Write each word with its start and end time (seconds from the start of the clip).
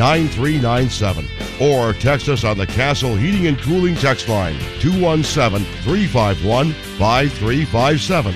9397 0.00 1.28
or 1.60 1.92
text 1.92 2.30
us 2.30 2.42
on 2.42 2.56
the 2.56 2.66
Castle 2.66 3.14
Heating 3.14 3.48
and 3.48 3.60
Cooling 3.60 3.94
text 3.96 4.30
line 4.30 4.58
217 4.80 5.62
351 5.82 6.72
5357 6.72 8.34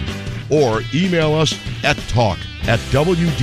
or 0.50 0.82
email 0.92 1.34
us 1.34 1.58
at 1.82 1.96
talk 2.08 2.38
at 2.64 2.78
WDWS.com. 2.90 3.38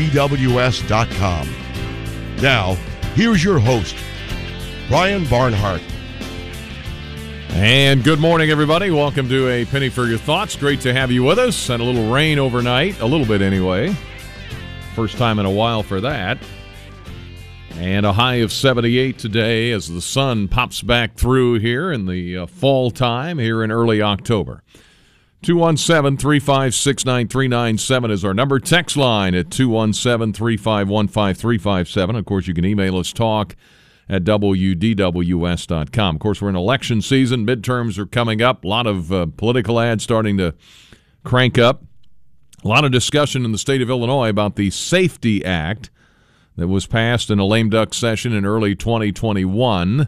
Now, 2.43 2.75
here's 3.15 3.43
your 3.43 3.57
host, 3.57 3.95
Brian 4.87 5.25
Barnhart. 5.25 5.81
And 7.49 8.03
good 8.03 8.19
morning, 8.19 8.51
everybody. 8.51 8.91
Welcome 8.91 9.29
to 9.29 9.49
a 9.49 9.65
penny 9.65 9.89
for 9.89 10.05
your 10.05 10.19
thoughts. 10.19 10.55
Great 10.55 10.81
to 10.81 10.93
have 10.93 11.11
you 11.11 11.23
with 11.23 11.39
us. 11.39 11.71
And 11.71 11.81
a 11.81 11.85
little 11.85 12.13
rain 12.13 12.37
overnight, 12.37 12.99
a 12.99 13.05
little 13.07 13.25
bit 13.25 13.41
anyway. 13.41 13.95
First 14.93 15.17
time 15.17 15.39
in 15.39 15.47
a 15.47 15.51
while 15.51 15.81
for 15.81 15.99
that. 16.01 16.37
And 17.81 18.05
a 18.05 18.13
high 18.13 18.35
of 18.35 18.53
78 18.53 19.17
today 19.17 19.71
as 19.71 19.87
the 19.87 20.03
sun 20.03 20.47
pops 20.47 20.83
back 20.83 21.15
through 21.15 21.61
here 21.61 21.91
in 21.91 22.05
the 22.05 22.37
uh, 22.37 22.45
fall 22.45 22.91
time 22.91 23.39
here 23.39 23.63
in 23.63 23.71
early 23.71 24.03
October. 24.03 24.61
217 25.41 26.15
356 26.15 27.05
9397 27.07 28.11
is 28.11 28.23
our 28.23 28.35
number. 28.35 28.59
Text 28.59 28.95
line 28.97 29.33
at 29.33 29.49
217 29.49 30.31
351 30.31 31.07
5357. 31.07 32.15
Of 32.15 32.25
course, 32.25 32.45
you 32.45 32.53
can 32.53 32.65
email 32.65 32.97
us 32.97 33.11
talk 33.11 33.55
at 34.07 34.23
WDWS.com. 34.25 36.15
Of 36.15 36.21
course, 36.21 36.39
we're 36.39 36.49
in 36.49 36.55
election 36.55 37.01
season. 37.01 37.47
Midterms 37.47 37.97
are 37.97 38.05
coming 38.05 38.43
up. 38.43 38.63
A 38.63 38.67
lot 38.67 38.85
of 38.85 39.11
uh, 39.11 39.25
political 39.37 39.79
ads 39.79 40.03
starting 40.03 40.37
to 40.37 40.53
crank 41.23 41.57
up. 41.57 41.83
A 42.63 42.67
lot 42.67 42.85
of 42.85 42.91
discussion 42.91 43.43
in 43.43 43.51
the 43.51 43.57
state 43.57 43.81
of 43.81 43.89
Illinois 43.89 44.29
about 44.29 44.55
the 44.55 44.69
Safety 44.69 45.43
Act 45.43 45.89
that 46.55 46.67
was 46.67 46.85
passed 46.85 47.29
in 47.29 47.39
a 47.39 47.45
lame 47.45 47.69
duck 47.69 47.93
session 47.93 48.33
in 48.33 48.45
early 48.45 48.75
2021. 48.75 50.07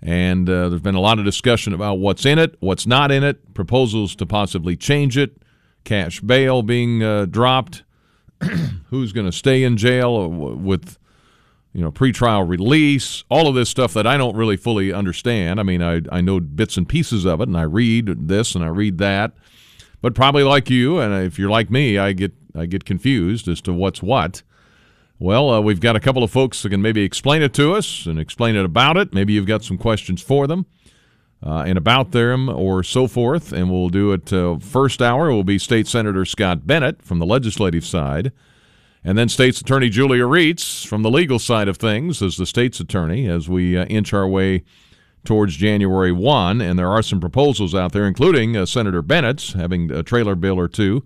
And 0.00 0.48
uh, 0.48 0.68
there's 0.68 0.82
been 0.82 0.94
a 0.94 1.00
lot 1.00 1.18
of 1.18 1.24
discussion 1.24 1.72
about 1.72 1.98
what's 1.98 2.24
in 2.24 2.38
it, 2.38 2.56
what's 2.60 2.86
not 2.86 3.10
in 3.10 3.24
it, 3.24 3.54
proposals 3.54 4.14
to 4.16 4.26
possibly 4.26 4.76
change 4.76 5.16
it, 5.16 5.42
cash 5.84 6.20
bail 6.20 6.62
being 6.62 7.02
uh, 7.02 7.26
dropped, 7.26 7.82
who's 8.90 9.12
going 9.12 9.26
to 9.26 9.32
stay 9.32 9.64
in 9.64 9.76
jail 9.76 10.28
with 10.28 10.98
you 11.72 11.82
know 11.82 11.90
pretrial 11.90 12.48
release, 12.48 13.24
all 13.28 13.48
of 13.48 13.54
this 13.54 13.68
stuff 13.68 13.92
that 13.94 14.06
I 14.06 14.16
don't 14.16 14.36
really 14.36 14.56
fully 14.56 14.92
understand. 14.92 15.58
I 15.58 15.62
mean, 15.62 15.82
I 15.82 16.02
I 16.10 16.20
know 16.20 16.40
bits 16.40 16.76
and 16.76 16.88
pieces 16.88 17.24
of 17.24 17.40
it, 17.40 17.48
and 17.48 17.56
I 17.56 17.62
read 17.62 18.28
this 18.28 18.54
and 18.54 18.64
I 18.64 18.68
read 18.68 18.98
that, 18.98 19.32
but 20.00 20.14
probably 20.14 20.44
like 20.44 20.70
you, 20.70 20.98
and 20.98 21.14
if 21.24 21.38
you're 21.38 21.50
like 21.50 21.70
me, 21.70 21.98
I 21.98 22.12
get 22.12 22.32
I 22.54 22.66
get 22.66 22.84
confused 22.84 23.48
as 23.48 23.60
to 23.62 23.72
what's 23.72 24.02
what. 24.02 24.42
Well, 25.20 25.50
uh, 25.50 25.60
we've 25.60 25.80
got 25.80 25.96
a 25.96 26.00
couple 26.00 26.22
of 26.22 26.30
folks 26.30 26.62
that 26.62 26.70
can 26.70 26.80
maybe 26.80 27.02
explain 27.02 27.42
it 27.42 27.52
to 27.54 27.74
us 27.74 28.06
and 28.06 28.20
explain 28.20 28.54
it 28.54 28.64
about 28.64 28.96
it. 28.96 29.12
Maybe 29.12 29.32
you've 29.32 29.46
got 29.46 29.64
some 29.64 29.76
questions 29.76 30.22
for 30.22 30.46
them 30.46 30.66
uh, 31.44 31.64
and 31.66 31.76
about 31.76 32.12
them 32.12 32.48
or 32.48 32.84
so 32.84 33.08
forth. 33.08 33.52
And 33.52 33.68
we'll 33.68 33.88
do 33.88 34.12
it 34.12 34.32
uh, 34.32 34.58
first 34.60 35.02
hour. 35.02 35.32
will 35.32 35.42
be 35.42 35.58
State 35.58 35.88
Senator 35.88 36.24
Scott 36.24 36.68
Bennett 36.68 37.02
from 37.02 37.18
the 37.18 37.26
legislative 37.26 37.84
side. 37.84 38.30
And 39.02 39.18
then 39.18 39.28
State's 39.28 39.60
Attorney 39.60 39.88
Julia 39.88 40.24
Rietz 40.24 40.86
from 40.86 41.02
the 41.02 41.10
legal 41.10 41.40
side 41.40 41.66
of 41.66 41.78
things 41.78 42.22
as 42.22 42.36
the 42.36 42.46
state's 42.46 42.78
attorney 42.78 43.26
as 43.28 43.48
we 43.48 43.76
uh, 43.76 43.86
inch 43.86 44.12
our 44.12 44.26
way 44.28 44.62
towards 45.24 45.56
January 45.56 46.12
1. 46.12 46.60
And 46.60 46.78
there 46.78 46.90
are 46.90 47.02
some 47.02 47.18
proposals 47.18 47.74
out 47.74 47.90
there, 47.90 48.06
including 48.06 48.56
uh, 48.56 48.66
Senator 48.66 49.02
Bennett's 49.02 49.54
having 49.54 49.90
a 49.90 50.04
trailer 50.04 50.36
bill 50.36 50.60
or 50.60 50.68
two 50.68 51.04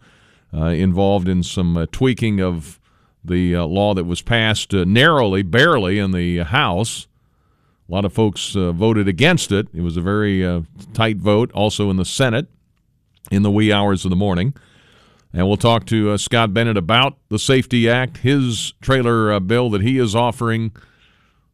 uh, 0.53 0.67
involved 0.67 1.29
in 1.29 1.43
some 1.43 1.87
tweaking 1.93 2.41
of 2.41 2.79
the 3.25 3.55
uh, 3.57 3.65
law 3.65 3.95
that 3.95 4.05
was 4.05 4.23
passed 4.23 4.75
uh, 4.75 4.85
narrowly, 4.85 5.43
barely 5.43 5.99
in 5.99 6.13
the 6.13 6.39
House. 6.39 7.07
A 7.89 7.93
lot 7.93 8.05
of 8.05 8.13
folks 8.13 8.57
uh, 8.57 8.73
voted 8.73 9.07
against 9.07 9.53
it. 9.53 9.69
It 9.75 9.83
was 9.83 9.97
a 9.97 10.01
very 10.01 10.45
uh, 10.45 10.63
tight 10.95 11.19
vote, 11.19 11.53
also 11.53 11.91
in 11.91 11.97
the 11.97 12.05
Senate 12.05 12.49
in 13.31 13.43
the 13.43 13.51
wee 13.51 13.73
hours 13.73 14.05
of 14.05 14.11
the 14.11 14.17
morning. 14.17 14.55
And 15.33 15.47
we'll 15.47 15.57
talk 15.57 15.87
to 15.87 16.11
uh, 16.11 16.17
Scott 16.17 16.53
Bennett 16.53 16.77
about 16.77 17.17
the 17.29 17.39
Safety 17.39 17.89
Act, 17.89 18.19
his 18.19 18.75
trailer 18.81 19.33
uh, 19.33 19.41
bill 19.41 19.71
that 19.71 19.83
he 19.83 19.99
is 19.99 20.15
offering, 20.15 20.73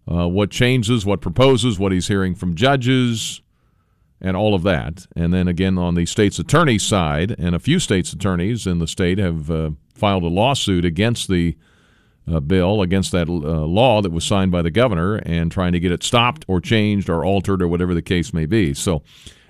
what 0.05 0.51
changes, 0.51 1.05
what 1.05 1.21
proposes, 1.21 1.79
what 1.79 1.93
he's 1.93 2.09
hearing 2.09 2.35
from 2.35 2.55
judges, 2.55 3.43
and 4.21 4.37
all 4.37 4.55
of 4.55 4.63
that. 4.63 5.07
And 5.15 5.33
then 5.33 5.47
again, 5.47 5.77
on 5.77 5.95
the 5.95 6.07
state's 6.07 6.39
attorney 6.39 6.79
side, 6.79 7.37
and 7.39 7.55
a 7.55 7.59
few 7.59 7.79
state's 7.79 8.13
attorneys 8.13 8.67
in 8.67 8.79
the 8.79 8.89
state 8.89 9.19
have 9.19 9.51
filed 9.99 10.23
a 10.23 10.29
lawsuit 10.29 10.85
against 10.85 11.29
the 11.29 11.57
uh, 12.33 12.41
bill, 12.41 12.83
against 12.83 13.13
that 13.13 13.29
uh, 13.29 13.33
law 13.33 14.03
that 14.03 14.13
was 14.13 14.25
signed 14.25 14.51
by 14.51 14.63
the 14.63 14.71
governor, 14.71 15.17
and 15.17 15.51
trying 15.51 15.73
to 15.73 15.81
get 15.81 15.93
it 15.93 16.03
stopped 16.03 16.45
or 16.49 16.61
changed 16.61 17.09
or 17.09 17.25
altered 17.25 17.63
or 17.63 17.69
whatever 17.69 17.95
the 17.95 18.03
case 18.03 18.33
may 18.33 18.47
be. 18.47 18.75
So, 18.75 19.03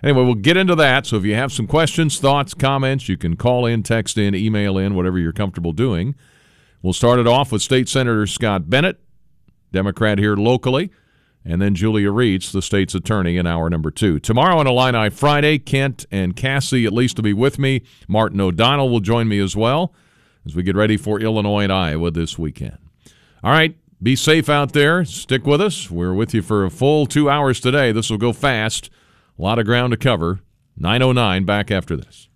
anyway, 0.02 0.24
we'll 0.24 0.34
get 0.34 0.56
into 0.56 0.74
that. 0.76 1.06
So, 1.06 1.16
if 1.16 1.24
you 1.24 1.34
have 1.34 1.52
some 1.52 1.66
questions, 1.66 2.18
thoughts, 2.18 2.54
comments, 2.54 3.08
you 3.08 3.16
can 3.16 3.36
call 3.36 3.66
in, 3.66 3.82
text 3.82 4.18
in, 4.18 4.34
email 4.34 4.78
in, 4.78 4.94
whatever 4.94 5.18
you're 5.18 5.32
comfortable 5.32 5.72
doing. 5.72 6.14
We'll 6.82 6.92
start 6.92 7.18
it 7.18 7.26
off 7.26 7.50
with 7.50 7.62
State 7.62 7.88
Senator 7.88 8.26
Scott 8.26 8.70
Bennett, 8.70 9.00
Democrat 9.72 10.18
here 10.18 10.36
locally, 10.36 10.90
and 11.44 11.60
then 11.60 11.74
Julia 11.74 12.10
Rietz, 12.10 12.52
the 12.52 12.62
state's 12.62 12.94
attorney, 12.94 13.36
in 13.36 13.46
hour 13.46 13.68
number 13.68 13.90
two. 13.90 14.20
Tomorrow 14.20 14.58
on 14.58 14.66
Illini 14.68 15.10
Friday, 15.10 15.58
Kent 15.58 16.06
and 16.12 16.36
Cassie 16.36 16.86
at 16.86 16.92
least 16.92 17.16
will 17.16 17.24
be 17.24 17.32
with 17.32 17.58
me. 17.58 17.82
Martin 18.06 18.40
O'Donnell 18.40 18.88
will 18.90 19.00
join 19.00 19.26
me 19.26 19.40
as 19.40 19.56
well 19.56 19.92
as 20.48 20.56
we 20.56 20.62
get 20.62 20.74
ready 20.76 20.96
for 20.96 21.20
Illinois 21.20 21.64
and 21.64 21.72
Iowa 21.72 22.10
this 22.10 22.38
weekend. 22.38 22.78
All 23.44 23.50
right, 23.50 23.76
be 24.02 24.16
safe 24.16 24.48
out 24.48 24.72
there. 24.72 25.04
Stick 25.04 25.46
with 25.46 25.60
us. 25.60 25.90
We're 25.90 26.14
with 26.14 26.32
you 26.32 26.40
for 26.42 26.64
a 26.64 26.70
full 26.70 27.06
two 27.06 27.28
hours 27.28 27.60
today. 27.60 27.92
This 27.92 28.08
will 28.08 28.18
go 28.18 28.32
fast. 28.32 28.88
A 29.38 29.42
lot 29.42 29.58
of 29.58 29.66
ground 29.66 29.90
to 29.90 29.96
cover. 29.96 30.40
909 30.76 31.44
back 31.44 31.70
after 31.70 31.96
this. 31.96 32.28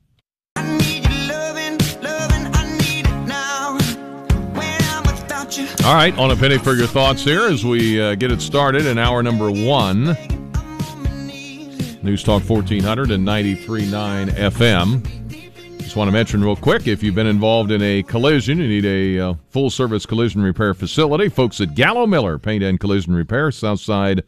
All 5.84 5.94
right, 5.94 6.16
on 6.16 6.30
a 6.30 6.36
penny 6.36 6.58
for 6.58 6.74
your 6.74 6.86
thoughts 6.86 7.24
here 7.24 7.48
as 7.48 7.64
we 7.64 8.00
uh, 8.00 8.14
get 8.14 8.30
it 8.30 8.40
started 8.40 8.86
in 8.86 8.98
hour 8.98 9.22
number 9.22 9.50
one. 9.50 10.16
News 12.02 12.22
Talk 12.22 12.48
1400 12.48 13.10
and 13.10 13.26
93.9 13.26 14.30
FM. 14.30 15.21
Just 15.92 15.98
want 15.98 16.08
to 16.08 16.12
mention 16.12 16.42
real 16.42 16.56
quick 16.56 16.86
if 16.86 17.02
you've 17.02 17.14
been 17.14 17.26
involved 17.26 17.70
in 17.70 17.82
a 17.82 18.02
collision, 18.04 18.56
you 18.56 18.66
need 18.66 18.86
a 18.86 19.20
uh, 19.20 19.34
full 19.50 19.68
service 19.68 20.06
collision 20.06 20.42
repair 20.42 20.72
facility. 20.72 21.28
Folks 21.28 21.60
at 21.60 21.74
Gallo 21.74 22.06
Miller 22.06 22.38
Paint 22.38 22.64
and 22.64 22.80
Collision 22.80 23.14
Repair, 23.14 23.50
south 23.50 23.78
side 23.78 24.24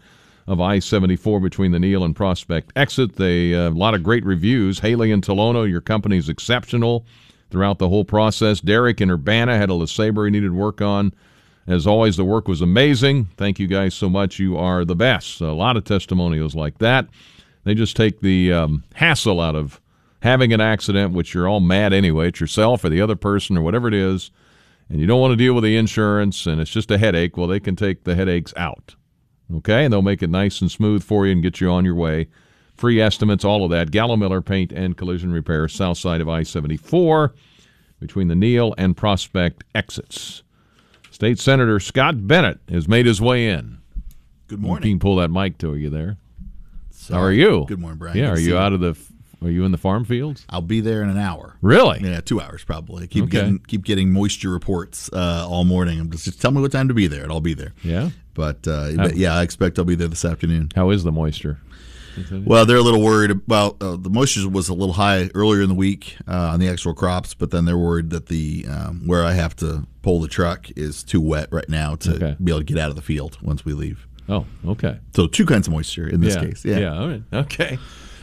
of 0.47 0.61
I 0.61 0.79
74 0.79 1.41
between 1.41 1.73
the 1.73 1.79
Neil 1.79 2.05
and 2.05 2.15
Prospect 2.15 2.71
exit. 2.77 3.17
They 3.17 3.55
uh, 3.55 3.71
a 3.71 3.71
lot 3.71 3.95
of 3.95 4.03
great 4.03 4.27
reviews. 4.27 4.81
Haley 4.81 5.11
and 5.11 5.25
Tolono, 5.25 5.67
your 5.67 5.81
company's 5.81 6.29
exceptional 6.29 7.07
throughout 7.51 7.79
the 7.79 7.89
whole 7.89 8.05
process. 8.05 8.61
Derek 8.61 9.01
and 9.01 9.11
Urbana 9.11 9.57
had 9.57 9.71
a 9.71 9.73
LeSabre 9.73 10.27
he 10.27 10.33
needed 10.33 10.53
work 10.53 10.83
on. 10.83 11.15
As 11.67 11.87
always, 11.87 12.19
the 12.19 12.27
work 12.27 12.47
was 12.47 12.61
amazing. 12.61 13.25
Thank 13.39 13.59
you 13.59 13.69
guys 13.69 13.95
so 13.95 14.11
much. 14.11 14.39
You 14.39 14.59
are 14.59 14.85
the 14.85 14.97
best. 14.97 15.41
A 15.41 15.53
lot 15.53 15.79
of 15.79 15.85
testimonials 15.85 16.55
like 16.55 16.77
that. 16.81 17.09
They 17.65 17.73
just 17.73 17.97
take 17.97 18.21
the 18.21 18.53
um, 18.53 18.85
hassle 18.93 19.41
out 19.41 19.57
of 19.57 19.81
having 20.25 20.53
an 20.55 20.61
accident, 20.61 21.13
which 21.13 21.35
you're 21.35 21.47
all 21.47 21.61
mad 21.61 21.93
anyway, 21.93 22.29
at 22.29 22.41
yourself 22.41 22.83
or 22.83 22.89
the 22.89 23.01
other 23.01 23.15
person 23.15 23.57
or 23.59 23.63
whatever 23.63 23.87
it 23.87 23.95
is, 23.95 24.31
and 24.89 24.99
you 24.99 25.07
don't 25.07 25.21
want 25.21 25.31
to 25.33 25.37
deal 25.37 25.53
with 25.55 25.63
the 25.63 25.77
insurance 25.77 26.47
and 26.47 26.61
it's 26.61 26.71
just 26.71 26.91
a 26.91 26.97
headache, 26.99 27.37
well, 27.37 27.47
they 27.47 27.61
can 27.61 27.77
take 27.77 28.05
the 28.05 28.15
headaches 28.15 28.53
out. 28.57 28.97
Okay? 29.55 29.85
And 29.85 29.93
they'll 29.93 30.01
make 30.03 30.23
it 30.23 30.31
nice 30.31 30.61
and 30.63 30.71
smooth 30.71 31.05
for 31.05 31.27
you 31.27 31.33
and 31.33 31.43
get 31.43 31.61
you 31.61 31.69
on 31.71 31.85
your 31.85 31.95
way. 31.95 32.29
free 32.75 33.01
estimates, 33.01 33.45
all 33.45 33.65
of 33.65 33.71
that. 33.71 33.91
Gallo 33.91 34.17
Miller 34.17 34.41
Paint 34.41 34.73
and 34.73 34.97
Collision 34.97 35.31
Repair, 35.31 35.69
south 35.69 35.99
side 35.99 36.21
of 36.23 36.29
I 36.29 36.43
74, 36.43 37.35
between 38.01 38.29
the 38.29 38.35
Neil 38.35 38.75
and 38.79 38.97
Prospect 38.97 39.63
exits. 39.75 40.43
State 41.11 41.39
Senator 41.39 41.79
Scott 41.79 42.27
Bennett 42.27 42.59
has 42.71 42.89
made 42.89 43.07
his 43.07 43.21
way 43.21 43.47
in. 43.47 43.79
Good 44.49 44.59
You 44.61 44.67
morning. 44.67 44.93
can 44.95 44.99
pull 44.99 45.17
that 45.17 45.31
mic 45.31 45.59
to 45.59 45.77
you 45.77 45.89
there. 45.91 46.17
So, 46.91 47.15
How 47.15 47.21
uh, 47.21 47.25
are 47.25 47.33
you? 47.33 47.65
Good 47.69 47.79
morning, 47.79 47.99
Brian. 47.99 48.17
Yeah, 48.17 48.31
Good 48.35 48.39
are 48.39 48.41
you 48.41 48.59
out 48.59 48.73
of 48.73 48.81
the? 48.81 48.97
Are 49.45 49.51
you 49.51 49.65
in 49.65 49.73
the 49.73 49.79
farm 49.79 50.05
fields? 50.05 50.47
I'll 50.49 50.63
be 50.63 50.81
there 50.81 51.03
in 51.03 51.11
an 51.11 51.19
hour. 51.19 51.57
Really? 51.61 52.01
Yeah, 52.03 52.21
two 52.21 52.41
hours 52.41 52.65
probably. 52.65 53.07
Keep 53.07 53.25
Okay. 53.25 53.31
getting 53.33 53.59
keep 53.61 53.85
getting 53.85 54.11
moisture 54.13 54.49
reports 54.51 55.11
uh, 55.13 55.47
all 55.49 55.65
morning. 55.65 56.01
I'm 56.01 56.11
just, 56.11 56.25
just 56.25 56.41
tell 56.41 56.51
me 56.51 56.61
what 56.61 56.73
time 56.73 56.89
to 56.89 56.95
be 56.95 57.07
there, 57.07 57.23
and 57.23 57.31
I'll 57.31 57.41
be 57.41 57.55
there. 57.55 57.75
Yeah. 57.83 58.11
But, 58.33 58.67
uh, 58.67 58.93
but 58.97 59.17
yeah, 59.17 59.35
I 59.35 59.43
expect 59.43 59.79
I'll 59.79 59.85
be 59.85 59.95
there 59.95 60.09
this 60.09 60.25
afternoon. 60.25 60.71
How 60.75 60.91
is 60.91 61.05
the 61.05 61.13
moisture? 61.13 61.61
Well, 62.31 62.65
they're 62.65 62.77
a 62.77 62.83
little 62.83 63.03
worried 63.03 63.33
about 63.33 63.77
uh, 63.83 63.97
the 63.97 64.09
moisture 64.09 64.49
was 64.49 64.69
a 64.69 64.75
little 64.75 64.95
high 64.95 65.31
earlier 65.35 65.63
in 65.63 65.69
the 65.69 65.75
week 65.75 66.17
uh, 66.29 66.51
on 66.53 66.61
the 66.61 66.69
actual 66.69 66.95
crops, 66.95 67.35
but 67.35 67.51
then 67.51 67.65
they're 67.65 67.77
worried 67.79 68.11
that 68.11 68.27
the 68.27 68.67
um, 68.69 69.03
where 69.07 69.25
I 69.25 69.33
have 69.33 69.57
to 69.57 69.87
pull 70.03 70.21
the 70.21 70.29
truck 70.29 70.69
is 70.77 71.03
too 71.03 71.21
wet 71.21 71.49
right 71.51 71.69
now 71.69 71.97
to 71.97 72.15
Okay. 72.15 72.37
be 72.43 72.53
able 72.53 72.61
to 72.61 72.65
get 72.65 72.79
out 72.79 72.91
of 72.91 72.97
the 72.97 73.03
field 73.03 73.39
once 73.43 73.65
we 73.65 73.73
leave. 73.73 74.07
Oh, 74.29 74.47
okay. 74.67 74.99
So 75.15 75.27
two 75.27 75.45
kinds 75.45 75.67
of 75.67 75.73
moisture 75.73 76.07
in 76.09 76.21
this 76.21 76.37
yeah. 76.37 76.41
case. 76.45 76.65
Yeah. 76.65 76.79
Yeah. 76.79 76.99
All 76.99 77.09
right. 77.09 77.23
Okay. 77.33 77.79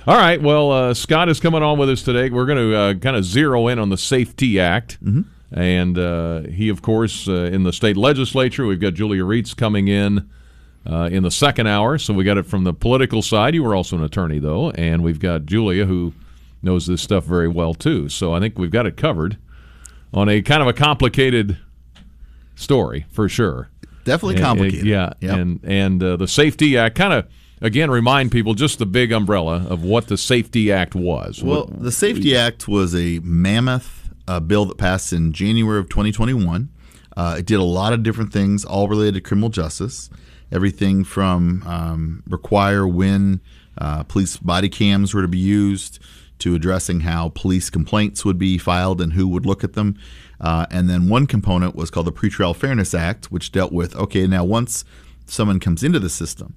All 0.08 0.18
right. 0.18 0.42
Well, 0.42 0.72
uh, 0.72 0.94
Scott 0.96 1.30
is 1.30 1.40
coming 1.40 1.62
on 1.62 1.78
with 1.78 1.90
us 1.90 2.02
today. 2.02 2.30
We're 2.30 2.48
going 2.48 2.58
to 2.58 2.76
uh, 2.76 2.94
kind 2.96 3.16
of 3.16 3.24
zero 3.24 3.68
in 3.68 3.78
on 3.78 3.90
the 3.90 3.98
Safety 3.98 4.60
Act. 4.60 4.98
Mm-hmm. 5.04 5.22
And 5.60 5.98
uh, 5.98 6.42
he, 6.50 6.70
of 6.70 6.82
course, 6.82 7.28
uh, 7.28 7.34
in 7.52 7.64
the 7.64 7.74
state 7.74 7.98
legislature, 7.98 8.66
we've 8.66 8.80
got 8.80 8.94
Julia 8.96 9.24
Rietz 9.24 9.56
coming 9.56 9.88
in 9.90 10.28
uh, 10.90 11.10
in 11.12 11.22
the 11.24 11.30
second 11.30 11.68
hour. 11.68 11.98
So 12.00 12.14
we 12.14 12.24
got 12.24 12.38
it 12.38 12.48
from 12.48 12.64
the 12.64 12.74
political 12.74 13.22
side. 13.22 13.54
You 13.54 13.64
were 13.64 13.76
also 13.76 13.96
an 13.98 14.04
attorney, 14.04 14.40
though. 14.40 14.72
And 14.72 15.04
we've 15.04 15.20
got 15.20 15.46
Julia, 15.46 15.86
who 15.86 16.14
knows 16.64 16.88
this 16.88 17.02
stuff 17.02 17.26
very 17.26 17.48
well, 17.50 17.74
too. 17.76 18.10
So 18.10 18.34
I 18.34 18.40
think 18.40 18.58
we've 18.58 18.72
got 18.72 18.86
it 18.88 18.98
covered 18.98 19.38
on 20.14 20.30
a 20.30 20.42
kind 20.42 20.62
of 20.64 20.68
a 20.68 20.74
complicated 20.74 21.58
story, 22.56 23.06
for 23.12 23.30
sure. 23.30 23.70
Definitely 24.04 24.42
complicated. 24.42 24.80
and- 24.80 24.90
yeah, 24.90 25.14
Yep. 25.20 25.38
and 25.38 25.60
and 25.64 26.04
uh, 26.04 26.16
the 26.18 26.28
Safety 26.28 26.76
Act 26.76 26.96
kind 26.96 27.14
of 27.14 27.28
again 27.62 27.90
remind 27.92 28.32
people 28.32 28.54
just 28.54 28.80
the 28.80 28.86
big 28.86 29.12
umbrella 29.12 29.66
of 29.70 29.84
what 29.84 30.08
the 30.08 30.18
Safety 30.18 30.72
Act 30.72 30.96
was. 30.96 31.44
Well, 31.44 31.66
What- 31.68 31.84
the 31.84 31.92
Safety 31.92 32.36
Act 32.36 32.68
was 32.68 32.96
a 32.96 33.20
mammoth 33.24 34.10
uh, 34.28 34.40
bill 34.40 34.66
that 34.66 34.78
passed 34.78 35.14
in 35.14 35.34
January 35.34 35.80
of 35.80 35.90
2021. 35.90 36.70
Uh, 37.18 37.36
it 37.40 37.46
did 37.46 37.60
a 37.60 37.64
lot 37.64 37.94
of 37.94 38.04
different 38.04 38.32
things, 38.32 38.64
all 38.64 38.88
related 38.88 39.16
to 39.16 39.22
criminal 39.22 39.50
justice. 39.50 40.10
Everything 40.52 41.04
from 41.04 41.64
um, 41.66 42.24
require 42.28 42.88
when 42.88 43.42
uh, 43.78 44.04
police 44.04 44.38
body 44.38 44.70
cams 44.70 45.14
were 45.14 45.22
to 45.22 45.28
be 45.28 45.38
used 45.38 46.00
to 46.40 46.56
addressing 46.56 47.02
how 47.02 47.30
police 47.36 47.70
complaints 47.70 48.26
would 48.26 48.38
be 48.38 48.58
filed 48.58 49.00
and 49.00 49.14
who 49.14 49.28
would 49.28 49.46
look 49.46 49.64
at 49.64 49.74
them. 49.74 49.96
Uh, 50.40 50.66
and 50.72 50.90
then 50.90 51.08
one 51.08 51.28
component 51.28 51.76
was 51.76 51.90
called 51.92 52.08
the 52.08 52.12
Pretrial 52.12 52.56
Fairness 52.56 52.94
Act, 52.96 53.32
which 53.32 53.52
dealt 53.52 53.72
with 53.72 53.96
okay, 53.96 54.26
now 54.26 54.44
once 54.44 54.84
someone 55.28 55.60
comes 55.60 55.84
into 55.84 56.00
the 56.00 56.10
system, 56.10 56.56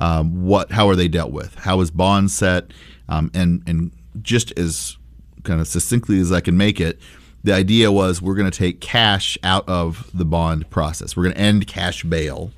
um, 0.00 0.44
what 0.44 0.72
how 0.72 0.88
are 0.88 0.96
they 0.96 1.08
dealt 1.08 1.30
with? 1.30 1.54
How 1.54 1.80
is 1.80 1.90
bond 1.90 2.30
set? 2.30 2.72
Um, 3.08 3.30
and 3.34 3.62
and 3.66 3.92
just 4.22 4.58
as 4.58 4.96
kind 5.44 5.60
of 5.60 5.68
succinctly 5.68 6.18
as 6.20 6.32
I 6.32 6.40
can 6.40 6.56
make 6.56 6.80
it, 6.80 6.98
the 7.44 7.52
idea 7.52 7.92
was 7.92 8.20
we're 8.20 8.34
going 8.34 8.50
to 8.50 8.58
take 8.58 8.80
cash 8.80 9.38
out 9.42 9.68
of 9.68 10.10
the 10.12 10.24
bond 10.24 10.68
process. 10.70 11.16
We're 11.16 11.24
going 11.24 11.34
to 11.34 11.40
end 11.40 11.66
cash 11.66 12.02
bail. 12.02 12.50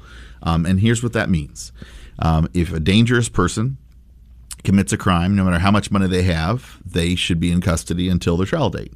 Um, 0.43 0.67
and 0.67 0.81
here's 0.81 1.03
what 1.03 1.13
that 1.13 1.29
means: 1.29 1.73
um, 2.19 2.49
if 2.55 2.73
a 2.73 2.81
dangerous 2.81 3.29
person 3.29 3.77
commits 4.65 4.93
a 4.93 4.97
crime, 4.97 5.35
no 5.35 5.45
matter 5.45 5.59
how 5.59 5.73
much 5.73 5.91
money 5.91 6.07
they 6.07 6.23
have, 6.23 6.79
they 6.87 7.17
should 7.17 7.41
be 7.41 7.51
in 7.51 7.61
custody 7.61 8.09
until 8.09 8.37
their 8.37 8.47
trial 8.47 8.71
date. 8.71 8.93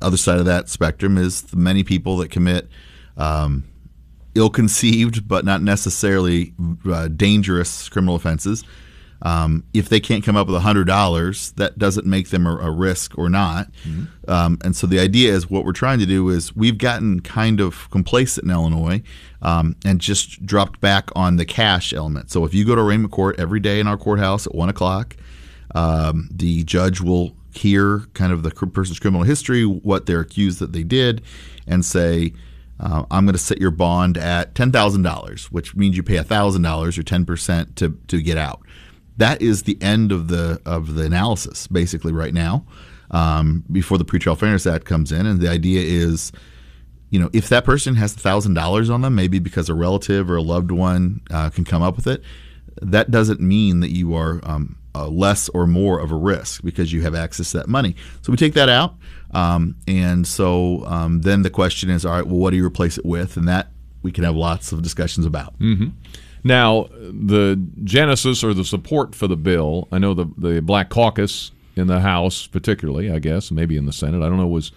The 0.00 0.06
Other 0.06 0.16
side 0.16 0.38
of 0.38 0.44
that 0.46 0.68
spectrum 0.68 1.16
is 1.16 1.42
the 1.42 1.56
many 1.56 1.84
people 1.84 2.16
that 2.16 2.30
commit 2.30 2.68
um, 3.16 3.62
ill-conceived 4.34 5.26
but 5.28 5.44
not 5.44 5.62
necessarily 5.62 6.52
uh, 6.86 7.08
dangerous 7.08 7.88
criminal 7.88 8.14
offenses. 8.14 8.64
Um, 9.22 9.64
if 9.72 9.88
they 9.88 10.00
can't 10.00 10.22
come 10.22 10.36
up 10.36 10.48
with 10.48 10.60
hundred 10.60 10.86
dollars, 10.86 11.52
that 11.52 11.78
doesn't 11.78 12.06
make 12.06 12.28
them 12.28 12.46
a, 12.46 12.56
a 12.56 12.70
risk 12.70 13.16
or 13.16 13.30
not. 13.30 13.68
Um, 14.28 14.58
and 14.62 14.76
so 14.76 14.86
the 14.86 15.00
idea 15.00 15.32
is 15.32 15.48
what 15.48 15.64
we're 15.64 15.72
trying 15.72 15.98
to 16.00 16.06
do 16.06 16.28
is 16.28 16.54
we've 16.54 16.76
gotten 16.76 17.20
kind 17.20 17.60
of 17.60 17.88
complacent 17.90 18.44
in 18.44 18.50
Illinois 18.50 19.02
um, 19.40 19.76
and 19.84 19.98
just 19.98 20.44
dropped 20.44 20.80
back 20.80 21.08
on 21.16 21.36
the 21.36 21.46
cash 21.46 21.94
element. 21.94 22.30
So 22.30 22.44
if 22.44 22.52
you 22.52 22.66
go 22.66 22.74
to 22.74 22.82
arraignment 22.82 23.12
court 23.12 23.40
every 23.40 23.60
day 23.60 23.80
in 23.80 23.86
our 23.86 23.96
courthouse 23.96 24.46
at 24.46 24.54
one 24.54 24.68
o'clock, 24.68 25.16
um, 25.74 26.28
the 26.30 26.62
judge 26.64 27.00
will 27.00 27.34
hear 27.54 28.00
kind 28.12 28.32
of 28.32 28.42
the 28.42 28.50
person's 28.50 28.98
criminal 28.98 29.24
history, 29.24 29.64
what 29.64 30.04
they're 30.04 30.20
accused 30.20 30.58
that 30.58 30.72
they 30.72 30.82
did, 30.82 31.22
and 31.66 31.82
say, 31.84 32.32
uh, 32.80 33.04
"I'm 33.10 33.24
going 33.24 33.34
to 33.34 33.38
set 33.38 33.58
your 33.58 33.70
bond 33.70 34.16
at 34.18 34.54
ten 34.54 34.72
thousand 34.72 35.02
dollars, 35.02 35.50
which 35.50 35.74
means 35.74 35.96
you 35.96 36.02
pay 36.02 36.22
thousand 36.22 36.62
dollars 36.62 36.98
or 36.98 37.02
ten 37.02 37.24
percent 37.24 37.76
to 37.76 37.98
to 38.08 38.22
get 38.22 38.38
out." 38.38 38.60
That 39.16 39.40
is 39.40 39.62
the 39.62 39.80
end 39.80 40.12
of 40.12 40.28
the 40.28 40.60
of 40.66 40.94
the 40.94 41.04
analysis, 41.04 41.66
basically, 41.66 42.12
right 42.12 42.34
now, 42.34 42.66
um, 43.10 43.64
before 43.70 43.98
the 43.98 44.04
Pretrial 44.04 44.38
Fairness 44.38 44.66
Act 44.66 44.84
comes 44.84 45.12
in, 45.12 45.26
and 45.26 45.40
the 45.40 45.48
idea 45.48 45.82
is 45.82 46.32
you 47.14 47.20
know, 47.20 47.30
if 47.32 47.48
that 47.50 47.64
person 47.64 47.94
has 47.94 48.12
thousand 48.12 48.54
dollars 48.54 48.90
on 48.90 49.02
them, 49.02 49.14
maybe 49.14 49.38
because 49.38 49.68
a 49.68 49.74
relative 49.74 50.28
or 50.28 50.34
a 50.34 50.42
loved 50.42 50.72
one 50.72 51.20
uh, 51.30 51.48
can 51.48 51.64
come 51.64 51.80
up 51.80 51.94
with 51.94 52.08
it, 52.08 52.24
that 52.82 53.12
doesn't 53.12 53.40
mean 53.40 53.78
that 53.80 53.90
you 53.90 54.16
are 54.16 54.40
um, 54.42 54.76
uh, 54.96 55.06
less 55.06 55.48
or 55.50 55.64
more 55.66 56.00
of 56.00 56.10
a 56.10 56.16
risk 56.16 56.64
because 56.64 56.92
you 56.92 57.02
have 57.02 57.14
access 57.14 57.52
to 57.52 57.58
that 57.58 57.68
money. 57.68 57.94
So 58.22 58.32
we 58.32 58.36
take 58.36 58.54
that 58.54 58.68
out, 58.68 58.96
um, 59.34 59.76
and 59.86 60.26
so 60.26 60.84
um, 60.86 61.20
then 61.22 61.42
the 61.42 61.50
question 61.50 61.90
is, 61.90 62.04
all 62.04 62.12
right, 62.12 62.26
well, 62.26 62.36
what 62.36 62.50
do 62.50 62.56
you 62.56 62.64
replace 62.64 62.98
it 62.98 63.04
with? 63.04 63.36
And 63.36 63.48
that 63.48 63.68
we 64.02 64.12
can 64.12 64.24
have 64.24 64.36
lots 64.36 64.72
of 64.72 64.82
discussions 64.82 65.26
about. 65.26 65.54
now 66.44 66.88
the 66.92 67.60
genesis 67.82 68.44
or 68.44 68.54
the 68.54 68.64
support 68.64 69.14
for 69.14 69.26
the 69.26 69.36
bill. 69.36 69.88
I 69.90 69.98
know 69.98 70.14
the 70.14 70.26
the 70.36 70.60
Black 70.60 70.90
Caucus 70.90 71.50
in 71.74 71.88
the 71.88 72.00
House, 72.00 72.46
particularly, 72.46 73.10
I 73.10 73.18
guess, 73.18 73.50
maybe 73.50 73.76
in 73.76 73.86
the 73.86 73.92
Senate. 73.92 74.22
I 74.22 74.28
don't 74.28 74.36
know 74.36 74.46
was 74.46 74.70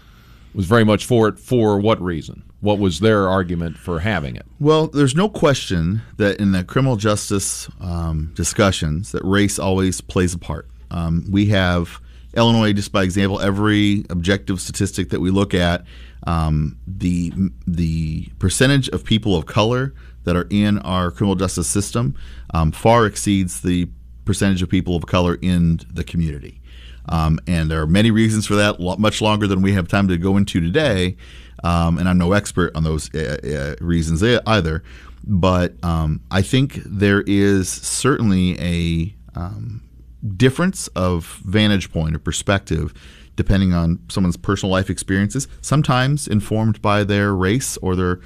was 0.56 0.65
very 0.65 0.83
much 0.83 1.06
for 1.06 1.27
it. 1.27 1.38
For 1.39 1.80
what 1.80 2.01
reason? 2.01 2.44
What 2.62 2.80
was 2.80 3.00
their 3.01 3.27
argument 3.27 3.77
for 3.77 4.00
having 4.00 4.36
it? 4.36 4.45
Well, 4.59 4.88
there's 4.88 5.13
no 5.13 5.30
question 5.30 6.01
that 6.18 6.39
in 6.39 6.54
the 6.54 6.63
criminal 6.63 6.95
justice 6.95 7.69
um, 7.80 8.31
discussions, 8.33 9.12
that 9.12 9.24
race 9.24 9.59
always 9.59 10.01
plays 10.01 10.33
a 10.33 10.39
part. 10.39 10.68
Um, 10.89 11.25
we 11.30 11.48
have 11.48 12.02
Illinois, 12.37 12.73
just 12.73 12.91
by 12.91 13.03
example, 13.03 13.39
every 13.41 14.06
objective 14.09 14.61
statistic 14.61 15.09
that 15.09 15.19
we 15.19 15.31
look 15.31 15.53
at, 15.53 15.85
um, 16.25 16.77
the 16.85 17.33
the 17.65 18.29
percentage 18.39 18.89
of 18.89 19.03
people 19.03 19.35
of 19.35 19.45
color 19.45 19.94
that 20.23 20.35
are 20.35 20.47
in 20.49 20.77
our 20.79 21.09
criminal 21.09 21.35
justice 21.35 21.67
system 21.67 22.15
um, 22.53 22.71
far 22.71 23.06
exceeds 23.06 23.61
the 23.61 23.89
percentage 24.25 24.61
of 24.61 24.69
people 24.69 24.95
of 24.95 25.06
color 25.06 25.37
in 25.41 25.79
the 25.91 26.03
community. 26.03 26.61
Um, 27.09 27.39
and 27.47 27.71
there 27.71 27.81
are 27.81 27.87
many 27.87 28.11
reasons 28.11 28.45
for 28.45 28.56
that, 28.56 28.79
much 28.99 29.21
longer 29.21 29.47
than 29.47 29.61
we 29.61 29.71
have 29.73 29.87
time 29.87 30.09
to 30.09 30.17
go 30.17 30.35
into 30.35 30.59
today. 30.59 31.15
Um, 31.63 31.97
and 31.97 32.07
I'm 32.09 32.17
no 32.17 32.33
expert 32.33 32.75
on 32.75 32.83
those 32.83 33.13
uh, 33.15 33.75
uh, 33.79 33.83
reasons 33.83 34.21
either. 34.45 34.83
But 35.23 35.81
um, 35.83 36.21
I 36.29 36.41
think 36.41 36.81
there 36.85 37.23
is 37.25 37.69
certainly 37.69 38.59
a 38.59 39.15
um, 39.39 39.86
difference 40.36 40.88
of 40.90 41.42
vantage 41.45 41.92
point 41.92 42.16
or 42.16 42.19
perspective 42.19 42.94
depending 43.38 43.71
on 43.71 44.00
someone's 44.09 44.36
personal 44.36 44.71
life 44.71 44.90
experiences, 44.90 45.47
sometimes 45.62 46.28
informed 46.28 46.81
by 46.81 47.04
their 47.04 47.33
race 47.33 47.78
or 47.78 47.95
their 47.95 48.19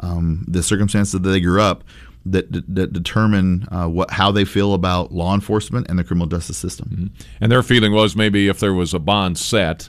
um, 0.00 0.44
the 0.46 0.62
circumstances 0.62 1.12
that 1.12 1.20
they 1.20 1.40
grew 1.40 1.62
up 1.62 1.82
that, 2.26 2.52
that, 2.74 2.92
determine 2.92 3.66
uh, 3.70 3.86
what 3.86 4.10
how 4.10 4.30
they 4.30 4.44
feel 4.44 4.74
about 4.74 5.12
law 5.12 5.32
enforcement 5.32 5.88
and 5.88 5.98
the 5.98 6.04
criminal 6.04 6.26
justice 6.26 6.58
system. 6.58 7.12
And 7.40 7.50
their 7.50 7.62
feeling 7.62 7.92
was 7.92 8.14
maybe 8.14 8.48
if 8.48 8.60
there 8.60 8.74
was 8.74 8.92
a 8.92 8.98
bond 8.98 9.38
set, 9.38 9.88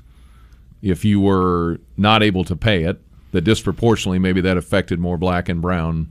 if 0.81 1.03
you 1.03 1.19
were 1.19 1.79
not 1.97 2.23
able 2.23 2.45
to 2.45 2.55
pay 2.55 2.83
it, 2.83 3.01
that 3.31 3.41
disproportionately 3.41 4.19
maybe 4.19 4.39
that 4.41 4.55
affected 4.55 4.99
more 4.99 5.17
black 5.17 5.49
and 5.49 5.61
brown 5.61 6.09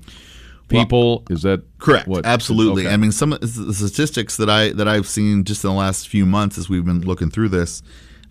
people. 0.69 1.25
Is 1.31 1.43
that 1.43 1.63
Correct. 1.79 2.09
What, 2.09 2.27
Absolutely. 2.27 2.87
okay. 2.87 2.95
I 2.95 2.97
mean, 2.97 3.13
some 3.13 3.33
of 3.33 3.41
the 3.41 3.75
statistics 3.75 4.37
that 4.37 4.51
I 4.51 4.71
that 4.71 4.89
I've 4.89 5.07
seen 5.07 5.45
just 5.45 5.65
in 5.65 5.71
the 5.71 5.77
last 5.77 6.09
few 6.09 6.27
months 6.27 6.59
as 6.59 6.69
we've 6.69 6.85
been 6.85 7.03
looking 7.03 7.31
through 7.31 7.51
this 7.51 7.83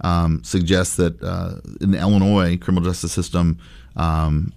um, 0.01 0.43
suggest 0.43 0.97
that 0.97 1.21
uh, 1.23 1.55
in 1.81 1.91
the 1.91 1.99
Illinois 1.99 2.57
criminal 2.57 2.89
justice 2.89 3.11
system, 3.11 3.59
um, 3.95 4.53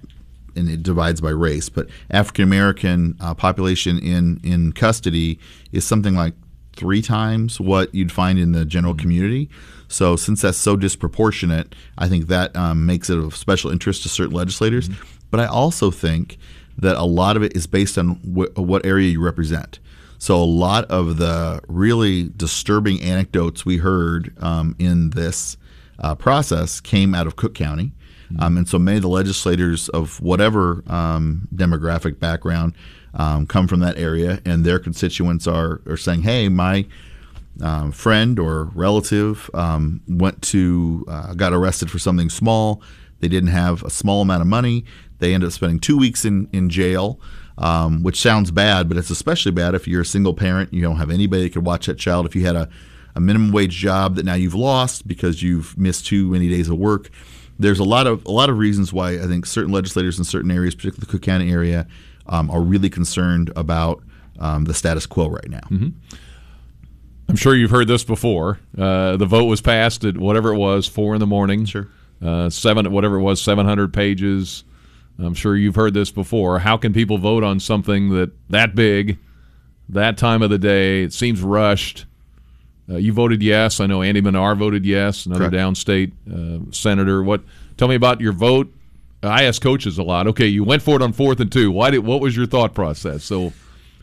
and 0.57 0.69
it 0.69 0.83
divides 0.83 1.21
by 1.21 1.31
race, 1.31 1.69
but 1.69 1.89
African 2.11 2.45
American 2.45 3.17
uh, 3.21 3.35
population 3.35 3.99
in 3.99 4.41
in 4.43 4.73
custody 4.73 5.39
is 5.73 5.87
something 5.87 6.15
like 6.15 6.35
three 6.75 7.03
times 7.03 7.61
what 7.61 7.93
you'd 7.95 8.13
find 8.13 8.39
in 8.39 8.53
the 8.53 8.65
general 8.65 8.95
community. 8.95 9.49
So 9.89 10.17
since 10.17 10.43
that's 10.43 10.59
so 10.59 10.77
disproportionate, 10.77 11.75
I 11.97 12.09
think 12.09 12.29
that 12.29 12.55
um, 12.55 12.87
makes 12.87 13.11
it 13.11 13.19
of 13.19 13.35
special 13.35 13.71
interest 13.71 14.03
to 14.03 14.09
certain 14.09 14.35
legislators. 14.35 14.89
But 15.31 15.41
I 15.41 15.47
also 15.47 15.91
think 15.91 16.39
that 16.79 16.97
a 16.97 17.05
lot 17.05 17.37
of 17.37 17.43
it 17.43 17.57
is 17.57 17.67
based 17.67 17.99
on 17.99 18.17
wh- 18.17 18.57
what 18.59 18.87
area 18.87 19.11
you 19.11 19.23
represent. 19.23 19.79
So 20.19 20.37
a 20.37 20.45
lot 20.45 20.85
of 20.87 21.19
the 21.19 21.61
really 21.69 22.31
disturbing 22.37 23.01
anecdotes 23.03 23.65
we 23.65 23.77
heard 23.77 24.35
um, 24.43 24.75
in 24.79 25.11
this 25.11 25.57
uh, 26.01 26.15
process 26.15 26.81
came 26.81 27.15
out 27.15 27.27
of 27.27 27.37
Cook 27.37 27.55
County. 27.55 27.93
Um, 28.39 28.59
and 28.59 28.69
so 28.69 28.79
many 28.79 28.99
of 28.99 29.03
the 29.03 29.09
legislators 29.09 29.89
of 29.89 30.21
whatever 30.21 30.83
um, 30.87 31.49
demographic 31.55 32.19
background 32.19 32.75
um, 33.15 33.47
come 33.47 33.67
from 33.67 33.81
that 33.81 33.97
area, 33.97 34.41
and 34.45 34.65
their 34.65 34.79
constituents 34.79 35.47
are, 35.47 35.81
are 35.87 35.97
saying, 35.97 36.23
hey, 36.23 36.49
my 36.51 36.85
um, 37.63 37.91
friend 37.91 38.39
or 38.39 38.65
relative 38.75 39.51
um, 39.55 40.03
went 40.07 40.43
to, 40.43 41.07
uh, 41.09 41.33
got 41.35 41.55
arrested 41.55 41.91
for 41.91 41.99
something 41.99 42.29
small. 42.29 42.83
They 43.21 43.29
didn't 43.29 43.49
have 43.49 43.83
a 43.83 43.91
small 43.91 44.21
amount 44.21 44.43
of 44.43 44.47
money. 44.47 44.85
They 45.19 45.35
end 45.35 45.45
up 45.45 45.53
spending 45.53 45.81
two 45.81 45.99
weeks 45.99 46.25
in, 46.25 46.49
in 46.53 46.71
jail. 46.71 47.21
Um, 47.61 48.05
which 48.05 48.21
sounds 48.21 48.53
bad, 48.53 48.89
but 48.89 48.97
it's 48.97 49.11
especially 49.11 49.51
bad 49.51 49.75
if 49.75 49.89
you're 49.89 50.03
a 50.03 50.07
single 50.07 50.33
parent. 50.33 50.73
You 50.73 50.81
don't 50.81 50.99
have 50.99 51.11
anybody 51.11 51.43
that 51.43 51.55
could 51.55 51.67
watch 51.67 51.87
that 51.87 51.99
child. 51.99 52.25
If 52.25 52.37
you 52.37 52.47
had 52.47 52.55
a, 52.55 52.69
a 53.17 53.21
minimum 53.21 53.51
wage 53.51 53.75
job 53.75 54.15
that 54.15 54.25
now 54.25 54.35
you've 54.35 54.55
lost 54.55 55.09
because 55.09 55.43
you've 55.43 55.77
missed 55.77 56.07
too 56.07 56.29
many 56.29 56.49
days 56.49 56.69
of 56.69 56.79
work, 56.79 57.11
there's 57.59 57.81
a 57.81 57.85
lot 57.85 58.07
of 58.07 58.25
a 58.27 58.31
lot 58.31 58.49
of 58.49 58.59
reasons 58.59 58.93
why 58.93 59.15
I 59.15 59.27
think 59.27 59.45
certain 59.45 59.73
legislators 59.73 60.19
in 60.19 60.25
certain 60.25 60.53
areas, 60.53 60.77
particularly 60.77 61.01
the 61.01 61.11
Cook 61.11 61.23
County 61.23 61.51
area, 61.51 61.89
um, 62.29 62.49
are 62.49 62.63
really 62.63 62.91
concerned 62.91 63.51
about 63.57 64.03
um, 64.39 64.65
the 64.65 64.75
status 64.75 65.07
quo 65.07 65.29
right 65.29 65.49
now. 65.49 65.67
Mm-hmm. 65.71 65.89
I'm 67.29 67.37
sure 67.37 67.55
you've 67.55 67.71
heard 67.71 67.89
this 67.89 68.05
before. 68.05 68.59
Uh, 68.77 69.17
the 69.17 69.27
vote 69.27 69.45
was 69.45 69.61
passed 69.61 70.05
at 70.05 70.17
whatever 70.17 70.53
it 70.53 70.57
was, 70.57 70.87
four 70.87 71.15
in 71.15 71.21
the 71.21 71.27
morning. 71.27 71.67
Sure. 71.67 71.89
Uh, 72.23 72.49
seven, 72.49 72.91
whatever 72.91 73.17
it 73.17 73.23
was, 73.23 73.41
700 73.41 73.93
pages. 73.93 74.65
I'm 75.19 75.35
sure 75.35 75.57
you've 75.57 75.75
heard 75.75 75.95
this 75.95 76.11
before. 76.11 76.59
How 76.61 76.77
can 76.77 76.93
people 76.93 77.19
vote 77.19 77.43
on 77.43 77.59
something 77.61 78.11
that 78.11 78.31
that 78.51 78.75
big, 78.75 79.19
that 79.89 80.17
time 80.17 80.43
of 80.43 80.51
the 80.51 80.59
day? 80.59 81.03
It 81.03 81.13
seems 81.13 81.43
rushed. 81.43 82.05
Uh, 82.91 82.97
you 82.97 83.13
voted 83.13 83.43
yes. 83.43 83.81
I 83.81 83.87
know 83.87 84.01
Andy 84.03 84.21
Manar 84.21 84.55
voted 84.55 84.87
yes, 84.87 85.27
another 85.27 85.51
Correct. 85.51 85.55
downstate 85.55 86.13
uh, 86.33 86.71
senator. 86.73 87.23
What? 87.23 87.43
Tell 87.77 87.89
me 87.89 87.95
about 87.97 88.21
your 88.21 88.33
vote. 88.33 88.73
I 89.23 89.45
ask 89.45 89.61
coaches 89.61 89.99
a 89.99 90.03
lot. 90.05 90.29
Okay, 90.29 90.47
you 90.47 90.63
went 90.63 90.81
for 90.83 90.95
it 90.97 91.03
on 91.03 91.13
fourth 91.13 91.41
and 91.41 91.51
two. 91.51 91.71
Why 91.73 91.91
did? 91.91 91.99
What 92.01 92.21
was 92.21 92.37
your 92.37 92.47
thought 92.47 92.73
process? 92.73 93.25
So, 93.25 93.53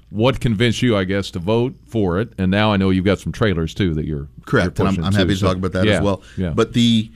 what 0.10 0.40
convinced 0.42 0.82
you, 0.82 0.98
I 0.98 1.06
guess, 1.06 1.32
to 1.32 1.40
vote 1.40 1.74
for 1.88 2.20
it? 2.20 2.34
And 2.38 2.52
now 2.52 2.74
I 2.74 2.78
know 2.78 2.90
you've 2.90 3.06
got 3.06 3.20
some 3.20 3.32
trailers 3.32 3.74
too 3.74 3.94
that 3.94 4.06
you're 4.06 4.28
Correct, 4.46 4.78
you're 4.78 4.88
and 4.88 4.98
I'm, 5.00 5.06
I'm 5.06 5.12
too. 5.14 5.18
happy 5.20 5.30
to 5.30 5.36
So- 5.38 5.48
talk 5.48 5.56
about 5.58 5.72
that 5.72 5.86
yeah, 5.86 5.94
as 5.94 6.02
well. 6.02 6.22
Yeah. 6.38 6.50
But 6.50 6.74
the 6.74 7.10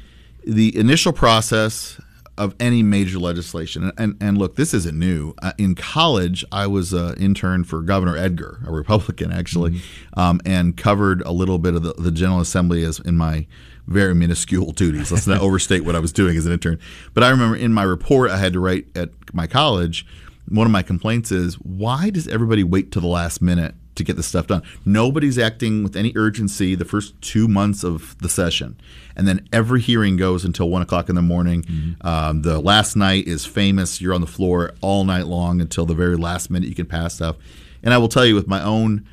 the 0.46 0.75
initial 0.77 1.12
process 1.12 2.00
of 2.39 2.55
any 2.60 2.81
major 2.81 3.19
legislation, 3.19 3.91
and, 3.98 4.15
and 4.22 4.38
look, 4.38 4.55
this 4.55 4.74
isn't 4.74 4.98
new. 4.98 5.34
Uh, 5.41 5.51
in 5.58 5.75
college, 5.75 6.43
I 6.51 6.65
was 6.67 6.93
an 6.93 7.15
intern 7.17 7.63
for 7.65 7.81
Governor 7.81 8.17
Edgar, 8.17 8.62
a 8.65 8.72
Republican 8.72 9.31
actually, 9.31 9.72
Mm-hmm. 9.72 10.19
um, 10.19 10.41
and 10.46 10.75
covered 10.75 11.22
a 11.22 11.31
little 11.31 11.60
bit 11.60 11.75
of 11.75 11.84
the, 11.84 11.93
the 11.93 12.12
General 12.12 12.39
Assembly 12.39 12.84
as 12.84 13.00
in 13.00 13.17
my 13.17 13.46
very 13.88 14.15
minuscule 14.15 14.72
duties. 14.72 15.12
Let's 15.12 15.27
not 15.27 15.41
overstate 15.48 15.84
what 15.84 15.96
I 15.96 16.00
was 16.00 16.13
doing 16.13 16.38
as 16.38 16.46
an 16.46 16.53
intern. 16.53 16.79
But 17.13 17.24
I 17.24 17.29
remember 17.29 17.58
in 17.58 17.74
my 17.74 17.84
report 17.84 18.31
I 18.31 18.38
had 18.38 18.53
to 18.53 18.60
write 18.60 18.88
at 18.96 19.10
my 19.34 19.46
college. 19.48 20.05
One 20.48 20.65
of 20.65 20.72
my 20.72 20.81
complaints 20.81 21.31
is 21.31 21.55
why 21.55 22.10
does 22.10 22.27
everybody 22.27 22.63
wait 22.63 22.91
to 22.93 23.00
the 23.00 23.08
last 23.08 23.41
minute 23.41 23.75
to 24.00 24.03
get 24.03 24.15
this 24.15 24.27
stuff 24.27 24.48
done? 24.48 24.63
Nobody's 24.84 25.38
acting 25.38 25.84
with 25.84 25.96
any 25.96 26.12
urgency 26.15 26.75
the 26.75 26.86
first 26.86 27.20
two 27.22 27.48
months 27.48 27.84
of 27.84 28.18
the 28.20 28.27
session, 28.27 28.79
and 29.15 29.27
then 29.27 29.48
every 29.53 29.79
hearing 29.79 30.18
goes 30.18 30.44
until 30.44 30.70
one 30.70 30.82
o'clock 30.82 31.08
in 31.08 31.15
the 31.15 31.22
morning. 31.22 31.96
Um, 32.01 32.41
the 32.41 32.60
last 32.60 32.96
night 32.96 33.27
is 33.27 33.46
famous. 33.46 34.01
You're 34.01 34.13
on 34.13 34.22
the 34.22 34.27
floor 34.27 34.74
all 34.82 35.03
night 35.03 35.27
long 35.27 35.62
until 35.62 35.86
the 35.86 35.96
very 35.96 36.18
last 36.18 36.50
minute 36.50 36.68
you 36.68 36.75
can 36.75 36.88
pass 36.88 37.15
stuff. 37.15 37.38
And 37.84 37.94
I 37.94 37.98
will 37.98 38.10
tell 38.10 38.25
you, 38.25 38.36
with 38.36 38.48
my 38.48 38.62
own 38.62 39.08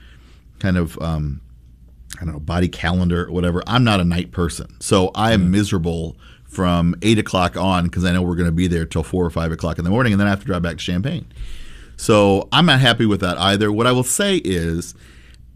kind 0.59 0.76
of 0.76 0.99
um, 1.02 1.40
I 2.21 2.25
don't 2.25 2.35
know, 2.35 2.40
body 2.40 2.69
calendar 2.69 3.26
or 3.26 3.33
whatever. 3.33 3.62
I'm 3.66 3.85
not 3.85 4.00
a 4.00 4.05
night 4.05 4.33
person. 4.33 4.81
So 4.81 5.11
I 5.14 5.33
am 5.33 5.50
miserable 5.50 6.16
from 6.45 6.95
eight 7.02 7.19
o'clock 7.19 7.57
on 7.57 7.85
because 7.85 8.05
I 8.05 8.12
know 8.12 8.23
we're 8.23 8.37
going 8.37 8.49
to 8.49 8.52
be 8.52 8.66
there 8.66 8.87
till 8.87 9.02
four 9.02 9.25
or 9.25 9.31
five 9.31 9.52
o'clock 9.52 9.78
in 9.78 9.85
the 9.85 9.90
morning 9.90 10.12
and 10.12 10.21
then 10.21 10.26
I 10.26 10.31
have 10.31 10.40
to 10.40 10.47
drive 10.47 10.62
back 10.62 10.78
to 10.78 10.85
Champaign. 10.85 11.26
So 11.96 12.48
I'm 12.52 12.66
not 12.66 12.80
happy 12.80 13.06
with 13.06 13.20
that 13.20 13.38
either. 13.38 13.72
What 13.72 13.86
I 13.86 13.92
will 13.92 14.04
say 14.04 14.36
is, 14.36 14.94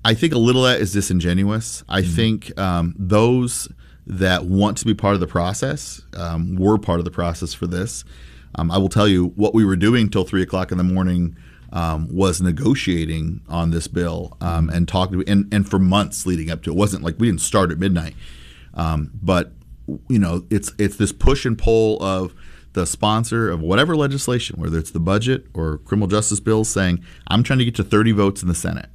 I 0.05 0.15
think 0.15 0.33
a 0.33 0.39
little 0.39 0.67
of 0.67 0.73
that 0.73 0.81
is 0.81 0.93
disingenuous. 0.93 1.85
I 1.89 2.03
think 2.03 2.59
um, 2.59 2.95
those 2.99 3.69
that 4.07 4.47
want 4.47 4.79
to 4.79 4.87
be 4.87 4.95
part 4.95 5.15
of 5.15 5.21
the 5.21 5.27
process 5.27 6.03
um, 6.15 6.57
were 6.57 6.79
part 6.79 6.99
of 6.99 7.05
the 7.05 7.11
process 7.11 7.53
for 7.53 7.67
this. 7.67 8.05
Um, 8.57 8.71
I 8.71 8.79
will 8.79 8.89
tell 8.89 9.07
you 9.07 9.27
what 9.37 9.55
we 9.55 9.65
were 9.65 9.77
doing 9.77 10.09
till 10.09 10.25
three 10.25 10.43
o'clock 10.43 10.73
in 10.73 10.79
the 10.79 10.85
morning 10.85 11.37
um, 11.73 12.09
was 12.13 12.41
negotiating 12.41 13.43
on 13.49 13.71
this 13.71 13.87
bill 13.87 14.37
um, 14.41 14.69
and 14.71 14.89
talking 14.89 15.23
and, 15.29 15.53
and 15.53 15.69
for 15.69 15.79
months 15.79 16.27
leading 16.27 16.51
up 16.51 16.63
to 16.63 16.71
it. 16.71 16.73
It 16.73 16.77
wasn't 16.77 17.05
like 17.05 17.17
we 17.19 17.29
didn't 17.29 17.43
start 17.43 17.71
at 17.71 17.79
midnight, 17.79 18.15
um, 18.75 19.13
but 19.23 19.53
you 20.09 20.19
know 20.19 20.45
it's 20.51 20.73
it's 20.79 20.97
this 20.97 21.13
push 21.13 21.45
and 21.45 21.57
pull 21.57 22.03
of 22.03 22.35
the 22.73 22.87
sponsor 22.87 23.51
of 23.51 23.61
whatever 23.61 23.97
legislation, 23.97 24.61
whether 24.61 24.79
it's 24.79 24.91
the 24.91 25.01
budget 25.01 25.47
or 25.55 25.79
criminal 25.79 26.09
justice 26.09 26.41
bills, 26.41 26.69
saying 26.69 27.05
I'm 27.29 27.43
trying 27.43 27.59
to 27.59 27.65
get 27.65 27.75
to 27.77 27.85
30 27.85 28.13
votes 28.13 28.43
in 28.43 28.49
the 28.49 28.55
Senate 28.55 28.91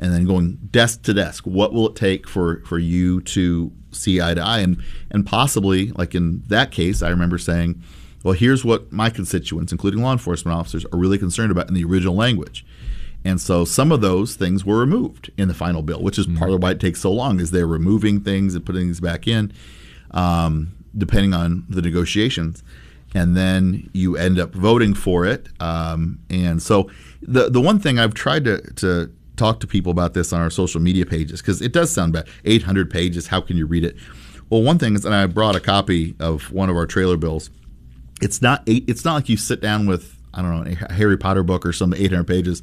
and 0.00 0.12
then 0.12 0.24
going 0.24 0.58
desk 0.70 1.02
to 1.02 1.14
desk. 1.14 1.44
What 1.44 1.72
will 1.72 1.88
it 1.88 1.96
take 1.96 2.26
for 2.26 2.62
for 2.64 2.78
you 2.78 3.20
to 3.22 3.70
see 3.92 4.20
eye 4.20 4.34
to 4.34 4.40
eye? 4.40 4.60
And 4.60 4.82
and 5.10 5.26
possibly, 5.26 5.92
like 5.92 6.14
in 6.14 6.42
that 6.48 6.70
case, 6.70 7.02
I 7.02 7.10
remember 7.10 7.38
saying, 7.38 7.82
"Well, 8.24 8.34
here's 8.34 8.64
what 8.64 8.90
my 8.90 9.10
constituents, 9.10 9.72
including 9.72 10.02
law 10.02 10.12
enforcement 10.12 10.56
officers, 10.56 10.86
are 10.86 10.98
really 10.98 11.18
concerned 11.18 11.52
about 11.52 11.68
in 11.68 11.74
the 11.74 11.84
original 11.84 12.14
language." 12.14 12.64
And 13.22 13.38
so 13.38 13.66
some 13.66 13.92
of 13.92 14.00
those 14.00 14.34
things 14.34 14.64
were 14.64 14.78
removed 14.78 15.30
in 15.36 15.48
the 15.48 15.54
final 15.54 15.82
bill, 15.82 16.02
which 16.02 16.18
is 16.18 16.26
part 16.26 16.50
of 16.50 16.62
why 16.62 16.70
it 16.70 16.80
takes 16.80 17.00
so 17.00 17.12
long, 17.12 17.38
is 17.38 17.50
they're 17.50 17.66
removing 17.66 18.22
things 18.22 18.54
and 18.54 18.64
putting 18.64 18.82
things 18.82 19.00
back 19.00 19.28
in, 19.28 19.52
um, 20.12 20.72
depending 20.96 21.34
on 21.34 21.66
the 21.68 21.82
negotiations. 21.82 22.62
And 23.14 23.36
then 23.36 23.90
you 23.92 24.16
end 24.16 24.38
up 24.38 24.52
voting 24.54 24.94
for 24.94 25.26
it. 25.26 25.48
Um, 25.58 26.20
and 26.30 26.62
so 26.62 26.88
the 27.20 27.50
the 27.50 27.60
one 27.60 27.78
thing 27.80 27.98
I've 27.98 28.14
tried 28.14 28.44
to, 28.44 28.60
to 28.74 29.10
talk 29.36 29.60
to 29.60 29.66
people 29.66 29.90
about 29.90 30.14
this 30.14 30.32
on 30.32 30.40
our 30.40 30.50
social 30.50 30.80
media 30.80 31.06
pages, 31.06 31.40
because 31.40 31.60
it 31.60 31.72
does 31.72 31.90
sound 31.90 32.12
bad. 32.12 32.28
800 32.44 32.90
pages, 32.90 33.26
how 33.28 33.40
can 33.40 33.56
you 33.56 33.66
read 33.66 33.84
it? 33.84 33.96
Well, 34.48 34.62
one 34.62 34.78
thing 34.78 34.94
is, 34.94 35.04
and 35.04 35.14
I 35.14 35.26
brought 35.26 35.56
a 35.56 35.60
copy 35.60 36.14
of 36.20 36.52
one 36.52 36.68
of 36.70 36.76
our 36.76 36.86
trailer 36.86 37.16
bills. 37.16 37.50
It's 38.20 38.42
not 38.42 38.62
eight, 38.66 38.84
it's 38.88 39.04
not 39.04 39.14
like 39.14 39.28
you 39.28 39.36
sit 39.36 39.60
down 39.60 39.86
with 39.86 40.16
I 40.34 40.42
don't 40.42 40.64
know 40.64 40.86
a 40.88 40.92
Harry 40.92 41.16
Potter 41.16 41.42
book 41.42 41.66
or 41.66 41.72
some 41.72 41.94
800 41.94 42.26
pages 42.26 42.62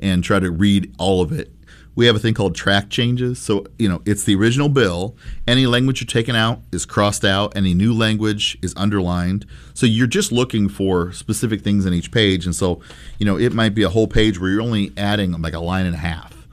and 0.00 0.24
try 0.24 0.40
to 0.40 0.50
read 0.50 0.94
all 0.98 1.22
of 1.22 1.32
it. 1.32 1.52
We 1.96 2.06
have 2.06 2.16
a 2.16 2.18
thing 2.18 2.34
called 2.34 2.54
track 2.54 2.90
changes. 2.90 3.38
So, 3.38 3.66
you 3.78 3.88
know, 3.88 4.02
it's 4.04 4.24
the 4.24 4.34
original 4.34 4.68
bill. 4.68 5.16
Any 5.46 5.66
language 5.66 6.00
you're 6.00 6.06
taking 6.06 6.34
out 6.34 6.60
is 6.72 6.84
crossed 6.84 7.24
out. 7.24 7.56
Any 7.56 7.72
new 7.74 7.92
language 7.92 8.58
is 8.62 8.74
underlined. 8.76 9.46
So 9.74 9.86
you're 9.86 10.06
just 10.06 10.32
looking 10.32 10.68
for 10.68 11.12
specific 11.12 11.62
things 11.62 11.86
in 11.86 11.94
each 11.94 12.10
page. 12.10 12.46
And 12.46 12.54
so, 12.54 12.80
you 13.18 13.26
know, 13.26 13.38
it 13.38 13.52
might 13.52 13.74
be 13.74 13.82
a 13.82 13.88
whole 13.88 14.08
page 14.08 14.40
where 14.40 14.50
you're 14.50 14.62
only 14.62 14.92
adding 14.96 15.40
like 15.40 15.54
a 15.54 15.60
line 15.60 15.86
and 15.86 15.94
a 15.94 15.98
half. 15.98 16.46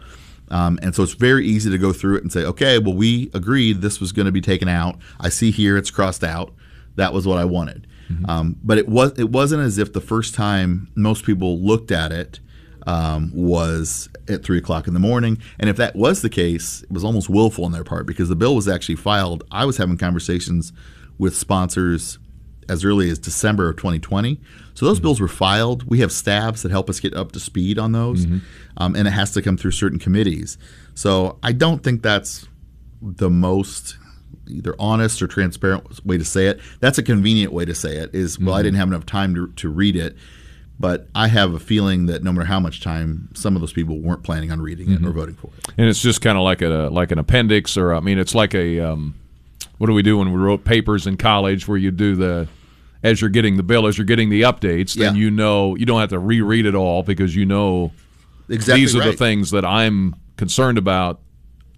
Um, 0.50 0.78
and 0.82 0.94
so 0.94 1.02
it's 1.02 1.14
very 1.14 1.46
easy 1.46 1.72
to 1.72 1.78
go 1.78 1.94
through 1.94 2.18
it 2.18 2.24
and 2.24 2.32
say, 2.32 2.44
okay, 2.44 2.78
well, 2.78 2.94
we 2.94 3.32
agreed 3.34 3.82
this 3.82 4.00
was 4.00 4.12
going 4.12 4.26
to 4.26 4.32
be 4.32 4.42
taken 4.42 4.68
out. 4.68 4.98
I 5.20 5.30
see 5.30 5.50
here 5.50 5.78
it's 5.78 5.90
crossed 5.90 6.24
out. 6.24 6.54
That 6.96 7.14
was 7.14 7.26
what 7.26 7.38
I 7.38 7.46
wanted. 7.46 7.88
Um, 8.26 8.58
but 8.62 8.78
it 8.78 8.90
was 8.90 9.18
it 9.18 9.30
wasn't 9.30 9.64
as 9.64 9.78
if 9.78 9.94
the 9.94 10.02
first 10.02 10.36
time 10.36 10.92
most 10.96 11.24
people 11.24 11.58
looked 11.60 11.92
at 11.92 12.12
it 12.12 12.42
um, 12.88 13.32
was 13.34 14.10
at 14.28 14.44
three 14.44 14.58
o'clock 14.58 14.88
in 14.88 14.94
the 14.94 15.00
morning. 15.00 15.38
And 15.60 15.70
if 15.70 15.78
that 15.78 15.96
was 15.96 16.22
the 16.22 16.30
case, 16.30 16.84
it 16.84 16.92
was 16.92 17.04
almost 17.04 17.30
willful 17.30 17.66
on 17.66 17.72
their 17.72 17.84
part 17.84 18.06
because 18.06 18.30
the 18.30 18.36
bill 18.36 18.56
was 18.56 18.68
actually 18.68 18.96
filed. 18.96 19.44
I 19.52 19.66
was 19.66 19.78
having 19.78 19.98
conversations 19.98 20.74
with 21.18 21.36
sponsors 21.36 22.18
as 22.70 22.86
early 22.86 23.10
as 23.10 23.20
December 23.20 23.70
of 23.70 23.78
2020. 23.78 24.40
So 24.74 24.86
those 24.86 25.00
bills 25.00 25.20
were 25.20 25.28
filed. 25.28 25.84
We 25.84 26.00
have 26.00 26.12
staffs 26.12 26.62
that 26.62 26.72
help 26.72 26.90
us 26.90 27.00
get 27.00 27.14
up 27.14 27.34
to 27.34 27.40
speed 27.40 27.78
on 27.78 27.92
those, 27.92 28.26
um, 28.78 28.96
and 28.96 29.08
it 29.08 29.12
has 29.12 29.32
to 29.34 29.42
come 29.42 29.58
through 29.58 29.72
certain 29.72 30.00
committees. 30.00 30.58
So 30.94 31.38
I 31.44 31.52
don't 31.52 31.84
think 31.84 32.02
that's 32.02 32.48
the 33.02 33.30
most 33.30 33.98
either 34.48 34.76
honest 34.80 35.22
or 35.22 35.28
transparent 35.28 36.06
way 36.06 36.18
to 36.18 36.26
say 36.26 36.48
it. 36.48 36.60
That's 36.80 36.98
a 36.98 37.04
convenient 37.04 37.52
way 37.54 37.66
to 37.66 37.76
say 37.76 37.98
it. 37.98 38.14
Is 38.14 38.40
well, 38.40 38.56
I 38.56 38.62
didn't 38.64 38.78
have 38.78 38.88
enough 38.88 39.06
time 39.06 39.36
to, 39.36 39.48
to 39.48 39.70
read 39.70 39.96
it, 39.96 40.16
but 40.82 41.08
I 41.16 41.28
have 41.28 41.54
a 41.54 41.60
feeling 41.60 42.08
that 42.08 42.24
no 42.24 42.32
matter 42.34 42.46
how 42.48 42.60
much 42.60 42.82
time, 42.82 43.30
some 43.34 43.56
of 43.56 43.62
those 43.62 43.72
people 43.74 44.00
weren't 44.00 44.24
planning 44.24 44.52
on 44.52 44.60
reading 44.60 44.92
it 44.92 45.06
or 45.06 45.12
voting 45.12 45.36
for 45.36 45.48
it. 45.58 45.68
and 45.78 45.88
it's 45.88 46.02
just 46.02 46.22
kind 46.22 46.38
of 46.38 46.44
like 46.44 46.62
a 46.62 46.90
like 46.92 47.12
an 47.12 47.20
appendix, 47.20 47.78
or 47.78 47.94
I 47.94 48.00
mean, 48.02 48.18
it's 48.20 48.36
like 48.36 48.54
a 48.54 48.80
um, 48.80 49.16
what 49.78 49.88
do 49.88 49.94
we 49.94 50.02
do 50.04 50.18
when 50.18 50.32
we 50.34 50.40
wrote 50.40 50.66
papers 50.66 51.08
in 51.08 51.18
college, 51.18 51.68
where 51.68 51.78
you 51.78 51.92
do 51.92 52.16
the 52.16 52.48
as 53.04 53.22
you're 53.22 53.30
getting 53.32 53.58
the 53.58 53.64
bill, 53.64 53.88
as 53.88 53.98
you're 53.98 54.06
getting 54.06 54.30
the 54.30 54.42
updates, 54.42 54.94
then 54.94 55.16
Yeah. 55.16 55.22
you 55.22 55.32
know 55.32 55.76
you 55.76 55.86
don't 55.86 56.00
have 56.00 56.10
to 56.10 56.20
reread 56.20 56.66
it 56.66 56.76
all 56.76 57.02
because 57.04 57.36
you 57.36 57.46
know 57.46 57.92
Exactly 58.50 58.82
these 58.82 58.96
are 58.96 59.04
the 59.04 59.14
things 59.14 59.52
that 59.52 59.64
I'm 59.66 60.16
concerned 60.38 60.78
about. 60.78 61.20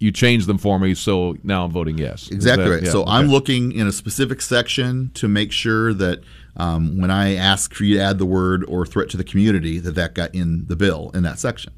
You 0.00 0.10
change 0.12 0.44
them 0.46 0.58
for 0.58 0.78
me, 0.78 0.92
so 0.94 1.36
now 1.44 1.64
I'm 1.64 1.70
voting 1.70 1.96
yes. 1.96 2.28
Exactly 2.30 2.64
that- 2.64 2.70
right. 2.70 2.82
yeah, 2.82 2.90
so 2.90 3.02
okay. 3.02 3.12
I'm 3.12 3.28
looking 3.28 3.72
in 3.72 3.86
a 3.86 3.92
specific 3.92 4.42
section 4.42 5.10
to 5.14 5.28
make 5.28 5.50
sure 5.52 5.94
that 5.94 6.20
um, 6.56 7.00
when 7.00 7.10
I 7.10 7.34
asked 7.34 7.74
for 7.74 7.84
you 7.84 7.96
to 7.96 8.02
add 8.02 8.18
the 8.18 8.26
word 8.26 8.64
or 8.68 8.86
threat 8.86 9.08
to 9.10 9.16
the 9.16 9.24
community, 9.24 9.78
that 9.78 9.94
that 9.96 10.14
got 10.14 10.34
in 10.34 10.66
the 10.66 10.76
bill 10.76 11.10
in 11.14 11.22
that 11.24 11.38
section. 11.38 11.72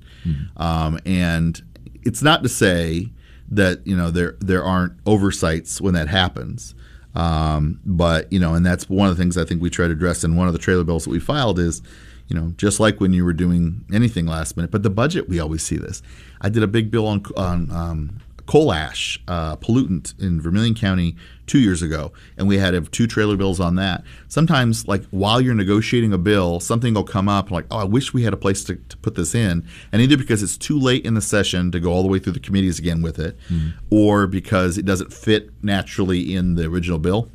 Um, 0.57 0.99
and 1.07 1.63
it's 2.03 2.23
not 2.23 2.43
to 2.43 2.49
say 2.49 3.09
that 3.49 3.87
you 3.87 3.97
know 3.97 4.11
there 4.11 4.37
there 4.41 4.65
aren't 4.65 4.95
oversights 5.07 5.81
when 5.81 5.95
that 5.95 6.09
happens. 6.09 6.75
Um, 7.15 7.81
but 7.87 8.31
you 8.33 8.39
know, 8.39 8.55
and 8.55 8.67
that's 8.67 8.91
one 8.91 9.09
of 9.09 9.17
the 9.17 9.23
things 9.23 9.39
I 9.39 9.45
think 9.45 9.63
we 9.63 9.71
try 9.71 9.87
to 9.87 9.93
address 9.93 10.23
in 10.25 10.37
one 10.37 10.49
of 10.49 10.53
the 10.53 10.59
trailer 10.59 10.85
bills 10.85 11.05
that 11.05 11.11
we 11.11 11.19
filed 11.21 11.59
is, 11.59 11.81
you 12.29 12.37
know, 12.37 12.53
just 12.59 12.79
like 12.79 13.01
when 13.01 13.13
you 13.15 13.25
were 13.25 13.33
doing 13.33 13.85
anything 13.93 14.27
last 14.27 14.57
minute, 14.57 14.71
but 14.71 14.83
the 14.83 14.91
budget 14.91 15.29
we 15.29 15.41
always 15.41 15.63
see 15.63 15.77
this. 15.77 16.03
I 16.43 16.51
did 16.51 16.63
a 16.63 16.67
big 16.67 16.91
bill 16.91 17.07
on 17.07 17.25
on 17.37 17.71
um, 17.71 18.21
coal 18.47 18.73
ash 18.73 19.21
uh, 19.29 19.57
pollutant 19.57 20.19
in 20.21 20.41
Vermilion 20.41 20.75
County 20.75 21.17
two 21.47 21.59
years 21.59 21.83
ago, 21.83 22.13
and 22.37 22.49
we 22.49 22.59
had 22.59 22.91
two 22.93 23.07
trailer 23.07 23.37
bills 23.37 23.61
on 23.61 23.77
that. 23.77 24.03
Sometimes, 24.29 24.87
like 24.89 25.05
while 25.07 25.41
you're 25.41 25.55
negotiating 25.55 26.13
a 26.13 26.19
bill, 26.19 26.61
something 26.61 26.95
will 26.95 27.05
come 27.05 27.29
up 27.29 27.51
like, 27.51 27.67
oh, 27.71 27.79
I 27.79 27.85
wish 27.85 28.15
we 28.15 28.23
had 28.23 28.33
a 28.33 28.37
place 28.37 28.65
to, 28.65 28.77
to 28.77 28.97
put 28.99 29.15
this 29.15 29.35
in, 29.35 29.67
and 29.93 30.03
either 30.03 30.17
because 30.17 30.43
it's 30.43 30.57
too 30.57 30.79
late 30.79 31.05
in 31.05 31.15
the 31.15 31.21
session 31.21 31.71
to 31.73 31.81
go 31.81 31.93
all 31.93 32.03
the 32.03 32.09
way 32.09 32.19
through 32.19 32.33
the 32.33 32.41
committees 32.41 32.79
again 32.79 33.03
with 33.03 33.19
it, 33.19 33.39
mm-hmm. 33.49 33.71
or 33.91 34.27
because 34.27 34.79
it 34.79 34.85
doesn't 34.85 35.13
fit 35.13 35.51
naturally 35.63 36.35
in 36.35 36.55
the 36.55 36.67
original 36.67 36.99
bill. 36.99 37.31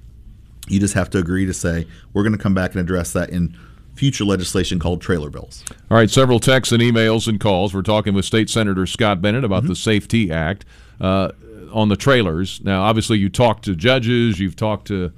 You 0.68 0.80
just 0.80 0.94
have 0.94 1.10
to 1.12 1.18
agree 1.18 1.46
to 1.46 1.54
say 1.54 1.88
we're 2.14 2.24
going 2.24 2.38
to 2.38 2.42
come 2.42 2.54
back 2.54 2.72
and 2.72 2.80
address 2.80 3.12
that 3.14 3.30
in 3.30 3.58
future 3.96 4.24
legislation 4.24 4.80
called 4.80 5.02
trailer 5.02 5.30
bills. 5.30 5.66
All 5.90 5.98
right, 5.98 6.10
several 6.10 6.40
texts 6.40 6.72
and 6.72 6.82
emails 6.82 7.28
and 7.28 7.40
calls. 7.40 7.74
We're 7.74 7.82
talking 7.82 8.14
with 8.14 8.26
State 8.26 8.50
Senator 8.50 8.86
Scott 8.86 9.22
Bennett 9.22 9.44
about 9.44 9.64
mm-hmm. 9.64 9.70
the 9.70 9.76
Safety 9.76 10.32
Act 10.32 10.66
uh, 11.02 11.32
on 11.74 11.90
the 11.90 11.98
trailers. 11.98 12.62
Now, 12.64 12.84
obviously, 12.84 13.18
you 13.18 13.30
talked 13.30 13.66
to 13.66 13.76
judges, 13.76 14.40
you've 14.40 14.56
talked 14.56 14.88
to 14.88 15.12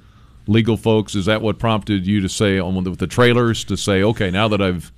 legal 0.46 0.76
folks. 0.76 1.14
Is 1.14 1.26
that 1.26 1.42
what 1.42 1.58
prompted 1.58 2.06
you 2.06 2.20
to 2.20 2.28
say 2.28 2.58
on 2.58 2.82
with 2.82 2.98
the 2.98 3.06
trailers 3.06 3.64
to 3.64 3.76
say, 3.76 4.02
okay, 4.02 4.30
now 4.30 4.48
that 4.48 4.60
I've 4.60 4.92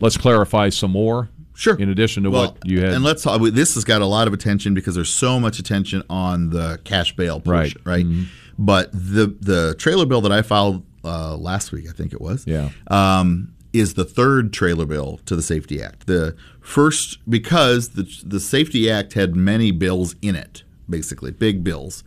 let's 0.00 0.16
clarify 0.16 0.70
some 0.70 0.90
more? 0.90 1.28
Sure. 1.54 1.78
In 1.78 1.90
addition 1.90 2.22
to 2.22 2.30
well, 2.30 2.52
what 2.52 2.66
you 2.66 2.80
had, 2.80 2.94
and 2.94 3.04
let's 3.04 3.22
talk. 3.22 3.42
This 3.42 3.74
has 3.74 3.84
got 3.84 4.00
a 4.00 4.06
lot 4.06 4.26
of 4.26 4.32
attention 4.32 4.72
because 4.72 4.94
there's 4.94 5.10
so 5.10 5.38
much 5.38 5.58
attention 5.58 6.02
on 6.08 6.48
the 6.48 6.80
cash 6.84 7.14
bail 7.14 7.38
portion, 7.38 7.82
right? 7.84 7.96
right? 7.96 8.06
Mm-hmm. 8.06 8.22
But 8.58 8.90
the 8.92 9.36
the 9.40 9.74
trailer 9.78 10.06
bill 10.06 10.22
that 10.22 10.32
I 10.32 10.40
filed 10.40 10.84
uh, 11.04 11.36
last 11.36 11.70
week, 11.70 11.86
I 11.86 11.92
think 11.92 12.14
it 12.14 12.20
was, 12.20 12.46
yeah, 12.46 12.70
um, 12.86 13.52
is 13.74 13.92
the 13.92 14.06
third 14.06 14.54
trailer 14.54 14.86
bill 14.86 15.20
to 15.26 15.36
the 15.36 15.42
Safety 15.42 15.82
Act. 15.82 16.06
The 16.06 16.34
first, 16.60 17.18
because 17.28 17.90
the, 17.90 18.22
the 18.24 18.40
Safety 18.40 18.90
Act 18.90 19.14
had 19.14 19.34
many 19.34 19.70
bills 19.70 20.16
in 20.22 20.36
it, 20.36 20.62
basically, 20.88 21.30
big 21.30 21.64
bills. 21.64 22.04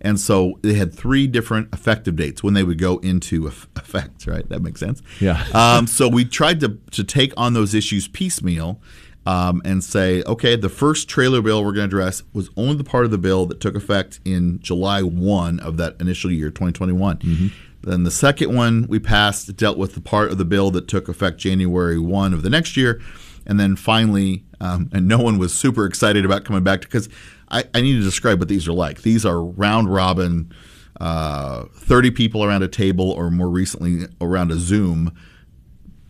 And 0.00 0.20
so 0.20 0.58
they 0.62 0.74
had 0.74 0.94
three 0.94 1.26
different 1.26 1.72
effective 1.72 2.16
dates 2.16 2.42
when 2.42 2.54
they 2.54 2.62
would 2.62 2.78
go 2.78 2.98
into 2.98 3.46
effect, 3.76 4.26
right? 4.26 4.48
That 4.48 4.60
makes 4.60 4.80
sense. 4.80 5.02
Yeah. 5.20 5.44
um, 5.54 5.86
so 5.86 6.08
we 6.08 6.24
tried 6.24 6.60
to, 6.60 6.78
to 6.92 7.04
take 7.04 7.32
on 7.36 7.54
those 7.54 7.74
issues 7.74 8.08
piecemeal 8.08 8.80
um, 9.26 9.60
and 9.64 9.82
say, 9.82 10.22
okay, 10.22 10.54
the 10.54 10.68
first 10.68 11.08
trailer 11.08 11.42
bill 11.42 11.64
we're 11.64 11.72
going 11.72 11.90
to 11.90 11.96
address 11.96 12.22
was 12.32 12.48
only 12.56 12.76
the 12.76 12.84
part 12.84 13.04
of 13.04 13.10
the 13.10 13.18
bill 13.18 13.46
that 13.46 13.60
took 13.60 13.74
effect 13.74 14.20
in 14.24 14.60
July 14.60 15.02
1 15.02 15.58
of 15.60 15.76
that 15.78 15.96
initial 16.00 16.30
year, 16.30 16.50
2021. 16.50 17.16
Mm-hmm. 17.18 17.46
Then 17.82 18.04
the 18.04 18.10
second 18.10 18.54
one 18.54 18.86
we 18.88 18.98
passed 18.98 19.54
dealt 19.56 19.78
with 19.78 19.94
the 19.94 20.00
part 20.00 20.30
of 20.30 20.38
the 20.38 20.44
bill 20.44 20.70
that 20.72 20.88
took 20.88 21.08
effect 21.08 21.38
January 21.38 21.98
1 21.98 22.34
of 22.34 22.42
the 22.42 22.50
next 22.50 22.76
year. 22.76 23.00
And 23.46 23.58
then 23.60 23.76
finally, 23.76 24.44
um, 24.60 24.90
and 24.92 25.06
no 25.06 25.18
one 25.18 25.38
was 25.38 25.54
super 25.54 25.84
excited 25.86 26.24
about 26.24 26.44
coming 26.44 26.64
back 26.64 26.82
to 26.82 26.86
because 26.86 27.08
I, 27.48 27.64
I, 27.74 27.80
need 27.80 27.94
to 27.94 28.02
describe 28.02 28.38
what 28.38 28.48
these 28.48 28.66
are 28.66 28.72
like. 28.72 29.02
These 29.02 29.24
are 29.24 29.42
round 29.42 29.92
robin, 29.92 30.52
uh, 31.00 31.64
30 31.74 32.10
people 32.10 32.42
around 32.42 32.62
a 32.62 32.68
table, 32.68 33.10
or 33.10 33.30
more 33.30 33.48
recently 33.48 34.06
around 34.20 34.50
a 34.50 34.56
Zoom 34.56 35.12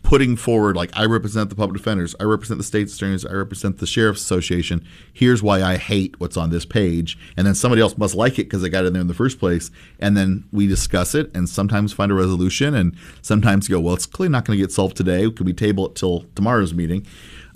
putting 0.07 0.37
forward 0.37 0.73
like 0.73 0.89
I 0.93 1.03
represent 1.03 1.49
the 1.49 1.55
public 1.55 1.77
defenders, 1.77 2.15
I 2.17 2.23
represent 2.23 2.57
the 2.59 2.63
state 2.63 2.89
attorneys, 2.89 3.25
I 3.25 3.33
represent 3.33 3.79
the 3.79 3.85
sheriff's 3.85 4.21
association. 4.21 4.85
Here's 5.11 5.43
why 5.43 5.61
I 5.61 5.75
hate 5.75 6.17
what's 6.17 6.37
on 6.37 6.49
this 6.49 6.65
page, 6.65 7.17
and 7.35 7.45
then 7.45 7.53
somebody 7.53 7.81
else 7.81 7.97
must 7.97 8.15
like 8.15 8.39
it 8.39 8.45
because 8.45 8.61
they 8.61 8.69
got 8.69 8.85
in 8.85 8.93
there 8.93 9.01
in 9.01 9.09
the 9.09 9.13
first 9.13 9.37
place, 9.37 9.69
and 9.99 10.15
then 10.15 10.45
we 10.53 10.65
discuss 10.65 11.13
it 11.13 11.29
and 11.35 11.49
sometimes 11.49 11.91
find 11.91 12.09
a 12.09 12.15
resolution, 12.15 12.73
and 12.73 12.95
sometimes 13.21 13.67
go, 13.67 13.81
well, 13.81 13.95
it's 13.95 14.05
clearly 14.05 14.31
not 14.31 14.45
going 14.45 14.57
to 14.57 14.63
get 14.63 14.71
solved 14.71 14.95
today. 14.95 15.29
Could 15.29 15.45
we 15.45 15.51
table 15.51 15.87
it 15.87 15.95
till 15.95 16.21
tomorrow's 16.35 16.73
meeting? 16.73 17.05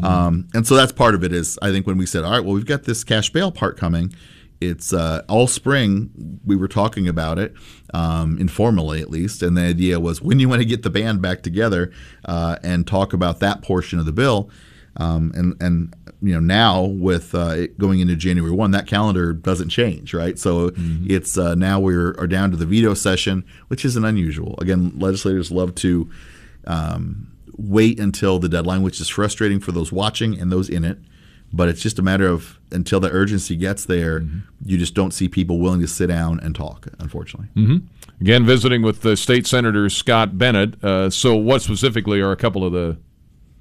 Um, 0.03 0.47
and 0.53 0.65
so 0.65 0.75
that's 0.75 0.91
part 0.91 1.15
of 1.15 1.23
it. 1.23 1.33
Is 1.33 1.57
I 1.61 1.71
think 1.71 1.87
when 1.87 1.97
we 1.97 2.05
said, 2.05 2.23
all 2.23 2.31
right, 2.31 2.43
well, 2.43 2.53
we've 2.53 2.65
got 2.65 2.83
this 2.83 3.03
cash 3.03 3.29
bail 3.29 3.51
part 3.51 3.77
coming 3.77 4.13
it's 4.61 4.93
uh, 4.93 5.23
all 5.27 5.47
spring 5.47 6.39
we 6.45 6.55
were 6.55 6.67
talking 6.67 7.07
about 7.07 7.39
it 7.39 7.53
um, 7.93 8.37
informally 8.37 9.01
at 9.01 9.09
least 9.09 9.41
and 9.41 9.57
the 9.57 9.61
idea 9.61 9.99
was 9.99 10.21
when 10.21 10.39
you 10.39 10.47
want 10.47 10.61
to 10.61 10.65
get 10.65 10.83
the 10.83 10.89
band 10.89 11.21
back 11.21 11.41
together 11.41 11.91
uh, 12.25 12.55
and 12.63 12.87
talk 12.87 13.11
about 13.11 13.39
that 13.39 13.61
portion 13.63 13.99
of 13.99 14.05
the 14.05 14.11
bill 14.11 14.49
um, 14.97 15.31
and 15.35 15.61
and 15.61 15.95
you 16.21 16.33
know 16.33 16.39
now 16.39 16.83
with 16.83 17.33
uh, 17.33 17.67
going 17.79 17.99
into 17.99 18.15
January 18.15 18.51
one 18.51 18.71
that 18.71 18.85
calendar 18.85 19.33
doesn't 19.33 19.69
change 19.69 20.13
right 20.13 20.37
so 20.37 20.69
mm-hmm. 20.69 21.07
it's 21.09 21.37
uh, 21.37 21.55
now 21.55 21.79
we're 21.79 22.15
are 22.19 22.27
down 22.27 22.51
to 22.51 22.57
the 22.57 22.65
veto 22.65 22.93
session 22.93 23.43
which 23.67 23.83
isn't 23.83 24.05
unusual 24.05 24.55
again 24.59 24.93
legislators 24.97 25.51
love 25.51 25.73
to 25.75 26.09
um, 26.67 27.30
wait 27.57 27.99
until 27.99 28.39
the 28.39 28.49
deadline 28.49 28.81
which 28.81 28.99
is 28.99 29.09
frustrating 29.09 29.59
for 29.59 29.71
those 29.71 29.91
watching 29.91 30.39
and 30.39 30.51
those 30.51 30.69
in 30.69 30.83
it 30.83 30.97
but 31.53 31.69
it's 31.69 31.81
just 31.81 31.99
a 31.99 32.01
matter 32.01 32.27
of 32.27 32.59
until 32.71 32.99
the 32.99 33.11
urgency 33.11 33.55
gets 33.55 33.85
there, 33.85 34.21
mm-hmm. 34.21 34.39
you 34.63 34.77
just 34.77 34.93
don't 34.93 35.11
see 35.11 35.27
people 35.27 35.59
willing 35.59 35.81
to 35.81 35.87
sit 35.87 36.07
down 36.07 36.39
and 36.39 36.55
talk, 36.55 36.87
unfortunately. 36.99 37.49
Mm-hmm. 37.55 37.77
Again, 38.21 38.45
visiting 38.45 38.81
with 38.81 39.01
the 39.01 39.17
state 39.17 39.47
senator 39.47 39.89
Scott 39.89 40.37
Bennett. 40.37 40.81
Uh, 40.83 41.09
so, 41.09 41.35
what 41.35 41.61
specifically 41.61 42.21
are 42.21 42.31
a 42.31 42.37
couple 42.37 42.63
of 42.63 42.71
the 42.71 42.97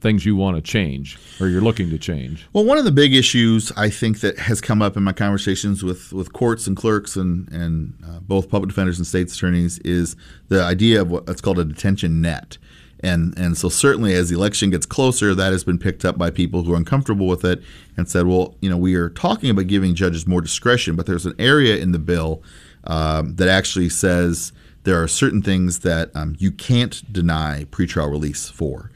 things 0.00 0.24
you 0.24 0.34
want 0.34 0.56
to 0.56 0.62
change 0.62 1.18
or 1.40 1.48
you're 1.48 1.60
looking 1.60 1.90
to 1.90 1.98
change? 1.98 2.46
Well, 2.52 2.64
one 2.64 2.78
of 2.78 2.84
the 2.84 2.92
big 2.92 3.14
issues 3.14 3.72
I 3.76 3.90
think 3.90 4.20
that 4.20 4.38
has 4.38 4.60
come 4.60 4.80
up 4.80 4.96
in 4.96 5.02
my 5.02 5.12
conversations 5.12 5.82
with, 5.82 6.12
with 6.12 6.32
courts 6.32 6.66
and 6.66 6.76
clerks 6.76 7.16
and, 7.16 7.50
and 7.52 7.94
uh, 8.06 8.20
both 8.20 8.48
public 8.48 8.68
defenders 8.68 8.98
and 8.98 9.06
state's 9.06 9.34
attorneys 9.34 9.78
is 9.80 10.16
the 10.48 10.62
idea 10.62 11.02
of 11.02 11.10
what's 11.10 11.40
called 11.40 11.58
a 11.58 11.64
detention 11.64 12.20
net. 12.20 12.56
And 13.02 13.36
and 13.38 13.56
so 13.56 13.68
certainly 13.68 14.14
as 14.14 14.28
the 14.28 14.36
election 14.36 14.70
gets 14.70 14.86
closer, 14.86 15.34
that 15.34 15.52
has 15.52 15.64
been 15.64 15.78
picked 15.78 16.04
up 16.04 16.18
by 16.18 16.30
people 16.30 16.64
who 16.64 16.74
are 16.74 16.76
uncomfortable 16.76 17.26
with 17.26 17.44
it 17.44 17.62
and 17.96 18.08
said, 18.08 18.26
well, 18.26 18.56
you 18.60 18.68
know, 18.68 18.76
we 18.76 18.94
are 18.94 19.08
talking 19.08 19.50
about 19.50 19.66
giving 19.66 19.94
judges 19.94 20.26
more 20.26 20.40
discretion, 20.40 20.96
but 20.96 21.06
there's 21.06 21.26
an 21.26 21.34
area 21.38 21.76
in 21.76 21.92
the 21.92 21.98
bill 21.98 22.42
um, 22.84 23.36
that 23.36 23.48
actually 23.48 23.88
says 23.88 24.52
there 24.84 25.02
are 25.02 25.08
certain 25.08 25.42
things 25.42 25.80
that 25.80 26.10
um, 26.14 26.36
you 26.38 26.50
can't 26.50 27.10
deny 27.12 27.66
pretrial 27.70 28.10
release 28.10 28.48
for. 28.48 28.90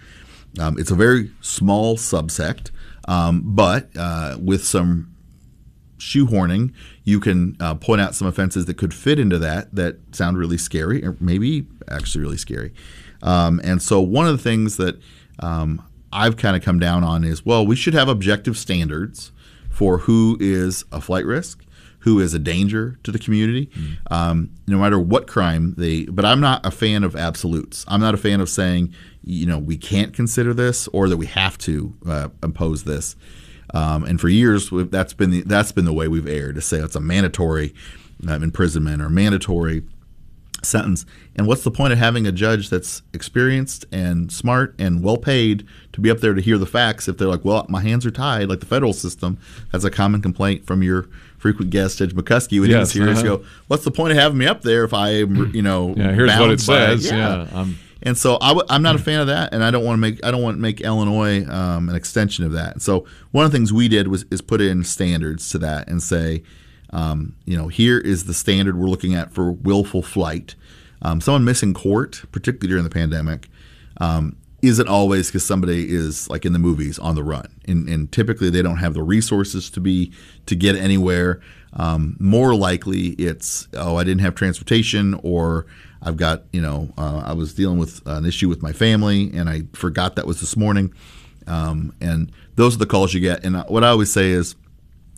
Um, 0.58 0.78
it's 0.78 0.90
a 0.90 0.94
very 0.94 1.30
small 1.40 1.96
subsect, 1.96 2.70
um, 3.08 3.42
but 3.44 3.88
uh, 3.96 4.36
with 4.40 4.64
some 4.64 5.14
shoehorning, 5.98 6.72
you 7.04 7.18
can 7.20 7.56
uh, 7.60 7.74
point 7.74 8.00
out 8.00 8.14
some 8.14 8.28
offenses 8.28 8.66
that 8.66 8.76
could 8.76 8.94
fit 8.94 9.18
into 9.18 9.38
that 9.38 9.74
that 9.74 9.96
sound 10.14 10.38
really 10.38 10.58
scary, 10.58 11.04
or 11.04 11.16
maybe 11.20 11.66
actually 11.88 12.22
really 12.22 12.36
scary. 12.36 12.72
Um, 13.24 13.60
and 13.64 13.82
so 13.82 14.00
one 14.00 14.26
of 14.26 14.32
the 14.32 14.42
things 14.42 14.76
that 14.76 15.00
um, 15.40 15.82
I've 16.12 16.36
kind 16.36 16.56
of 16.56 16.62
come 16.62 16.78
down 16.78 17.02
on 17.02 17.24
is 17.24 17.44
well, 17.44 17.66
we 17.66 17.74
should 17.74 17.94
have 17.94 18.08
objective 18.08 18.56
standards 18.56 19.32
for 19.70 19.98
who 19.98 20.36
is 20.38 20.84
a 20.92 21.00
flight 21.00 21.24
risk, 21.24 21.64
who 22.00 22.20
is 22.20 22.34
a 22.34 22.38
danger 22.38 22.98
to 23.02 23.10
the 23.10 23.18
community, 23.18 23.66
mm. 23.66 23.96
um, 24.12 24.50
no 24.68 24.78
matter 24.78 24.98
what 24.98 25.26
crime 25.26 25.74
they. 25.76 26.04
But 26.04 26.24
I'm 26.24 26.40
not 26.40 26.64
a 26.64 26.70
fan 26.70 27.02
of 27.02 27.16
absolutes. 27.16 27.84
I'm 27.88 28.00
not 28.00 28.14
a 28.14 28.18
fan 28.18 28.40
of 28.40 28.48
saying 28.48 28.94
you 29.24 29.46
know 29.46 29.58
we 29.58 29.76
can't 29.76 30.12
consider 30.12 30.54
this 30.54 30.86
or 30.88 31.08
that 31.08 31.16
we 31.16 31.26
have 31.26 31.58
to 31.58 31.94
uh, 32.06 32.28
impose 32.42 32.84
this. 32.84 33.16
Um, 33.72 34.04
and 34.04 34.20
for 34.20 34.28
years, 34.28 34.70
that's 34.70 35.14
been 35.14 35.30
the, 35.30 35.40
that's 35.42 35.72
been 35.72 35.84
the 35.84 35.92
way 35.92 36.06
we've 36.06 36.28
erred 36.28 36.54
to 36.54 36.60
say 36.60 36.78
it's 36.78 36.94
a 36.94 37.00
mandatory 37.00 37.74
uh, 38.28 38.34
imprisonment 38.34 39.02
or 39.02 39.10
mandatory 39.10 39.82
sentence. 40.64 41.04
And 41.36 41.46
what's 41.46 41.64
the 41.64 41.70
point 41.70 41.92
of 41.92 41.98
having 41.98 42.26
a 42.26 42.32
judge 42.32 42.70
that's 42.70 43.02
experienced 43.12 43.84
and 43.92 44.32
smart 44.32 44.74
and 44.78 45.02
well 45.02 45.16
paid 45.16 45.66
to 45.92 46.00
be 46.00 46.10
up 46.10 46.20
there 46.20 46.34
to 46.34 46.40
hear 46.40 46.58
the 46.58 46.66
facts 46.66 47.08
if 47.08 47.18
they're 47.18 47.28
like, 47.28 47.44
well, 47.44 47.66
my 47.68 47.80
hands 47.80 48.04
are 48.06 48.10
tied, 48.10 48.48
like 48.48 48.60
the 48.60 48.66
federal 48.66 48.92
system? 48.92 49.38
That's 49.72 49.84
a 49.84 49.90
common 49.90 50.22
complaint 50.22 50.66
from 50.66 50.82
your 50.82 51.08
frequent 51.38 51.70
guest, 51.70 51.98
Judge 51.98 52.14
McCuskey, 52.14 52.60
when 52.60 52.70
yes, 52.70 52.92
he 52.92 53.00
was 53.00 53.20
here. 53.20 53.32
Uh-huh. 53.32 53.36
Go, 53.38 53.44
what's 53.68 53.84
the 53.84 53.90
point 53.90 54.12
of 54.12 54.18
having 54.18 54.38
me 54.38 54.46
up 54.46 54.62
there 54.62 54.84
if 54.84 54.94
I 54.94 55.10
you 55.10 55.62
know, 55.62 55.94
yeah, 55.96 56.12
here's 56.12 56.38
what 56.38 56.50
it 56.50 56.60
says. 56.60 57.10
By, 57.10 57.16
yeah. 57.16 57.46
yeah 57.52 57.66
and 58.04 58.16
so 58.16 58.36
i 58.40 58.48
w- 58.48 58.66
I'm 58.68 58.82
not 58.82 58.94
a 58.94 58.98
fan 58.98 59.20
of 59.20 59.26
that, 59.28 59.52
and 59.52 59.64
I 59.64 59.70
don't 59.70 59.84
want 59.84 59.96
to 59.96 60.00
make 60.00 60.24
I 60.24 60.30
don't 60.30 60.42
want 60.42 60.58
to 60.58 60.60
make 60.60 60.82
Illinois 60.82 61.44
um, 61.48 61.88
an 61.88 61.96
extension 61.96 62.44
of 62.44 62.52
that. 62.52 62.82
So 62.82 63.06
one 63.32 63.44
of 63.46 63.50
the 63.50 63.56
things 63.56 63.72
we 63.72 63.88
did 63.88 64.08
was 64.08 64.24
is 64.30 64.40
put 64.42 64.60
in 64.60 64.84
standards 64.84 65.48
to 65.50 65.58
that 65.58 65.88
and 65.88 66.02
say, 66.02 66.42
um, 66.94 67.34
you 67.44 67.56
know, 67.56 67.68
here 67.68 67.98
is 67.98 68.24
the 68.24 68.32
standard 68.32 68.78
we're 68.78 68.88
looking 68.88 69.14
at 69.14 69.32
for 69.32 69.50
willful 69.50 70.00
flight. 70.00 70.54
Um, 71.02 71.20
someone 71.20 71.44
missing 71.44 71.74
court, 71.74 72.22
particularly 72.30 72.68
during 72.68 72.84
the 72.84 72.90
pandemic, 72.90 73.48
um, 74.00 74.36
isn't 74.62 74.88
always 74.88 75.26
because 75.26 75.44
somebody 75.44 75.92
is 75.92 76.30
like 76.30 76.46
in 76.46 76.52
the 76.52 76.58
movies 76.58 76.98
on 76.98 77.16
the 77.16 77.22
run, 77.22 77.48
and, 77.66 77.88
and, 77.88 78.10
typically 78.10 78.48
they 78.48 78.62
don't 78.62 78.78
have 78.78 78.94
the 78.94 79.02
resources 79.02 79.68
to 79.70 79.80
be 79.80 80.12
to 80.46 80.54
get 80.54 80.76
anywhere. 80.76 81.40
Um, 81.74 82.16
more 82.18 82.54
likely, 82.54 83.08
it's 83.08 83.68
oh, 83.74 83.96
I 83.96 84.04
didn't 84.04 84.22
have 84.22 84.34
transportation, 84.34 85.20
or 85.22 85.66
I've 86.00 86.16
got 86.16 86.44
you 86.52 86.62
know 86.62 86.94
uh, 86.96 87.22
I 87.26 87.32
was 87.32 87.52
dealing 87.52 87.78
with 87.78 88.00
an 88.06 88.24
issue 88.24 88.48
with 88.48 88.62
my 88.62 88.72
family, 88.72 89.30
and 89.34 89.50
I 89.50 89.64
forgot 89.74 90.16
that 90.16 90.26
was 90.26 90.40
this 90.40 90.56
morning. 90.56 90.94
Um, 91.46 91.92
and 92.00 92.32
those 92.54 92.76
are 92.76 92.78
the 92.78 92.86
calls 92.86 93.12
you 93.12 93.20
get. 93.20 93.44
And 93.44 93.62
what 93.68 93.84
I 93.84 93.88
always 93.88 94.10
say 94.10 94.30
is 94.30 94.54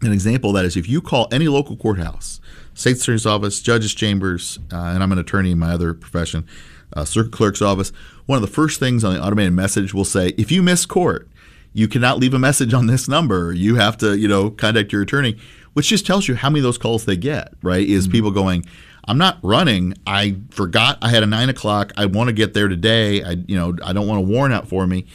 an 0.02 0.12
example 0.12 0.50
of 0.50 0.56
that 0.56 0.64
is 0.64 0.76
if 0.76 0.88
you 0.88 1.00
call 1.00 1.28
any 1.32 1.48
local 1.48 1.76
courthouse, 1.76 2.40
state 2.74 2.96
attorney's 2.96 3.26
office, 3.26 3.60
judge's 3.60 3.94
chambers, 3.94 4.58
uh, 4.72 4.76
and 4.76 5.02
I'm 5.02 5.12
an 5.12 5.18
attorney 5.18 5.52
in 5.52 5.58
my 5.58 5.72
other 5.72 5.94
profession, 5.94 6.46
uh, 6.92 7.04
circuit 7.04 7.32
clerk's 7.32 7.62
office, 7.62 7.92
one 8.26 8.36
of 8.36 8.42
the 8.42 8.52
first 8.52 8.78
things 8.80 9.04
on 9.04 9.14
the 9.14 9.22
automated 9.22 9.52
message 9.52 9.94
will 9.94 10.04
say, 10.04 10.28
if 10.36 10.50
you 10.50 10.62
miss 10.62 10.86
court, 10.86 11.28
you 11.72 11.88
cannot 11.88 12.18
leave 12.18 12.34
a 12.34 12.38
message 12.38 12.72
on 12.72 12.86
this 12.86 13.08
number. 13.08 13.52
You 13.52 13.76
have 13.76 13.96
to, 13.98 14.16
you 14.16 14.28
know, 14.28 14.50
contact 14.50 14.92
your 14.92 15.02
attorney, 15.02 15.36
which 15.74 15.88
just 15.88 16.06
tells 16.06 16.26
you 16.26 16.34
how 16.34 16.48
many 16.48 16.60
of 16.60 16.64
those 16.64 16.78
calls 16.78 17.04
they 17.04 17.16
get, 17.16 17.52
right? 17.62 17.86
Is 17.86 18.04
mm-hmm. 18.04 18.12
people 18.12 18.30
going, 18.30 18.64
I'm 19.06 19.18
not 19.18 19.38
running. 19.42 19.94
I 20.06 20.36
forgot 20.50 20.98
I 21.02 21.10
had 21.10 21.22
a 21.22 21.26
nine 21.26 21.48
o'clock. 21.48 21.92
I 21.96 22.06
want 22.06 22.28
to 22.28 22.32
get 22.32 22.54
there 22.54 22.68
today. 22.68 23.22
I, 23.22 23.32
you 23.46 23.56
know, 23.56 23.76
I 23.84 23.92
don't 23.92 24.08
want 24.08 24.18
a 24.18 24.22
warrant 24.22 24.54
out 24.54 24.68
for 24.68 24.86
me. 24.86 25.06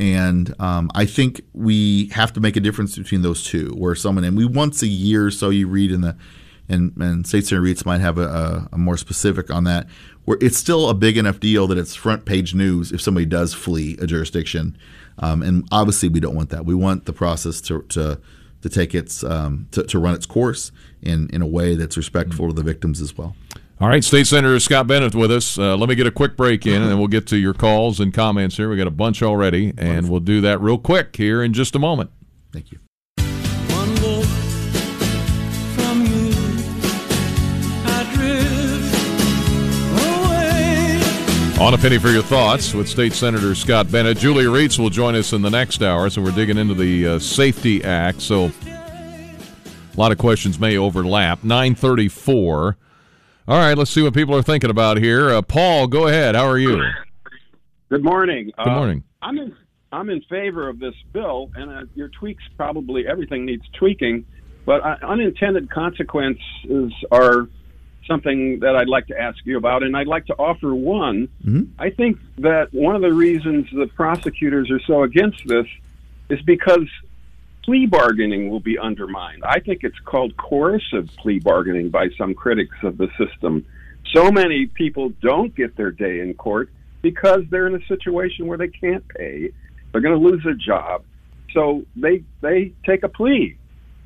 And 0.00 0.54
um, 0.60 0.90
I 0.94 1.06
think 1.06 1.42
we 1.54 2.06
have 2.08 2.32
to 2.34 2.40
make 2.40 2.56
a 2.56 2.60
difference 2.60 2.96
between 2.96 3.22
those 3.22 3.42
two, 3.42 3.70
where 3.76 3.94
someone 3.94 4.24
and 4.24 4.36
we 4.36 4.44
once 4.44 4.82
a 4.82 4.86
year 4.86 5.26
or 5.26 5.30
so 5.30 5.50
you 5.50 5.66
read 5.66 5.90
in 5.90 6.02
the 6.02 6.16
and, 6.68 6.92
and 6.98 7.26
State 7.26 7.46
Senator 7.46 7.64
Rietz 7.64 7.86
might 7.86 8.00
have 8.00 8.18
a, 8.18 8.26
a, 8.26 8.68
a, 8.72 8.78
more 8.78 8.96
specific 8.96 9.50
on 9.50 9.64
that, 9.64 9.86
where 10.26 10.36
it's 10.40 10.58
still 10.58 10.88
a 10.88 10.94
big 10.94 11.16
enough 11.16 11.40
deal 11.40 11.66
that 11.66 11.78
it's 11.78 11.94
front 11.94 12.26
page 12.26 12.54
news 12.54 12.92
if 12.92 13.00
somebody 13.00 13.24
does 13.24 13.54
flee 13.54 13.96
a 14.00 14.06
jurisdiction. 14.06 14.76
Um, 15.18 15.42
and 15.42 15.66
obviously, 15.72 16.08
we 16.08 16.20
don't 16.20 16.34
want 16.34 16.50
that. 16.50 16.66
We 16.66 16.74
want 16.74 17.06
the 17.06 17.12
process 17.12 17.60
to, 17.62 17.82
to, 17.82 18.20
to 18.62 18.68
take 18.68 18.94
its 18.94 19.24
um, 19.24 19.66
to, 19.70 19.82
to 19.84 19.98
run 19.98 20.14
its 20.14 20.26
course 20.26 20.70
in, 21.02 21.30
in 21.30 21.42
a 21.42 21.46
way 21.46 21.74
that's 21.74 21.96
respectful 21.96 22.46
mm-hmm. 22.46 22.56
to 22.56 22.62
the 22.62 22.70
victims 22.70 23.00
as 23.00 23.16
well. 23.16 23.34
All 23.80 23.88
right, 23.88 24.02
State 24.02 24.26
Senator 24.26 24.58
Scott 24.58 24.88
Bennett 24.88 25.14
with 25.14 25.30
us. 25.30 25.56
Uh, 25.56 25.76
let 25.76 25.88
me 25.88 25.94
get 25.94 26.08
a 26.08 26.10
quick 26.10 26.36
break 26.36 26.66
in, 26.66 26.82
and 26.82 26.90
then 26.90 26.98
we'll 26.98 27.06
get 27.06 27.28
to 27.28 27.36
your 27.36 27.54
calls 27.54 28.00
and 28.00 28.12
comments 28.12 28.56
here. 28.56 28.68
We 28.68 28.76
got 28.76 28.88
a 28.88 28.90
bunch 28.90 29.22
already, 29.22 29.72
and 29.78 30.10
we'll 30.10 30.18
do 30.18 30.40
that 30.40 30.60
real 30.60 30.78
quick 30.78 31.14
here 31.14 31.44
in 31.44 31.52
just 31.52 31.76
a 31.76 31.78
moment. 31.78 32.10
Thank 32.52 32.72
you. 32.72 32.78
On 41.60 41.72
a 41.72 41.78
penny 41.78 41.98
for 41.98 42.08
your 42.08 42.22
thoughts 42.22 42.74
with 42.74 42.88
State 42.88 43.12
Senator 43.12 43.54
Scott 43.54 43.92
Bennett. 43.92 44.18
Julia 44.18 44.48
Rietz 44.48 44.76
will 44.80 44.90
join 44.90 45.14
us 45.14 45.32
in 45.32 45.40
the 45.40 45.50
next 45.50 45.82
hour, 45.82 46.10
so 46.10 46.20
we're 46.20 46.32
digging 46.32 46.58
into 46.58 46.74
the 46.74 47.06
uh, 47.06 47.18
Safety 47.20 47.84
Act. 47.84 48.22
So 48.22 48.50
a 48.66 49.96
lot 49.96 50.10
of 50.10 50.18
questions 50.18 50.58
may 50.58 50.76
overlap. 50.76 51.44
934. 51.44 52.76
All 53.48 53.56
right, 53.56 53.78
let's 53.78 53.90
see 53.90 54.02
what 54.02 54.12
people 54.12 54.36
are 54.36 54.42
thinking 54.42 54.68
about 54.68 54.98
here. 54.98 55.30
Uh, 55.30 55.40
Paul, 55.40 55.86
go 55.86 56.06
ahead. 56.06 56.34
How 56.34 56.46
are 56.46 56.58
you? 56.58 56.84
Good 57.88 58.04
morning. 58.04 58.52
Good 58.62 58.70
morning. 58.70 59.02
Uh, 59.22 59.24
I'm 59.24 59.38
in 59.38 59.56
I'm 59.90 60.10
in 60.10 60.20
favor 60.28 60.68
of 60.68 60.78
this 60.78 60.94
bill, 61.14 61.50
and 61.54 61.70
uh, 61.70 61.82
your 61.94 62.08
tweaks 62.08 62.44
probably 62.58 63.08
everything 63.08 63.46
needs 63.46 63.64
tweaking, 63.78 64.26
but 64.66 64.84
uh, 64.84 64.96
unintended 65.02 65.70
consequences 65.70 66.92
are 67.10 67.48
something 68.06 68.60
that 68.60 68.76
I'd 68.76 68.90
like 68.90 69.06
to 69.06 69.18
ask 69.18 69.38
you 69.46 69.56
about, 69.56 69.82
and 69.82 69.96
I'd 69.96 70.06
like 70.06 70.26
to 70.26 70.34
offer 70.34 70.74
one. 70.74 71.30
Mm-hmm. 71.42 71.72
I 71.78 71.88
think 71.88 72.18
that 72.36 72.74
one 72.74 72.96
of 72.96 73.00
the 73.00 73.14
reasons 73.14 73.66
the 73.72 73.86
prosecutors 73.86 74.70
are 74.70 74.80
so 74.80 75.04
against 75.04 75.48
this 75.48 75.66
is 76.28 76.42
because 76.42 76.86
plea 77.68 77.84
bargaining 77.84 78.48
will 78.48 78.60
be 78.60 78.78
undermined. 78.78 79.44
I 79.44 79.60
think 79.60 79.84
it's 79.84 79.98
called 80.06 80.34
coercive 80.38 81.06
plea 81.18 81.38
bargaining 81.38 81.90
by 81.90 82.08
some 82.16 82.32
critics 82.32 82.74
of 82.82 82.96
the 82.96 83.08
system. 83.18 83.66
So 84.14 84.32
many 84.32 84.64
people 84.64 85.12
don't 85.20 85.54
get 85.54 85.76
their 85.76 85.90
day 85.90 86.20
in 86.20 86.32
court 86.32 86.70
because 87.02 87.42
they're 87.50 87.66
in 87.66 87.74
a 87.74 87.86
situation 87.86 88.46
where 88.46 88.56
they 88.56 88.68
can't 88.68 89.06
pay. 89.08 89.52
They're 89.92 90.00
going 90.00 90.18
to 90.18 90.28
lose 90.30 90.42
their 90.44 90.54
job. 90.54 91.04
So 91.52 91.84
they 91.94 92.24
they 92.40 92.72
take 92.86 93.02
a 93.02 93.08
plea 93.10 93.58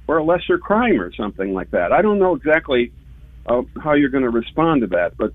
for 0.07 0.19
a 0.19 0.25
lesser 0.25 0.59
crime 0.59 1.01
or 1.01 1.13
something 1.13 1.55
like 1.55 1.71
that. 1.71 1.93
I 1.93 2.03
don't 2.03 2.19
know 2.19 2.35
exactly 2.35 2.91
uh, 3.47 3.63
how 3.81 3.93
you're 3.93 4.11
going 4.11 4.25
to 4.25 4.31
respond 4.31 4.81
to 4.81 4.89
that, 4.89 5.17
but 5.17 5.33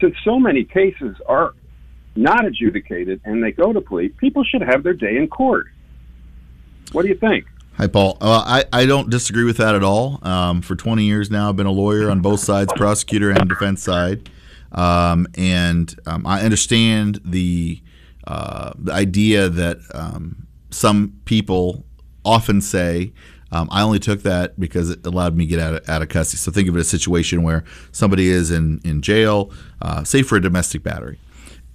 since 0.00 0.14
so 0.24 0.38
many 0.38 0.64
cases 0.64 1.16
are 1.26 1.52
not 2.16 2.46
adjudicated 2.46 3.20
and 3.26 3.44
they 3.44 3.52
go 3.52 3.74
to 3.74 3.82
plea, 3.82 4.08
people 4.08 4.42
should 4.42 4.62
have 4.62 4.82
their 4.82 4.94
day 4.94 5.18
in 5.18 5.28
court. 5.28 5.66
What 6.92 7.02
do 7.02 7.08
you 7.08 7.14
think? 7.14 7.44
Hi, 7.78 7.86
Paul. 7.86 8.18
Well, 8.20 8.42
I, 8.44 8.64
I 8.72 8.86
don't 8.86 9.08
disagree 9.08 9.44
with 9.44 9.58
that 9.58 9.76
at 9.76 9.84
all. 9.84 10.18
Um, 10.22 10.62
for 10.62 10.74
20 10.74 11.04
years 11.04 11.30
now, 11.30 11.48
I've 11.48 11.54
been 11.54 11.66
a 11.66 11.70
lawyer 11.70 12.10
on 12.10 12.18
both 12.20 12.40
sides, 12.40 12.72
prosecutor 12.74 13.30
and 13.30 13.48
defense 13.48 13.84
side. 13.84 14.28
Um, 14.72 15.28
and 15.36 15.94
um, 16.04 16.26
I 16.26 16.40
understand 16.40 17.20
the, 17.24 17.80
uh, 18.26 18.72
the 18.76 18.92
idea 18.92 19.48
that 19.48 19.76
um, 19.94 20.48
some 20.70 21.20
people 21.24 21.84
often 22.24 22.60
say, 22.60 23.12
um, 23.52 23.68
I 23.70 23.82
only 23.82 24.00
took 24.00 24.24
that 24.24 24.58
because 24.58 24.90
it 24.90 25.06
allowed 25.06 25.36
me 25.36 25.44
to 25.44 25.48
get 25.48 25.60
out 25.60 25.74
of, 25.74 25.88
out 25.88 26.02
of 26.02 26.08
custody. 26.08 26.38
So 26.38 26.50
think 26.50 26.68
of 26.68 26.74
it 26.74 26.80
as 26.80 26.86
a 26.88 26.90
situation 26.90 27.44
where 27.44 27.62
somebody 27.92 28.28
is 28.28 28.50
in, 28.50 28.80
in 28.82 29.02
jail, 29.02 29.52
uh, 29.80 30.02
say 30.02 30.22
for 30.22 30.34
a 30.34 30.42
domestic 30.42 30.82
battery, 30.82 31.20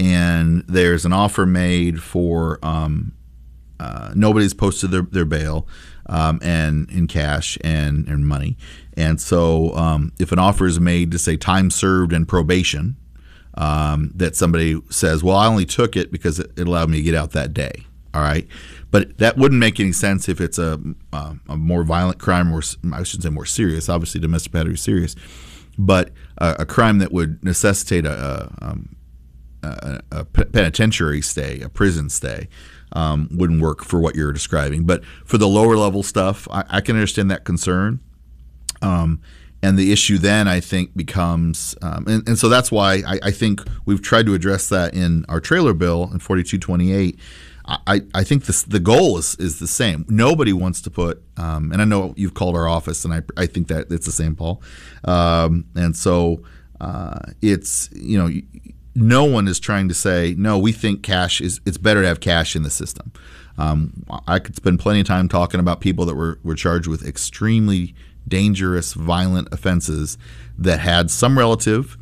and 0.01 0.65
there's 0.67 1.05
an 1.05 1.13
offer 1.13 1.45
made 1.45 2.03
for 2.03 2.59
um, 2.61 3.13
uh, 3.79 4.11
nobody's 4.15 4.53
posted 4.53 4.91
their, 4.91 5.01
their 5.01 5.25
bail 5.25 5.67
um, 6.07 6.39
and 6.41 6.89
in 6.91 7.07
cash 7.07 7.57
and, 7.63 8.07
and 8.07 8.27
money. 8.27 8.57
And 8.95 9.19
so, 9.19 9.75
um, 9.75 10.11
if 10.19 10.31
an 10.31 10.39
offer 10.39 10.65
is 10.65 10.79
made 10.79 11.11
to 11.11 11.19
say 11.19 11.37
time 11.37 11.71
served 11.71 12.13
and 12.13 12.27
probation, 12.27 12.97
um, 13.55 14.11
that 14.15 14.35
somebody 14.35 14.81
says, 14.89 15.23
"Well, 15.23 15.37
I 15.37 15.47
only 15.47 15.65
took 15.65 15.95
it 15.95 16.11
because 16.11 16.39
it, 16.39 16.51
it, 16.57 16.67
allowed 16.67 16.89
me 16.89 16.97
to 16.97 17.03
get 17.03 17.15
out 17.15 17.31
that 17.31 17.53
day." 17.53 17.85
All 18.13 18.21
right, 18.21 18.47
but 18.91 19.17
that 19.17 19.37
wouldn't 19.37 19.59
make 19.59 19.79
any 19.79 19.91
sense 19.91 20.29
if 20.29 20.39
it's 20.39 20.59
a, 20.59 20.79
uh, 21.11 21.33
a 21.49 21.57
more 21.57 21.83
violent 21.83 22.19
crime, 22.19 22.53
or 22.53 22.61
I 22.93 23.03
shouldn't 23.03 23.23
say 23.23 23.29
more 23.29 23.45
serious. 23.45 23.89
Obviously, 23.89 24.21
domestic 24.21 24.51
battery 24.51 24.73
is 24.73 24.81
serious, 24.81 25.15
but 25.77 26.11
a 26.37 26.65
crime 26.65 26.99
that 26.99 27.11
would 27.11 27.43
necessitate 27.43 28.05
a, 28.05 28.51
um, 28.61 28.95
a, 29.63 29.99
a 30.11 30.25
penitentiary 30.25 31.21
stay, 31.21 31.61
a 31.61 31.69
prison 31.69 32.09
stay 32.09 32.47
um, 32.93 33.29
wouldn't 33.31 33.61
work 33.61 33.83
for 33.83 33.99
what 33.99 34.15
you're 34.15 34.33
describing. 34.33 34.85
But 34.85 35.03
for 35.25 35.37
the 35.37 35.47
lower 35.47 35.75
level 35.75 36.03
stuff, 36.03 36.47
I, 36.51 36.63
I 36.69 36.81
can 36.81 36.95
understand 36.95 37.29
that 37.31 37.43
concern. 37.43 37.99
Um, 38.81 39.21
and 39.61 39.79
the 39.79 39.93
issue 39.93 40.17
then, 40.17 40.47
I 40.47 40.59
think, 40.59 40.95
becomes, 40.95 41.75
um, 41.81 42.05
and, 42.07 42.27
and, 42.27 42.37
so 42.37 42.49
that's 42.49 42.69
why 42.69 42.95
I, 43.07 43.19
I, 43.23 43.31
think 43.31 43.61
we've 43.85 44.01
tried 44.01 44.25
to 44.25 44.33
address 44.33 44.67
that 44.67 44.93
in 44.93 45.25
our 45.29 45.39
trailer 45.39 45.73
bill 45.73 46.09
in 46.11 46.19
4228. 46.19 47.17
I, 47.65 48.01
I 48.13 48.25
think 48.25 48.43
this, 48.43 48.63
the 48.63 48.81
goal 48.81 49.17
is, 49.17 49.35
is 49.35 49.59
the 49.59 49.67
same. 49.67 50.05
Nobody 50.09 50.51
wants 50.51 50.81
to 50.81 50.91
put, 50.91 51.23
um, 51.37 51.71
and 51.71 51.81
I 51.81 51.85
know 51.85 52.13
you've 52.17 52.33
called 52.33 52.57
our 52.57 52.67
office, 52.67 53.05
and 53.05 53.13
I, 53.13 53.21
I 53.37 53.45
think 53.45 53.69
that 53.69 53.89
it's 53.89 54.05
the 54.05 54.11
same, 54.11 54.35
Paul. 54.35 54.61
Um, 55.05 55.63
and 55.73 55.95
so 55.95 56.43
uh, 56.81 57.19
it's, 57.41 57.89
you 57.93 58.17
know, 58.17 58.29
no 58.95 59.23
one 59.23 59.47
is 59.47 59.59
trying 59.59 59.87
to 59.87 59.93
say 59.93 60.35
no. 60.37 60.57
We 60.57 60.71
think 60.71 61.03
cash 61.03 61.41
is 61.41 61.59
it's 61.65 61.77
better 61.77 62.01
to 62.01 62.07
have 62.07 62.19
cash 62.19 62.55
in 62.55 62.63
the 62.63 62.69
system. 62.69 63.11
Um, 63.57 64.05
I 64.27 64.39
could 64.39 64.55
spend 64.55 64.79
plenty 64.79 65.01
of 65.01 65.07
time 65.07 65.27
talking 65.27 65.59
about 65.59 65.79
people 65.79 66.05
that 66.05 66.15
were 66.15 66.39
were 66.43 66.55
charged 66.55 66.87
with 66.87 67.05
extremely 67.05 67.95
dangerous, 68.27 68.93
violent 68.93 69.49
offenses 69.51 70.17
that 70.57 70.79
had 70.79 71.11
some 71.11 71.37
relative 71.37 71.97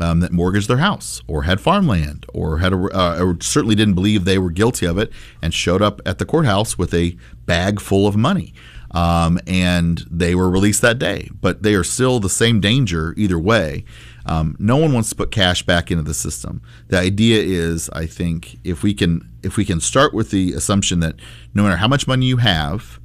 um, 0.00 0.20
that 0.20 0.32
mortgaged 0.32 0.68
their 0.68 0.78
house 0.78 1.22
or 1.26 1.42
had 1.42 1.60
farmland 1.60 2.26
or 2.32 2.58
had 2.58 2.72
a, 2.72 2.76
uh, 2.76 3.18
or 3.20 3.36
certainly 3.40 3.74
didn't 3.74 3.94
believe 3.94 4.24
they 4.24 4.38
were 4.38 4.50
guilty 4.50 4.86
of 4.86 4.98
it 4.98 5.12
and 5.40 5.52
showed 5.52 5.82
up 5.82 6.00
at 6.06 6.18
the 6.18 6.24
courthouse 6.24 6.78
with 6.78 6.94
a 6.94 7.16
bag 7.46 7.80
full 7.80 8.06
of 8.06 8.16
money. 8.16 8.54
Um, 8.92 9.38
and 9.46 10.04
they 10.10 10.34
were 10.34 10.50
released 10.50 10.82
that 10.82 10.98
day, 10.98 11.30
but 11.40 11.62
they 11.62 11.74
are 11.74 11.84
still 11.84 12.20
the 12.20 12.28
same 12.28 12.60
danger 12.60 13.14
either 13.16 13.38
way. 13.38 13.84
Um, 14.26 14.56
no 14.58 14.76
one 14.76 14.92
wants 14.92 15.08
to 15.10 15.16
put 15.16 15.30
cash 15.30 15.62
back 15.62 15.90
into 15.90 16.02
the 16.02 16.14
system. 16.14 16.62
The 16.88 16.98
idea 16.98 17.42
is, 17.42 17.90
I 17.90 18.06
think, 18.06 18.58
if 18.64 18.82
we 18.82 18.94
can 18.94 19.28
if 19.42 19.56
we 19.56 19.64
can 19.64 19.80
start 19.80 20.14
with 20.14 20.30
the 20.30 20.52
assumption 20.52 21.00
that 21.00 21.16
no 21.54 21.64
matter 21.64 21.76
how 21.76 21.88
much 21.88 22.06
money 22.06 22.26
you 22.26 22.36
have, 22.36 23.00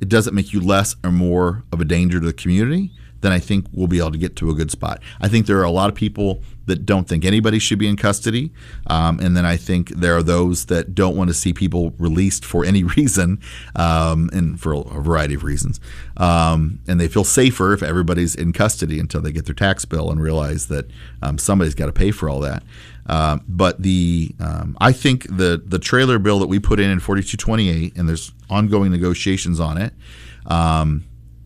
it 0.00 0.08
doesn't 0.08 0.34
make 0.34 0.52
you 0.52 0.60
less 0.60 0.94
or 1.02 1.10
more 1.10 1.64
of 1.72 1.80
a 1.80 1.84
danger 1.84 2.20
to 2.20 2.26
the 2.26 2.32
community 2.32 2.92
then 3.24 3.32
I 3.32 3.38
think 3.38 3.66
we'll 3.72 3.86
be 3.86 3.98
able 3.98 4.12
to 4.12 4.18
get 4.18 4.36
to 4.36 4.50
a 4.50 4.54
good 4.54 4.70
spot. 4.70 5.00
I 5.20 5.28
think 5.28 5.46
there 5.46 5.58
are 5.58 5.64
a 5.64 5.70
lot 5.70 5.88
of 5.88 5.94
people 5.94 6.42
that 6.66 6.86
don't 6.86 7.08
think 7.08 7.24
anybody 7.24 7.58
should 7.58 7.78
be 7.78 7.88
in 7.88 7.96
custody. 7.96 8.50
Um, 8.86 9.18
and 9.20 9.36
then 9.36 9.44
I 9.44 9.56
think 9.56 9.90
there 9.90 10.16
are 10.16 10.22
those 10.22 10.66
that 10.66 10.94
don't 10.94 11.16
want 11.16 11.28
to 11.28 11.34
see 11.34 11.52
people 11.52 11.90
released 11.98 12.44
for 12.44 12.64
any 12.64 12.82
reason 12.96 13.40
um, 13.76 14.30
and 14.32 14.60
for 14.60 14.74
a 14.74 15.00
variety 15.00 15.34
of 15.34 15.44
reasons. 15.44 15.80
Um, 16.16 16.80
and 16.86 17.00
they 17.00 17.08
feel 17.08 17.24
safer 17.24 17.72
if 17.72 17.82
everybody's 17.82 18.34
in 18.34 18.52
custody 18.52 18.98
until 18.98 19.20
they 19.20 19.32
get 19.32 19.46
their 19.46 19.54
tax 19.54 19.84
bill 19.84 20.10
and 20.10 20.20
realize 20.20 20.68
that 20.68 20.90
um, 21.22 21.38
somebody's 21.38 21.74
got 21.74 21.86
to 21.86 21.92
pay 21.92 22.10
for 22.10 22.28
all 22.28 22.40
that. 22.40 22.62
Uh, 23.06 23.38
but 23.46 23.82
the 23.82 24.34
um, 24.40 24.76
I 24.80 24.92
think 24.92 25.24
the 25.24 25.62
the 25.62 25.78
trailer 25.78 26.18
bill 26.18 26.38
that 26.38 26.46
we 26.46 26.58
put 26.58 26.80
in 26.80 26.88
in 26.90 27.00
4228 27.00 27.94
and 27.96 28.08
there's 28.08 28.32
ongoing 28.48 28.90
negotiations 28.90 29.60
on 29.60 29.76
it. 29.76 29.92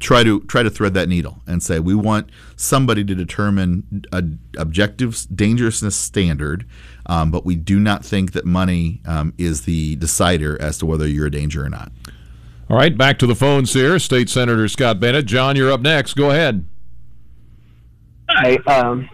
Try 0.00 0.22
to 0.22 0.40
try 0.42 0.62
to 0.62 0.70
thread 0.70 0.94
that 0.94 1.08
needle 1.08 1.42
and 1.46 1.62
say 1.62 1.80
we 1.80 1.94
want 1.94 2.30
somebody 2.54 3.04
to 3.04 3.14
determine 3.14 4.04
a 4.12 4.22
objective 4.56 5.26
dangerousness 5.34 5.96
standard, 5.96 6.66
um, 7.06 7.30
but 7.30 7.44
we 7.44 7.56
do 7.56 7.80
not 7.80 8.04
think 8.04 8.32
that 8.32 8.44
money 8.44 9.00
um, 9.06 9.34
is 9.38 9.62
the 9.62 9.96
decider 9.96 10.60
as 10.62 10.78
to 10.78 10.86
whether 10.86 11.06
you're 11.06 11.26
a 11.26 11.30
danger 11.30 11.64
or 11.64 11.68
not. 11.68 11.90
All 12.70 12.76
right, 12.76 12.96
back 12.96 13.18
to 13.20 13.26
the 13.26 13.34
phones 13.34 13.72
here. 13.72 13.98
State 13.98 14.28
Senator 14.28 14.68
Scott 14.68 15.00
Bennett. 15.00 15.26
John, 15.26 15.56
you're 15.56 15.72
up 15.72 15.80
next. 15.80 16.14
Go 16.14 16.30
ahead. 16.30 16.64
Hi. 18.28 18.56
Um, 18.66 19.08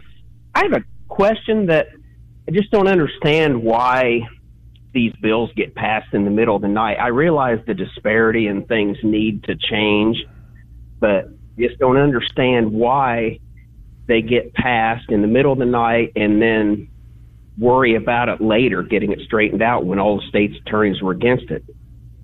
I 0.54 0.64
have 0.64 0.72
a 0.72 0.84
question 1.08 1.66
that 1.66 1.88
I 2.48 2.50
just 2.50 2.70
don't 2.70 2.88
understand 2.88 3.62
why 3.62 4.28
these 4.92 5.12
bills 5.20 5.50
get 5.56 5.74
passed 5.74 6.12
in 6.14 6.24
the 6.24 6.30
middle 6.30 6.56
of 6.56 6.62
the 6.62 6.68
night. 6.68 6.94
I 6.94 7.08
realize 7.08 7.58
the 7.66 7.74
disparity 7.74 8.46
and 8.46 8.66
things 8.66 8.96
need 9.02 9.44
to 9.44 9.56
change, 9.56 10.24
but 11.04 11.28
just 11.58 11.78
don't 11.78 11.98
understand 11.98 12.72
why 12.72 13.38
they 14.06 14.22
get 14.22 14.54
passed 14.54 15.10
in 15.10 15.20
the 15.20 15.28
middle 15.28 15.52
of 15.52 15.58
the 15.58 15.66
night 15.66 16.12
and 16.16 16.40
then 16.40 16.88
worry 17.58 17.94
about 17.94 18.30
it 18.30 18.40
later, 18.40 18.82
getting 18.82 19.12
it 19.12 19.20
straightened 19.20 19.60
out 19.60 19.84
when 19.84 19.98
all 19.98 20.16
the 20.16 20.26
state's 20.30 20.56
attorneys 20.66 21.02
were 21.02 21.12
against 21.12 21.50
it. 21.50 21.62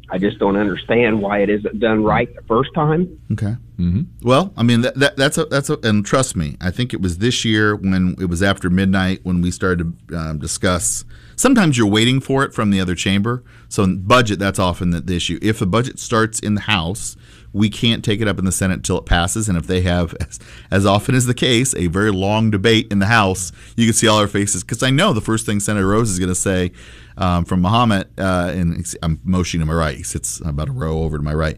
I 0.09 0.16
just 0.16 0.38
don't 0.38 0.57
understand 0.57 1.21
why 1.21 1.40
it 1.40 1.51
isn't 1.51 1.79
done 1.79 2.03
right 2.03 2.35
the 2.35 2.40
first 2.49 2.71
time. 2.75 3.21
Okay. 3.33 3.55
Mm-hmm. 3.79 4.03
Well, 4.23 4.51
I 4.57 4.62
mean 4.62 4.81
that, 4.81 4.95
that, 4.95 5.16
that's 5.19 5.37
a 5.37 5.45
that's 5.45 5.69
a 5.69 5.79
and 5.83 6.05
trust 6.05 6.35
me, 6.35 6.57
I 6.59 6.71
think 6.71 6.95
it 6.95 7.03
was 7.03 7.19
this 7.19 7.45
year 7.45 7.77
when 7.77 8.16
it 8.19 8.31
was 8.31 8.43
after 8.43 8.71
midnight 8.71 9.21
when 9.25 9.43
we 9.43 9.51
started 9.51 10.09
to 10.09 10.16
um, 10.16 10.38
discuss. 10.38 11.05
Sometimes 11.37 11.77
you're 11.77 11.87
waiting 11.87 12.21
for 12.21 12.45
it 12.45 12.55
from 12.55 12.71
the 12.71 12.81
other 12.81 12.95
chamber. 12.95 13.45
So 13.69 13.83
in 13.85 14.03
budget, 14.03 14.38
that's 14.38 14.59
often 14.59 14.90
the, 14.90 15.01
the 15.01 15.16
issue. 15.16 15.38
If 15.40 15.59
the 15.59 15.66
budget 15.66 15.99
starts 15.99 16.40
in 16.40 16.55
the 16.55 16.62
House, 16.62 17.16
we 17.52 17.68
can't 17.68 18.04
take 18.04 18.20
it 18.20 18.28
up 18.28 18.38
in 18.38 18.44
the 18.44 18.52
Senate 18.52 18.74
until 18.74 18.98
it 18.98 19.06
passes. 19.06 19.48
And 19.48 19.58
if 19.58 19.66
they 19.66 19.80
have, 19.82 20.14
as, 20.20 20.38
as, 20.70 20.86
often 20.86 21.14
is 21.14 21.26
the 21.26 21.34
case, 21.34 21.74
a 21.74 21.88
very 21.88 22.10
long 22.10 22.50
debate 22.50 22.88
in 22.90 22.98
the 22.98 23.06
House, 23.06 23.52
you 23.76 23.86
can 23.86 23.94
see 23.94 24.06
all 24.06 24.18
our 24.18 24.28
faces. 24.28 24.62
Because 24.62 24.82
I 24.82 24.90
know 24.90 25.12
the 25.12 25.20
first 25.20 25.46
thing 25.46 25.60
Senator 25.60 25.88
Rose 25.88 26.10
is 26.10 26.18
going 26.18 26.28
to 26.28 26.34
say 26.34 26.72
um, 27.16 27.44
from 27.44 27.62
Mahomet, 27.62 28.06
uh, 28.18 28.52
and 28.52 28.84
I'm 29.02 29.20
motioning 29.24 29.66
to 29.66 29.72
my 29.72 29.78
right, 29.78 29.96
he 29.96 30.02
sits 30.02 30.40
about 30.40 30.68
a 30.68 30.72
row 30.72 31.02
over 31.02 31.18
to 31.18 31.22
my 31.22 31.34
right, 31.34 31.56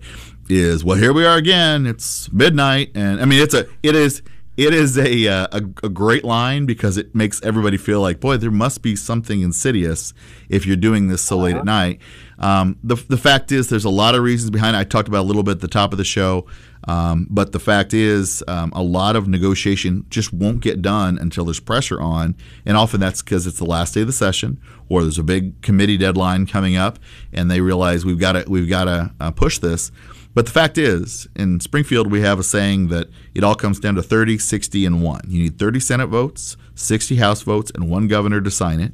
is 0.48 0.84
well, 0.84 0.96
here 0.96 1.12
we 1.12 1.24
are 1.24 1.36
again. 1.36 1.86
It's 1.86 2.32
midnight, 2.32 2.90
and 2.94 3.20
I 3.20 3.24
mean, 3.24 3.42
it's 3.42 3.54
a, 3.54 3.66
it 3.82 3.94
is, 3.94 4.22
it 4.56 4.74
is 4.74 4.98
a, 4.98 5.28
uh, 5.28 5.46
a, 5.52 5.86
a 5.86 5.88
great 5.88 6.24
line 6.24 6.66
because 6.66 6.98
it 6.98 7.14
makes 7.14 7.42
everybody 7.42 7.76
feel 7.76 8.00
like, 8.00 8.20
boy, 8.20 8.36
there 8.36 8.50
must 8.50 8.82
be 8.82 8.96
something 8.96 9.40
insidious 9.40 10.12
if 10.48 10.66
you're 10.66 10.76
doing 10.76 11.08
this 11.08 11.22
so 11.22 11.38
late 11.38 11.56
at 11.56 11.64
night. 11.64 12.00
Um, 12.42 12.76
the 12.82 12.96
the 12.96 13.16
fact 13.16 13.52
is, 13.52 13.68
there's 13.68 13.84
a 13.84 13.90
lot 13.90 14.14
of 14.14 14.22
reasons 14.22 14.50
behind 14.50 14.76
it. 14.76 14.80
I 14.80 14.84
talked 14.84 15.08
about 15.08 15.20
a 15.20 15.28
little 15.28 15.42
bit 15.42 15.52
at 15.52 15.60
the 15.60 15.68
top 15.68 15.92
of 15.92 15.98
the 15.98 16.04
show. 16.04 16.46
Um, 16.88 17.28
but 17.30 17.52
the 17.52 17.60
fact 17.60 17.94
is, 17.94 18.42
um, 18.48 18.72
a 18.74 18.82
lot 18.82 19.14
of 19.14 19.28
negotiation 19.28 20.04
just 20.10 20.32
won't 20.32 20.60
get 20.60 20.82
done 20.82 21.16
until 21.16 21.44
there's 21.44 21.60
pressure 21.60 22.00
on, 22.00 22.34
and 22.66 22.76
often 22.76 22.98
that's 22.98 23.22
because 23.22 23.46
it's 23.46 23.58
the 23.58 23.64
last 23.64 23.94
day 23.94 24.00
of 24.00 24.08
the 24.08 24.12
session, 24.12 24.60
or 24.88 25.02
there's 25.02 25.18
a 25.18 25.22
big 25.22 25.60
committee 25.62 25.96
deadline 25.96 26.44
coming 26.46 26.76
up, 26.76 26.98
and 27.32 27.50
they 27.50 27.60
realize 27.60 28.04
we've 28.04 28.18
got 28.18 28.32
to 28.32 28.44
we've 28.48 28.68
got 28.68 28.84
to 28.84 29.12
uh, 29.20 29.30
push 29.30 29.58
this. 29.58 29.92
But 30.34 30.46
the 30.46 30.52
fact 30.52 30.78
is, 30.78 31.28
in 31.36 31.60
Springfield, 31.60 32.10
we 32.10 32.22
have 32.22 32.38
a 32.38 32.42
saying 32.42 32.88
that 32.88 33.08
it 33.34 33.44
all 33.44 33.54
comes 33.54 33.78
down 33.78 33.96
to 33.96 34.02
30, 34.02 34.38
60, 34.38 34.86
and 34.86 35.02
one. 35.02 35.20
You 35.28 35.42
need 35.42 35.58
30 35.58 35.78
Senate 35.78 36.06
votes, 36.06 36.56
60 36.74 37.16
House 37.16 37.42
votes, 37.42 37.70
and 37.74 37.90
one 37.90 38.08
governor 38.08 38.40
to 38.40 38.50
sign 38.50 38.80
it. 38.80 38.92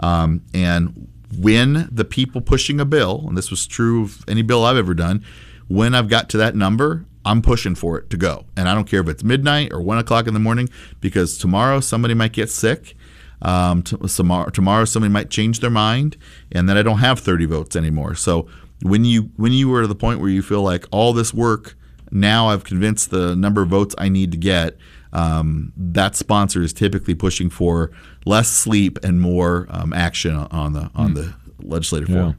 Um, 0.00 0.42
and 0.52 1.08
when 1.38 1.88
the 1.90 2.04
people 2.04 2.40
pushing 2.40 2.80
a 2.80 2.84
bill, 2.84 3.24
and 3.28 3.36
this 3.36 3.50
was 3.50 3.66
true 3.66 4.04
of 4.04 4.24
any 4.28 4.42
bill 4.42 4.64
I've 4.64 4.76
ever 4.76 4.94
done, 4.94 5.24
when 5.68 5.94
I've 5.94 6.08
got 6.08 6.28
to 6.30 6.36
that 6.38 6.56
number, 6.56 7.04
I'm 7.24 7.42
pushing 7.42 7.74
for 7.74 7.98
it 7.98 8.10
to 8.10 8.16
go. 8.16 8.46
And 8.56 8.68
I 8.68 8.74
don't 8.74 8.88
care 8.88 9.00
if 9.00 9.08
it's 9.08 9.22
midnight 9.22 9.72
or 9.72 9.80
one 9.80 9.98
o'clock 9.98 10.26
in 10.26 10.34
the 10.34 10.40
morning, 10.40 10.68
because 11.00 11.38
tomorrow 11.38 11.80
somebody 11.80 12.14
might 12.14 12.32
get 12.32 12.50
sick. 12.50 12.96
Um, 13.42 13.82
tomorrow, 13.82 14.50
tomorrow 14.50 14.84
somebody 14.84 15.12
might 15.12 15.30
change 15.30 15.60
their 15.60 15.70
mind, 15.70 16.16
and 16.52 16.68
then 16.68 16.76
I 16.76 16.82
don't 16.82 16.98
have 16.98 17.20
30 17.20 17.46
votes 17.46 17.74
anymore. 17.76 18.14
So 18.14 18.48
when 18.82 19.04
you 19.04 19.30
when 19.36 19.52
you 19.52 19.68
were 19.68 19.82
to 19.82 19.86
the 19.86 19.94
point 19.94 20.20
where 20.20 20.28
you 20.28 20.42
feel 20.42 20.62
like 20.62 20.86
all 20.90 21.12
this 21.12 21.32
work 21.32 21.76
now 22.10 22.48
I've 22.48 22.64
convinced 22.64 23.10
the 23.10 23.36
number 23.36 23.62
of 23.62 23.68
votes 23.68 23.94
I 23.98 24.08
need 24.08 24.32
to 24.32 24.38
get, 24.38 24.76
um, 25.12 25.72
that 25.76 26.16
sponsor 26.16 26.62
is 26.62 26.72
typically 26.72 27.14
pushing 27.14 27.50
for 27.50 27.90
less 28.24 28.48
sleep 28.48 28.98
and 29.02 29.20
more 29.20 29.66
um, 29.70 29.92
action 29.92 30.34
on 30.34 30.72
the 30.72 30.90
on 30.94 31.12
mm. 31.12 31.14
the 31.14 31.34
legislative 31.62 32.08
floor. 32.08 32.36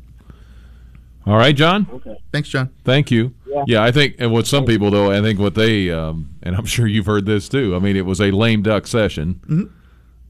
All 1.28 1.38
right, 1.38 1.56
John. 1.56 1.88
Okay. 1.94 2.18
Thanks, 2.32 2.50
John. 2.50 2.70
Thank 2.84 3.12
you. 3.12 3.34
Yeah. 3.46 3.64
yeah, 3.68 3.84
I 3.84 3.92
think, 3.92 4.16
and 4.18 4.34
with 4.34 4.48
some 4.48 4.66
people 4.66 4.90
though, 4.90 5.12
I 5.12 5.22
think 5.22 5.40
what 5.40 5.56
they, 5.56 5.92
um, 5.92 6.36
and 6.42 6.56
I'm 6.56 6.66
sure 6.66 6.88
you've 6.88 7.06
heard 7.06 7.26
this 7.26 7.48
too. 7.48 7.76
I 7.76 7.80
mean, 7.80 7.96
it 7.96 8.06
was 8.06 8.20
a 8.20 8.32
lame 8.32 8.64
duck 8.64 8.88
session 8.88 9.36
mm-hmm. 9.46 9.64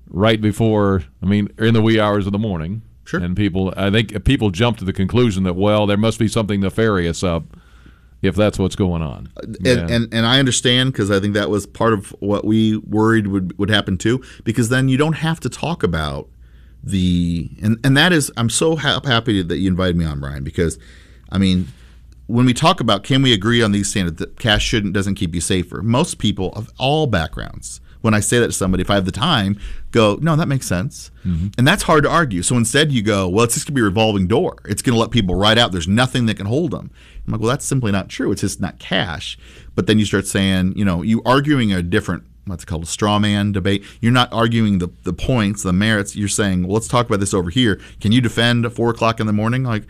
right 0.08 0.42
before. 0.42 1.04
I 1.22 1.26
mean, 1.26 1.50
in 1.58 1.74
the 1.74 1.82
wee 1.82 2.00
hours 2.00 2.26
of 2.26 2.32
the 2.32 2.40
morning. 2.40 2.82
Sure. 3.04 3.20
And 3.20 3.36
people, 3.36 3.74
I 3.76 3.90
think 3.90 4.24
people 4.26 4.52
jumped 4.52 4.80
to 4.80 4.86
the 4.86 4.94
conclusion 4.94 5.44
that 5.44 5.56
well, 5.56 5.86
there 5.88 5.98
must 5.98 6.20
be 6.20 6.28
something 6.28 6.62
nefarious 6.62 7.24
up 7.24 7.44
if 8.22 8.36
that's 8.36 8.60
what's 8.60 8.76
going 8.76 9.02
on. 9.02 9.32
Uh, 9.38 9.42
and 9.44 9.66
yeah. 9.66 9.88
and, 9.90 10.14
and 10.14 10.26
I 10.26 10.40
understand 10.40 10.92
because 10.94 11.12
I 11.12 11.20
think 11.20 11.34
that 11.34 11.50
was 11.50 11.66
part 11.66 11.94
of 11.94 12.10
what 12.20 12.46
we 12.46 12.78
worried 12.78 13.28
would 13.28 13.58
would 13.58 13.70
happen 13.70 13.98
too. 13.98 14.24
Because 14.44 14.70
then 14.70 14.90
you 14.90 14.98
don't 14.98 15.14
have 15.14 15.40
to 15.42 15.50
talk 15.50 15.84
about 15.84 16.30
the 16.84 17.50
and 17.62 17.78
and 17.84 17.96
that 17.98 18.12
is 18.14 18.32
I'm 18.38 18.50
so 18.50 18.76
ha- 18.76 19.02
happy 19.04 19.42
that 19.42 19.58
you 19.58 19.68
invited 19.68 19.96
me 19.96 20.06
on, 20.06 20.20
Brian, 20.20 20.44
because 20.44 20.78
I 21.32 21.38
mean 21.38 21.68
when 22.28 22.46
we 22.46 22.54
talk 22.54 22.80
about 22.80 23.04
can 23.04 23.22
we 23.22 23.34
agree 23.34 23.62
on 23.62 23.72
these 23.72 23.90
standards 23.90 24.18
that 24.18 24.40
cash 24.40 24.64
shouldn't 24.64 24.94
doesn't 24.94 25.16
keep 25.16 25.36
you 25.36 25.42
safer 25.42 25.82
most 25.82 26.18
people 26.18 26.54
of 26.54 26.70
all 26.78 27.06
backgrounds 27.06 27.82
when 28.02 28.14
i 28.14 28.20
say 28.20 28.40
that 28.40 28.48
to 28.48 28.52
somebody 28.52 28.82
if 28.82 28.90
i 28.90 28.96
have 28.96 29.06
the 29.06 29.12
time 29.12 29.60
go 29.92 30.18
no 30.22 30.36
that 30.36 30.48
makes 30.48 30.68
sense 30.68 31.12
mm-hmm. 31.26 31.48
and 31.58 31.68
that's 31.68 31.84
hard 31.84 32.04
to 32.04 32.10
argue 32.10 32.42
so 32.42 32.56
instead 32.58 32.92
you 32.92 33.02
go 33.02 33.28
well 33.28 33.44
it's 33.46 33.54
just 33.54 33.66
going 33.66 33.74
to 33.74 33.80
be 33.80 33.82
a 33.82 33.86
revolving 33.86 34.28
door 34.28 34.58
it's 34.66 34.82
going 34.82 34.94
to 34.94 35.00
let 35.00 35.12
people 35.12 35.36
right 35.36 35.58
out 35.58 35.72
there's 35.72 35.88
nothing 35.88 36.26
that 36.26 36.38
can 36.38 36.46
hold 36.46 36.72
them 36.72 36.92
i'm 37.26 37.34
like 37.34 37.42
well 37.42 37.50
that's 37.50 37.66
simply 37.66 37.92
not 37.92 38.10
true 38.10 38.32
it's 38.32 38.42
just 38.42 38.60
not 38.60 38.80
cash 38.80 39.38
but 39.76 39.88
then 39.88 40.00
you 40.00 40.06
start 40.06 40.28
saying 40.28 40.74
you 40.76 40.86
know 40.86 41.02
you 41.02 41.22
arguing 41.26 41.72
a 41.72 41.82
different 41.82 42.24
what's 42.46 42.66
called 42.66 42.84
a 42.84 42.88
straw 42.88 43.20
man 43.20 43.52
debate. 43.52 43.84
You're 44.00 44.12
not 44.12 44.32
arguing 44.32 44.80
the, 44.80 44.90
the 45.04 45.14
points, 45.14 45.64
the 45.64 45.74
merits. 45.74 46.16
You're 46.16 46.28
saying, 46.28 46.64
well, 46.64 46.74
let's 46.74 46.88
talk 46.88 47.06
about 47.08 47.20
this 47.20 47.34
over 47.34 47.50
here. 47.50 47.80
Can 48.00 48.12
you 48.12 48.22
defend 48.22 48.66
at 48.66 48.74
four 48.74 48.90
o'clock 48.90 49.20
in 49.20 49.28
the 49.28 49.34
morning? 49.34 49.64
Like, 49.64 49.84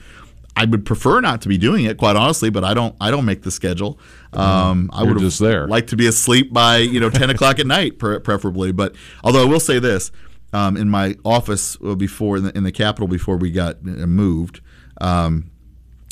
I 0.56 0.66
would 0.66 0.86
prefer 0.86 1.22
not 1.22 1.42
to 1.44 1.50
be 1.50 1.58
doing 1.58 1.86
it, 1.86 1.98
quite 1.98 2.16
honestly, 2.16 2.50
but 2.50 2.64
I 2.64 2.74
don't. 2.74 2.96
I 3.00 3.10
don't 3.10 3.26
make 3.26 3.44
the 3.44 3.52
schedule. 3.52 4.00
Um, 4.34 4.90
I 4.94 5.04
would 5.04 5.20
just 5.20 5.40
there. 5.40 5.68
like 5.68 5.88
to 5.88 5.96
be 5.96 6.08
asleep 6.08 6.54
by 6.54 6.78
you 6.78 7.00
know 7.00 7.10
ten 7.10 7.30
o'clock 7.30 7.60
at 7.60 7.68
night, 7.68 8.00
preferably. 8.00 8.72
But 8.72 8.96
although 9.24 9.42
I 9.42 9.46
will 9.46 9.60
say 9.60 9.80
this, 9.80 10.12
um, 10.54 10.76
in 10.76 10.90
my 10.90 11.16
office 11.24 11.78
uh, 11.84 11.96
before 11.96 12.38
in 12.38 12.44
the, 12.44 12.58
in 12.58 12.64
the 12.64 12.72
Capitol 12.72 13.08
before 13.08 13.38
we 13.38 13.52
got 13.52 13.78
uh, 13.78 14.08
moved, 14.08 14.62
um, 15.00 15.52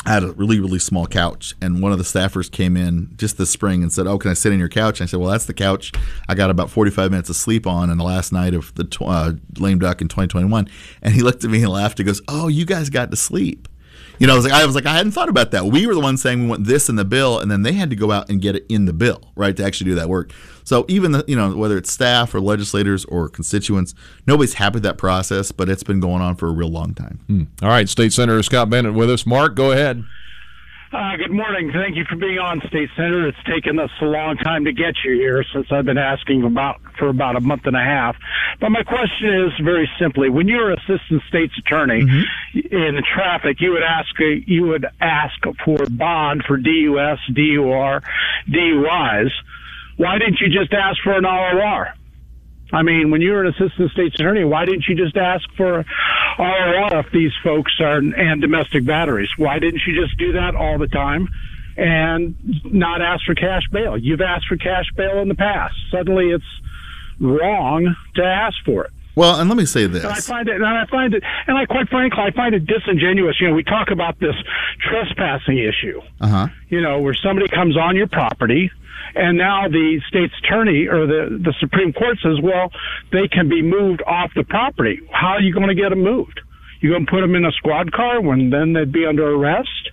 I 0.05 0.13
had 0.13 0.23
a 0.23 0.31
really 0.31 0.61
really 0.61 0.79
small 0.79 1.05
couch, 1.05 1.53
and 1.61 1.81
one 1.81 1.91
of 1.91 1.97
the 1.97 2.05
staffers 2.05 2.49
came 2.49 2.77
in 2.77 3.13
just 3.17 3.37
this 3.37 3.49
spring 3.49 3.83
and 3.83 3.91
said, 3.91 4.07
"Oh, 4.07 4.17
can 4.17 4.31
I 4.31 4.35
sit 4.35 4.53
on 4.53 4.59
your 4.59 4.69
couch?" 4.69 5.01
And 5.01 5.07
I 5.07 5.11
said, 5.11 5.19
"Well, 5.19 5.29
that's 5.29 5.45
the 5.45 5.53
couch 5.53 5.91
I 6.29 6.35
got 6.35 6.49
about 6.49 6.69
45 6.69 7.11
minutes 7.11 7.29
of 7.29 7.35
sleep 7.35 7.67
on 7.67 7.89
in 7.89 7.97
the 7.97 8.05
last 8.05 8.31
night 8.31 8.53
of 8.53 8.73
the 8.75 8.85
tw- 8.85 9.01
uh, 9.01 9.33
lame 9.57 9.79
duck 9.79 10.01
in 10.01 10.07
2021." 10.07 10.69
And 11.01 11.13
he 11.13 11.21
looked 11.21 11.43
at 11.43 11.49
me 11.49 11.61
and 11.61 11.71
laughed. 11.71 11.97
He 11.97 12.05
goes, 12.05 12.21
"Oh, 12.29 12.47
you 12.47 12.65
guys 12.65 12.89
got 12.89 13.11
to 13.11 13.17
sleep." 13.17 13.67
You 14.19 14.27
know, 14.27 14.33
I 14.33 14.35
was 14.35 14.45
like, 14.45 14.53
I 14.53 14.65
was 14.65 14.75
like, 14.75 14.85
I 14.85 14.93
hadn't 14.93 15.13
thought 15.13 15.29
about 15.29 15.51
that. 15.51 15.65
We 15.65 15.87
were 15.87 15.93
the 15.93 16.01
ones 16.01 16.21
saying 16.21 16.41
we 16.41 16.47
want 16.47 16.65
this 16.65 16.89
in 16.89 16.95
the 16.97 17.05
bill, 17.05 17.39
and 17.39 17.49
then 17.49 17.63
they 17.63 17.73
had 17.73 17.89
to 17.89 17.95
go 17.95 18.11
out 18.11 18.29
and 18.29 18.41
get 18.41 18.55
it 18.55 18.65
in 18.67 18.85
the 18.85 18.93
bill, 18.93 19.31
right, 19.35 19.55
to 19.55 19.63
actually 19.63 19.91
do 19.91 19.95
that 19.95 20.09
work. 20.09 20.31
So 20.65 20.85
even 20.87 21.13
the, 21.13 21.23
you 21.27 21.35
know, 21.35 21.55
whether 21.55 21.77
it's 21.77 21.91
staff 21.91 22.35
or 22.35 22.41
legislators 22.41 23.05
or 23.05 23.29
constituents, 23.29 23.95
nobody's 24.27 24.55
happy 24.55 24.75
with 24.75 24.83
that 24.83 24.97
process, 24.97 25.51
but 25.51 25.69
it's 25.69 25.83
been 25.83 25.99
going 25.99 26.21
on 26.21 26.35
for 26.35 26.47
a 26.47 26.51
real 26.51 26.69
long 26.69 26.93
time. 26.93 27.19
Hmm. 27.27 27.43
All 27.63 27.69
right, 27.69 27.87
State 27.87 28.13
Senator 28.13 28.43
Scott 28.43 28.69
Bennett 28.69 28.93
with 28.93 29.09
us. 29.09 29.25
Mark, 29.25 29.55
go 29.55 29.71
ahead. 29.71 30.03
Uh, 30.91 31.15
good 31.17 31.31
morning. 31.31 31.71
Thank 31.71 31.97
you 31.97 32.03
for 32.09 32.15
being 32.15 32.39
on, 32.39 32.61
State 32.67 32.89
Senator. 32.95 33.27
It's 33.27 33.37
taken 33.45 33.77
us 33.77 33.91
a 34.01 34.05
long 34.05 34.37
time 34.37 34.65
to 34.65 34.73
get 34.73 34.95
you 35.05 35.13
here 35.13 35.45
since 35.53 35.67
I've 35.69 35.85
been 35.85 35.99
asking 35.99 36.43
about 36.43 36.81
for 36.97 37.09
about 37.09 37.35
a 37.35 37.41
month 37.41 37.67
and 37.67 37.75
a 37.75 37.83
half. 37.83 38.15
But 38.59 38.71
my 38.71 38.81
question 38.81 39.45
is 39.45 39.51
very 39.63 39.87
simply: 39.99 40.31
When 40.31 40.47
you're 40.47 40.71
assistant 40.73 41.21
state's 41.27 41.55
attorney 41.59 42.01
mm-hmm. 42.01 42.75
in 42.75 43.03
traffic, 43.03 43.57
you 43.61 43.73
would 43.73 43.83
ask 43.83 44.09
you 44.47 44.63
would 44.63 44.87
ask 44.99 45.35
for 45.63 45.77
bond 45.91 46.43
for 46.47 46.57
DUS, 46.57 47.19
DUR, 47.35 48.01
DUIs. 48.49 49.31
Why 49.97 50.17
didn't 50.17 50.39
you 50.41 50.47
just 50.49 50.73
ask 50.73 50.97
for 51.03 51.13
an 51.13 51.23
ROR? 51.23 51.93
I 52.71 52.83
mean, 52.83 53.09
when 53.11 53.21
you're 53.21 53.43
an 53.43 53.53
assistant 53.53 53.91
state's 53.91 54.15
attorney, 54.15 54.43
why 54.43 54.65
didn't 54.65 54.85
you 54.87 54.95
just 54.95 55.17
ask 55.17 55.43
for 55.57 55.85
ROR 56.37 56.99
if 56.99 57.11
these 57.11 57.31
folks 57.43 57.73
are 57.79 57.97
and 57.97 58.41
domestic 58.41 58.85
batteries? 58.85 59.29
Why 59.37 59.59
didn't 59.59 59.81
you 59.87 59.99
just 59.99 60.17
do 60.17 60.33
that 60.33 60.55
all 60.55 60.77
the 60.77 60.87
time 60.87 61.29
and 61.77 62.35
not 62.63 63.01
ask 63.01 63.25
for 63.25 63.35
cash 63.35 63.63
bail? 63.71 63.97
You've 63.97 64.21
asked 64.21 64.47
for 64.47 64.57
cash 64.57 64.85
bail 64.95 65.19
in 65.19 65.29
the 65.29 65.35
past. 65.35 65.75
Suddenly, 65.91 66.29
it's 66.29 66.61
wrong 67.19 67.95
to 68.15 68.23
ask 68.23 68.55
for 68.65 68.85
it. 68.85 68.91
Well, 69.15 69.39
and 69.39 69.49
let 69.49 69.57
me 69.57 69.65
say 69.65 69.85
this. 69.85 70.03
And 70.03 70.13
I 70.13 70.19
find 70.19 70.47
it, 70.47 70.55
and 70.55 70.65
I 70.65 70.85
find 70.85 71.13
it, 71.13 71.23
and 71.47 71.57
I 71.57 71.65
quite 71.65 71.89
frankly, 71.89 72.19
I 72.21 72.31
find 72.31 72.55
it 72.55 72.65
disingenuous. 72.65 73.41
You 73.41 73.49
know, 73.49 73.53
we 73.53 73.63
talk 73.63 73.91
about 73.91 74.17
this 74.19 74.35
trespassing 74.79 75.57
issue. 75.57 75.99
Uh 76.21 76.27
huh. 76.27 76.47
You 76.69 76.81
know, 76.81 76.99
where 76.99 77.13
somebody 77.15 77.49
comes 77.49 77.75
on 77.75 77.97
your 77.97 78.07
property, 78.07 78.71
and 79.19 79.37
now 79.37 79.67
the 79.67 79.99
state's 80.07 80.33
attorney 80.43 80.87
or 80.87 81.05
the 81.05 81.39
the 81.43 81.53
Supreme 81.59 81.91
Court 81.91 82.17
says, 82.23 82.39
well, 82.41 82.71
they 83.11 83.27
can 83.27 83.49
be 83.49 83.61
moved 83.61 84.01
off 84.07 84.31
the 84.35 84.45
property. 84.45 84.99
How 85.11 85.35
are 85.35 85.41
you 85.41 85.53
going 85.53 85.67
to 85.67 85.75
get 85.75 85.89
them 85.89 86.03
moved? 86.03 86.39
You 86.79 86.91
going 86.91 87.05
to 87.05 87.11
put 87.11 87.21
them 87.21 87.35
in 87.35 87.43
a 87.43 87.51
squad 87.51 87.91
car 87.91 88.21
when 88.21 88.49
then 88.49 88.71
they'd 88.73 88.91
be 88.91 89.05
under 89.05 89.27
arrest? 89.27 89.91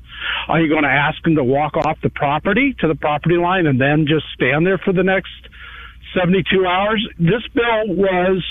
Are 0.49 0.61
you 0.61 0.69
going 0.69 0.85
to 0.85 0.89
ask 0.89 1.21
them 1.25 1.35
to 1.35 1.45
walk 1.45 1.77
off 1.77 1.99
the 2.03 2.11
property 2.11 2.75
to 2.81 2.89
the 2.89 2.95
property 2.95 3.37
line 3.37 3.67
and 3.67 3.81
then 3.81 4.07
just 4.07 4.27
stand 4.35 4.65
there 4.65 4.79
for 4.79 4.93
the 4.93 5.03
next 5.03 5.35
72 6.15 6.65
hours? 6.65 7.07
This 7.19 7.43
bill 7.53 7.97
was 7.97 8.45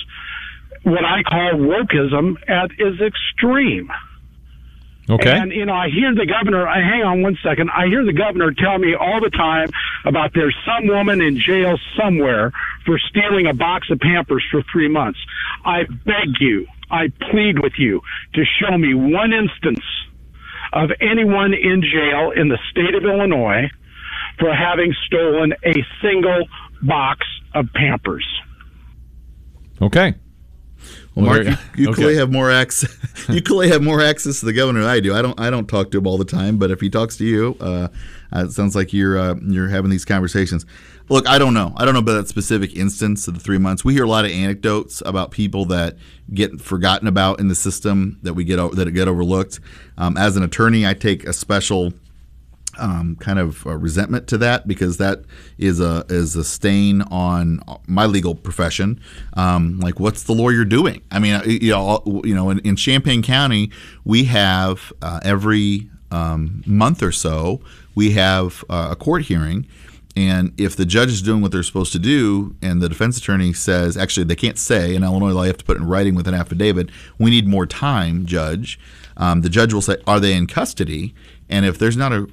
what 0.83 1.05
I 1.05 1.23
call 1.23 1.53
wokeism 1.53 2.35
at 2.49 2.71
its 2.77 2.99
extreme. 3.01 3.89
Okay. 5.09 5.31
And 5.31 5.51
you 5.51 5.65
know, 5.65 5.73
I 5.73 5.89
hear 5.89 6.13
the 6.15 6.25
governor. 6.25 6.67
I 6.67 6.79
hang 6.79 7.03
on 7.03 7.21
one 7.21 7.37
second. 7.43 7.69
I 7.69 7.85
hear 7.87 8.03
the 8.03 8.13
governor 8.13 8.51
tell 8.51 8.79
me 8.79 8.95
all 8.95 9.21
the 9.21 9.29
time 9.29 9.69
about 10.03 10.31
there's 10.33 10.55
some 10.65 10.87
woman 10.87 11.21
in 11.21 11.39
jail 11.39 11.77
somewhere 11.97 12.51
for 12.85 12.97
stealing 12.97 13.45
a 13.47 13.53
box 13.53 13.87
of 13.91 13.99
Pampers 13.99 14.43
for 14.49 14.63
three 14.71 14.87
months. 14.87 15.19
I 15.63 15.83
beg 15.83 16.39
you, 16.39 16.65
I 16.89 17.11
plead 17.29 17.59
with 17.61 17.73
you 17.77 18.01
to 18.33 18.43
show 18.59 18.77
me 18.77 18.93
one 18.93 19.31
instance 19.31 19.85
of 20.73 20.89
anyone 20.99 21.53
in 21.53 21.81
jail 21.81 22.31
in 22.35 22.49
the 22.49 22.57
state 22.71 22.95
of 22.95 23.03
Illinois 23.03 23.69
for 24.39 24.53
having 24.53 24.93
stolen 25.05 25.53
a 25.63 25.73
single 26.01 26.47
box 26.81 27.25
of 27.53 27.67
Pampers. 27.73 28.25
Okay. 29.81 30.15
Well, 31.15 31.25
Mark, 31.25 31.45
Well, 31.45 31.57
you, 31.75 31.83
you 31.83 31.89
okay. 31.89 31.95
clearly 31.95 32.15
have 32.17 32.31
more 32.31 32.51
access. 32.51 32.95
you 33.29 33.41
clearly 33.41 33.69
have 33.69 33.81
more 33.81 34.01
access 34.01 34.39
to 34.41 34.45
the 34.45 34.53
governor 34.53 34.81
than 34.81 34.89
I 34.89 34.99
do. 34.99 35.13
I 35.15 35.21
don't. 35.21 35.39
I 35.39 35.49
don't 35.49 35.67
talk 35.67 35.91
to 35.91 35.97
him 35.97 36.07
all 36.07 36.17
the 36.17 36.25
time, 36.25 36.57
but 36.57 36.71
if 36.71 36.81
he 36.81 36.89
talks 36.89 37.17
to 37.17 37.25
you, 37.25 37.55
uh, 37.59 37.87
uh, 38.33 38.45
it 38.45 38.51
sounds 38.51 38.75
like 38.75 38.93
you're 38.93 39.17
uh, 39.17 39.35
you're 39.41 39.69
having 39.69 39.91
these 39.91 40.05
conversations. 40.05 40.65
Look, 41.07 41.27
I 41.27 41.37
don't 41.37 41.53
know. 41.53 41.71
I 41.77 41.85
don't 41.85 41.93
know 41.93 41.99
about 41.99 42.13
that 42.15 42.27
specific 42.27 42.75
instance 42.75 43.27
of 43.27 43.35
the 43.35 43.39
three 43.39 43.59
months. 43.59 43.85
We 43.85 43.93
hear 43.93 44.05
a 44.05 44.09
lot 44.09 44.25
of 44.25 44.31
anecdotes 44.31 45.03
about 45.05 45.29
people 45.29 45.65
that 45.65 45.97
get 46.33 46.59
forgotten 46.59 47.07
about 47.07 47.39
in 47.39 47.47
the 47.47 47.55
system 47.55 48.17
that 48.23 48.33
we 48.33 48.43
get 48.43 48.57
that 48.75 48.91
get 48.91 49.07
overlooked. 49.07 49.59
Um, 49.97 50.17
as 50.17 50.35
an 50.35 50.43
attorney, 50.43 50.85
I 50.85 50.95
take 50.95 51.23
a 51.25 51.33
special 51.33 51.93
um, 52.77 53.15
kind 53.17 53.39
of 53.39 53.65
resentment 53.65 54.27
to 54.27 54.37
that 54.39 54.67
because 54.67 54.97
that 54.97 55.23
is 55.57 55.79
a 55.79 56.05
is 56.09 56.35
a 56.35 56.43
stain 56.43 57.01
on 57.03 57.61
my 57.87 58.05
legal 58.05 58.35
profession. 58.35 58.99
Um, 59.33 59.79
like, 59.79 59.99
what's 59.99 60.23
the 60.23 60.33
lawyer 60.33 60.65
doing? 60.65 61.01
I 61.11 61.19
mean, 61.19 61.33
uh, 61.33 61.43
you 61.45 61.71
know, 61.71 62.21
you 62.23 62.35
know, 62.35 62.49
in, 62.49 62.59
in 62.59 62.75
Champaign 62.75 63.21
County, 63.21 63.71
we 64.03 64.25
have 64.25 64.93
uh, 65.01 65.19
every 65.23 65.89
um, 66.11 66.63
month 66.65 67.01
or 67.03 67.11
so 67.11 67.61
we 67.95 68.11
have 68.11 68.63
uh, 68.69 68.89
a 68.91 68.95
court 68.95 69.23
hearing. 69.23 69.65
And 70.17 70.53
if 70.57 70.77
the 70.77 70.85
judge 70.85 71.09
is 71.09 71.21
doing 71.21 71.41
what 71.41 71.51
they're 71.51 71.63
supposed 71.63 71.91
to 71.91 71.99
do, 71.99 72.55
and 72.61 72.81
the 72.81 72.87
defense 72.87 73.17
attorney 73.17 73.51
says, 73.51 73.97
actually, 73.97 74.23
they 74.25 74.35
can't 74.35 74.57
say 74.57 74.95
in 74.95 75.03
Illinois 75.03 75.31
law, 75.31 75.41
you 75.41 75.47
have 75.47 75.57
to 75.57 75.65
put 75.65 75.75
it 75.75 75.81
in 75.81 75.87
writing 75.87 76.15
with 76.15 76.27
an 76.27 76.33
affidavit. 76.33 76.89
We 77.19 77.31
need 77.31 77.47
more 77.47 77.65
time, 77.65 78.25
judge. 78.25 78.79
Um, 79.17 79.41
the 79.41 79.49
judge 79.49 79.73
will 79.73 79.81
say, 79.81 79.97
"Are 80.07 80.19
they 80.19 80.33
in 80.33 80.47
custody?" 80.47 81.13
And 81.49 81.65
if 81.65 81.77
there's 81.77 81.97
not 81.97 82.11
a 82.11 82.27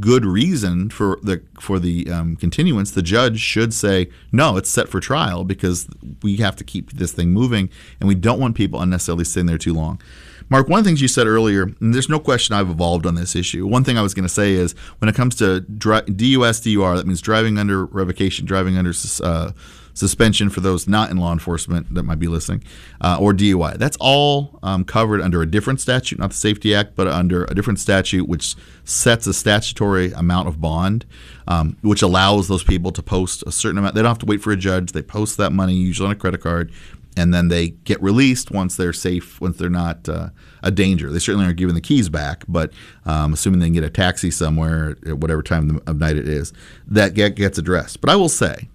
good 0.00 0.24
reason 0.24 0.90
for 0.90 1.18
the 1.22 1.42
for 1.60 1.78
the 1.78 2.10
um, 2.10 2.36
continuance, 2.36 2.90
the 2.90 3.02
judge 3.02 3.40
should 3.40 3.74
say, 3.74 4.08
"No, 4.30 4.56
it's 4.56 4.70
set 4.70 4.88
for 4.88 5.00
trial 5.00 5.44
because 5.44 5.88
we 6.22 6.36
have 6.36 6.56
to 6.56 6.64
keep 6.64 6.92
this 6.92 7.12
thing 7.12 7.30
moving, 7.30 7.70
and 8.00 8.08
we 8.08 8.14
don't 8.14 8.40
want 8.40 8.56
people 8.56 8.80
unnecessarily 8.80 9.24
sitting 9.24 9.46
there 9.46 9.58
too 9.58 9.74
long." 9.74 10.00
Mark, 10.48 10.68
one 10.68 10.80
of 10.80 10.84
the 10.84 10.90
things 10.90 11.00
you 11.00 11.08
said 11.08 11.26
earlier, 11.26 11.62
and 11.62 11.94
there's 11.94 12.10
no 12.10 12.18
question 12.18 12.54
I've 12.54 12.68
evolved 12.68 13.06
on 13.06 13.14
this 13.14 13.34
issue. 13.34 13.66
One 13.66 13.84
thing 13.84 13.96
I 13.96 14.02
was 14.02 14.12
going 14.12 14.24
to 14.24 14.28
say 14.28 14.52
is 14.52 14.74
when 14.98 15.08
it 15.08 15.14
comes 15.14 15.34
to 15.36 15.60
dri- 15.60 16.02
DUS, 16.02 16.60
DUR, 16.60 16.96
that 16.96 17.06
means 17.06 17.22
driving 17.22 17.56
under 17.58 17.86
revocation, 17.86 18.44
driving 18.44 18.76
under 18.76 18.92
uh, 19.22 19.52
suspension 19.94 20.50
for 20.50 20.60
those 20.60 20.88
not 20.88 21.10
in 21.10 21.16
law 21.16 21.32
enforcement 21.32 21.92
that 21.94 22.02
might 22.02 22.18
be 22.18 22.28
listening, 22.28 22.62
uh, 23.00 23.18
or 23.20 23.32
DUI. 23.32 23.76
That's 23.76 23.96
all 24.00 24.58
um, 24.62 24.84
covered 24.84 25.20
under 25.20 25.42
a 25.42 25.46
different 25.46 25.80
statute, 25.80 26.18
not 26.18 26.30
the 26.30 26.36
Safety 26.36 26.74
Act, 26.74 26.96
but 26.96 27.06
under 27.06 27.44
a 27.44 27.54
different 27.54 27.78
statute 27.78 28.28
which 28.28 28.54
sets 28.84 29.26
a 29.26 29.34
statutory 29.34 30.12
amount 30.12 30.48
of 30.48 30.60
bond, 30.60 31.04
um, 31.46 31.76
which 31.82 32.02
allows 32.02 32.48
those 32.48 32.64
people 32.64 32.92
to 32.92 33.02
post 33.02 33.42
a 33.46 33.52
certain 33.52 33.78
amount. 33.78 33.94
They 33.94 34.02
don't 34.02 34.10
have 34.10 34.18
to 34.18 34.26
wait 34.26 34.42
for 34.42 34.52
a 34.52 34.56
judge. 34.56 34.92
They 34.92 35.02
post 35.02 35.36
that 35.38 35.50
money, 35.50 35.74
usually 35.74 36.06
on 36.06 36.12
a 36.12 36.16
credit 36.16 36.40
card, 36.40 36.72
and 37.16 37.32
then 37.34 37.48
they 37.48 37.70
get 37.70 38.02
released 38.02 38.50
once 38.50 38.76
they're 38.76 38.92
safe, 38.92 39.40
once 39.40 39.58
they're 39.58 39.68
not 39.68 40.08
uh, 40.08 40.30
a 40.62 40.70
danger. 40.70 41.10
They 41.10 41.18
certainly 41.18 41.44
aren't 41.44 41.58
given 41.58 41.74
the 41.74 41.80
keys 41.80 42.08
back, 42.08 42.44
but 42.48 42.72
um, 43.04 43.34
assuming 43.34 43.60
they 43.60 43.66
can 43.66 43.74
get 43.74 43.84
a 43.84 43.90
taxi 43.90 44.30
somewhere 44.30 44.96
at 45.06 45.18
whatever 45.18 45.42
time 45.42 45.80
of 45.86 45.98
night 45.98 46.16
it 46.16 46.26
is, 46.26 46.52
that 46.86 47.14
gets 47.14 47.58
addressed. 47.58 48.00
But 48.00 48.10
I 48.10 48.16
will 48.16 48.30
say, 48.30 48.68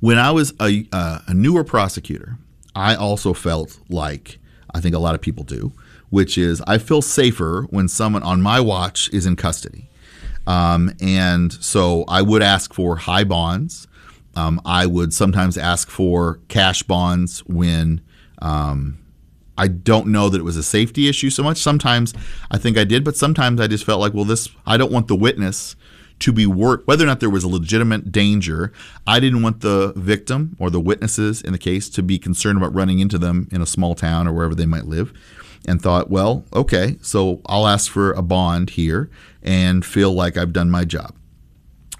when 0.00 0.18
I 0.18 0.30
was 0.30 0.52
a, 0.60 0.86
uh, 0.92 1.20
a 1.26 1.34
newer 1.34 1.64
prosecutor, 1.64 2.38
I 2.74 2.94
also 2.94 3.32
felt 3.32 3.78
like 3.88 4.38
I 4.74 4.80
think 4.80 4.94
a 4.94 4.98
lot 4.98 5.14
of 5.14 5.20
people 5.20 5.44
do, 5.44 5.72
which 6.08 6.36
is 6.38 6.62
I 6.66 6.78
feel 6.78 7.02
safer 7.02 7.66
when 7.70 7.88
someone 7.88 8.22
on 8.22 8.42
my 8.42 8.60
watch 8.60 9.10
is 9.12 9.26
in 9.26 9.36
custody. 9.36 9.88
Um, 10.46 10.92
and 11.00 11.52
so 11.52 12.04
I 12.08 12.22
would 12.22 12.42
ask 12.42 12.72
for 12.72 12.96
high 12.96 13.24
bonds. 13.24 13.86
Um, 14.34 14.60
I 14.64 14.86
would 14.86 15.12
sometimes 15.12 15.58
ask 15.58 15.90
for 15.90 16.40
cash 16.48 16.82
bonds 16.82 17.40
when 17.40 18.00
um, 18.40 18.98
I 19.58 19.68
don't 19.68 20.06
know 20.06 20.28
that 20.28 20.38
it 20.38 20.44
was 20.44 20.56
a 20.56 20.62
safety 20.62 21.08
issue 21.08 21.30
so 21.30 21.42
much. 21.42 21.58
Sometimes 21.58 22.14
I 22.50 22.56
think 22.56 22.78
I 22.78 22.84
did, 22.84 23.04
but 23.04 23.16
sometimes 23.16 23.60
I 23.60 23.66
just 23.66 23.84
felt 23.84 24.00
like, 24.00 24.14
well, 24.14 24.24
this 24.24 24.48
I 24.66 24.76
don't 24.76 24.92
want 24.92 25.08
the 25.08 25.16
witness 25.16 25.76
to 26.20 26.32
be 26.32 26.46
worked, 26.46 26.86
whether 26.86 27.04
or 27.04 27.06
not 27.06 27.20
there 27.20 27.30
was 27.30 27.44
a 27.44 27.48
legitimate 27.48 28.12
danger. 28.12 28.72
I 29.06 29.20
didn't 29.20 29.42
want 29.42 29.60
the 29.60 29.92
victim 29.96 30.56
or 30.58 30.70
the 30.70 30.80
witnesses 30.80 31.42
in 31.42 31.52
the 31.52 31.58
case 31.58 31.88
to 31.90 32.02
be 32.02 32.18
concerned 32.18 32.58
about 32.58 32.74
running 32.74 33.00
into 33.00 33.18
them 33.18 33.48
in 33.50 33.60
a 33.60 33.66
small 33.66 33.94
town 33.94 34.28
or 34.28 34.32
wherever 34.32 34.54
they 34.54 34.66
might 34.66 34.84
live. 34.84 35.12
And 35.66 35.82
thought, 35.82 36.08
well, 36.08 36.44
okay, 36.54 36.96
so 37.02 37.42
I'll 37.44 37.66
ask 37.66 37.90
for 37.90 38.12
a 38.12 38.22
bond 38.22 38.70
here 38.70 39.10
and 39.42 39.84
feel 39.84 40.12
like 40.12 40.38
I've 40.38 40.54
done 40.54 40.70
my 40.70 40.86
job. 40.86 41.14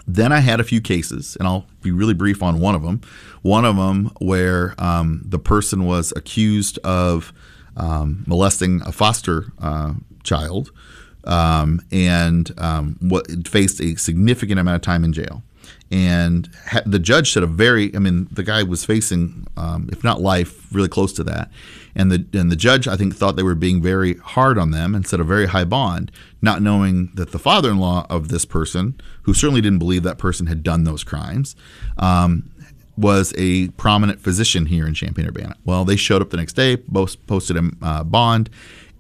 Then 0.06 0.32
I 0.32 0.40
had 0.40 0.60
a 0.60 0.64
few 0.64 0.80
cases, 0.80 1.36
and 1.38 1.46
I'll 1.46 1.66
be 1.82 1.92
really 1.92 2.14
brief 2.14 2.42
on 2.42 2.58
one 2.58 2.74
of 2.74 2.82
them. 2.82 3.02
One 3.42 3.66
of 3.66 3.76
them 3.76 4.12
where 4.18 4.74
um, 4.78 5.22
the 5.26 5.38
person 5.38 5.84
was 5.84 6.12
accused 6.16 6.78
of 6.78 7.34
um, 7.76 8.24
molesting 8.26 8.80
a 8.86 8.92
foster 8.92 9.52
uh, 9.58 9.92
child 10.22 10.70
um, 11.24 11.80
and 11.92 12.50
um, 12.58 12.96
what 13.00 13.26
faced 13.46 13.80
a 13.80 13.96
significant 13.96 14.60
amount 14.60 14.76
of 14.76 14.82
time 14.82 15.04
in 15.04 15.12
jail. 15.12 15.42
And 15.92 16.48
ha- 16.66 16.82
the 16.86 16.98
judge 17.00 17.32
said 17.32 17.42
a 17.42 17.46
very, 17.46 17.94
I 17.96 17.98
mean, 17.98 18.28
the 18.30 18.44
guy 18.44 18.62
was 18.62 18.84
facing, 18.84 19.46
um, 19.56 19.88
if 19.92 20.04
not 20.04 20.20
life, 20.20 20.72
really 20.72 20.88
close 20.88 21.12
to 21.14 21.24
that. 21.24 21.50
And 21.96 22.12
the 22.12 22.24
and 22.38 22.52
the 22.52 22.56
judge, 22.56 22.86
I 22.86 22.96
think, 22.96 23.16
thought 23.16 23.34
they 23.34 23.42
were 23.42 23.56
being 23.56 23.82
very 23.82 24.14
hard 24.14 24.56
on 24.56 24.70
them 24.70 24.94
and 24.94 25.04
set 25.04 25.18
a 25.18 25.24
very 25.24 25.46
high 25.46 25.64
bond, 25.64 26.12
not 26.40 26.62
knowing 26.62 27.10
that 27.14 27.32
the 27.32 27.38
father-in-law 27.38 28.06
of 28.08 28.28
this 28.28 28.44
person, 28.44 29.00
who 29.22 29.34
certainly 29.34 29.60
didn't 29.60 29.80
believe 29.80 30.04
that 30.04 30.16
person 30.16 30.46
had 30.46 30.62
done 30.62 30.84
those 30.84 31.02
crimes, 31.02 31.56
um, 31.98 32.48
was 32.96 33.34
a 33.36 33.68
prominent 33.70 34.20
physician 34.20 34.66
here 34.66 34.86
in 34.86 34.94
Champaign-Urbana. 34.94 35.56
Well, 35.64 35.84
they 35.84 35.96
showed 35.96 36.22
up 36.22 36.30
the 36.30 36.36
next 36.36 36.52
day, 36.52 36.76
both 36.76 37.26
posted 37.26 37.56
a 37.56 37.70
uh, 37.82 38.04
bond, 38.04 38.50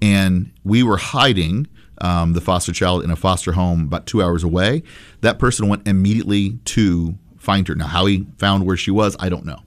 and 0.02 0.50
we 0.64 0.82
were 0.82 0.96
hiding 0.96 1.68
um, 2.00 2.32
the 2.32 2.40
foster 2.40 2.72
child 2.72 3.04
in 3.04 3.10
a 3.10 3.16
foster 3.16 3.52
home 3.52 3.84
about 3.84 4.06
two 4.06 4.22
hours 4.22 4.42
away. 4.42 4.82
That 5.20 5.38
person 5.38 5.68
went 5.68 5.86
immediately 5.86 6.58
to 6.66 7.16
find 7.38 7.66
her. 7.68 7.74
Now, 7.74 7.86
how 7.86 8.06
he 8.06 8.26
found 8.38 8.66
where 8.66 8.76
she 8.76 8.90
was, 8.90 9.16
I 9.18 9.28
don't 9.28 9.44
know. 9.44 9.60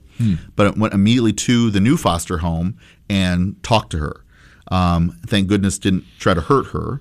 But 0.54 0.66
it 0.68 0.78
went 0.78 0.94
immediately 0.94 1.32
to 1.32 1.70
the 1.70 1.80
new 1.80 1.96
foster 1.96 2.38
home 2.38 2.78
and 3.08 3.60
talked 3.62 3.90
to 3.92 3.98
her. 3.98 4.24
Um, 4.68 5.18
thank 5.26 5.48
goodness 5.48 5.78
didn't 5.78 6.04
try 6.18 6.34
to 6.34 6.40
hurt 6.40 6.68
her. 6.68 7.00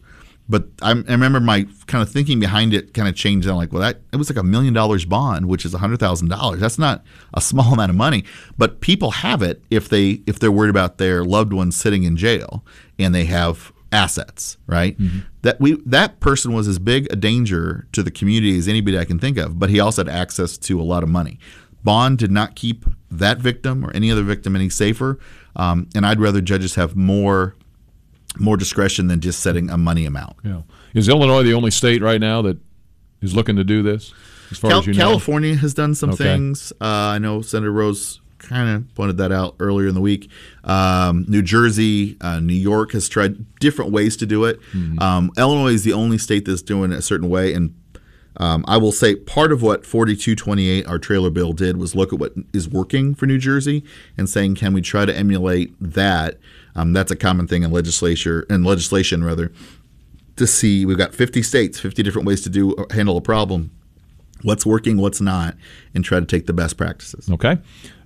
But 0.50 0.65
I, 0.82 0.91
I 0.91 0.93
remember 0.93 1.39
my 1.39 1.67
kind 1.88 2.02
of 2.02 2.10
thinking 2.12 2.39
behind 2.39 2.74
it 2.74 2.93
kind 2.93 3.08
of 3.08 3.15
changed. 3.15 3.48
I'm 3.48 3.56
like, 3.56 3.72
well, 3.72 3.82
that 3.82 4.02
it 4.12 4.17
was 4.17 4.30
like 4.30 4.38
a 4.38 4.43
million 4.43 4.74
dollars 4.74 5.06
bond, 5.06 5.48
which 5.48 5.65
is 5.65 5.74
a 5.74 5.78
hundred 5.78 6.00
thousand 6.00 6.28
dollars. 6.30 6.60
That's 6.60 6.78
not 6.78 7.04
a 7.34 7.41
small 7.41 7.74
amount 7.74 7.91
of 7.91 7.96
money. 7.96 8.26
But 8.58 8.82
people 8.82 9.12
have 9.12 9.41
it 9.41 9.63
if 9.69 9.89
they 9.89 10.22
if 10.28 10.39
they're 10.39 10.52
worried 10.52 10.69
about 10.69 10.98
their 10.98 11.24
loved 11.24 11.54
ones 11.54 11.76
sitting 11.76 12.04
in 12.04 12.17
jail 12.17 12.63
and 13.00 13.15
they 13.15 13.26
have 13.26 13.72
assets, 13.94 14.58
right? 14.67 14.98
That 15.44 15.62
we 15.62 15.77
that 15.85 16.19
person 16.19 16.54
was 16.54 16.67
as 16.67 16.79
big 16.79 17.08
a 17.12 17.15
danger 17.15 17.87
to 17.94 18.02
the 18.04 18.12
community 18.12 18.58
as 18.58 18.67
anybody 18.67 18.98
I 18.98 19.06
can 19.06 19.19
think 19.19 19.37
of, 19.37 19.60
but 19.60 19.69
he 19.69 19.79
also 19.79 20.04
had 20.04 20.10
access 20.13 20.58
to 20.60 20.81
a 20.81 20.83
lot 20.83 21.04
of 21.04 21.10
money. 21.10 21.39
Bond 21.83 22.17
did 22.17 22.31
not 22.31 22.56
keep 22.56 22.85
that 23.12 23.37
victim 23.39 23.85
or 23.85 23.91
any 23.91 24.10
other 24.12 24.23
victim 24.23 24.56
any 24.56 24.69
safer, 24.69 25.19
um, 25.56 25.87
and 25.96 26.06
I'd 26.06 26.19
rather 26.19 26.41
judges 26.41 26.75
have 26.75 26.96
more 26.96 27.56
more 28.39 28.58
discretion 28.58 29.08
than 29.08 29.19
just 29.21 29.41
setting 29.41 29.69
a 29.69 29.77
money 29.77 30.06
amount. 30.06 30.37
Yeah. 30.44 30.62
Is 30.96 31.08
Illinois 31.08 31.44
the 31.44 31.54
only 31.54 31.69
state 31.71 32.02
right 32.02 32.19
now 32.19 32.41
that 32.41 32.58
is 33.21 33.35
looking 33.35 33.56
to 33.58 33.63
do 33.63 33.83
this? 33.83 34.12
As 34.50 34.58
far 34.58 34.71
Cal- 34.71 34.79
as 34.79 34.87
you 34.87 34.94
know, 34.94 34.98
California 35.00 35.56
has 35.56 35.73
done 35.75 35.94
some 35.94 36.10
Okay. 36.12 36.23
things. 36.23 36.73
Uh, 36.81 36.85
I 36.85 37.19
know 37.19 37.41
Senator 37.44 37.71
Rose 37.71 38.19
kind 38.44 38.69
of 38.69 38.96
pointed 38.96 39.17
that 39.17 39.31
out 39.31 39.56
earlier 39.60 39.87
in 39.87 39.96
the 39.96 40.02
week. 40.02 40.29
Um, 40.63 41.25
New 41.27 41.41
Jersey, 41.41 42.17
uh, 42.21 42.39
New 42.39 42.54
York 42.54 42.91
has 42.91 43.10
tried 43.10 43.58
different 43.60 43.91
ways 43.91 44.15
to 44.17 44.25
do 44.25 44.46
it. 44.46 44.60
Um, 45.00 45.31
Illinois 45.37 45.73
is 45.73 45.83
the 45.83 45.94
only 45.94 46.17
state 46.17 46.46
that's 46.46 46.62
doing 46.62 46.91
it 46.91 46.98
a 47.00 47.02
certain 47.02 47.29
way, 47.29 47.54
and 47.54 47.73
um, 48.37 48.65
I 48.67 48.77
will 48.77 48.91
say 48.91 49.15
part 49.15 49.52
of 49.52 49.62
what 49.62 49.85
4228, 49.85 50.87
our 50.87 50.98
trailer 50.98 51.29
bill, 51.29 51.54
did 51.54 51.77
was 51.77 51.96
look 51.96 52.12
at 52.12 52.19
what 52.19 52.33
is 52.52 52.67
working 52.67 53.13
for 53.13 53.25
New 53.25 53.37
Jersey 53.37 53.83
and 54.17 54.29
saying, 54.29 54.56
can 54.56 54.73
we 54.73 54.81
try 54.81 55.06
to 55.06 55.15
emulate 55.15 55.73
that? 55.79 56.37
Um, 56.75 56.94
that's 56.94 57.12
a 57.12 57.15
common 57.15 57.48
thing 57.48 57.63
in 57.63 57.71
legislature 57.71 58.46
and 58.50 58.65
legislation 58.65 59.23
rather 59.23 59.52
to 60.37 60.48
see. 60.48 60.85
We've 60.85 60.98
got 60.98 61.13
50 61.13 61.44
states, 61.44 61.79
50 61.79 62.02
different 62.02 62.27
ways 62.27 62.41
to 62.41 62.50
do 62.50 62.75
handle 62.91 63.17
a 63.17 63.21
problem. 63.21 63.71
What's 64.44 64.65
working, 64.65 64.98
what's 64.98 65.21
not, 65.21 65.56
and 65.94 66.04
try 66.04 66.19
to 66.19 66.25
take 66.25 66.46
the 66.46 66.54
best 66.54 66.77
practices. 66.77 67.29
Okay. 67.29 67.58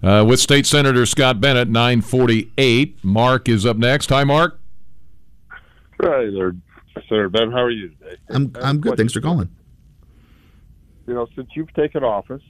Uh, 0.03 0.23
with 0.27 0.39
State 0.39 0.65
Senator 0.65 1.05
Scott 1.05 1.41
Bennett, 1.41 1.67
948. 1.67 3.03
Mark 3.03 3.49
is 3.49 3.65
up 3.65 3.77
next. 3.77 4.09
Hi, 4.09 4.23
Mark. 4.23 4.59
Hi 5.99 6.29
there, 6.31 6.55
Senator 7.09 7.29
Ben. 7.29 7.51
How 7.51 7.63
are 7.63 7.71
you 7.71 7.89
today? 7.89 8.17
I'm 8.29 8.51
I 8.55 8.59
have 8.59 8.67
I'm 8.67 8.79
good. 8.79 8.97
Thanks 8.97 9.13
for 9.13 9.19
question. 9.19 9.35
calling. 9.35 9.49
You 11.07 11.13
know, 11.15 11.27
since 11.35 11.49
you've 11.55 11.73
taken 11.73 12.03
office, 12.03 12.43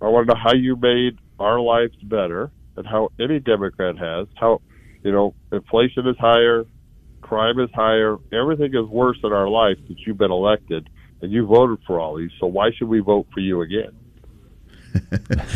I 0.00 0.08
want 0.08 0.26
to 0.26 0.34
know 0.34 0.40
how 0.42 0.52
you 0.52 0.74
made 0.74 1.18
our 1.38 1.60
lives 1.60 1.94
better 2.02 2.50
and 2.76 2.86
how 2.86 3.10
any 3.20 3.38
Democrat 3.38 3.96
has. 3.98 4.26
How, 4.34 4.60
you 5.04 5.12
know, 5.12 5.34
inflation 5.52 6.08
is 6.08 6.16
higher, 6.18 6.64
crime 7.20 7.60
is 7.60 7.70
higher, 7.74 8.16
everything 8.32 8.74
is 8.74 8.88
worse 8.88 9.18
in 9.22 9.32
our 9.32 9.48
life 9.48 9.76
since 9.86 10.00
you've 10.06 10.18
been 10.18 10.32
elected, 10.32 10.88
and 11.22 11.32
you 11.32 11.46
voted 11.46 11.78
for 11.86 11.98
all 12.00 12.16
these. 12.16 12.30
So 12.40 12.46
why 12.46 12.70
should 12.72 12.88
we 12.88 13.00
vote 13.00 13.26
for 13.32 13.40
you 13.40 13.62
again? 13.62 13.92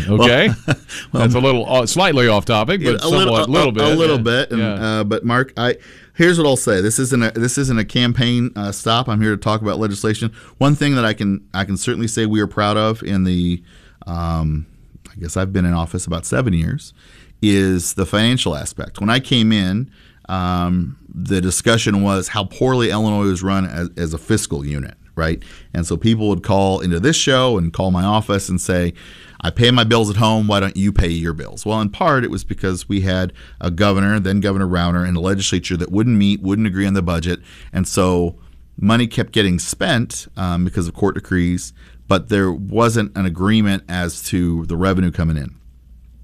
Okay. 0.08 0.48
That's 1.12 1.34
a 1.34 1.40
little 1.40 1.70
uh, 1.70 1.84
slightly 1.86 2.26
off 2.28 2.44
topic, 2.46 2.82
but 2.82 2.92
Yeah, 2.92 2.98
somewhat, 2.98 3.48
a 3.48 3.50
little, 3.50 3.72
bit. 3.72 3.84
a 3.84 3.94
little 3.94 4.16
yeah. 4.16 4.22
bit. 4.22 4.50
And, 4.52 4.60
Yeah. 4.60 4.74
uh, 5.00 5.04
but 5.04 5.24
Mark, 5.24 5.52
I 5.58 5.76
here's 6.14 6.38
what 6.38 6.46
I'll 6.46 6.56
say. 6.56 6.80
This 6.80 6.98
isn't 6.98 7.22
a 7.22 7.30
this 7.32 7.58
isn't 7.58 7.78
a 7.78 7.84
campaign 7.84 8.50
uh, 8.56 8.72
stop. 8.72 9.08
I'm 9.08 9.20
here 9.20 9.32
to 9.32 9.36
talk 9.36 9.60
about 9.60 9.78
legislation. 9.78 10.32
One 10.58 10.74
thing 10.74 10.94
that 10.94 11.04
I 11.04 11.12
can 11.12 11.46
I 11.52 11.64
can 11.64 11.76
certainly 11.76 12.08
say 12.08 12.24
we 12.24 12.40
are 12.40 12.46
proud 12.46 12.76
of 12.78 13.02
in 13.02 13.24
the, 13.24 13.62
um, 14.06 14.66
I 15.10 15.16
guess 15.20 15.36
I've 15.36 15.52
been 15.52 15.66
in 15.66 15.74
office 15.74 16.06
about 16.06 16.24
seven 16.24 16.54
years, 16.54 16.94
is 17.42 17.92
the 17.94 18.06
financial 18.06 18.56
aspect. 18.56 19.00
When 19.00 19.10
I 19.10 19.20
came 19.20 19.52
in. 19.52 19.90
Um, 20.28 20.98
the 21.08 21.40
discussion 21.40 22.02
was 22.02 22.26
how 22.26 22.42
poorly 22.46 22.90
Illinois 22.90 23.26
was 23.26 23.44
run 23.44 23.64
as, 23.64 23.90
as 23.96 24.12
a 24.12 24.18
fiscal 24.18 24.66
unit, 24.66 24.96
right? 25.16 25.42
And 25.74 25.86
so 25.86 25.96
people 25.96 26.28
would 26.28 26.42
call 26.42 26.80
into 26.80 27.00
this 27.00 27.16
show 27.16 27.58
and 27.58 27.72
call 27.72 27.90
my 27.90 28.04
office 28.04 28.48
and 28.48 28.60
say, 28.60 28.94
I 29.40 29.50
pay 29.50 29.70
my 29.70 29.84
bills 29.84 30.10
at 30.10 30.16
home. 30.16 30.46
Why 30.46 30.60
don't 30.60 30.76
you 30.76 30.92
pay 30.92 31.08
your 31.08 31.32
bills? 31.32 31.66
Well, 31.66 31.80
in 31.80 31.90
part, 31.90 32.24
it 32.24 32.30
was 32.30 32.44
because 32.44 32.88
we 32.88 33.00
had 33.00 33.32
a 33.60 33.70
governor, 33.70 34.20
then 34.20 34.40
Governor 34.40 34.66
Rauner, 34.66 35.06
and 35.06 35.16
a 35.16 35.20
legislature 35.20 35.76
that 35.76 35.90
wouldn't 35.90 36.16
meet, 36.16 36.40
wouldn't 36.40 36.66
agree 36.66 36.86
on 36.86 36.94
the 36.94 37.02
budget. 37.02 37.40
And 37.72 37.86
so 37.86 38.36
money 38.78 39.06
kept 39.06 39.32
getting 39.32 39.58
spent 39.58 40.28
um, 40.36 40.64
because 40.64 40.88
of 40.88 40.94
court 40.94 41.14
decrees, 41.14 41.72
but 42.08 42.28
there 42.28 42.52
wasn't 42.52 43.16
an 43.16 43.26
agreement 43.26 43.84
as 43.88 44.22
to 44.24 44.64
the 44.66 44.76
revenue 44.76 45.10
coming 45.10 45.36
in. 45.36 45.54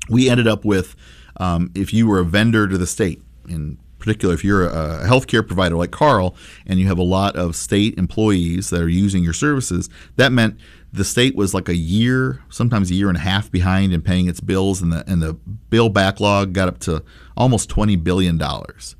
We 0.08 0.28
ended 0.28 0.46
up 0.46 0.64
with, 0.64 0.96
um, 1.38 1.70
if 1.74 1.92
you 1.92 2.06
were 2.06 2.18
a 2.18 2.24
vendor 2.24 2.68
to 2.68 2.78
the 2.78 2.86
state, 2.86 3.22
in 3.48 3.78
particular, 4.02 4.34
if 4.34 4.44
you're 4.44 4.66
a 4.66 5.06
healthcare 5.06 5.46
provider 5.46 5.76
like 5.76 5.92
Carl 5.92 6.34
and 6.66 6.80
you 6.80 6.86
have 6.88 6.98
a 6.98 7.04
lot 7.04 7.36
of 7.36 7.54
state 7.56 7.96
employees 7.96 8.70
that 8.70 8.80
are 8.80 8.88
using 8.88 9.22
your 9.22 9.32
services, 9.32 9.88
that 10.16 10.32
meant 10.32 10.58
the 10.92 11.04
state 11.04 11.36
was 11.36 11.54
like 11.54 11.68
a 11.68 11.76
year, 11.76 12.42
sometimes 12.50 12.90
a 12.90 12.94
year 12.94 13.08
and 13.08 13.16
a 13.16 13.20
half 13.20 13.50
behind 13.50 13.92
in 13.92 14.02
paying 14.02 14.28
its 14.28 14.40
bills, 14.40 14.82
and 14.82 14.92
the 14.92 15.04
and 15.10 15.22
the 15.22 15.34
bill 15.70 15.88
backlog 15.88 16.52
got 16.52 16.68
up 16.68 16.78
to 16.80 17.02
almost 17.36 17.70
twenty 17.70 17.96
billion 17.96 18.36
dollars. 18.36 18.96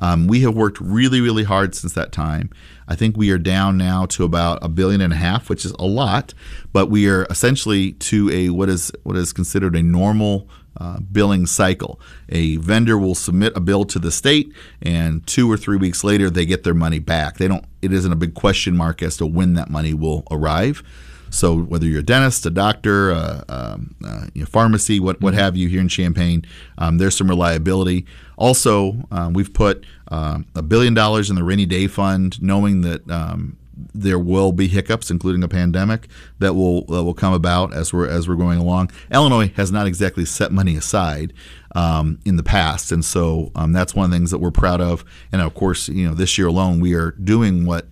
Um, 0.00 0.26
we 0.26 0.40
have 0.40 0.54
worked 0.54 0.80
really, 0.80 1.20
really 1.20 1.44
hard 1.44 1.74
since 1.74 1.92
that 1.92 2.12
time. 2.12 2.50
I 2.88 2.94
think 2.96 3.16
we 3.16 3.30
are 3.30 3.38
down 3.38 3.76
now 3.76 4.06
to 4.06 4.24
about 4.24 4.58
a 4.62 4.68
billion 4.68 5.00
and 5.00 5.12
a 5.12 5.16
half, 5.16 5.48
which 5.48 5.64
is 5.64 5.72
a 5.78 5.84
lot, 5.86 6.34
but 6.72 6.90
we 6.90 7.08
are 7.08 7.26
essentially 7.30 7.92
to 7.92 8.30
a 8.30 8.50
what 8.50 8.68
is 8.68 8.92
what 9.02 9.16
is 9.16 9.32
considered 9.32 9.76
a 9.76 9.82
normal 9.82 10.48
uh, 10.76 11.00
billing 11.00 11.46
cycle. 11.46 12.00
A 12.28 12.56
vendor 12.56 12.98
will 12.98 13.14
submit 13.14 13.56
a 13.56 13.60
bill 13.60 13.84
to 13.86 13.98
the 13.98 14.10
state, 14.10 14.52
and 14.80 15.26
two 15.26 15.50
or 15.50 15.56
three 15.56 15.76
weeks 15.76 16.04
later, 16.04 16.30
they 16.30 16.46
get 16.46 16.64
their 16.64 16.74
money 16.74 16.98
back. 16.98 17.38
They 17.38 17.48
don't. 17.48 17.64
It 17.80 17.92
isn't 17.92 18.12
a 18.12 18.16
big 18.16 18.34
question 18.34 18.76
mark 18.76 19.02
as 19.02 19.16
to 19.18 19.26
when 19.26 19.54
that 19.54 19.70
money 19.70 19.94
will 19.94 20.24
arrive. 20.30 20.82
So 21.30 21.58
whether 21.58 21.86
you're 21.86 22.00
a 22.00 22.04
dentist, 22.04 22.44
a 22.44 22.50
doctor, 22.50 23.10
a, 23.10 23.44
um, 23.48 23.94
uh, 24.04 24.26
you 24.34 24.42
know, 24.42 24.46
pharmacy, 24.46 25.00
what 25.00 25.20
what 25.20 25.32
have 25.34 25.56
you 25.56 25.68
here 25.68 25.80
in 25.80 25.88
Champaign, 25.88 26.44
um, 26.76 26.98
there's 26.98 27.16
some 27.16 27.28
reliability. 27.28 28.04
Also, 28.36 29.06
uh, 29.10 29.30
we've 29.32 29.52
put 29.52 29.84
um, 30.08 30.46
a 30.54 30.62
billion 30.62 30.92
dollars 30.92 31.30
in 31.30 31.36
the 31.36 31.42
rainy 31.42 31.64
day 31.64 31.86
fund, 31.86 32.40
knowing 32.42 32.82
that 32.82 33.10
um, 33.10 33.56
there 33.94 34.18
will 34.18 34.52
be 34.52 34.68
hiccups, 34.68 35.10
including 35.10 35.42
a 35.42 35.48
pandemic, 35.48 36.08
that 36.38 36.54
will 36.54 36.84
that 36.86 37.04
will 37.04 37.14
come 37.14 37.32
about 37.32 37.72
as 37.72 37.92
we're 37.92 38.08
as 38.08 38.28
we're 38.28 38.36
going 38.36 38.58
along. 38.58 38.90
Illinois 39.12 39.52
has 39.56 39.72
not 39.72 39.86
exactly 39.86 40.24
set 40.24 40.52
money 40.52 40.76
aside 40.76 41.32
um, 41.74 42.18
in 42.24 42.36
the 42.36 42.42
past, 42.42 42.92
and 42.92 43.04
so 43.04 43.50
um, 43.54 43.72
that's 43.72 43.94
one 43.94 44.04
of 44.04 44.10
the 44.10 44.16
things 44.16 44.30
that 44.30 44.38
we're 44.38 44.50
proud 44.50 44.80
of. 44.80 45.04
And 45.30 45.40
of 45.40 45.54
course, 45.54 45.88
you 45.88 46.06
know, 46.06 46.14
this 46.14 46.36
year 46.38 46.48
alone, 46.48 46.80
we 46.80 46.94
are 46.94 47.12
doing 47.12 47.66
what 47.66 47.86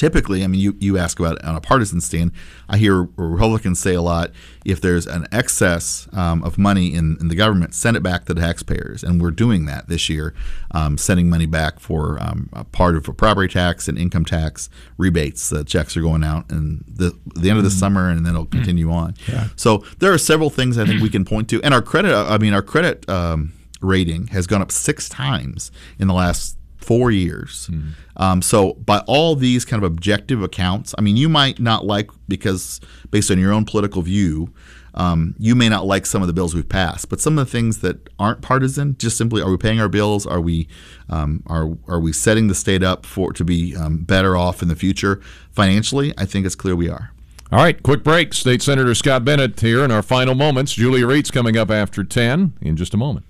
typically, 0.00 0.42
I 0.42 0.46
mean, 0.46 0.62
you, 0.62 0.76
you 0.80 0.96
ask 0.96 1.20
about 1.20 1.36
it 1.36 1.44
on 1.44 1.54
a 1.54 1.60
partisan 1.60 2.00
stand. 2.00 2.32
I 2.70 2.78
hear 2.78 3.02
Republicans 3.16 3.78
say 3.78 3.92
a 3.92 4.00
lot 4.00 4.30
if 4.64 4.80
there's 4.80 5.06
an 5.06 5.26
excess 5.30 6.08
um, 6.14 6.42
of 6.42 6.56
money 6.56 6.94
in, 6.94 7.18
in 7.20 7.28
the 7.28 7.34
government, 7.34 7.74
send 7.74 7.98
it 7.98 8.02
back 8.02 8.24
to 8.24 8.32
the 8.32 8.40
taxpayers. 8.40 9.04
And 9.04 9.20
we're 9.20 9.30
doing 9.30 9.66
that 9.66 9.88
this 9.88 10.08
year, 10.08 10.32
um, 10.70 10.96
sending 10.96 11.28
money 11.28 11.44
back 11.44 11.80
for 11.80 12.18
um, 12.18 12.48
a 12.54 12.64
part 12.64 12.96
of 12.96 13.08
a 13.08 13.12
property 13.12 13.52
tax 13.52 13.88
and 13.88 13.98
income 13.98 14.24
tax 14.24 14.70
rebates. 14.96 15.50
The 15.50 15.64
checks 15.64 15.98
are 15.98 16.02
going 16.02 16.24
out 16.24 16.50
and 16.50 16.82
the, 16.88 17.14
the 17.34 17.50
end 17.50 17.58
of 17.58 17.64
the 17.64 17.70
summer, 17.70 18.08
and 18.08 18.24
then 18.24 18.32
it'll 18.32 18.46
continue 18.46 18.90
on. 18.90 19.14
So 19.56 19.84
there 19.98 20.14
are 20.14 20.18
several 20.18 20.48
things 20.48 20.78
I 20.78 20.86
think 20.86 21.02
we 21.02 21.10
can 21.10 21.26
point 21.26 21.50
to. 21.50 21.62
And 21.62 21.74
our 21.74 21.82
credit, 21.82 22.14
I 22.14 22.38
mean, 22.38 22.54
our 22.54 22.62
credit 22.62 23.06
um, 23.06 23.52
rating 23.82 24.28
has 24.28 24.46
gone 24.46 24.62
up 24.62 24.72
six 24.72 25.10
times 25.10 25.70
in 25.98 26.08
the 26.08 26.14
last 26.14 26.56
four 26.80 27.10
years. 27.10 27.70
Um, 28.16 28.42
so 28.42 28.74
by 28.74 28.98
all 29.06 29.36
these 29.36 29.64
kind 29.64 29.82
of 29.82 29.86
objective 29.90 30.42
accounts, 30.42 30.94
I 30.98 31.00
mean, 31.00 31.16
you 31.16 31.28
might 31.28 31.58
not 31.58 31.84
like 31.84 32.10
because 32.28 32.80
based 33.10 33.30
on 33.30 33.38
your 33.38 33.52
own 33.52 33.64
political 33.64 34.02
view, 34.02 34.52
um, 34.94 35.34
you 35.38 35.54
may 35.54 35.68
not 35.68 35.86
like 35.86 36.04
some 36.04 36.20
of 36.22 36.26
the 36.26 36.32
bills 36.32 36.54
we've 36.54 36.68
passed, 36.68 37.08
but 37.08 37.20
some 37.20 37.38
of 37.38 37.46
the 37.46 37.50
things 37.50 37.78
that 37.78 38.08
aren't 38.18 38.42
partisan, 38.42 38.96
just 38.98 39.16
simply, 39.16 39.40
are 39.40 39.50
we 39.50 39.56
paying 39.56 39.80
our 39.80 39.88
bills? 39.88 40.26
Are 40.26 40.40
we 40.40 40.68
um, 41.08 41.42
are 41.46 41.76
are 41.86 42.00
we 42.00 42.12
setting 42.12 42.48
the 42.48 42.54
state 42.54 42.82
up 42.82 43.06
for 43.06 43.32
to 43.32 43.44
be 43.44 43.76
um, 43.76 43.98
better 43.98 44.36
off 44.36 44.62
in 44.62 44.68
the 44.68 44.76
future 44.76 45.20
financially? 45.52 46.12
I 46.18 46.26
think 46.26 46.44
it's 46.44 46.56
clear 46.56 46.74
we 46.74 46.88
are. 46.88 47.12
All 47.52 47.58
right, 47.58 47.82
quick 47.82 48.04
break. 48.04 48.32
State 48.32 48.62
Senator 48.62 48.94
Scott 48.94 49.24
Bennett 49.24 49.58
here 49.58 49.84
in 49.84 49.90
our 49.90 50.02
final 50.02 50.36
moments. 50.36 50.72
Julia 50.72 51.04
Rietz 51.04 51.32
coming 51.32 51.56
up 51.56 51.68
after 51.68 52.04
10 52.04 52.52
in 52.60 52.76
just 52.76 52.94
a 52.94 52.96
moment. 52.96 53.26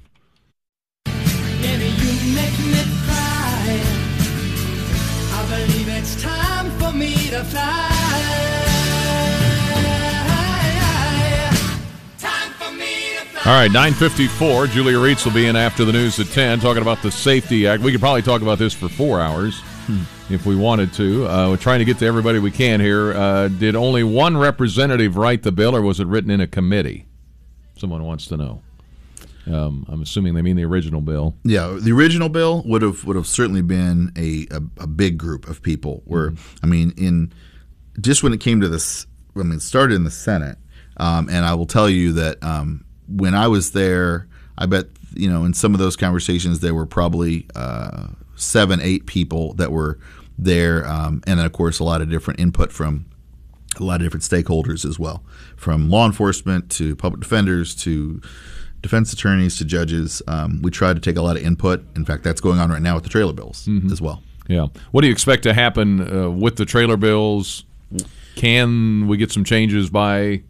To 7.30 7.44
fly. 7.44 7.88
Time 12.18 12.52
for 12.54 12.72
me 12.72 13.14
to 13.18 13.24
fly. 13.26 13.52
All 13.52 13.60
right, 13.60 13.70
954. 13.70 14.66
Julia 14.66 14.96
Rietz 14.96 15.24
will 15.24 15.32
be 15.32 15.46
in 15.46 15.54
after 15.54 15.84
the 15.84 15.92
news 15.92 16.18
at 16.18 16.26
10 16.26 16.58
talking 16.58 16.82
about 16.82 17.02
the 17.02 17.10
Safety 17.12 17.68
Act. 17.68 17.84
We 17.84 17.92
could 17.92 18.00
probably 18.00 18.22
talk 18.22 18.42
about 18.42 18.58
this 18.58 18.74
for 18.74 18.88
four 18.88 19.20
hours 19.20 19.62
if 20.28 20.44
we 20.44 20.56
wanted 20.56 20.92
to. 20.94 21.28
Uh, 21.28 21.50
we're 21.50 21.56
trying 21.56 21.78
to 21.78 21.84
get 21.84 21.98
to 22.00 22.06
everybody 22.06 22.40
we 22.40 22.50
can 22.50 22.80
here. 22.80 23.12
Uh, 23.12 23.46
did 23.46 23.76
only 23.76 24.02
one 24.02 24.36
representative 24.36 25.16
write 25.16 25.44
the 25.44 25.52
bill, 25.52 25.76
or 25.76 25.82
was 25.82 26.00
it 26.00 26.08
written 26.08 26.32
in 26.32 26.40
a 26.40 26.48
committee? 26.48 27.06
Someone 27.76 28.02
wants 28.02 28.26
to 28.26 28.36
know. 28.36 28.60
Um, 29.46 29.86
I'm 29.88 30.02
assuming 30.02 30.34
they 30.34 30.42
mean 30.42 30.56
the 30.56 30.64
original 30.64 31.00
bill. 31.00 31.34
Yeah, 31.44 31.78
the 31.80 31.92
original 31.92 32.28
bill 32.28 32.62
would 32.66 32.82
have 32.82 33.04
would 33.04 33.16
have 33.16 33.26
certainly 33.26 33.62
been 33.62 34.12
a, 34.16 34.46
a, 34.50 34.62
a 34.82 34.86
big 34.86 35.18
group 35.18 35.48
of 35.48 35.62
people. 35.62 36.02
Where 36.04 36.32
I 36.62 36.66
mean, 36.66 36.92
in 36.96 37.32
just 38.00 38.22
when 38.22 38.32
it 38.32 38.40
came 38.40 38.60
to 38.60 38.68
this, 38.68 39.06
I 39.34 39.42
mean, 39.42 39.52
it 39.52 39.62
started 39.62 39.94
in 39.94 40.04
the 40.04 40.10
Senate, 40.10 40.58
um, 40.98 41.28
and 41.28 41.44
I 41.44 41.54
will 41.54 41.66
tell 41.66 41.88
you 41.88 42.12
that 42.12 42.42
um, 42.42 42.84
when 43.08 43.34
I 43.34 43.48
was 43.48 43.72
there, 43.72 44.28
I 44.58 44.66
bet 44.66 44.86
you 45.14 45.30
know 45.30 45.44
in 45.44 45.54
some 45.54 45.74
of 45.74 45.80
those 45.80 45.96
conversations 45.96 46.60
there 46.60 46.74
were 46.74 46.86
probably 46.86 47.46
uh, 47.54 48.08
seven, 48.36 48.80
eight 48.82 49.06
people 49.06 49.54
that 49.54 49.72
were 49.72 49.98
there, 50.38 50.86
um, 50.86 51.22
and 51.26 51.38
then 51.38 51.46
of 51.46 51.52
course 51.52 51.78
a 51.78 51.84
lot 51.84 52.02
of 52.02 52.10
different 52.10 52.40
input 52.40 52.72
from 52.72 53.06
a 53.78 53.84
lot 53.84 54.00
of 54.00 54.06
different 54.06 54.24
stakeholders 54.24 54.84
as 54.84 54.98
well, 54.98 55.24
from 55.56 55.90
law 55.90 56.06
enforcement 56.06 56.70
to 56.72 56.96
public 56.96 57.20
defenders 57.20 57.74
to 57.74 58.20
defense 58.82 59.12
attorneys 59.12 59.56
to 59.58 59.64
judges. 59.64 60.22
Um, 60.26 60.60
we 60.62 60.70
try 60.70 60.92
to 60.92 61.00
take 61.00 61.16
a 61.16 61.22
lot 61.22 61.36
of 61.36 61.42
input. 61.42 61.84
In 61.96 62.04
fact, 62.04 62.24
that's 62.24 62.40
going 62.40 62.58
on 62.58 62.70
right 62.70 62.82
now 62.82 62.94
with 62.94 63.04
the 63.04 63.10
trailer 63.10 63.32
bills 63.32 63.68
as 63.90 64.00
well. 64.00 64.22
Yeah. 64.48 64.66
What 64.90 65.02
do 65.02 65.06
you 65.06 65.12
expect 65.12 65.44
to 65.44 65.54
happen 65.54 66.00
uh, 66.12 66.30
with 66.30 66.56
the 66.56 66.64
trailer 66.64 66.96
bills? 66.96 67.64
Can 68.36 69.06
we 69.06 69.16
get 69.16 69.30
some 69.30 69.44
changes 69.44 69.90
by 69.90 70.42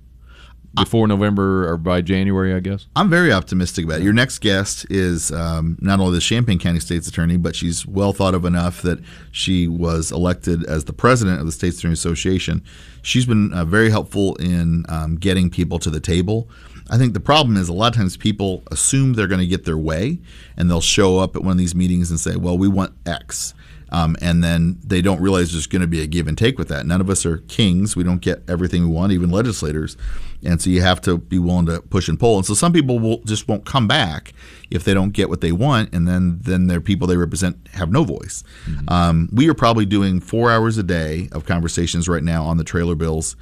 before 0.74 1.08
November 1.08 1.68
or 1.68 1.76
by 1.76 2.00
January, 2.00 2.54
I 2.54 2.60
guess. 2.60 2.86
I'm 2.94 3.10
very 3.10 3.32
optimistic 3.32 3.84
about 3.84 4.00
it. 4.00 4.04
Your 4.04 4.12
next 4.12 4.38
guest 4.38 4.86
is 4.88 5.32
um, 5.32 5.76
not 5.80 5.98
only 6.00 6.14
the 6.14 6.20
Champaign 6.20 6.58
County 6.58 6.80
State's 6.80 7.08
Attorney, 7.08 7.36
but 7.36 7.56
she's 7.56 7.86
well 7.86 8.12
thought 8.12 8.34
of 8.34 8.44
enough 8.44 8.82
that 8.82 9.00
she 9.32 9.66
was 9.66 10.12
elected 10.12 10.64
as 10.66 10.84
the 10.84 10.92
president 10.92 11.40
of 11.40 11.46
the 11.46 11.52
State's 11.52 11.78
Attorney 11.78 11.94
Association. 11.94 12.62
She's 13.02 13.26
been 13.26 13.52
uh, 13.52 13.64
very 13.64 13.90
helpful 13.90 14.36
in 14.36 14.84
um, 14.88 15.16
getting 15.16 15.50
people 15.50 15.78
to 15.80 15.90
the 15.90 16.00
table. 16.00 16.48
I 16.90 16.98
think 16.98 17.14
the 17.14 17.20
problem 17.20 17.56
is 17.56 17.68
a 17.68 17.72
lot 17.72 17.94
of 17.94 17.96
times 17.96 18.16
people 18.16 18.64
assume 18.70 19.14
they're 19.14 19.28
going 19.28 19.40
to 19.40 19.46
get 19.46 19.64
their 19.64 19.78
way, 19.78 20.18
and 20.56 20.68
they'll 20.68 20.80
show 20.80 21.18
up 21.18 21.36
at 21.36 21.42
one 21.42 21.52
of 21.52 21.58
these 21.58 21.74
meetings 21.74 22.10
and 22.10 22.18
say, 22.18 22.36
"Well, 22.36 22.58
we 22.58 22.68
want 22.68 22.92
X." 23.06 23.54
Um, 23.92 24.16
and 24.22 24.42
then 24.42 24.78
they 24.84 25.02
don't 25.02 25.20
realize 25.20 25.52
there's 25.52 25.66
going 25.66 25.82
to 25.82 25.88
be 25.88 26.00
a 26.00 26.06
give 26.06 26.28
and 26.28 26.38
take 26.38 26.58
with 26.58 26.68
that. 26.68 26.86
None 26.86 27.00
of 27.00 27.10
us 27.10 27.26
are 27.26 27.38
kings. 27.38 27.96
We 27.96 28.04
don't 28.04 28.20
get 28.20 28.42
everything 28.48 28.82
we 28.82 28.94
want, 28.94 29.12
even 29.12 29.30
legislators. 29.30 29.96
And 30.44 30.62
so 30.62 30.70
you 30.70 30.80
have 30.80 31.00
to 31.02 31.18
be 31.18 31.40
willing 31.40 31.66
to 31.66 31.82
push 31.82 32.08
and 32.08 32.18
pull. 32.18 32.36
And 32.36 32.46
so 32.46 32.54
some 32.54 32.72
people 32.72 33.00
will 33.00 33.18
just 33.24 33.48
won't 33.48 33.66
come 33.66 33.88
back 33.88 34.32
if 34.70 34.84
they 34.84 34.94
don't 34.94 35.10
get 35.10 35.28
what 35.28 35.40
they 35.40 35.52
want, 35.52 35.92
and 35.92 36.06
then 36.06 36.38
then 36.40 36.68
their 36.68 36.80
people 36.80 37.06
they 37.06 37.16
represent 37.16 37.56
have 37.72 37.90
no 37.90 38.04
voice. 38.04 38.44
Um, 38.88 39.28
we 39.32 39.48
are 39.48 39.54
probably 39.54 39.86
doing 39.86 40.20
four 40.20 40.50
hours 40.50 40.78
a 40.78 40.82
day 40.84 41.28
of 41.32 41.44
conversations 41.44 42.08
right 42.08 42.22
now 42.22 42.44
on 42.44 42.56
the 42.56 42.64
trailer 42.64 42.94
bills. 42.94 43.36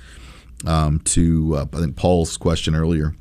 Um, 0.67 0.99
to 1.01 1.55
uh, 1.57 1.67
I 1.73 1.77
think 1.77 1.95
Paul's 1.95 2.37
question 2.37 2.75
earlier, 2.75 3.15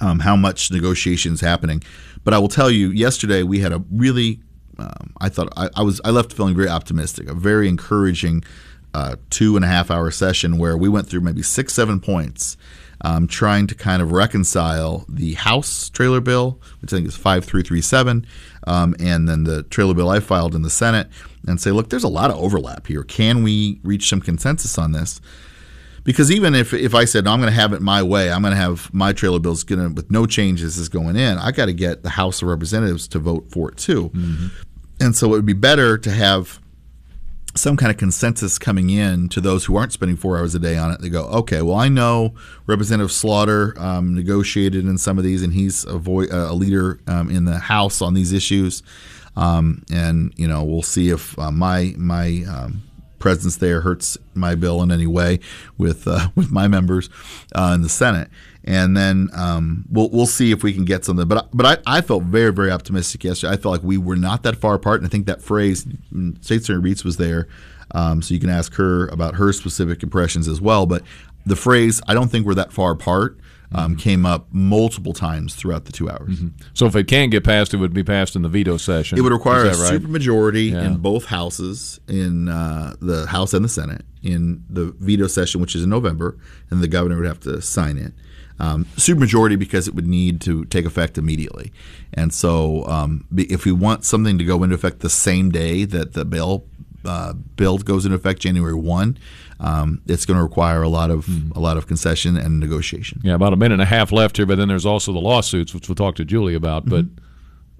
um, 0.00 0.20
how 0.20 0.36
much 0.36 0.70
negotiations 0.70 1.40
happening. 1.40 1.82
But 2.24 2.34
I 2.34 2.38
will 2.38 2.48
tell 2.48 2.70
you, 2.70 2.90
yesterday 2.90 3.42
we 3.42 3.60
had 3.60 3.72
a 3.72 3.82
really, 3.90 4.40
um, 4.78 5.12
I 5.20 5.28
thought 5.28 5.52
I, 5.56 5.68
I 5.76 5.82
was 5.82 6.00
I 6.04 6.10
left 6.10 6.32
feeling 6.32 6.56
very 6.56 6.68
optimistic, 6.68 7.28
a 7.28 7.34
very 7.34 7.68
encouraging 7.68 8.44
uh, 8.94 9.16
two 9.30 9.56
and 9.56 9.64
a 9.64 9.68
half 9.68 9.90
hour 9.90 10.10
session 10.10 10.58
where 10.58 10.76
we 10.76 10.88
went 10.88 11.08
through 11.08 11.20
maybe 11.20 11.42
six 11.42 11.72
seven 11.74 12.00
points. 12.00 12.56
Um, 13.00 13.26
trying 13.26 13.66
to 13.66 13.74
kind 13.74 14.00
of 14.00 14.12
reconcile 14.12 15.04
the 15.10 15.34
House 15.34 15.90
trailer 15.90 16.22
bill, 16.22 16.58
which 16.80 16.90
I 16.90 16.96
think 16.96 17.08
is 17.08 17.16
5337, 17.16 18.24
um, 18.66 18.96
and 18.98 19.28
then 19.28 19.44
the 19.44 19.64
trailer 19.64 19.92
bill 19.92 20.08
I 20.08 20.20
filed 20.20 20.54
in 20.54 20.62
the 20.62 20.70
Senate, 20.70 21.08
and 21.46 21.60
say, 21.60 21.70
look, 21.70 21.90
there's 21.90 22.04
a 22.04 22.08
lot 22.08 22.30
of 22.30 22.38
overlap 22.38 22.86
here. 22.86 23.02
Can 23.02 23.42
we 23.42 23.78
reach 23.82 24.08
some 24.08 24.22
consensus 24.22 24.78
on 24.78 24.92
this? 24.92 25.20
Because 26.04 26.30
even 26.30 26.54
if 26.54 26.72
if 26.72 26.94
I 26.94 27.04
said 27.04 27.24
no, 27.24 27.32
I'm 27.32 27.40
going 27.40 27.52
to 27.52 27.60
have 27.60 27.72
it 27.72 27.82
my 27.82 28.02
way, 28.02 28.30
I'm 28.30 28.42
going 28.42 28.52
to 28.52 28.60
have 28.60 28.92
my 28.94 29.12
trailer 29.12 29.38
bills 29.38 29.64
going 29.64 29.94
with 29.94 30.10
no 30.10 30.26
changes 30.26 30.76
is 30.78 30.88
going 30.88 31.16
in. 31.16 31.38
I 31.38 31.50
got 31.50 31.66
to 31.66 31.72
get 31.72 32.02
the 32.02 32.10
House 32.10 32.42
of 32.42 32.48
Representatives 32.48 33.08
to 33.08 33.18
vote 33.18 33.50
for 33.50 33.70
it 33.70 33.76
too, 33.76 34.10
and 35.00 35.16
so 35.16 35.28
it 35.28 35.30
would 35.30 35.46
be 35.46 35.54
better 35.54 35.98
to 35.98 36.10
have 36.10 36.60
some 37.56 37.76
kind 37.76 37.90
of 37.90 37.96
consensus 37.96 38.58
coming 38.58 38.90
in 38.90 39.28
to 39.28 39.40
those 39.40 39.64
who 39.64 39.76
aren't 39.76 39.92
spending 39.92 40.16
four 40.16 40.36
hours 40.36 40.54
a 40.54 40.58
day 40.58 40.76
on 40.76 40.90
it. 40.90 41.00
They 41.00 41.08
go, 41.08 41.24
okay, 41.26 41.62
well, 41.62 41.76
I 41.76 41.88
know 41.88 42.34
Representative 42.66 43.12
Slaughter 43.12 43.74
um, 43.78 44.14
negotiated 44.14 44.86
in 44.86 44.98
some 44.98 45.18
of 45.18 45.24
these, 45.24 45.42
and 45.42 45.52
he's 45.52 45.84
a, 45.84 45.96
vo- 45.98 46.26
a 46.30 46.52
leader 46.52 46.98
um, 47.06 47.30
in 47.30 47.44
the 47.44 47.58
House 47.58 48.02
on 48.02 48.14
these 48.14 48.32
issues. 48.32 48.82
Um, 49.36 49.84
and 49.92 50.32
you 50.36 50.46
know, 50.46 50.62
we'll 50.64 50.82
see 50.82 51.10
if 51.10 51.38
uh, 51.38 51.50
my 51.50 51.94
my 51.96 52.44
um, 52.48 52.82
presence 53.24 53.56
there 53.56 53.80
hurts 53.80 54.18
my 54.34 54.54
bill 54.54 54.82
in 54.82 54.92
any 54.92 55.06
way 55.06 55.40
with 55.78 56.06
uh, 56.06 56.28
with 56.34 56.52
my 56.52 56.68
members 56.68 57.08
uh, 57.54 57.72
in 57.74 57.80
the 57.80 57.88
Senate. 57.88 58.28
And 58.64 58.94
then 58.94 59.30
um, 59.32 59.86
we'll 59.90 60.10
we'll 60.10 60.26
see 60.26 60.52
if 60.52 60.62
we 60.62 60.74
can 60.74 60.84
get 60.84 61.06
something. 61.06 61.26
But 61.26 61.48
but 61.54 61.66
I, 61.86 61.96
I 61.98 62.00
felt 62.02 62.24
very 62.24 62.52
very 62.52 62.70
optimistic 62.70 63.24
yesterday. 63.24 63.54
I 63.54 63.56
felt 63.56 63.72
like 63.72 63.82
we 63.82 63.96
were 63.96 64.16
not 64.16 64.42
that 64.42 64.56
far 64.56 64.74
apart, 64.74 65.00
and 65.00 65.06
I 65.06 65.10
think 65.10 65.24
that 65.26 65.40
phrase 65.40 65.86
mm, 66.12 66.42
State 66.44 66.64
Senator 66.64 66.86
Rietz 66.86 67.02
was 67.02 67.16
there, 67.16 67.48
um, 67.92 68.20
so 68.20 68.34
you 68.34 68.40
can 68.40 68.50
ask 68.50 68.74
her 68.74 69.06
about 69.08 69.36
her 69.36 69.52
specific 69.54 70.02
impressions 70.02 70.46
as 70.46 70.60
well. 70.60 70.84
But 70.84 71.02
the 71.46 71.56
phrase 71.56 72.02
"I 72.06 72.12
don't 72.12 72.28
think 72.28 72.44
we're 72.46 72.54
that 72.54 72.72
far 72.72 72.92
apart" 72.92 73.38
um, 73.72 73.96
came 73.96 74.24
up 74.24 74.46
multiple 74.52 75.12
times 75.12 75.54
throughout 75.54 75.84
the 75.84 75.92
two 75.92 76.08
hours. 76.10 76.38
So 76.74 76.86
if 76.86 76.94
it 76.96 77.08
can 77.08 77.30
get 77.30 77.44
passed, 77.44 77.74
it 77.74 77.78
would 77.78 77.92
be 77.94 78.04
passed 78.04 78.36
in 78.36 78.42
the 78.42 78.48
veto 78.48 78.76
session. 78.76 79.18
It 79.18 79.22
would 79.22 79.32
require 79.32 79.64
a 79.64 79.68
right? 79.76 79.76
supermajority 80.00 80.70
Yeah. 80.70 80.84
in 80.84 80.98
both 80.98 81.26
houses, 81.26 82.00
in 82.08 82.48
uh, 82.48 82.94
the 83.00 83.26
House 83.26 83.52
and 83.54 83.64
the 83.64 83.68
Senate, 83.68 84.04
in 84.22 84.64
the 84.70 84.94
veto 85.00 85.26
session, 85.26 85.60
which 85.60 85.74
is 85.74 85.82
in 85.84 85.90
November, 85.90 86.36
and 86.70 86.82
the 86.82 86.88
governor 86.88 87.16
would 87.16 87.26
have 87.26 87.40
to 87.40 87.60
sign 87.60 87.98
it. 87.98 88.12
Um, 88.60 88.84
supermajority 88.96 89.58
because 89.58 89.88
it 89.88 89.96
would 89.96 90.06
need 90.06 90.40
to 90.42 90.64
take 90.66 90.84
effect 90.84 91.18
immediately, 91.18 91.72
and 92.12 92.32
so 92.32 92.86
um, 92.86 93.26
if 93.36 93.64
we 93.64 93.72
want 93.72 94.04
something 94.04 94.38
to 94.38 94.44
go 94.44 94.62
into 94.62 94.76
effect 94.76 95.00
the 95.00 95.10
same 95.10 95.50
day 95.50 95.84
that 95.84 96.12
the 96.12 96.24
bill 96.24 96.64
uh, 97.04 97.32
bill 97.32 97.78
goes 97.78 98.04
into 98.06 98.16
effect 98.16 98.40
January 98.40 98.72
one, 98.74 99.18
um, 99.60 100.00
it's 100.06 100.26
going 100.26 100.36
to 100.36 100.42
require 100.42 100.82
a 100.82 100.88
lot 100.88 101.10
of 101.10 101.26
Hmm. 101.26 101.52
a 101.54 101.60
lot 101.60 101.76
of 101.76 101.86
concession 101.86 102.36
and 102.36 102.60
negotiation. 102.60 103.20
Yeah, 103.24 103.34
about 103.34 103.52
a 103.52 103.56
minute 103.56 103.74
and 103.74 103.82
a 103.82 103.86
half 103.86 104.12
left 104.12 104.36
here, 104.36 104.46
but 104.46 104.58
then 104.58 104.68
there's 104.68 104.86
also 104.86 105.12
the 105.12 105.20
lawsuits, 105.20 105.72
which 105.74 105.88
we'll 105.88 105.94
talk 105.96 106.14
to 106.16 106.24
Julie 106.24 106.54
about. 106.54 106.86
But 106.86 107.06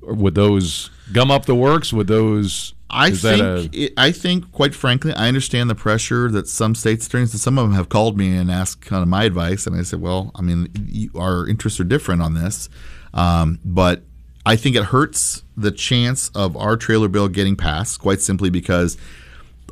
would 0.02 0.34
those 0.34 0.90
gum 1.12 1.30
up 1.30 1.46
the 1.46 1.54
works? 1.54 1.92
Would 1.92 2.06
those? 2.06 2.74
I 2.90 3.10
think, 3.10 3.74
it, 3.74 3.92
I 3.96 4.12
think, 4.12 4.52
quite 4.52 4.72
frankly, 4.74 5.12
I 5.14 5.26
understand 5.26 5.68
the 5.68 5.74
pressure 5.74 6.30
that 6.30 6.46
some 6.46 6.76
states 6.76 7.06
attorneys 7.08 7.32
and 7.32 7.40
some 7.40 7.58
of 7.58 7.64
them 7.66 7.74
have 7.74 7.88
called 7.88 8.16
me 8.16 8.36
and 8.36 8.50
asked 8.52 8.82
kind 8.82 9.02
of 9.02 9.08
my 9.08 9.24
advice, 9.24 9.66
and 9.66 9.74
I 9.74 9.82
said, 9.82 10.00
well, 10.00 10.30
I 10.36 10.42
mean, 10.42 10.68
you, 10.86 11.10
our 11.16 11.48
interests 11.48 11.80
are 11.80 11.84
different 11.84 12.22
on 12.22 12.34
this, 12.34 12.68
um, 13.12 13.58
but 13.64 14.02
I 14.46 14.54
think 14.54 14.76
it 14.76 14.84
hurts 14.84 15.42
the 15.56 15.72
chance 15.72 16.28
of 16.36 16.56
our 16.56 16.76
trailer 16.76 17.08
bill 17.08 17.26
getting 17.26 17.56
passed, 17.56 17.98
quite 17.98 18.20
simply 18.20 18.48
because 18.50 18.96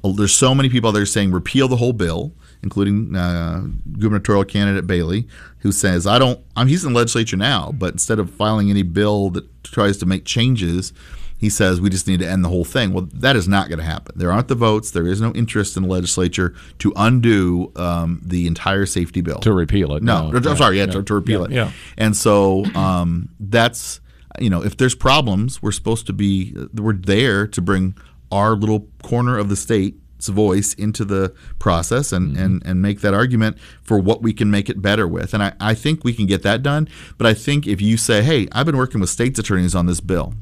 there's 0.03 0.35
so 0.35 0.55
many 0.55 0.69
people 0.69 0.89
out 0.89 0.95
there 0.95 1.07
saying 1.07 1.31
repeal 1.31 1.69
the 1.69 1.77
whole 1.77 1.93
bill, 1.93 2.33
including 2.63 3.15
uh, 3.15 3.67
gubernatorial 3.99 4.45
candidate 4.45 4.87
Bailey, 4.87 5.29
who 5.59 5.71
says, 5.73 6.07
"I 6.07 6.19
don't." 6.19 6.41
I'm 6.57 6.67
he's 6.67 6.85
in 6.85 6.93
the 6.93 6.99
legislature 6.99 7.37
now, 7.37 7.73
but 7.73 7.93
instead 7.93 8.19
of 8.19 8.31
filing 8.31 8.71
any 8.71 8.83
bill 8.83 9.31
that 9.31 9.63
tries 9.63 9.97
to 9.99 10.07
make 10.07 10.25
changes, 10.25 10.93
he 11.39 11.49
says 11.49 11.81
we 11.81 11.91
just 11.91 12.07
need 12.07 12.21
to 12.21 12.29
end 12.29 12.45
the 12.45 12.49
whole 12.49 12.65
thing. 12.65 12.93
Well, 12.93 13.09
that 13.15 13.37
is 13.37 13.49
not 13.49 13.69
going 13.69 13.79
to 13.79 13.85
happen. 13.85 14.15
There 14.17 14.33
aren't 14.33 14.49
the 14.49 14.55
votes. 14.55 14.91
There 14.91 15.07
is 15.07 15.21
no 15.21 15.33
interest 15.33 15.77
in 15.77 15.85
the 15.85 15.89
legislature 15.89 16.55
to 16.79 16.93
undo 16.97 17.73
um, 17.77 18.21
the 18.25 18.47
entire 18.47 18.87
safety 18.87 19.21
bill 19.21 19.39
to 19.41 19.53
repeal 19.53 19.95
it? 19.95 20.03
no, 20.03 20.33
I'm 20.33 20.57
sorry, 20.57 20.79
yeah, 20.79 20.87
To, 20.87 21.03
to 21.03 21.15
repeal 21.15 21.45
it. 21.45 21.51
Yeah. 21.51 21.73
And 21.97 22.17
so 22.17 22.65
um, 22.75 23.29
that's 23.39 24.01
you 24.41 24.51
know, 24.51 24.63
if 24.63 24.77
there's 24.77 24.95
problems, 24.95 25.63
we're 25.63 25.73
supposed 25.73 26.07
to 26.07 26.13
be 26.13 26.57
we're 26.75 26.93
there 26.93 27.47
to 27.49 27.61
bring 27.61 27.95
our 28.33 28.57
little 28.57 28.89
corner 29.03 29.39
of 29.39 29.49
the 29.49 29.57
state's 29.57 30.27
voice 30.27 30.75
into 30.75 31.05
the 31.05 31.35
process 31.59 32.13
and, 32.13 32.37
and, 32.37 32.63
and 32.65 32.81
make 32.83 33.01
that 33.03 33.15
argument 33.15 33.59
for 33.83 33.99
what 33.99 34.23
we 34.23 34.33
can 34.33 34.51
make 34.51 34.69
it 34.69 34.83
better 34.83 35.07
with. 35.07 35.35
And 35.35 35.43
I, 35.43 35.53
I 35.61 35.75
think 35.75 36.03
we 36.03 36.13
can 36.13 36.27
get 36.27 36.43
that 36.43 36.63
done. 36.63 36.89
But 37.19 37.27
I 37.29 37.35
think 37.35 37.67
if 37.67 37.81
you 37.81 37.97
say, 37.97 38.23
hey, 38.23 38.49
I've 38.53 38.67
been 38.67 38.77
working 38.77 39.01
with 39.01 39.11
state's 39.11 39.39
attorneys 39.39 39.75
on 39.75 39.87
this 39.87 40.01
bill, 40.01 40.35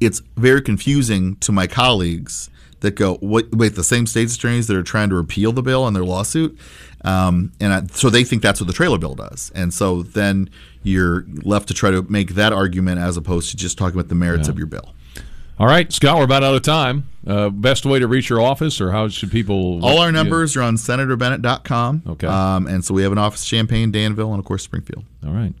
it's 0.00 0.20
very 0.36 0.62
confusing 0.62 1.36
to 1.36 1.52
my 1.52 1.66
colleagues 1.66 2.50
that 2.80 2.96
go, 2.96 3.18
wait, 3.22 3.54
wait, 3.54 3.74
the 3.74 3.84
same 3.84 4.06
state's 4.06 4.34
attorneys 4.36 4.66
that 4.66 4.76
are 4.76 4.82
trying 4.82 5.08
to 5.08 5.14
repeal 5.14 5.52
the 5.52 5.62
bill 5.62 5.86
in 5.86 5.94
their 5.94 6.04
lawsuit, 6.04 6.58
um, 7.04 7.52
and 7.60 7.72
I, 7.72 7.86
so 7.92 8.10
they 8.10 8.24
think 8.24 8.42
that's 8.42 8.60
what 8.60 8.66
the 8.66 8.72
trailer 8.72 8.98
bill 8.98 9.14
does, 9.14 9.50
and 9.54 9.72
so 9.72 10.02
then 10.02 10.50
you're 10.82 11.24
left 11.44 11.68
to 11.68 11.74
try 11.74 11.92
to 11.92 12.02
make 12.10 12.34
that 12.34 12.52
argument 12.52 12.98
as 13.00 13.16
opposed 13.16 13.50
to 13.52 13.56
just 13.56 13.78
talking 13.78 13.98
about 13.98 14.08
the 14.08 14.16
merits 14.16 14.48
of 14.48 14.58
your 14.58 14.66
bill. 14.66 14.94
All 15.62 15.68
right, 15.68 15.92
Scott, 15.92 16.18
we're 16.18 16.24
about 16.24 16.42
out 16.42 16.56
of 16.56 16.62
time. 16.62 17.08
Uh, 17.24 17.48
best 17.48 17.86
way 17.86 18.00
to 18.00 18.08
reach 18.08 18.28
your 18.28 18.40
office, 18.40 18.80
or 18.80 18.90
how 18.90 19.06
should 19.06 19.30
people? 19.30 19.78
All 19.84 20.00
our 20.00 20.10
numbers 20.10 20.56
are 20.56 20.62
on 20.62 20.74
senatorbennett.com. 20.74 22.02
Okay. 22.08 22.26
Um, 22.26 22.66
and 22.66 22.84
so 22.84 22.92
we 22.94 23.04
have 23.04 23.12
an 23.12 23.18
office 23.18 23.44
in 23.44 23.58
Champaign, 23.58 23.92
Danville, 23.92 24.32
and 24.32 24.40
of 24.40 24.44
course 24.44 24.64
Springfield. 24.64 25.04
All 25.24 25.30
right. 25.32 25.54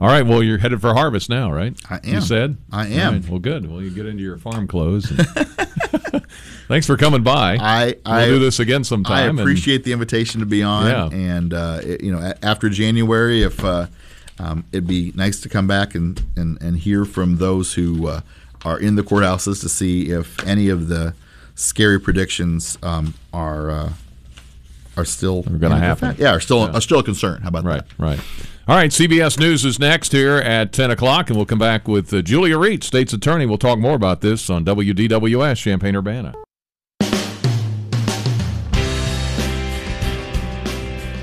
All 0.00 0.06
right. 0.06 0.24
Well, 0.24 0.44
you're 0.44 0.58
headed 0.58 0.80
for 0.80 0.94
harvest 0.94 1.28
now, 1.28 1.50
right? 1.50 1.74
I 1.90 1.96
am. 2.04 2.14
You 2.14 2.20
said 2.20 2.56
I 2.70 2.86
am. 2.86 3.14
right, 3.14 3.28
Well, 3.28 3.40
good. 3.40 3.68
Well, 3.68 3.82
you 3.82 3.90
get 3.90 4.06
into 4.06 4.22
your 4.22 4.38
farm 4.38 4.68
clothes. 4.68 5.10
and- 5.10 5.26
Thanks 6.68 6.86
for 6.86 6.96
coming 6.96 7.24
by. 7.24 7.56
I 7.60 7.94
we'll 8.06 8.26
do 8.26 8.38
this 8.38 8.60
again 8.60 8.82
I 8.82 8.84
sometime. 8.84 9.30
and- 9.30 9.40
appreciate 9.40 9.82
the 9.82 9.92
invitation 9.92 10.38
to 10.38 10.46
be 10.46 10.62
on. 10.62 10.86
Yeah. 10.86 11.18
And 11.18 11.52
uh, 11.52 11.80
it- 11.82 12.00
you 12.04 12.12
know, 12.12 12.32
after 12.44 12.68
January, 12.68 13.42
if 13.42 13.64
uh, 13.64 13.86
um, 14.38 14.64
it'd 14.70 14.86
be 14.86 15.12
nice 15.16 15.40
to 15.40 15.48
come 15.48 15.66
back 15.66 15.96
and, 15.96 16.22
and, 16.36 16.62
and 16.62 16.78
hear 16.78 17.04
from 17.04 17.38
those 17.38 17.74
who 17.74 18.06
uh, 18.06 18.20
are 18.64 18.78
in 18.78 18.94
the 18.96 19.02
courthouses 19.02 19.60
to 19.62 19.68
see 19.68 20.10
if 20.10 20.44
any 20.46 20.68
of 20.68 20.88
the 20.88 21.14
scary 21.54 22.00
predictions 22.00 22.78
um, 22.82 23.14
are 23.32 23.70
uh, 23.70 23.92
are 24.96 25.04
still 25.04 25.42
gonna 25.42 25.78
happen. 25.78 26.08
effect. 26.10 26.20
Yeah, 26.20 26.34
are 26.34 26.40
still 26.40 26.60
are 26.74 26.80
still 26.80 27.00
a 27.00 27.02
concern. 27.04 27.42
How 27.42 27.48
about 27.48 27.64
Right, 27.64 27.82
that? 27.86 27.98
Right, 27.98 28.18
right. 28.18 28.20
All 28.68 28.76
right, 28.76 28.90
CBS 28.90 29.40
News 29.40 29.64
is 29.64 29.80
next 29.80 30.12
here 30.12 30.36
at 30.36 30.72
10 30.72 30.92
o'clock, 30.92 31.28
and 31.28 31.36
we'll 31.36 31.46
come 31.46 31.58
back 31.58 31.88
with 31.88 32.14
uh, 32.14 32.22
Julia 32.22 32.56
Reed, 32.56 32.84
state's 32.84 33.12
attorney. 33.12 33.44
We'll 33.44 33.58
talk 33.58 33.76
more 33.80 33.96
about 33.96 34.20
this 34.20 34.48
on 34.48 34.64
WDWS 34.64 35.56
Champaign 35.60 35.96
Urbana. 35.96 36.32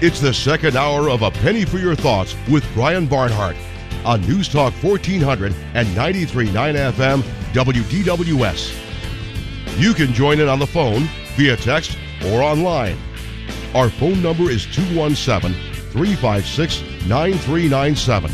It's 0.02 0.20
the 0.22 0.34
second 0.34 0.76
hour 0.78 1.10
of 1.10 1.22
A 1.22 1.32
Penny 1.32 1.66
for 1.66 1.78
Your 1.78 1.96
Thoughts 1.96 2.36
with 2.50 2.66
Brian 2.74 3.06
Barnhart 3.06 3.56
on 4.06 4.22
News 4.22 4.48
Talk 4.48 4.74
1400 4.84 5.54
and 5.74 5.88
93.9 5.90 6.52
FM 6.94 7.22
WDWS. 7.54 8.76
You 9.80 9.94
can 9.94 10.14
join 10.14 10.40
in 10.40 10.50
on 10.50 10.60
the 10.60 10.68
phone, 10.68 11.08
via 11.36 11.56
text, 11.56 11.98
or 12.26 12.42
online. 12.42 12.98
Our 13.74 13.90
phone 13.90 14.22
number 14.22 14.50
is 14.50 14.66
217 14.66 15.54
356 15.92 16.82
9397. 17.08 18.32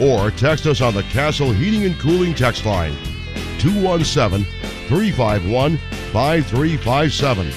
Or 0.00 0.30
text 0.30 0.66
us 0.66 0.80
on 0.80 0.94
the 0.94 1.02
Castle 1.04 1.52
Heating 1.52 1.84
and 1.84 1.98
Cooling 1.98 2.34
text 2.34 2.64
line 2.64 2.96
217 3.58 4.44
351 4.88 5.76
5357. 6.12 7.52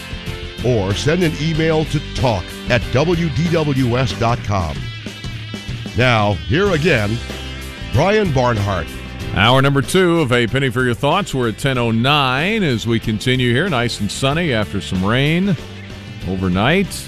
Or 0.66 0.94
send 0.94 1.24
an 1.24 1.34
email 1.42 1.86
to 1.86 2.00
talk 2.16 2.44
at 2.70 2.82
WDWS.com. 2.92 4.78
Now, 5.98 6.34
here 6.34 6.74
again, 6.74 7.18
Brian 7.94 8.34
Barnhart. 8.34 8.88
Hour 9.34 9.62
number 9.62 9.82
two 9.82 10.20
of 10.20 10.34
A 10.34 10.46
Penny 10.46 10.70
for 10.70 10.84
Your 10.84 10.94
Thoughts. 10.94 11.34
We're 11.34 11.50
at 11.50 11.56
10.09 11.56 12.64
as 12.64 12.86
we 12.86 13.00
continue 13.00 13.54
here. 13.54 13.70
Nice 13.70 14.02
and 14.02 14.12
sunny 14.12 14.52
after 14.52 14.82
some 14.82 15.04
rain 15.06 15.56
overnight. 16.28 17.08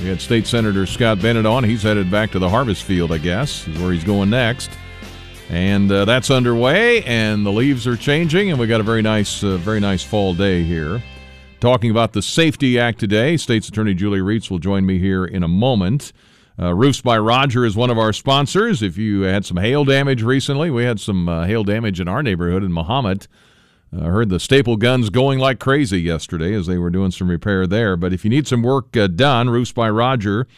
We 0.00 0.08
had 0.08 0.20
State 0.20 0.46
Senator 0.46 0.86
Scott 0.86 1.20
Bennett 1.20 1.46
on. 1.46 1.64
He's 1.64 1.82
headed 1.82 2.12
back 2.12 2.30
to 2.30 2.38
the 2.38 2.48
harvest 2.48 2.84
field, 2.84 3.10
I 3.10 3.18
guess, 3.18 3.66
is 3.66 3.76
where 3.80 3.90
he's 3.90 4.04
going 4.04 4.30
next. 4.30 4.70
And 5.50 5.90
uh, 5.90 6.04
that's 6.04 6.30
underway, 6.30 7.02
and 7.04 7.44
the 7.44 7.50
leaves 7.50 7.88
are 7.88 7.96
changing, 7.96 8.50
and 8.50 8.60
we 8.60 8.68
got 8.68 8.80
a 8.80 8.84
very 8.84 9.02
nice, 9.02 9.42
uh, 9.42 9.56
very 9.56 9.80
nice 9.80 10.04
fall 10.04 10.34
day 10.34 10.62
here. 10.62 11.02
Talking 11.58 11.90
about 11.90 12.12
the 12.12 12.22
Safety 12.22 12.78
Act 12.78 13.00
today, 13.00 13.36
State's 13.36 13.68
Attorney 13.68 13.94
Julie 13.94 14.20
Rietz 14.20 14.48
will 14.48 14.60
join 14.60 14.86
me 14.86 15.00
here 15.00 15.24
in 15.24 15.42
a 15.42 15.48
moment. 15.48 16.12
Uh, 16.60 16.74
Roofs 16.74 17.00
by 17.00 17.16
Roger 17.16 17.64
is 17.64 17.76
one 17.76 17.88
of 17.88 17.98
our 17.98 18.12
sponsors. 18.12 18.82
If 18.82 18.98
you 18.98 19.22
had 19.22 19.44
some 19.44 19.58
hail 19.58 19.84
damage 19.84 20.22
recently, 20.22 20.70
we 20.70 20.82
had 20.82 20.98
some 20.98 21.28
uh, 21.28 21.46
hail 21.46 21.62
damage 21.62 22.00
in 22.00 22.08
our 22.08 22.20
neighborhood 22.20 22.64
in 22.64 22.72
Mahomet. 22.72 23.28
I 23.96 24.06
heard 24.06 24.28
the 24.28 24.40
staple 24.40 24.76
guns 24.76 25.08
going 25.08 25.38
like 25.38 25.60
crazy 25.60 26.00
yesterday 26.00 26.52
as 26.54 26.66
they 26.66 26.76
were 26.76 26.90
doing 26.90 27.12
some 27.12 27.30
repair 27.30 27.66
there. 27.66 27.96
But 27.96 28.12
if 28.12 28.24
you 28.24 28.30
need 28.30 28.48
some 28.48 28.62
work 28.62 28.96
uh, 28.96 29.06
done, 29.06 29.48
Roofs 29.48 29.70
by 29.70 29.88
Roger, 29.88 30.48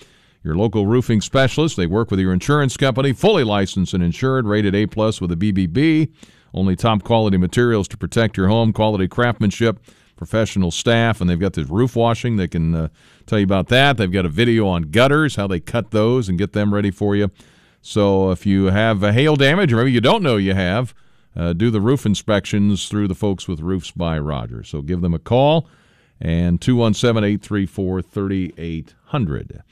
your 0.43 0.57
local 0.57 0.87
roofing 0.87 1.21
specialist, 1.21 1.77
they 1.77 1.87
work 1.87 2.11
with 2.11 2.19
your 2.19 2.33
insurance 2.33 2.79
company, 2.79 3.13
fully 3.13 3.45
licensed 3.45 3.93
and 3.93 4.03
insured, 4.03 4.47
rated 4.47 4.75
A 4.75 4.87
plus 4.87 5.21
with 5.21 5.31
a 5.33 5.37
BBB. 5.37 6.11
Only 6.55 6.77
top 6.77 7.05
quality 7.05 7.37
materials 7.37 7.87
to 7.89 7.99
protect 7.99 8.39
your 8.39 8.49
home, 8.49 8.73
quality 8.73 9.07
craftsmanship, 9.07 9.79
professional 10.17 10.71
staff, 10.71 11.21
and 11.21 11.29
they've 11.29 11.39
got 11.39 11.53
this 11.53 11.69
roof 11.69 11.95
washing. 11.95 12.37
They 12.37 12.49
can 12.49 12.75
uh, 12.75 12.89
tell 13.31 13.39
you 13.39 13.45
about 13.45 13.69
that. 13.69 13.97
They've 13.97 14.11
got 14.11 14.27
a 14.27 14.31
video 14.31 14.67
on 14.67 14.91
gutters, 14.91 15.37
how 15.37 15.47
they 15.47 15.61
cut 15.61 15.93
those 15.93 16.29
and 16.29 16.37
get 16.37 16.53
them 16.53 16.75
ready 16.75 16.91
for 16.91 17.15
you. 17.15 17.31
So 17.81 18.31
if 18.31 18.45
you 18.45 18.67
have 18.67 19.03
a 19.03 19.13
hail 19.13 19.37
damage, 19.37 19.73
or 19.73 19.77
maybe 19.77 19.93
you 19.93 20.01
don't 20.01 20.23
know 20.23 20.37
you 20.37 20.55
have, 20.55 20.95
uh, 21.37 21.53
do 21.53 21.71
the 21.71 21.81
roof 21.81 22.05
inspections 22.05 22.89
through 22.89 23.09
the 23.09 23.15
folks 23.15 23.47
with 23.47 23.61
Roofs 23.61 23.93
by 23.93 24.19
Roger. 24.19 24.65
So 24.65 24.83
give 24.83 25.01
them 25.01 25.15
a 25.15 25.19
call 25.19 25.69
and 26.21 26.61
217 26.61 27.25
834 27.25 28.03
3800. 28.03 29.63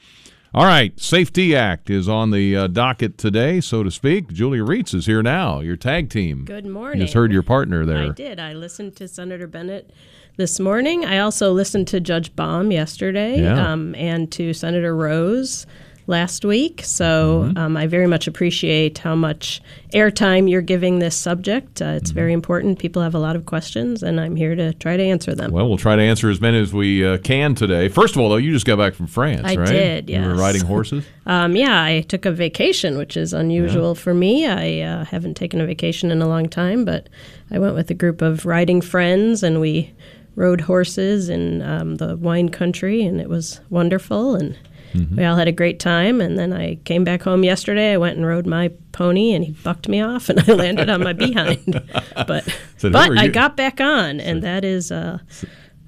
All 0.51 0.65
right, 0.65 0.99
Safety 0.99 1.55
Act 1.55 1.91
is 1.91 2.09
on 2.09 2.31
the 2.31 2.55
uh, 2.55 2.65
docket 2.65 3.19
today, 3.19 3.61
so 3.61 3.83
to 3.83 3.91
speak. 3.91 4.29
Julia 4.29 4.63
Rietz 4.63 4.95
is 4.95 5.05
here 5.05 5.21
now, 5.21 5.59
your 5.59 5.75
tag 5.75 6.09
team. 6.09 6.45
Good 6.45 6.65
morning. 6.65 6.99
You 6.99 7.05
just 7.05 7.13
heard 7.13 7.31
your 7.31 7.43
partner 7.43 7.85
there. 7.85 8.05
I 8.05 8.09
did. 8.09 8.39
I 8.39 8.53
listened 8.53 8.95
to 8.95 9.07
Senator 9.07 9.45
Bennett 9.45 9.91
this 10.39 10.57
morning. 10.57 11.03
I 11.03 11.19
also 11.19 11.51
listened 11.51 11.89
to 11.89 11.99
Judge 11.99 12.33
Baum 12.33 12.71
yesterday 12.71 13.41
Yeah. 13.41 13.71
um, 13.73 13.93
and 13.95 14.31
to 14.31 14.53
Senator 14.53 14.95
Rose 14.95 15.67
last 16.07 16.45
week. 16.45 16.81
So 16.85 17.43
Mm-hmm. 17.49 17.57
um, 17.57 17.77
I 17.77 17.85
very 17.87 18.07
much 18.07 18.25
appreciate 18.25 18.97
how 18.99 19.15
much 19.15 19.61
airtime 19.93 20.49
you're 20.49 20.61
giving 20.61 20.99
this 20.99 21.13
subject. 21.15 21.81
Uh, 21.81 21.85
Mm-hmm. 21.85 21.97
it's 21.97 22.11
very 22.11 22.31
important. 22.31 22.79
People 22.79 23.01
have 23.01 23.13
a 23.13 23.19
lot 23.19 23.35
of 23.35 23.45
questions, 23.47 24.01
and 24.01 24.17
I'm 24.19 24.37
here 24.37 24.55
to 24.55 24.73
try 24.75 24.95
to 24.95 25.03
answer 25.03 25.35
them. 25.35 25.51
Well, 25.51 25.67
we'll 25.67 25.77
try 25.77 25.97
to 25.97 26.01
answer 26.01 26.29
as 26.29 26.39
many 26.39 26.57
as 26.59 26.73
we 26.73 27.05
uh, 27.05 27.17
can 27.17 27.53
today. 27.53 27.89
First 27.89 28.15
of 28.15 28.21
all, 28.21 28.29
though, 28.29 28.37
you 28.37 28.53
just 28.53 28.65
got 28.65 28.77
back 28.77 28.93
from 28.93 29.07
France, 29.07 29.41
I 29.45 29.55
right? 29.57 29.67
did, 29.69 30.09
You 30.09 30.21
were 30.21 30.35
riding 30.35 30.63
horses? 30.65 31.05
Um, 31.25 31.57
yeah, 31.57 31.83
I 31.83 31.99
took 32.07 32.25
a 32.25 32.31
vacation, 32.31 32.97
which 32.97 33.17
is 33.17 33.33
unusual 33.33 33.93
for 33.93 34.13
me. 34.13 34.47
I 34.47 34.79
uh, 34.79 35.03
haven't 35.05 35.35
taken 35.35 35.59
a 35.59 35.65
vacation 35.65 36.09
in 36.11 36.21
a 36.21 36.27
long 36.29 36.47
time, 36.47 36.85
but 36.85 37.07
I 37.51 37.59
went 37.59 37.75
with 37.75 37.91
a 37.91 37.93
group 37.93 38.21
of 38.21 38.45
riding 38.45 38.79
friends 38.81 39.43
and 39.43 39.59
we 39.59 39.93
rode 40.39 40.61
horses 40.61 41.27
in 41.29 41.61
um, 41.61 41.95
the 41.97 42.15
wine 42.17 42.49
country, 42.49 43.03
and 43.03 43.19
it 43.19 43.29
was 43.29 43.59
wonderful. 43.69 44.35
And 44.35 44.57
Mm-hmm. 44.93 45.17
we 45.17 45.23
all 45.23 45.35
had 45.35 45.47
a 45.47 45.51
great 45.51 45.79
time. 45.79 46.19
And 46.19 46.35
then 46.35 46.51
I 46.51 46.73
came 46.83 47.03
back 47.03 47.21
home 47.21 47.43
yesterday. 47.43 47.93
I 47.93 47.97
went 47.97 48.17
and 48.17 48.25
rode 48.25 48.47
my 48.47 48.71
pony, 48.91 49.33
and 49.33 49.45
he 49.45 49.51
bucked 49.51 49.87
me 49.87 50.01
off, 50.01 50.29
and 50.29 50.39
I 50.49 50.53
landed 50.53 50.89
on 50.89 51.03
my 51.03 51.13
behind. 51.13 51.61
But 52.27 52.43
So 52.77 52.89
but 52.89 53.15
I 53.15 53.27
got 53.27 53.55
back 53.55 53.79
on, 53.79 54.19
and 54.19 54.41
that 54.41 54.65
is. 54.65 54.91
Uh, 54.91 55.19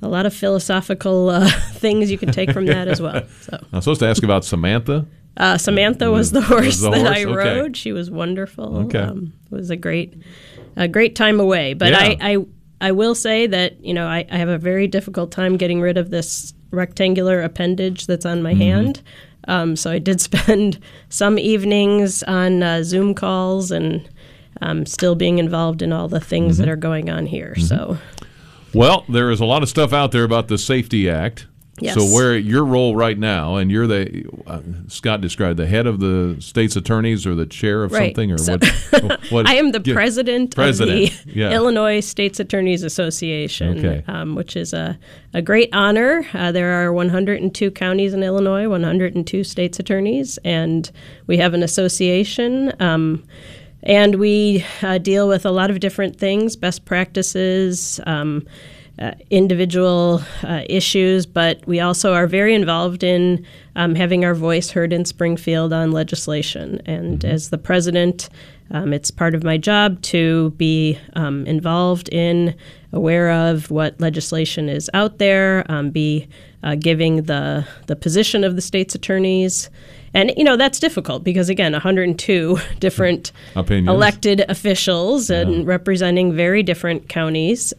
a 0.03 0.07
lot 0.07 0.25
of 0.25 0.33
philosophical 0.33 1.29
uh, 1.29 1.47
things 1.73 2.09
you 2.11 2.17
can 2.17 2.31
take 2.31 2.51
from 2.51 2.65
that 2.65 2.87
as 2.87 2.99
well. 3.01 3.21
So, 3.41 3.57
I'm 3.73 3.81
supposed 3.81 3.99
to 4.01 4.07
ask 4.07 4.23
about 4.23 4.43
Samantha. 4.43 5.05
uh, 5.37 5.57
Samantha 5.59 6.09
was 6.11 6.31
the 6.31 6.39
Was 6.39 6.47
horse 6.49 6.79
the 6.81 6.89
that 6.91 6.99
horse? 7.05 7.17
I 7.17 7.25
Okay. 7.25 7.59
rode. 7.59 7.77
She 7.77 7.91
was 7.91 8.09
wonderful. 8.09 8.77
Okay. 8.85 8.97
Um, 8.99 9.33
it 9.51 9.55
was 9.55 9.69
a 9.69 9.75
great, 9.75 10.15
a 10.75 10.87
great 10.87 11.15
time 11.15 11.39
away. 11.39 11.75
But 11.75 11.91
Yeah. 11.91 11.99
I, 11.99 12.17
I, 12.19 12.37
I 12.81 12.91
will 12.91 13.15
say 13.15 13.47
that 13.47 13.81
you 13.83 13.93
know 13.93 14.07
I, 14.07 14.25
I 14.29 14.37
have 14.37 14.49
a 14.49 14.57
very 14.57 14.87
difficult 14.87 15.31
time 15.31 15.55
getting 15.57 15.79
rid 15.79 15.97
of 15.97 16.09
this 16.09 16.53
rectangular 16.71 17.41
appendage 17.41 18.07
that's 18.07 18.25
on 18.25 18.37
Mm-hmm. 18.37 18.43
my 18.43 18.53
hand. 18.53 19.01
Um, 19.47 19.75
so 19.75 19.89
I 19.91 19.99
did 19.99 20.19
spend 20.29 20.79
some 21.09 21.39
evenings 21.39 22.23
on 22.23 22.61
uh, 22.63 22.83
Zoom 22.83 23.13
calls 23.15 23.71
and 23.71 24.07
um, 24.61 24.85
still 24.85 25.15
being 25.15 25.37
involved 25.39 25.81
in 25.81 25.91
all 25.93 26.07
the 26.07 26.19
things 26.19 26.55
Mm-hmm. 26.57 26.65
that 26.65 26.71
are 26.71 26.75
going 26.75 27.09
on 27.09 27.25
here. 27.25 27.55
So 27.57 27.97
Well, 28.73 29.03
there 29.09 29.31
is 29.31 29.39
a 29.41 29.45
lot 29.45 29.63
of 29.63 29.69
stuff 29.69 29.93
out 29.93 30.11
there 30.11 30.23
about 30.23 30.47
the 30.47 30.57
Safety 30.57 31.09
Act. 31.09 31.47
Yes. 31.81 31.95
So 31.95 32.05
where 32.05 32.37
your 32.37 32.63
role 32.63 32.95
right 32.95 33.17
now, 33.17 33.55
and 33.55 33.71
you're 33.71 33.87
the 33.87 34.23
uh, 34.47 34.61
Scott 34.87 35.19
described 35.21 35.57
the 35.57 35.65
head 35.67 35.87
of 35.87 35.99
the 35.99 36.37
state's 36.39 36.75
attorneys 36.75 37.25
or 37.25 37.33
the 37.35 37.45
chair 37.47 37.83
of 37.83 37.91
Right. 37.91 38.09
something 38.15 38.31
or 38.31 38.37
So- 38.37 38.57
what, 38.57 39.19
what? 39.31 39.47
I 39.47 39.55
am 39.55 39.71
the 39.71 39.79
give- 39.79 39.95
president, 39.95 40.53
President, 40.55 41.09
of 41.11 41.25
the 41.25 41.39
yeah. 41.39 41.51
Illinois 41.51 41.99
States 41.99 42.39
Attorneys 42.39 42.83
Association, 42.83 43.79
Okay. 43.79 44.03
um, 44.07 44.35
which 44.35 44.55
is 44.55 44.73
a, 44.73 44.97
a 45.33 45.41
great 45.41 45.69
honor. 45.73 46.23
Uh, 46.33 46.51
there 46.51 46.71
are 46.83 46.93
102 46.93 47.71
counties 47.71 48.13
in 48.13 48.21
Illinois, 48.23 48.67
102 48.69 49.43
states 49.43 49.79
attorneys, 49.79 50.37
and 50.45 50.91
we 51.27 51.37
have 51.37 51.53
an 51.53 51.63
association. 51.63 52.71
Um, 52.79 53.23
and 53.83 54.15
we 54.15 54.63
uh, 54.83 54.99
deal 54.99 55.27
with 55.27 55.43
a 55.43 55.49
lot 55.51 55.71
of 55.71 55.79
different 55.79 56.15
things, 56.15 56.55
best 56.55 56.85
practices, 56.85 57.99
um, 58.05 58.45
uh, 58.99 59.11
individual 59.29 60.21
uh, 60.43 60.63
issues, 60.69 61.25
but 61.25 61.65
we 61.65 61.79
also 61.79 62.13
are 62.13 62.27
very 62.27 62.53
involved 62.53 63.03
in 63.03 63.45
um, 63.75 63.95
having 63.95 64.25
our 64.25 64.35
voice 64.35 64.71
heard 64.71 64.93
in 64.93 65.05
Springfield 65.05 65.73
on 65.73 65.91
legislation. 65.91 66.81
And 66.85 67.23
as 67.25 67.49
the 67.49 67.57
president, 67.57 68.29
um, 68.71 68.93
it's 68.93 69.11
part 69.11 69.35
of 69.35 69.43
my 69.43 69.57
job 69.57 70.01
to 70.03 70.51
be 70.51 70.97
um, 71.13 71.45
involved 71.45 72.09
in, 72.09 72.55
aware 72.93 73.31
of 73.31 73.71
what 73.71 73.99
legislation 73.99 74.69
is 74.69 74.89
out 74.93 75.17
there, 75.17 75.65
um, 75.69 75.89
be 75.89 76.27
uh, 76.63 76.75
giving 76.75 77.23
the 77.23 77.65
the 77.87 77.95
position 77.95 78.43
of 78.43 78.55
the 78.55 78.61
state's 78.61 78.95
attorneys. 78.95 79.69
And 80.13 80.33
you 80.35 80.43
know 80.43 80.57
that's 80.57 80.79
difficult 80.79 81.23
because 81.23 81.49
again, 81.49 81.71
102 81.71 82.57
different 82.79 83.31
Opinions. 83.55 83.89
elected 83.89 84.45
officials 84.49 85.29
and 85.29 85.65
representing 85.65 86.33
very 86.33 86.63
different 86.63 87.09
counties. 87.09 87.73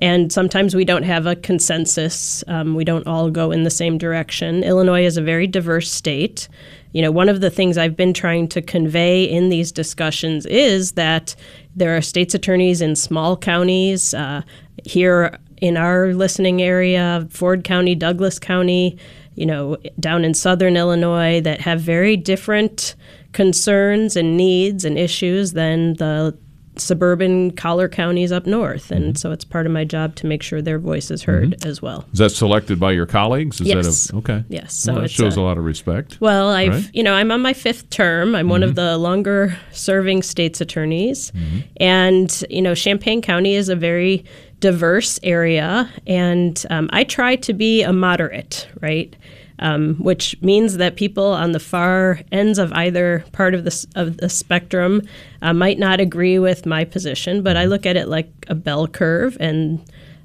And 0.00 0.32
sometimes 0.32 0.74
we 0.74 0.84
don't 0.84 1.02
have 1.02 1.26
a 1.26 1.36
consensus. 1.36 2.42
Um, 2.48 2.74
we 2.74 2.84
don't 2.84 3.06
all 3.06 3.30
go 3.30 3.50
in 3.50 3.64
the 3.64 3.70
same 3.70 3.98
direction. 3.98 4.64
Illinois 4.64 5.04
is 5.04 5.16
a 5.16 5.22
very 5.22 5.46
diverse 5.46 5.90
state. 5.90 6.48
You 6.92 7.02
know, 7.02 7.10
one 7.10 7.28
of 7.28 7.40
the 7.40 7.50
things 7.50 7.76
I've 7.76 7.96
been 7.96 8.14
trying 8.14 8.48
to 8.48 8.62
convey 8.62 9.24
in 9.24 9.48
these 9.48 9.70
discussions 9.70 10.46
is 10.46 10.92
that 10.92 11.36
there 11.76 11.96
are 11.96 12.02
states 12.02 12.34
attorneys 12.34 12.80
in 12.80 12.96
small 12.96 13.36
counties. 13.36 14.14
Uh, 14.14 14.42
here 14.84 15.38
in 15.60 15.76
our 15.76 16.14
listening 16.14 16.62
area, 16.62 17.26
Ford 17.30 17.64
County, 17.64 17.94
Douglas 17.94 18.38
County, 18.38 18.98
you 19.34 19.46
know, 19.46 19.76
down 19.98 20.24
in 20.24 20.34
southern 20.34 20.76
Illinois 20.76 21.40
that 21.42 21.60
have 21.60 21.80
very 21.80 22.16
different 22.16 22.94
concerns 23.32 24.16
and 24.16 24.36
needs 24.36 24.84
and 24.84 24.98
issues 24.98 25.52
than 25.52 25.94
the 25.94 26.36
suburban 26.80 27.52
collar 27.52 27.88
counties 27.88 28.32
up 28.32 28.46
north. 28.46 28.90
And 28.90 29.04
mm-hmm. 29.04 29.14
so 29.16 29.30
it's 29.32 29.44
part 29.44 29.66
of 29.66 29.72
my 29.72 29.84
job 29.84 30.14
to 30.16 30.26
make 30.26 30.42
sure 30.42 30.62
their 30.62 30.78
voice 30.78 31.10
is 31.10 31.22
heard 31.22 31.50
mm-hmm. 31.50 31.68
as 31.68 31.80
well. 31.80 32.06
Is 32.12 32.18
that 32.18 32.30
selected 32.30 32.80
by 32.80 32.92
your 32.92 33.06
colleagues? 33.06 33.60
Is 33.60 33.68
Yes. 33.68 34.06
that 34.06 34.14
a, 34.14 34.18
okay? 34.18 34.44
Yes, 34.48 34.74
so 34.74 34.92
well, 34.92 35.02
that 35.02 35.10
shows 35.10 35.36
a- 35.36 35.40
a 35.40 35.42
lot 35.42 35.58
of 35.58 35.64
respect. 35.64 36.18
Well, 36.20 36.50
I've 36.50 36.70
Right. 36.70 36.90
you 36.92 37.02
know 37.02 37.14
I'm 37.14 37.30
on 37.30 37.42
my 37.42 37.52
fifth 37.52 37.90
term. 37.90 38.34
I'm 38.34 38.48
one 38.48 38.62
of 38.62 38.70
mm-hmm. 38.70 38.86
the 38.86 38.98
longer 38.98 39.56
serving 39.72 40.22
states 40.22 40.60
attorneys, 40.60 41.32
and 41.78 42.44
you 42.50 42.62
know 42.62 42.74
Champaign 42.74 43.22
County 43.22 43.54
is 43.54 43.68
a 43.68 43.76
very 43.76 44.24
diverse 44.60 45.18
area, 45.22 45.90
and 46.06 46.64
um, 46.70 46.88
I 46.92 47.04
try 47.04 47.36
to 47.36 47.52
be 47.52 47.82
a 47.82 47.92
moderate, 47.92 48.68
right? 48.80 49.14
Um, 49.62 49.96
which 49.96 50.40
means 50.40 50.78
that 50.78 50.96
people 50.96 51.26
on 51.26 51.52
the 51.52 51.60
far 51.60 52.20
ends 52.32 52.58
of 52.58 52.72
either 52.72 53.26
part 53.32 53.54
of 53.54 53.64
the 53.64 53.86
of 53.94 54.16
the 54.16 54.30
spectrum 54.30 55.02
uh, 55.42 55.52
might 55.52 55.78
not 55.78 56.00
agree 56.00 56.38
with 56.38 56.64
my 56.64 56.86
position, 56.86 57.42
but 57.42 57.58
I 57.58 57.66
look 57.66 57.84
at 57.84 57.94
it 57.94 58.08
like 58.08 58.30
a 58.48 58.54
bell 58.54 58.88
curve, 58.88 59.36
and 59.38 59.78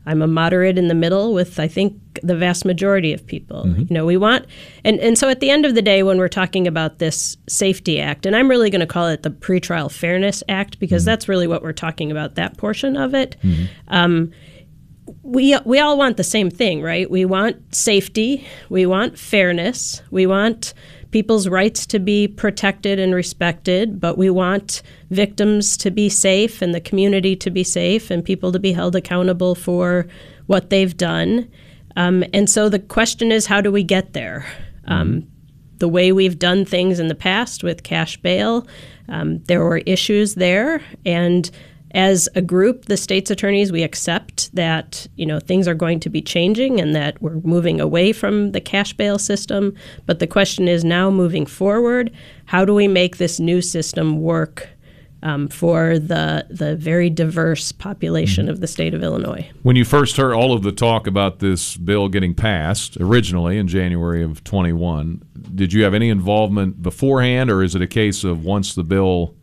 I'm 0.06 0.22
a 0.22 0.28
moderate 0.28 0.78
in 0.78 0.88
the 0.88 0.94
middle 0.94 1.34
with, 1.34 1.60
I 1.60 1.68
think, 1.68 2.00
the 2.24 2.36
vast 2.36 2.64
majority 2.64 3.12
of 3.12 3.26
people. 3.28 3.68
You 3.68 3.88
know, 3.90 4.06
we 4.06 4.16
want, 4.18 4.46
and, 4.86 5.00
and 5.02 5.18
so 5.18 5.28
at 5.28 5.42
the 5.42 5.50
end 5.50 5.66
of 5.66 5.76
the 5.76 5.82
day, 5.82 6.02
when 6.04 6.18
we're 6.18 6.30
talking 6.30 6.66
about 6.66 7.00
this 7.00 7.36
Safety 7.50 8.00
Act, 8.00 8.26
and 8.26 8.36
I'm 8.38 8.48
really 8.50 8.70
going 8.70 8.82
to 8.82 8.88
call 8.88 9.08
it 9.10 9.24
the 9.24 9.32
Pretrial 9.32 9.92
Fairness 9.92 10.44
Act 10.48 10.80
because 10.80 11.04
that's 11.04 11.28
really 11.28 11.48
what 11.48 11.62
we're 11.62 11.74
talking 11.74 12.10
about, 12.10 12.36
that 12.36 12.56
portion 12.56 12.96
of 12.96 13.14
it. 13.14 13.36
Um, 13.90 14.32
we 15.24 15.58
we 15.66 15.80
all 15.80 15.98
want 15.98 16.18
the 16.18 16.24
same 16.24 16.50
thing, 16.50 16.82
right? 16.82 17.10
We 17.10 17.26
want 17.26 17.76
safety, 17.76 18.48
we 18.70 18.86
want 18.86 19.20
fairness, 19.20 20.02
we 20.12 20.26
want 20.26 20.74
people's 21.12 21.48
rights 21.48 21.86
to 21.86 22.00
be 22.00 22.28
protected 22.28 23.00
and 23.00 23.16
respected, 23.16 24.02
but 24.02 24.18
we 24.18 24.30
want 24.30 24.82
victims 25.12 25.78
to 25.78 25.90
be 25.90 26.10
safe 26.10 26.62
and 26.62 26.76
the 26.76 26.82
community 26.82 27.36
to 27.38 27.50
be 27.50 27.64
safe 27.64 28.12
and 28.12 28.26
people 28.26 28.52
to 28.52 28.60
be 28.60 28.74
held 28.74 28.96
accountable 28.96 29.56
for 29.56 30.08
what 30.48 30.70
they've 30.70 30.98
done. 30.98 31.50
Um, 31.96 32.24
and 32.34 32.50
so 32.50 32.68
the 32.68 32.80
question 32.80 33.32
is, 33.32 33.46
how 33.46 33.62
do 33.62 33.72
we 33.72 33.84
get 33.84 34.12
there? 34.12 34.46
Um, 34.88 35.26
the 35.78 35.88
way 35.88 36.12
we've 36.12 36.40
done 36.40 36.66
things 36.66 37.00
in 37.00 37.08
the 37.08 37.16
past 37.16 37.64
with 37.64 37.84
cash 37.84 38.18
bail, 38.18 38.68
um, 39.08 39.42
there 39.44 39.64
were 39.64 39.78
issues 39.78 40.36
there, 40.36 40.82
and 41.06 41.50
as 41.96 42.28
a 42.36 42.42
group, 42.42 42.86
the 42.86 42.98
state's 42.98 43.32
attorneys, 43.32 43.72
we 43.72 43.82
accept 43.82 44.54
that 44.54 45.08
you 45.16 45.26
know 45.26 45.40
things 45.40 45.68
are 45.68 45.74
going 45.74 46.02
to 46.02 46.10
be 46.10 46.22
changing 46.22 46.80
and 46.80 46.94
that 46.94 47.20
we're 47.22 47.40
moving 47.44 47.80
away 47.80 48.12
from 48.12 48.52
the 48.52 48.62
cash 48.62 48.92
bail 48.94 49.18
system. 49.18 49.74
But 50.06 50.20
the 50.20 50.28
question 50.28 50.68
is 50.68 50.84
now 50.84 51.10
moving 51.10 51.46
forward, 51.46 52.12
how 52.46 52.66
do 52.66 52.74
we 52.74 52.90
make 52.90 53.16
this 53.16 53.40
new 53.40 53.62
system 53.62 54.22
work 54.22 54.68
um, 55.24 55.48
for 55.48 55.98
the 55.98 56.46
the 56.50 56.76
very 56.76 57.10
diverse 57.10 57.72
population 57.72 58.50
of 58.50 58.60
the 58.60 58.68
state 58.68 58.94
of 58.94 59.02
Illinois? 59.02 59.50
When 59.64 59.78
you 59.78 59.86
first 59.86 60.18
heard 60.18 60.34
all 60.34 60.52
of 60.52 60.64
the 60.64 60.74
talk 60.74 61.08
about 61.08 61.40
this 61.40 61.78
bill 61.78 62.10
getting 62.10 62.34
passed 62.34 62.98
originally 62.98 63.58
in 63.58 63.70
January 63.70 64.22
of 64.22 64.44
21, 64.44 65.24
did 65.56 65.72
you 65.72 65.86
have 65.86 65.94
any 65.94 66.10
involvement 66.10 66.84
beforehand, 66.84 67.50
or 67.50 67.64
is 67.64 67.74
it 67.74 67.82
a 67.82 67.88
case 67.88 68.26
of 68.26 68.44
once 68.44 68.76
the 68.76 68.84
bill 68.84 69.34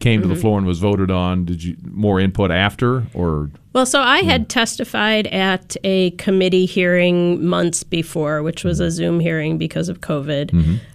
came 0.00 0.22
to 0.22 0.28
the 0.28 0.34
Mhm. 0.34 0.40
floor 0.40 0.58
and 0.58 0.66
was 0.66 0.78
voted 0.78 1.10
on, 1.10 1.44
did 1.44 1.62
you 1.64 1.76
more 1.90 2.20
input 2.20 2.50
after, 2.50 3.04
or 3.14 3.50
Well, 3.72 3.84
so 3.86 4.00
I 4.00 4.18
had 4.18 4.48
testified 4.48 5.26
at 5.28 5.76
a 5.84 6.10
committee 6.12 6.66
hearing 6.66 7.44
months 7.44 7.82
before, 7.84 8.42
which 8.42 8.64
was 8.64 8.80
a 8.80 8.90
Zoom 8.90 9.20
hearing 9.20 9.58
because 9.58 9.88
of 9.88 10.00
COVID. 10.00 10.52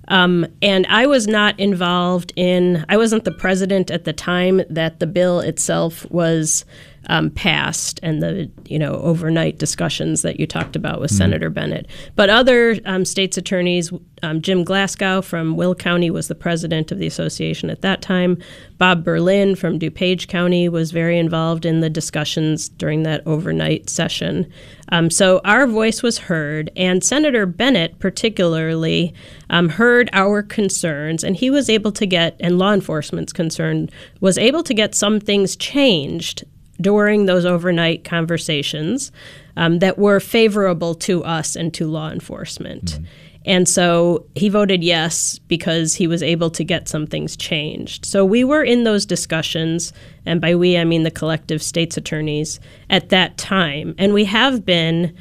Um, 0.08 0.46
and 0.62 0.86
I 0.90 1.06
was 1.06 1.28
not 1.28 1.58
involved 1.60 2.34
in, 2.36 2.84
I 2.90 2.98
wasn't 2.98 3.24
the 3.26 3.32
president 3.32 3.90
at 3.92 4.04
the 4.06 4.14
time 4.14 4.62
that 4.70 5.00
the 5.00 5.08
bill 5.08 5.40
itself 5.40 6.06
was 6.10 6.66
um, 7.08 7.30
passed 7.30 8.00
and 8.04 8.22
the, 8.22 8.50
you 8.66 8.80
know, 8.80 8.94
overnight 8.96 9.58
discussions 9.58 10.22
that 10.22 10.40
you 10.40 10.48
talked 10.48 10.76
about 10.76 11.02
with 11.02 11.12
Mhm. 11.12 11.18
Senator 11.18 11.50
Bennett. 11.50 11.88
But 12.16 12.30
other 12.30 12.78
um, 12.86 13.06
state's 13.06 13.38
attorneys, 13.38 13.92
um, 14.22 14.42
Jim 14.42 14.64
Glasgow 14.64 15.22
from 15.22 15.58
Will 15.58 15.76
County 15.76 16.10
was 16.10 16.28
the 16.28 16.36
president 16.36 16.92
of 16.92 17.00
the 17.00 17.08
association 17.08 17.70
at 17.70 17.82
that 17.82 18.02
time. 18.02 18.38
Bob 18.78 19.04
Berlin 19.04 19.56
from 19.56 19.80
DuPage 19.80 20.28
County 20.28 20.70
was 20.70 20.92
very 20.92 21.18
involved 21.20 21.66
in 21.66 21.82
the 21.82 21.90
discussions 21.90 22.70
during 22.70 23.04
that 23.04 23.22
overnight 23.26 23.90
session. 23.90 24.48
Um, 24.90 25.10
so 25.10 25.42
our 25.44 25.66
voice 25.68 26.04
was 26.04 26.20
heard, 26.20 26.72
and 26.76 27.04
Senator 27.04 27.46
Bennett, 27.46 28.00
particularly, 28.00 29.14
um, 29.50 29.70
heard 29.70 30.10
our 30.14 30.42
concerns, 30.44 31.24
and 31.24 31.36
he 31.36 31.50
was 31.50 31.70
able 31.70 31.92
to 31.94 32.06
get, 32.06 32.36
and 32.40 32.58
law 32.60 32.74
enforcement's 32.74 33.34
concern, 33.34 33.90
was 34.22 34.38
able 34.38 34.64
to 34.64 34.74
get 34.74 34.96
some 34.96 35.20
things 35.20 35.56
changed 35.56 36.44
during 36.82 37.26
those 37.26 37.46
overnight 37.46 38.04
conversations 38.04 39.12
um, 39.56 39.80
that 39.80 39.98
were 39.98 40.20
favorable 40.20 40.96
to 40.96 41.24
us 41.24 41.56
and 41.56 41.74
to 41.76 41.88
law 41.88 42.10
enforcement. 42.10 43.00
And 43.46 43.68
so 43.68 44.26
he 44.36 44.48
voted 44.48 44.84
yes 44.84 45.38
because 45.38 45.96
he 45.96 46.08
was 46.08 46.24
able 46.24 46.50
to 46.52 46.64
get 46.64 46.88
some 46.88 47.06
things 47.06 47.36
changed. 47.36 48.06
So 48.06 48.24
we 48.24 48.44
were 48.46 48.64
in 48.64 48.86
those 48.86 49.06
discussions, 49.06 49.92
and 50.26 50.40
by 50.40 50.56
we, 50.56 50.78
I 50.78 50.86
mean 50.86 51.04
the 51.04 51.12
collective 51.12 51.62
states 51.62 51.98
attorneys 51.98 52.60
at 52.90 53.10
that 53.10 53.38
time. 53.38 53.96
And 53.98 54.14
we 54.14 54.24
have 54.26 54.66
been 54.66 55.14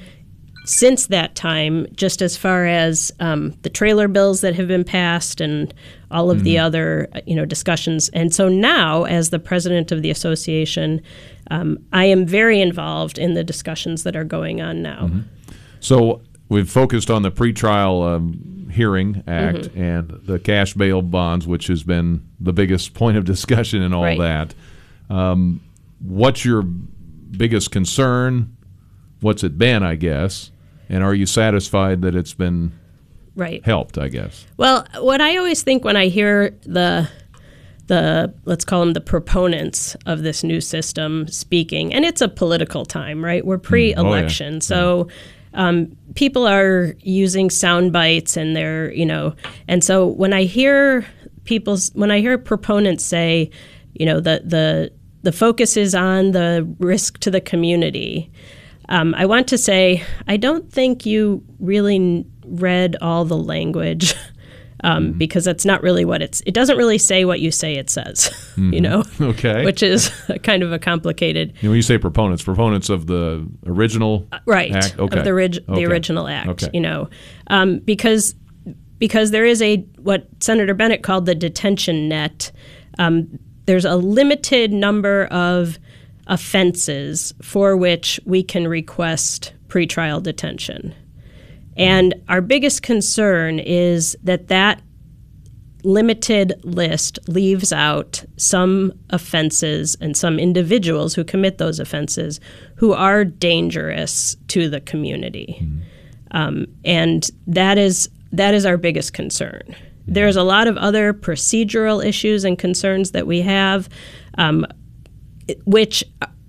since 0.64 1.08
that 1.08 1.34
time, 1.34 1.88
just 1.96 2.22
as 2.22 2.36
far 2.36 2.64
as 2.64 3.10
um, 3.18 3.52
the 3.62 3.68
trailer 3.68 4.06
bills 4.06 4.40
that 4.42 4.54
have 4.54 4.68
been 4.68 4.84
passed 4.84 5.40
and 5.40 5.74
all 6.12 6.30
of 6.30 6.44
the 6.44 6.54
Mhm. 6.54 6.62
other 6.64 7.08
uh, 7.16 7.20
you 7.26 7.34
know 7.34 7.44
discussions. 7.44 8.08
And 8.10 8.32
so 8.32 8.48
now, 8.48 9.02
as 9.02 9.30
the 9.30 9.40
president 9.40 9.90
of 9.90 10.02
the 10.02 10.10
association, 10.10 11.00
um, 11.52 11.78
I 11.92 12.06
am 12.06 12.24
very 12.26 12.60
involved 12.60 13.18
in 13.18 13.34
the 13.34 13.44
discussions 13.44 14.04
that 14.04 14.16
are 14.16 14.24
going 14.24 14.60
on 14.62 14.80
now. 14.80 15.10
So 15.80 16.22
we've 16.48 16.68
focused 16.70 17.10
on 17.10 17.22
the 17.22 17.30
pretrial 17.30 18.16
um, 18.16 18.68
hearing 18.72 19.22
act 19.26 19.68
Mhm. 19.74 19.76
and 19.76 20.10
the 20.24 20.38
cash 20.38 20.72
bail 20.72 21.02
bonds, 21.02 21.46
which 21.46 21.66
has 21.66 21.82
been 21.82 22.22
the 22.40 22.52
biggest 22.54 22.94
point 23.02 23.16
of 23.18 23.24
discussion 23.24 23.82
and 23.82 23.94
all 23.94 24.02
Right. 24.04 24.18
that. 24.18 24.54
Um, 25.14 25.60
what's 26.00 26.44
your 26.44 26.62
biggest 26.62 27.70
concern? 27.70 28.56
What's 29.20 29.44
it 29.44 29.58
been, 29.58 29.82
I 29.82 29.96
guess? 29.96 30.50
And 30.88 31.04
are 31.04 31.14
you 31.14 31.26
satisfied 31.26 32.00
that 32.02 32.14
it's 32.14 32.32
been 32.34 32.72
Right. 33.36 33.62
helped, 33.64 33.98
I 33.98 34.08
guess? 34.08 34.46
Well, 34.56 34.86
what 35.00 35.20
I 35.20 35.36
always 35.36 35.62
think 35.62 35.84
when 35.84 35.96
I 35.96 36.06
hear 36.08 36.54
the 36.64 37.08
the 37.92 38.32
let's 38.46 38.64
call 38.64 38.80
them 38.80 38.94
the 38.94 39.02
proponents 39.02 39.94
of 40.06 40.22
this 40.22 40.42
new 40.42 40.62
system 40.62 41.28
speaking, 41.28 41.92
and 41.92 42.06
it's 42.06 42.22
a 42.22 42.28
political 42.28 42.86
time, 42.86 43.22
right? 43.22 43.44
We're 43.44 43.58
pre-election, 43.58 44.62
so 44.62 45.08
um, 45.52 45.94
people 46.14 46.46
are 46.46 46.94
using 47.00 47.50
sound 47.50 47.92
bites, 47.92 48.38
and 48.38 48.56
they're 48.56 48.90
you 48.94 49.04
know, 49.04 49.34
and 49.68 49.84
so 49.84 50.06
when 50.06 50.32
I 50.32 50.44
hear 50.44 51.06
people, 51.44 51.76
when 51.92 52.10
I 52.10 52.20
hear 52.20 52.38
proponents 52.38 53.04
say, 53.04 53.50
you 53.92 54.06
know, 54.06 54.20
the 54.20 54.40
the 54.42 54.92
the 55.20 55.32
focus 55.32 55.76
is 55.76 55.94
on 55.94 56.30
the 56.30 56.66
risk 56.78 57.18
to 57.18 57.30
the 57.30 57.42
community. 57.42 58.32
Um, 58.88 59.14
I 59.14 59.26
want 59.26 59.48
to 59.48 59.58
say, 59.58 60.02
I 60.26 60.38
don't 60.38 60.72
think 60.72 61.04
you 61.04 61.44
really 61.60 62.24
read 62.46 62.96
all 63.02 63.26
the 63.26 63.36
language 63.36 64.14
um, 64.82 65.12
because 65.12 65.44
that's 65.44 65.64
not 65.64 65.82
really 65.82 66.04
what 66.04 66.22
it's. 66.22 66.40
It 66.46 66.54
doesn't 66.54 66.76
really 66.76 66.98
say 66.98 67.24
what 67.24 67.40
you 67.40 67.50
say 67.50 67.74
it 67.76 67.88
says, 67.90 68.30
you 68.56 68.62
Mhm. 68.64 68.80
know. 68.82 69.04
Okay. 69.32 69.64
Which 69.64 69.82
is 69.82 70.10
kind 70.42 70.62
of 70.62 70.72
a 70.72 70.78
complicated, 70.78 71.54
You 71.60 71.68
know, 71.68 71.70
when 71.70 71.76
you 71.76 71.82
say 71.82 71.98
proponents, 71.98 72.42
proponents 72.42 72.88
of 72.90 73.06
the 73.06 73.46
original 73.66 74.26
right? 74.46 74.72
act? 74.72 74.98
Okay. 74.98 75.18
Of 75.18 75.24
the, 75.24 75.30
Okay. 75.30 75.60
the 75.68 75.84
original 75.86 76.28
act, 76.28 76.48
Okay. 76.48 76.68
you 76.74 76.80
know, 76.80 77.08
um, 77.48 77.78
because 77.80 78.34
because 78.98 79.30
there 79.32 79.44
is 79.44 79.60
a 79.62 79.78
what 79.98 80.26
Senator 80.40 80.74
Bennett 80.74 81.02
called 81.02 81.26
the 81.26 81.34
detention 81.34 82.08
net. 82.08 82.52
Um, 82.98 83.38
there's 83.66 83.84
a 83.84 83.96
limited 83.96 84.72
number 84.72 85.24
of 85.26 85.78
offenses 86.26 87.32
for 87.42 87.76
which 87.76 88.18
we 88.24 88.42
can 88.42 88.66
request 88.68 89.52
pretrial 89.68 90.22
detention. 90.22 90.94
And 91.76 92.14
our 92.28 92.40
biggest 92.40 92.82
concern 92.82 93.58
is 93.58 94.16
that 94.22 94.48
that 94.48 94.82
limited 95.84 96.54
list 96.62 97.18
leaves 97.28 97.72
out 97.72 98.24
some 98.36 98.92
offenses 99.10 99.96
and 100.00 100.16
some 100.16 100.38
individuals 100.38 101.14
who 101.14 101.24
commit 101.24 101.58
those 101.58 101.80
offenses 101.80 102.40
who 102.76 102.92
are 102.92 103.24
dangerous 103.24 104.36
to 104.48 104.68
the 104.68 104.80
community. 104.80 105.66
Um, 106.30 106.66
and 106.84 107.28
that 107.46 107.78
is 107.78 108.08
that 108.32 108.54
is 108.54 108.64
our 108.64 108.78
biggest 108.78 109.12
concern. 109.12 109.76
There's 110.06 110.36
a 110.36 110.42
lot 110.42 110.66
of 110.66 110.76
other 110.78 111.12
procedural 111.12 112.04
issues 112.04 112.44
and 112.44 112.58
concerns 112.58 113.10
that 113.10 113.26
we 113.26 113.42
have, 113.42 113.88
um, 114.38 114.66
which 115.64 116.02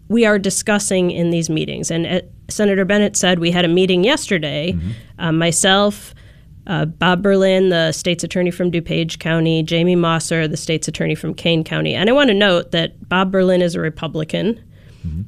we 0.07 0.25
are 0.25 0.39
discussing 0.39 1.11
in 1.11 1.29
these 1.29 1.49
meetings. 1.49 1.91
And 1.91 2.05
uh, 2.05 2.21
Senator 2.49 2.85
Bennett 2.85 3.15
said 3.15 3.39
we 3.39 3.51
had 3.51 3.65
a 3.65 3.69
meeting 3.69 4.03
yesterday. 4.03 4.73
Um, 5.19 5.37
myself, 5.37 6.13
uh, 6.67 6.85
Bob 6.85 7.21
Berlin, 7.21 7.69
the 7.69 7.91
state's 7.91 8.23
attorney 8.23 8.51
from 8.51 8.71
DuPage 8.71 9.19
County, 9.19 9.63
Jamie 9.63 9.95
Mosser, 9.95 10.49
the 10.49 10.57
state's 10.57 10.87
attorney 10.87 11.15
from 11.15 11.33
Kane 11.33 11.63
County. 11.63 11.93
And 11.93 12.09
I 12.09 12.13
want 12.13 12.29
to 12.29 12.33
note 12.33 12.71
that 12.71 13.09
Bob 13.09 13.31
Berlin 13.31 13.61
is 13.61 13.75
a 13.75 13.79
Republican. 13.81 14.63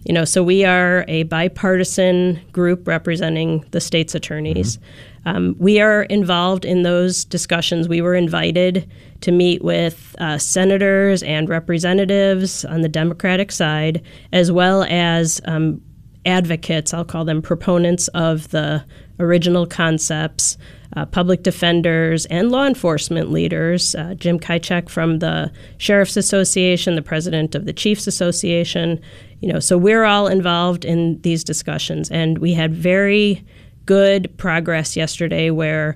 You 0.06 0.14
know, 0.14 0.24
so 0.24 0.42
we 0.42 0.64
are 0.64 1.04
a 1.10 1.24
bipartisan 1.24 2.40
group 2.54 2.88
representing 2.88 3.66
the 3.72 3.82
state's 3.82 4.16
attorneys. 4.16 4.80
Um, 5.26 5.54
we 5.60 5.82
are 5.82 6.04
involved 6.04 6.64
in 6.64 6.84
those 6.84 7.26
discussions. 7.26 7.90
We 7.90 8.00
were 8.00 8.16
invited 8.16 8.90
to 9.20 9.34
meet 9.34 9.62
with 9.64 10.16
uh, 10.20 10.38
senators 10.38 11.24
and 11.24 11.50
representatives 11.50 12.64
on 12.64 12.82
the 12.82 12.88
Democratic 12.88 13.52
side, 13.52 14.02
as 14.32 14.50
well 14.50 14.84
as 14.84 15.42
um, 15.44 15.82
advocates, 16.26 16.94
I'll 16.94 17.06
call 17.06 17.26
them 17.26 17.42
proponents 17.42 18.08
of 18.10 18.50
the 18.50 18.84
original 19.20 19.66
concepts, 19.66 20.58
uh, 20.96 21.06
public 21.06 21.44
defenders, 21.44 22.26
and 22.28 22.52
law 22.52 22.66
enforcement 22.66 23.32
leaders. 23.32 23.96
Uh, 23.96 24.16
Jim 24.16 24.40
Kaitschuk 24.40 24.90
from 24.90 25.20
the 25.20 25.52
Sheriff's 25.78 26.18
Association, 26.18 26.96
the 26.96 27.02
president 27.02 27.56
of 27.56 27.66
the 27.66 27.74
Chiefs 27.74 28.08
Association, 28.08 29.00
you 29.42 29.52
know, 29.52 29.60
so 29.60 29.78
we're 29.78 30.04
all 30.04 30.28
involved 30.28 30.86
in 30.86 31.22
these 31.22 31.44
discussions, 31.44 32.10
and 32.10 32.40
we 32.40 32.54
had 32.54 32.74
very 32.74 33.46
good 33.86 34.36
progress 34.38 34.96
yesterday 34.96 35.50
where 35.52 35.96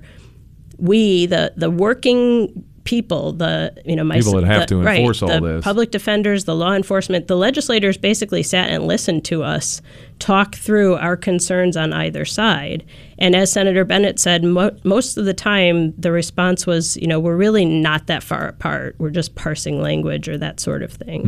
we, 0.78 1.26
the 1.26 1.52
the 1.56 1.70
working 1.70 2.64
people, 2.90 3.32
the 3.32 3.72
you 3.86 3.94
know, 3.94 4.02
my 4.02 4.16
People 4.16 4.32
that 4.32 4.44
have 4.46 4.62
the- 4.62 4.66
to 4.66 4.76
right, 4.82 4.98
enforce 4.98 5.22
all 5.22 5.28
the 5.28 5.40
this. 5.40 5.64
public 5.64 5.92
defenders, 5.92 6.44
the 6.44 6.56
law 6.56 6.74
enforcement, 6.74 7.28
the 7.28 7.36
legislators 7.36 7.96
basically 7.96 8.42
sat 8.42 8.68
and 8.68 8.88
listened 8.88 9.24
to 9.26 9.44
us 9.44 9.80
talk 10.18 10.56
through 10.56 10.96
our 10.96 11.16
concerns 11.16 11.76
on 11.76 11.92
either 11.92 12.24
side. 12.24 12.84
And 13.16 13.36
as 13.36 13.52
Senator 13.52 13.84
Bennett 13.84 14.18
said, 14.18 14.42
mo- 14.42 14.76
most 14.82 15.16
of 15.16 15.24
the 15.24 15.32
time 15.32 15.94
the 15.96 16.10
response 16.10 16.66
was, 16.66 16.96
you 16.96 17.06
know, 17.06 17.20
we're 17.20 17.36
really 17.36 17.64
not 17.64 18.08
that 18.08 18.24
far 18.24 18.48
apart. 18.48 18.96
We're 18.98 19.10
just 19.10 19.36
parsing 19.36 19.80
language 19.80 20.28
or 20.28 20.36
that 20.38 20.58
sort 20.58 20.82
of 20.82 20.92
thing. 20.92 21.22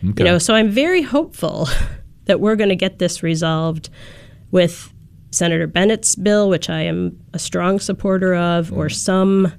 Hmm. 0.00 0.08
Okay. 0.10 0.24
You 0.24 0.30
know, 0.30 0.38
so 0.38 0.54
I'm 0.54 0.70
very 0.70 1.02
hopeful 1.02 1.68
that 2.24 2.40
we're 2.40 2.56
going 2.56 2.70
to 2.70 2.76
get 2.76 2.98
this 2.98 3.22
resolved 3.22 3.90
with 4.50 4.90
Senator 5.32 5.66
Bennett's 5.66 6.14
bill, 6.14 6.48
which 6.48 6.70
I 6.70 6.80
am 6.80 7.18
a 7.34 7.38
strong 7.38 7.78
supporter 7.78 8.34
of, 8.34 8.72
or 8.72 8.88
some 8.88 9.52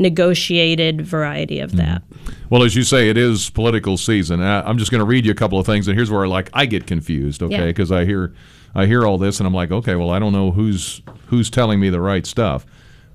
negotiated 0.00 1.02
variety 1.02 1.60
of 1.60 1.76
that. 1.76 2.02
Well, 2.48 2.64
as 2.64 2.74
you 2.74 2.82
say, 2.82 3.08
it 3.08 3.16
is 3.16 3.50
political 3.50 3.96
season. 3.96 4.42
I'm 4.42 4.78
just 4.78 4.90
going 4.90 5.00
to 5.00 5.04
read 5.04 5.24
you 5.24 5.30
a 5.30 5.36
couple 5.36 5.60
of 5.60 5.66
things, 5.66 5.86
and 5.86 5.96
here's 5.96 6.10
where 6.10 6.26
like 6.26 6.50
I 6.52 6.66
get 6.66 6.86
confused, 6.86 7.42
okay? 7.42 7.54
Yeah. 7.54 7.66
Because 7.66 7.92
I 7.92 8.04
hear, 8.04 8.34
I 8.74 8.86
hear 8.86 9.06
all 9.06 9.18
this, 9.18 9.38
and 9.38 9.46
I'm 9.46 9.54
like, 9.54 9.70
okay, 9.70 9.94
well, 9.94 10.10
I 10.10 10.18
don't 10.18 10.32
know 10.32 10.50
who's 10.50 11.02
who's 11.26 11.50
telling 11.50 11.78
me 11.78 11.90
the 11.90 12.00
right 12.00 12.26
stuff. 12.26 12.66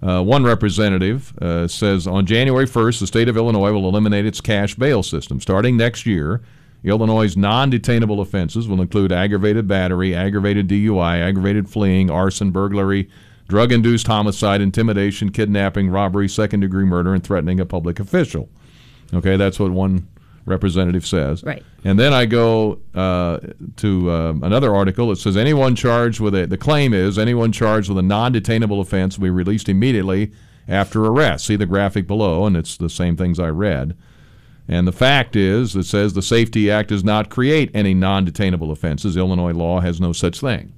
Uh, 0.02 0.22
one 0.22 0.44
representative 0.44 1.36
uh, 1.42 1.68
says 1.68 2.06
on 2.06 2.26
January 2.26 2.66
1st, 2.68 3.00
the 3.00 3.08
state 3.08 3.28
of 3.28 3.36
Illinois 3.38 3.72
will 3.72 3.90
eliminate 3.90 4.26
its 4.26 4.40
cash 4.40 4.76
bail 4.76 5.02
system. 5.02 5.42
Starting 5.42 5.78
next 5.78 6.06
year, 6.06 6.42
Illinois' 6.84 7.36
non-detainable 7.36 8.22
offenses 8.22 8.68
will 8.68 8.82
include 8.82 9.12
aggravated 9.12 9.68
battery, 9.68 10.14
aggravated 10.14 10.68
DUI, 10.68 11.22
aggravated 11.22 11.68
fleeing, 11.68 12.12
arson, 12.12 12.52
burglary, 12.52 13.10
drug-induced 13.48 14.08
homicide, 14.08 14.62
intimidation, 14.62 15.32
kidnapping, 15.32 15.90
robbery, 15.90 16.28
second-degree 16.28 16.86
murder, 16.86 17.14
and 17.14 17.24
threatening 17.24 17.60
a 17.60 17.66
public 17.66 18.00
official. 18.00 18.50
Okay, 19.14 19.38
that's 19.38 19.60
what 19.60 19.72
one 19.72 20.08
representative 20.46 21.06
says. 21.06 21.44
Right. 21.44 21.64
And 21.84 22.00
then 22.00 22.14
I 22.14 22.26
go 22.26 22.80
uh, 22.94 23.40
to 23.78 24.12
uh, 24.12 24.34
another 24.42 24.74
article 24.76 25.10
that 25.10 25.18
says 25.18 25.36
anyone 25.36 25.76
charged 25.76 26.20
with 26.20 26.36
a, 26.36 26.46
the 26.46 26.58
claim 26.58 26.94
is 26.94 27.18
anyone 27.18 27.52
charged 27.52 27.90
with 27.90 27.98
a 27.98 28.04
non 28.04 28.34
detainable 28.34 28.80
offense 28.80 29.18
will 29.18 29.26
be 29.26 29.30
released 29.32 29.70
immediately 29.70 30.32
after 30.68 31.06
arrest. 31.06 31.46
See 31.46 31.56
the 31.56 31.66
graphic 31.66 32.08
below, 32.08 32.46
and 32.46 32.56
it's 32.56 32.78
the 32.78 32.90
same 32.90 33.16
things 33.18 33.40
I 33.40 33.50
read. 33.50 33.96
And 34.68 34.88
the 34.88 34.92
fact 34.92 35.36
is, 35.36 35.76
it 35.76 35.84
says 35.84 36.14
the 36.14 36.24
Safety 36.24 36.72
Act 36.72 36.90
does 36.90 37.04
not 37.04 37.30
create 37.30 37.70
any 37.74 37.94
non 37.94 38.26
detainable 38.26 38.72
offenses. 38.72 39.18
Illinois 39.18 39.54
law 39.54 39.80
has 39.80 40.02
no 40.02 40.12
such 40.12 40.40
thing. 40.40 40.74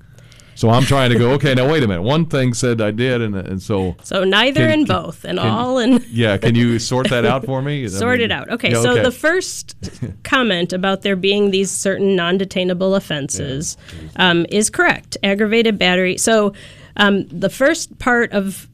So 0.57 0.71
I'm 0.71 0.81
trying 0.81 1.11
to 1.11 1.19
go, 1.19 1.33
okay, 1.33 1.53
now 1.53 1.69
wait 1.71 1.83
a 1.83 1.87
minute. 1.87 2.01
One 2.01 2.25
thing 2.25 2.55
said 2.55 2.81
I 2.81 2.89
did, 2.89 3.21
and, 3.21 3.35
and 3.35 3.61
so. 3.61 3.95
So 4.01 4.23
neither 4.23 4.61
Can- 4.61 4.79
and 4.79 4.87
both, 4.87 5.23
and 5.23 5.37
can- 5.37 5.47
all 5.47 5.77
in. 5.77 6.03
Yeah, 6.09 6.37
can 6.37 6.55
you 6.55 6.79
sort 6.79 7.11
that 7.11 7.25
out 7.25 7.45
for 7.45 7.61
me? 7.61 7.83
I 7.85 7.87
Sort 7.89 8.17
mean- 8.17 8.31
it 8.31 8.33
out. 8.33 8.49
Okay, 8.49 8.71
Yeah, 8.71 8.81
so 8.81 9.03
the 9.03 9.11
first 9.11 9.75
comment 10.23 10.73
about 10.73 11.03
there 11.03 11.15
being 11.15 11.51
these 11.51 11.69
certain 11.69 12.15
non 12.15 12.39
detainable 12.39 12.97
offenses 12.97 13.77
um, 14.15 14.47
is 14.49 14.71
correct. 14.71 15.15
Aggravated 15.21 15.77
battery. 15.77 16.17
So 16.17 16.53
um, 16.95 17.27
the 17.27 17.49
first 17.49 17.99
part 17.99 18.31
of 18.31 18.67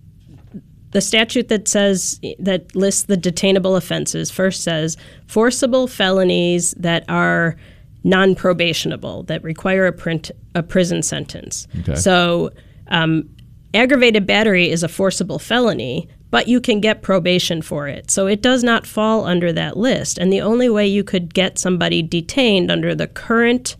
the 0.92 1.02
statute 1.02 1.50
that 1.50 1.68
says 1.68 2.22
that 2.40 2.74
lists 2.78 3.04
the 3.04 3.18
detainable 3.18 3.76
offenses 3.76 4.32
first 4.32 4.64
says 4.64 4.96
forcible 5.28 5.88
felonies 5.88 6.72
that 6.78 7.04
are 7.10 7.58
non-probationable 8.04 9.24
that 9.24 9.44
require 9.44 9.86
a 9.88 9.94
print 9.94 10.32
a 10.56 10.64
prison 10.64 11.02
sentence. 11.02 11.68
Okay. 11.80 11.96
So 11.96 12.52
um, 12.88 13.30
aggravated 13.74 14.28
battery 14.28 14.70
is 14.70 14.84
a 14.84 14.88
forcible 14.88 15.40
felony, 15.40 16.08
but 16.30 16.48
you 16.48 16.60
can 16.60 16.80
get 16.80 17.02
probation 17.02 17.62
for 17.62 17.88
it. 17.88 18.12
So 18.12 18.28
it 18.28 18.42
does 18.42 18.64
not 18.64 18.86
fall 18.86 19.26
under 19.26 19.54
that 19.54 19.78
list. 19.78 20.18
And 20.18 20.32
the 20.32 20.42
only 20.42 20.70
way 20.70 20.88
you 20.88 21.04
could 21.04 21.34
get 21.34 21.58
somebody 21.58 22.02
detained 22.02 22.70
under 22.72 22.94
the 22.94 23.08
current 23.08 23.76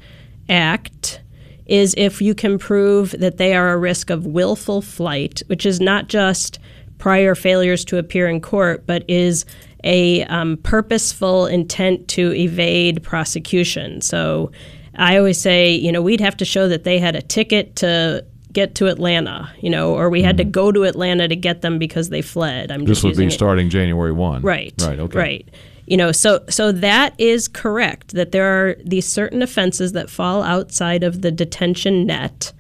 act 0.50 1.22
is 1.66 1.94
if 1.98 2.22
you 2.22 2.36
can 2.36 2.58
prove 2.60 3.12
that 3.12 3.38
they 3.38 3.56
are 3.56 3.72
a 3.72 3.78
risk 3.78 4.10
of 4.10 4.26
willful 4.26 4.82
flight, 4.82 5.42
which 5.48 5.66
is 5.66 5.80
not 5.80 6.08
just 6.08 6.60
prior 6.98 7.36
failures 7.36 7.86
to 7.86 7.98
appear 7.98 8.28
in 8.28 8.40
court, 8.40 8.86
but 8.86 9.04
is 9.10 9.46
a 9.84 10.24
um, 10.26 10.58
purposeful 10.58 11.46
intent 11.46 12.08
to 12.10 12.34
evade 12.34 13.04
prosecution. 13.04 14.02
So 14.02 14.52
I 14.96 15.18
always 15.18 15.40
say, 15.40 15.74
you 15.74 15.92
know, 15.92 16.02
we'd 16.02 16.22
have 16.22 16.38
to 16.38 16.46
show 16.46 16.68
that 16.70 16.84
they 16.84 17.00
had 17.00 17.16
a 17.16 17.22
ticket 17.22 17.76
to 17.78 18.24
get 18.52 18.76
to 18.76 18.88
Atlanta, 18.88 19.52
you 19.60 19.70
know, 19.70 19.96
or 19.96 20.10
we 20.10 20.22
had 20.22 20.38
to 20.38 20.44
go 20.44 20.72
to 20.72 20.84
Atlanta 20.84 21.28
to 21.28 21.36
get 21.36 21.62
them 21.62 21.80
because 21.80 22.10
they 22.10 22.22
fled. 22.22 22.72
I'm 22.72 22.82
Mm-hmm. 22.82 22.88
This 22.88 23.04
would 23.04 23.18
be 23.18 23.26
it- 23.26 23.32
starting 23.32 23.70
January 23.70 24.12
1. 24.12 24.42
Right. 24.44 24.74
Right, 24.82 25.00
okay. 25.00 25.18
Right. 25.18 25.50
You 25.88 25.98
know, 25.98 26.12
so 26.14 26.46
so 26.48 26.72
that 26.72 27.14
is 27.20 27.50
correct 27.50 28.14
that 28.14 28.32
there 28.32 28.46
are 28.46 28.76
these 28.86 29.06
certain 29.06 29.42
offenses 29.42 29.92
that 29.92 30.10
fall 30.10 30.42
outside 30.42 31.04
of 31.04 31.22
the 31.24 31.30
detention 31.32 32.06
net 32.06 32.54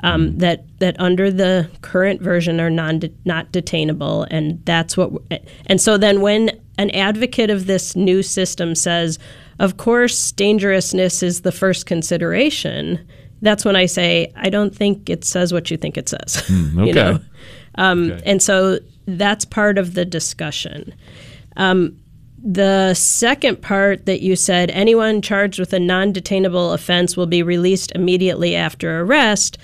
um, 0.00 0.38
that 0.38 0.64
that 0.80 0.96
under 0.98 1.30
the 1.30 1.70
current 1.82 2.20
version 2.20 2.60
are 2.60 2.70
non 2.70 3.00
not 3.24 3.52
detainable, 3.52 4.26
and 4.30 4.64
that's 4.64 4.96
what. 4.96 5.12
And 5.66 5.80
so 5.80 5.96
then 5.96 6.20
when 6.20 6.60
an 6.78 6.90
advocate 6.90 7.50
of 7.50 7.66
this 7.66 7.94
new 7.94 8.22
system 8.22 8.74
says, 8.74 9.18
"Of 9.58 9.76
course, 9.76 10.32
dangerousness 10.32 11.22
is 11.22 11.42
the 11.42 11.52
first 11.52 11.86
consideration," 11.86 12.98
that's 13.40 13.64
when 13.64 13.76
I 13.76 13.86
say, 13.86 14.32
"I 14.36 14.50
don't 14.50 14.74
think 14.74 15.08
it 15.08 15.24
says 15.24 15.52
what 15.52 15.70
you 15.70 15.76
think 15.76 15.96
it 15.96 16.08
says." 16.08 16.42
You 16.74 16.82
okay. 16.82 16.92
know, 16.92 17.20
um, 17.76 18.18
and 18.26 18.42
so 18.42 18.78
that's 19.06 19.44
part 19.44 19.78
of 19.78 19.94
the 19.94 20.04
discussion. 20.04 20.92
Um, 21.56 21.96
the 22.44 22.92
second 22.92 23.62
part 23.62 24.04
that 24.04 24.20
you 24.20 24.36
said, 24.36 24.70
anyone 24.70 25.22
charged 25.22 25.58
with 25.58 25.72
a 25.72 25.80
non 25.80 26.12
detainable 26.12 26.74
offense 26.74 27.16
will 27.16 27.26
be 27.26 27.42
released 27.42 27.90
immediately 27.92 28.54
after 28.54 29.00
arrest, 29.00 29.56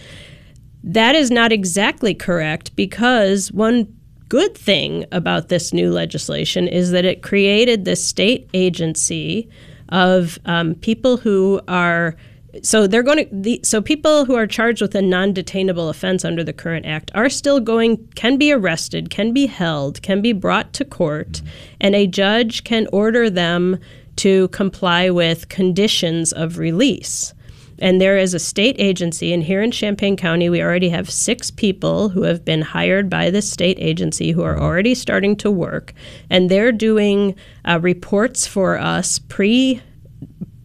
that 0.83 1.15
is 1.15 1.31
not 1.31 1.53
exactly 1.53 2.15
correct 2.15 2.75
because 2.75 3.53
one 3.53 3.95
good 4.31 4.57
thing 4.57 5.05
about 5.13 5.49
this 5.49 5.75
new 5.75 5.93
legislation 5.93 6.67
is 6.67 6.91
that 6.93 7.05
it 7.05 7.23
created 7.23 7.85
this 7.85 8.03
state 8.03 8.49
agency 8.55 9.49
of 9.91 10.39
um, 10.47 10.75
people 10.77 11.19
who 11.19 11.61
are 11.69 12.17
so 12.63 12.87
they're 12.87 13.03
going 13.03 13.29
to 13.29 13.35
the, 13.35 13.61
so 13.63 13.81
people 13.81 14.25
who 14.25 14.35
are 14.35 14.47
charged 14.47 14.83
with 14.83 14.95
a 14.95 15.03
non-detainable 15.03 15.89
offense 15.89 16.25
under 16.25 16.43
the 16.43 16.53
current 16.53 16.87
act 16.87 17.11
are 17.15 17.29
still 17.29 17.61
going 17.61 17.97
can 18.15 18.37
be 18.37 18.53
arrested 18.53 19.11
can 19.11 19.33
be 19.33 19.47
held 19.47 20.03
can 20.03 20.21
be 20.21 20.33
brought 20.33 20.73
to 20.73 20.85
court 20.85 21.43
and 21.81 21.95
a 21.95 22.07
judge 22.07 22.65
can 22.65 22.87
order 22.93 23.31
them 23.31 23.79
to 24.21 24.49
comply 24.49 25.09
with 25.09 25.49
conditions 25.49 26.31
of 26.31 26.59
release. 26.59 27.33
And 27.79 27.99
there 27.99 28.19
is 28.19 28.35
a 28.35 28.39
state 28.39 28.77
agency, 28.79 29.33
and 29.33 29.43
here 29.43 29.63
in 29.63 29.71
Champaign 29.71 30.19
County, 30.19 30.51
we 30.51 30.63
already 30.63 30.91
have 30.91 31.09
six 31.09 31.51
people 31.51 32.11
who 32.11 32.25
have 32.25 32.45
been 32.45 32.61
hired 32.61 33.09
by 33.09 33.31
the 33.31 33.41
state 33.41 33.79
agency 33.81 34.33
who 34.33 34.43
are 34.43 34.61
already 34.61 34.95
starting 34.95 35.35
to 35.37 35.51
work, 35.51 35.95
and 36.29 36.51
they're 36.51 36.73
doing 36.73 37.35
uh, 37.65 37.81
reports 37.81 38.47
for 38.47 38.79
us 38.79 39.19
pre 39.19 39.81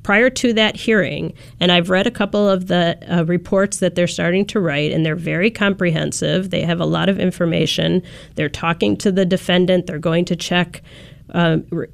prior 0.05 0.29
to 0.29 0.53
that 0.53 0.75
hearing, 0.75 1.33
and 1.59 1.71
I've 1.71 1.89
read 1.89 2.05
a 2.05 2.11
couple 2.11 2.47
of 2.47 2.67
the 2.67 2.95
uh, 3.11 3.25
reports 3.25 3.79
that 3.79 3.95
they're 3.95 4.05
starting 4.05 4.45
to 4.45 4.59
write, 4.59 4.91
and 4.91 5.03
they're 5.03 5.15
very 5.15 5.49
comprehensive. 5.49 6.51
They 6.51 6.61
have 6.61 6.79
a 6.79 6.85
lot 6.85 7.09
of 7.09 7.17
information. 7.17 8.03
They're 8.35 8.47
talking 8.47 8.97
to 8.97 9.11
the 9.11 9.25
defendant. 9.25 9.87
They're 9.87 9.97
going 9.97 10.25
to 10.25 10.35
check 10.35 10.83
uh, 11.33 11.57
re- 11.71 11.87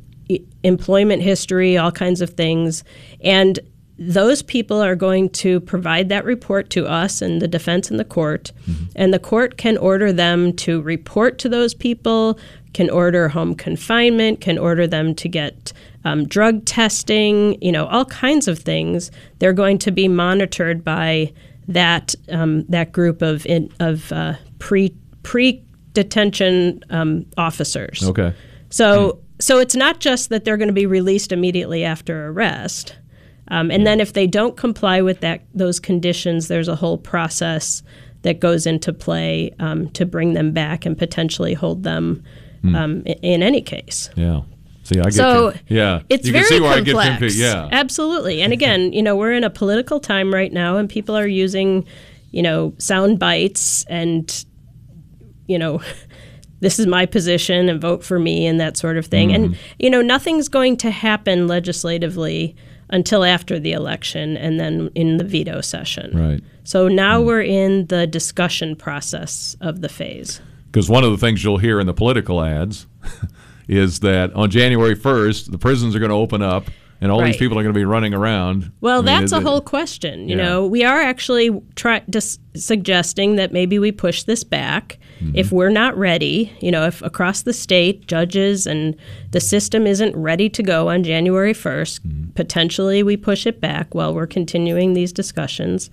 employment 0.62 1.22
history, 1.22 1.78
all 1.78 1.94
kinds 1.94 2.20
of 2.20 2.32
things, 2.32 2.84
and 3.22 3.62
those 3.98 4.42
people 4.42 4.82
are 4.82 4.96
going 4.96 5.30
to 5.30 5.62
provide 5.62 6.10
that 6.10 6.26
report 6.26 6.70
to 6.72 6.88
us 6.88 7.22
and 7.22 7.42
the 7.42 7.48
defense 7.48 7.90
and 7.90 7.98
the 7.98 8.04
court, 8.04 8.52
and 8.94 9.14
the 9.14 9.20
court 9.20 9.56
can 9.56 9.78
order 9.78 10.12
them 10.12 10.52
to 10.58 10.82
report 10.82 11.40
to 11.40 11.48
those 11.48 11.74
people, 11.74 12.38
can 12.74 12.90
order 12.90 13.30
home 13.30 13.56
confinement, 13.56 14.42
can 14.42 14.58
order 14.58 14.86
them 14.86 15.16
to 15.16 15.30
get 15.30 15.72
um, 16.04 16.28
drug 16.28 16.66
testing, 16.66 17.62
you 17.62 17.72
know, 17.72 17.86
all 17.88 18.06
kinds 18.06 18.48
of 18.48 18.60
things. 18.60 19.12
They're 19.40 19.54
going 19.54 19.78
to 19.80 19.92
be 19.92 20.08
monitored 20.08 20.84
by 20.84 21.34
that 21.68 22.16
um, 22.30 22.64
that 22.70 22.92
group 22.92 23.22
of 23.22 23.46
in, 23.46 23.72
of 23.80 24.12
uh, 24.12 24.34
pre 24.60 24.96
pre 25.24 25.64
detention 25.94 26.82
um, 26.90 27.26
officers. 27.38 28.04
Okay. 28.04 28.34
So 28.70 29.20
so 29.40 29.60
it's 29.60 29.76
not 29.76 30.00
just 30.00 30.30
that 30.30 30.46
they're 30.46 30.58
going 30.58 30.68
to 30.70 30.74
be 30.74 30.86
released 30.86 31.32
immediately 31.32 31.84
after 31.84 32.28
arrest. 32.28 32.96
Um, 33.48 33.70
and 33.70 33.86
then 33.86 34.00
if 34.00 34.14
they 34.14 34.28
don't 34.28 34.56
comply 34.56 35.02
with 35.02 35.20
that 35.22 35.42
those 35.54 35.80
conditions, 35.80 36.48
there's 36.48 36.68
a 36.68 36.76
whole 36.76 36.98
process 36.98 37.84
that 38.22 38.40
goes 38.40 38.66
into 38.68 38.94
play 38.94 39.52
um, 39.60 39.90
to 39.90 40.06
bring 40.06 40.34
them 40.34 40.52
back 40.52 40.86
and 40.86 40.98
potentially 40.98 41.54
hold 41.54 41.84
them 41.84 42.24
Hmm. 42.62 42.76
um, 42.76 43.04
i- 43.08 43.16
in 43.24 43.42
any 43.42 43.60
case. 43.62 44.12
Yeah. 44.16 44.42
See, 44.92 45.00
I 45.00 45.04
get 45.04 45.14
so. 45.14 45.54
Yeah, 45.68 46.02
it's 46.10 46.28
you 46.28 46.34
very 46.34 46.44
can 46.44 46.50
see 46.50 46.60
where 46.60 46.76
complex. 46.76 46.98
I 46.98 47.12
get 47.12 47.22
into. 47.22 47.38
Yeah, 47.38 47.70
absolutely. 47.72 48.42
And 48.42 48.52
again, 48.60 48.92
you 48.92 49.02
know, 49.02 49.16
we're 49.16 49.34
in 49.34 49.44
a 49.44 49.50
political 49.50 50.00
time 50.00 50.34
right 50.34 50.52
now, 50.52 50.78
and 50.78 50.90
people 50.90 51.18
are 51.18 51.28
using, 51.28 51.86
you 52.32 52.42
know, 52.42 52.74
sound 52.78 53.20
bites 53.20 53.86
and, 53.86 54.46
you 55.48 55.58
know. 55.58 55.82
This 56.62 56.78
is 56.78 56.86
my 56.86 57.08
position 57.08 57.70
and 57.70 57.82
vote 57.82 58.04
for 58.04 58.20
me 58.20 58.46
and 58.46 58.60
that 58.60 58.78
sort 58.78 58.96
of 58.96 59.08
thing. 59.08 59.30
Mm-hmm. 59.30 59.44
And, 59.46 59.58
you 59.80 59.90
know, 59.90 60.04
nothing's 60.04 60.48
going 60.48 60.78
to 60.78 60.92
happen 60.92 61.48
legislatively 61.48 62.56
until 62.92 63.24
after 63.24 63.60
the 63.60 63.72
election 63.72 64.38
and 64.38 64.60
then 64.60 64.92
in 64.94 65.18
the 65.18 65.24
veto 65.24 65.62
session. 65.62 66.12
right. 66.16 66.44
So 66.64 66.88
now 66.88 67.20
we're 67.20 67.42
in 67.42 67.88
the 67.88 68.06
discussion 68.06 68.76
process 68.76 69.58
of 69.60 69.82
the 69.82 69.90
phase. 69.90 70.40
Because 70.68 70.88
one 70.88 71.04
of 71.04 71.10
the 71.10 71.18
things 71.18 71.44
you'll 71.44 71.58
hear 71.58 71.80
in 71.80 71.88
the 71.88 71.96
political 71.96 72.44
ads 72.44 72.86
is 73.72 74.02
that 74.02 74.34
on 74.34 74.50
January 74.50 74.96
1st, 74.96 75.50
the 75.50 75.58
prisons 75.58 75.96
are 75.96 76.00
going 76.00 76.10
to 76.10 76.16
open 76.16 76.42
up 76.42 76.70
and 77.00 77.10
all 77.12 77.24
these 77.24 77.38
people 77.38 77.58
are 77.58 77.64
going 77.64 77.74
to 77.74 77.80
be 77.80 77.86
running 77.86 78.14
around. 78.14 78.72
Well, 78.82 78.96
I 78.96 78.98
mean, 78.98 79.06
that's 79.06 79.32
it- 79.32 79.38
a 79.38 79.42
whole 79.42 79.62
question. 79.62 80.28
You 80.28 80.36
yeah. 80.38 80.44
know, 80.44 80.68
we 80.68 80.84
are 80.84 81.00
actually 81.02 81.50
try, 81.76 82.02
dis- 82.10 82.38
suggesting 82.56 83.36
that 83.38 83.52
maybe 83.52 83.80
we 83.80 83.92
push 83.92 84.24
this 84.24 84.44
back 84.44 84.98
Mm-hmm. 85.22 85.36
if 85.36 85.52
we're 85.52 85.70
not 85.70 85.96
ready. 85.96 86.52
You 86.62 86.72
know, 86.72 86.88
if 86.88 87.00
across 87.04 87.44
the 87.44 87.54
state 87.54 88.08
judges 88.08 88.66
and 88.66 88.96
the 89.30 89.40
system 89.40 89.86
isn't 89.86 90.16
ready 90.16 90.50
to 90.50 90.64
go 90.64 90.90
on 90.90 91.04
January 91.04 91.54
1st, 91.54 92.00
Mm-hmm. 92.00 92.32
potentially 92.32 93.04
we 93.04 93.18
push 93.18 93.46
it 93.46 93.62
back 93.62 93.94
while 93.94 94.16
we're 94.16 94.26
continuing 94.26 94.94
these 94.96 95.14
discussions. 95.14 95.92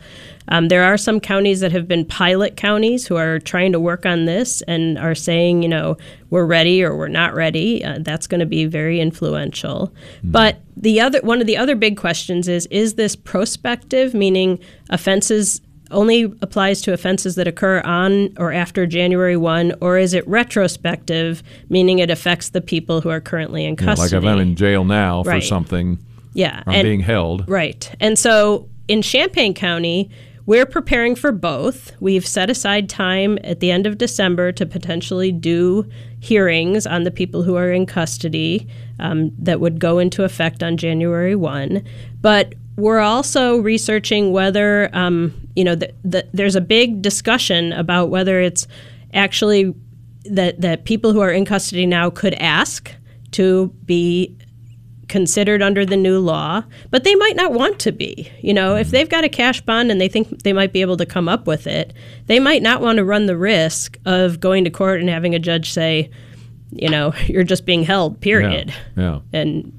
Um, 0.48 0.68
there 0.68 0.82
are 0.82 0.96
some 0.96 1.20
counties 1.20 1.61
that 1.61 1.72
have 1.72 1.86
been 1.86 2.06
pilot 2.06 2.56
counties 2.56 3.06
who 3.06 3.16
are 3.16 3.38
trying 3.38 3.72
to 3.72 3.80
work 3.80 4.06
on 4.06 4.24
this 4.24 4.62
and 4.62 4.96
are 4.98 5.14
saying, 5.14 5.62
you 5.62 5.68
know, 5.68 5.98
we're 6.30 6.46
ready 6.46 6.82
or 6.82 6.96
we're 6.96 7.09
not 7.09 7.34
ready. 7.34 7.84
Uh, 7.84 7.98
that's 8.00 8.26
going 8.26 8.40
to 8.40 8.46
be 8.46 8.64
very 8.64 8.98
influential. 8.98 9.92
But 10.24 10.61
the 10.74 11.02
other 11.02 11.20
one 11.20 11.42
of 11.42 11.46
the 11.46 11.59
other 11.59 11.76
big 11.76 11.98
questions 11.98 12.48
is: 12.48 12.64
Is 12.70 12.94
this 12.94 13.14
prospective, 13.14 14.14
meaning 14.14 14.59
offenses? 14.88 15.61
Only 15.91 16.24
applies 16.43 16.82
to 16.82 16.93
offenses 16.93 17.34
that 17.36 17.49
occur 17.49 17.80
on 17.80 18.34
or 18.36 18.53
after 18.53 18.86
January 18.86 19.36
1, 19.36 19.74
or 19.80 19.99
is 19.99 20.14
it 20.14 20.26
retrospective, 20.28 21.43
meaning 21.68 21.99
it 21.99 22.11
affects 22.11 22.51
the 22.51 22.61
people 22.61 23.01
who 23.01 23.09
are 23.09 23.20
currently 23.20 23.64
in 23.64 23.76
custody? 23.76 24.12
know, 24.12 24.18
like 24.18 24.24
if 24.24 24.36
I'm 24.36 24.41
in 24.41 24.57
jail 24.57 24.84
now 24.84 25.22
for 25.22 25.41
something, 25.41 25.99
yeah, 26.34 26.62
I'm 26.66 26.74
and- 26.74 26.84
being 26.84 27.01
held. 27.01 27.49
Right. 27.49 27.91
And 28.01 28.18
so 28.18 28.68
in 28.89 29.03
Champaign 29.03 29.55
County, 29.55 30.11
we're 30.49 30.64
preparing 30.64 31.14
for 31.14 31.30
both. 31.30 31.93
We've 32.01 32.26
set 32.26 32.49
aside 32.49 32.89
time 32.89 33.39
at 33.45 33.61
the 33.61 33.70
end 33.70 33.86
of 33.86 33.99
December 33.99 34.51
to 34.53 34.64
potentially 34.64 35.30
do 35.30 35.86
hearings 36.20 36.86
on 36.86 37.03
the 37.03 37.11
people 37.11 37.43
who 37.43 37.57
are 37.57 37.70
in 37.70 37.84
custody 37.84 38.66
um, 38.99 39.30
that 39.39 39.61
would 39.61 39.78
go 39.78 39.99
into 39.99 40.24
effect 40.24 40.62
on 40.62 40.78
January 40.78 41.34
1. 41.34 41.84
But 42.22 42.55
we're 42.76 43.01
also 43.01 43.59
researching 43.59 44.32
whether, 44.32 44.89
um, 44.95 45.34
you 45.59 45.64
know, 45.64 45.74
the, 45.74 45.92
the, 46.04 46.24
there's 46.32 46.54
a 46.54 46.61
big 46.61 47.02
discussion 47.02 47.72
about 47.72 48.11
whether 48.11 48.40
it's 48.40 48.68
actually 49.12 49.74
that, 50.24 50.61
that 50.61 50.84
people 50.84 51.12
who 51.12 51.18
are 51.20 51.32
in 51.32 51.44
custody 51.44 51.84
now 51.84 52.11
could 52.11 52.34
ask 52.34 52.94
to 53.32 53.66
be 53.84 54.36
considered 55.09 55.61
under 55.61 55.84
the 55.84 55.96
new 55.96 56.20
law, 56.20 56.62
but 56.90 57.02
they 57.02 57.16
might 57.16 57.34
not 57.34 57.52
want 57.52 57.80
to 57.80 57.90
be. 57.90 58.30
You 58.40 58.54
know, 58.54 58.76
if 58.76 58.92
they've 58.92 59.09
got 59.09 59.24
a 59.24 59.28
cash 59.28 59.61
bond 59.61 59.90
and 59.90 60.00
they 60.00 60.06
think 60.06 60.44
they 60.44 60.52
might 60.52 60.72
be 60.72 60.80
able 60.80 60.96
to 60.96 61.06
come 61.06 61.28
up 61.28 61.48
with 61.48 61.66
it, 61.66 61.92
they 62.26 62.38
might 62.38 62.62
not 62.62 62.80
want 62.80 62.98
to 62.98 63.04
run 63.04 63.26
the 63.26 63.36
risk 63.36 63.98
of 64.04 64.38
going 64.38 64.62
to 64.62 64.70
court 64.70 65.00
and 65.00 65.09
having 65.09 65.34
a 65.34 65.40
judge 65.40 65.72
say, 65.72 66.09
you 66.70 66.88
know, 66.88 67.14
you're 67.26 67.42
just 67.42 67.66
being 67.66 67.82
held, 67.82 68.20
period. 68.20 68.72
Yeah. 68.96 69.20
And 69.32 69.72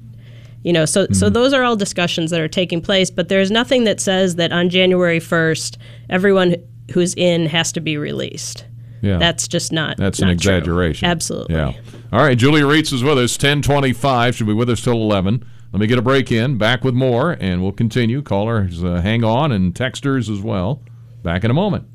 you 0.62 0.72
know, 0.72 0.84
so 0.84 1.06
so 1.12 1.28
those 1.30 1.52
are 1.52 1.62
all 1.62 1.76
discussions 1.76 2.30
that 2.30 2.40
are 2.40 2.48
taking 2.48 2.80
place, 2.80 3.10
but 3.10 3.28
there's 3.28 3.50
nothing 3.50 3.84
that 3.84 4.00
says 4.00 4.36
that 4.36 4.52
on 4.52 4.68
January 4.70 5.18
1st 5.20 5.76
everyone 6.08 6.56
who's 6.92 7.14
in 7.14 7.46
has 7.46 7.72
to 7.72 7.80
be 7.80 7.96
released. 7.96 8.64
Yeah. 9.02 9.18
That's 9.18 9.48
just 9.48 9.72
not 9.72 9.96
That's 9.96 10.18
an 10.18 10.28
not 10.28 10.32
true. 10.40 10.52
exaggeration. 10.54 11.08
Absolutely. 11.08 11.54
Yeah. 11.54 11.72
All 12.12 12.20
right. 12.20 12.36
Julia 12.36 12.64
Rietz 12.64 12.92
is 12.92 13.02
with 13.02 13.16
us. 13.18 13.36
Ten 13.38 13.62
twenty-five. 13.62 14.36
She'll 14.36 14.46
be 14.46 14.52
with 14.52 14.68
us 14.68 14.82
till 14.82 14.94
eleven. 14.94 15.44
Let 15.72 15.80
me 15.80 15.86
get 15.86 15.98
a 15.98 16.02
break 16.02 16.30
in. 16.32 16.58
Back 16.58 16.84
with 16.84 16.94
more, 16.94 17.36
and 17.40 17.62
we'll 17.62 17.72
continue. 17.72 18.20
Callers, 18.22 18.82
uh, 18.84 19.00
hang 19.00 19.22
on, 19.24 19.52
and 19.52 19.72
texters 19.72 20.28
as 20.30 20.40
well. 20.42 20.82
Back 21.22 21.44
in 21.44 21.50
a 21.50 21.54
moment. 21.54 21.86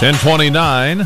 Ten 0.00 0.14
twenty-nine. 0.14 1.00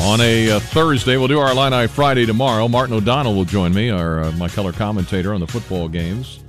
On 0.00 0.20
a 0.20 0.50
uh, 0.50 0.60
Thursday, 0.60 1.16
we'll 1.16 1.28
do 1.28 1.38
our 1.40 1.52
Illini 1.52 1.86
Friday 1.86 2.26
tomorrow. 2.26 2.68
Martin 2.68 2.94
O'Donnell 2.94 3.34
will 3.34 3.46
join 3.46 3.72
me, 3.72 3.88
our 3.88 4.24
uh, 4.24 4.32
my 4.32 4.50
color 4.50 4.70
commentator 4.70 5.32
on 5.32 5.40
the 5.40 5.46
football 5.46 5.88
games. 5.88 6.40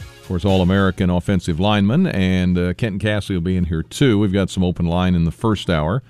Of 0.00 0.24
course, 0.26 0.46
All 0.46 0.62
American 0.62 1.10
offensive 1.10 1.60
lineman, 1.60 2.06
and 2.06 2.56
uh, 2.56 2.72
Kenton 2.72 2.98
Cassie 2.98 3.34
will 3.34 3.42
be 3.42 3.58
in 3.58 3.64
here 3.66 3.82
too. 3.82 4.18
We've 4.18 4.32
got 4.32 4.48
some 4.48 4.64
open 4.64 4.86
line 4.86 5.14
in 5.14 5.26
the 5.26 5.30
first 5.30 5.68
hour. 5.68 6.02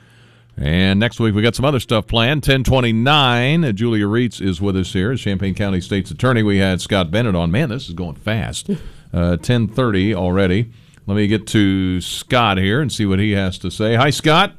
And 0.56 1.00
next 1.00 1.18
week, 1.18 1.34
we've 1.34 1.42
got 1.42 1.56
some 1.56 1.64
other 1.64 1.80
stuff 1.80 2.06
planned. 2.06 2.42
1029, 2.46 3.64
uh, 3.64 3.72
Julia 3.72 4.06
Rietz 4.06 4.40
is 4.40 4.60
with 4.60 4.76
us 4.76 4.92
here 4.92 5.10
as 5.10 5.20
Champaign 5.20 5.56
County 5.56 5.80
State's 5.80 6.12
Attorney. 6.12 6.44
We 6.44 6.58
had 6.58 6.80
Scott 6.80 7.10
Bennett 7.10 7.34
on. 7.34 7.50
Man, 7.50 7.70
this 7.70 7.88
is 7.88 7.94
going 7.94 8.14
fast. 8.14 8.70
Uh, 9.14 9.36
1030 9.36 10.14
already. 10.14 10.72
Let 11.04 11.16
me 11.16 11.26
get 11.26 11.48
to 11.48 12.00
Scott 12.00 12.58
here 12.58 12.80
and 12.80 12.92
see 12.92 13.06
what 13.06 13.18
he 13.18 13.32
has 13.32 13.58
to 13.58 13.72
say. 13.72 13.96
Hi, 13.96 14.10
Scott. 14.10 14.54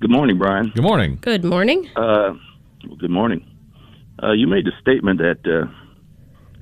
Good 0.00 0.10
morning, 0.10 0.36
Brian. 0.36 0.72
Good 0.74 0.82
morning. 0.82 1.18
Good 1.20 1.44
morning. 1.44 1.88
Uh, 1.94 2.34
well, 2.84 2.96
good 2.98 3.10
morning. 3.10 3.46
Uh, 4.20 4.32
you 4.32 4.48
made 4.48 4.64
the 4.64 4.72
statement 4.80 5.20
that 5.20 5.38
uh, 5.46 5.70